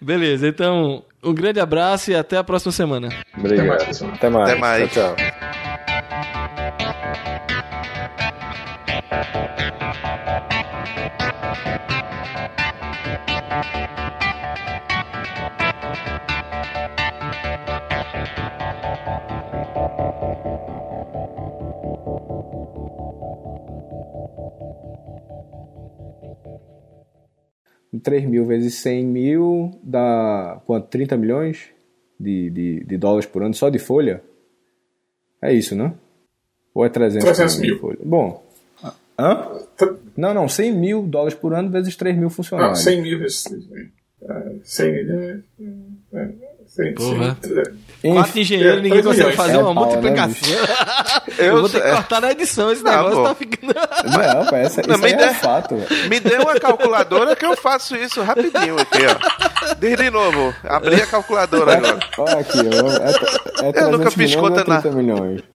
Beleza, 0.00 0.46
então, 0.46 1.02
um 1.22 1.32
grande 1.32 1.58
abraço 1.58 2.10
e 2.10 2.14
até 2.14 2.36
a 2.36 2.44
próxima 2.44 2.72
semana. 2.72 3.08
Obrigado. 3.36 3.80
Até 3.80 3.86
mais. 3.86 4.02
Até 4.02 4.30
mais. 4.30 4.50
Até 4.50 4.60
mais. 4.60 4.92
Tchau, 4.92 5.16
tchau. 5.16 5.24
3 28.04 28.26
mil 28.26 28.44
vezes 28.44 28.74
100 28.74 29.04
mil 29.06 29.70
dá 29.82 30.60
quanto? 30.66 30.88
30 30.88 31.16
milhões 31.16 31.70
de, 32.20 32.50
de, 32.50 32.84
de 32.84 32.98
dólares 32.98 33.26
por 33.26 33.42
ano 33.42 33.54
só 33.54 33.70
de 33.70 33.78
folha? 33.78 34.22
É 35.42 35.52
isso, 35.52 35.74
né? 35.74 35.94
Ou 36.74 36.84
é 36.84 36.88
300, 36.88 37.24
300 37.24 37.58
mil? 37.58 37.78
Folha? 37.78 37.98
Bom. 38.04 38.43
Hã? 39.18 39.48
Não, 40.16 40.34
não, 40.34 40.48
100 40.48 40.72
mil 40.72 41.02
dólares 41.02 41.34
por 41.34 41.54
ano 41.54 41.70
vezes 41.70 41.96
3 41.96 42.16
mil 42.16 42.30
funcionários. 42.30 42.78
Não, 42.78 42.84
100 42.84 43.02
mil 43.02 43.18
vezes 43.18 43.42
3 43.44 43.66
mil. 43.68 43.88
100 44.64 44.92
mil. 44.92 45.42
É, 46.12 46.18
é, 46.20 46.28
Porra. 46.96 47.36
Quatro 48.02 48.40
engenheiros, 48.40 48.82
ninguém 48.82 49.02
consegue 49.02 49.36
fazer 49.36 49.52
é 49.52 49.58
uma 49.58 49.74
pau, 49.74 49.74
né, 49.74 49.80
multiplicação. 49.80 50.50
Né, 50.50 51.22
eu, 51.38 51.44
eu, 51.44 51.60
vou 51.60 51.68
ter 51.68 51.80
que 51.80 51.90
cortar 51.90 52.20
na 52.20 52.32
edição, 52.32 52.72
esse 52.72 52.82
não, 52.82 52.90
negócio 52.90 53.16
pô. 53.16 53.22
tá 53.22 53.34
ficando. 53.34 53.74
Não, 53.74 54.58
essa, 54.58 54.82
não, 54.82 54.94
isso 54.94 55.04
me 55.04 55.12
é 55.12 55.16
dê, 55.16 55.34
fato. 55.34 55.74
Me 56.10 56.20
dê 56.20 56.36
uma 56.36 56.58
calculadora 56.58 57.36
que 57.36 57.46
eu 57.46 57.56
faço 57.56 57.94
isso 57.96 58.22
rapidinho 58.22 58.76
aqui, 58.78 58.98
ó. 59.06 59.74
Diz 59.78 59.96
de 59.96 60.10
novo, 60.10 60.52
abri 60.64 60.96
a 60.96 61.06
calculadora 61.06 61.76
agora. 61.78 62.00
Olha 62.18 62.40
aqui, 62.40 62.58
é, 62.58 63.66
é, 63.66 63.80
é 63.80 63.84
eu 63.84 63.92
nunca 63.92 64.10
fiz 64.10 64.34
conta 64.34 64.64
na. 64.64 64.82
Milhões. 64.94 65.42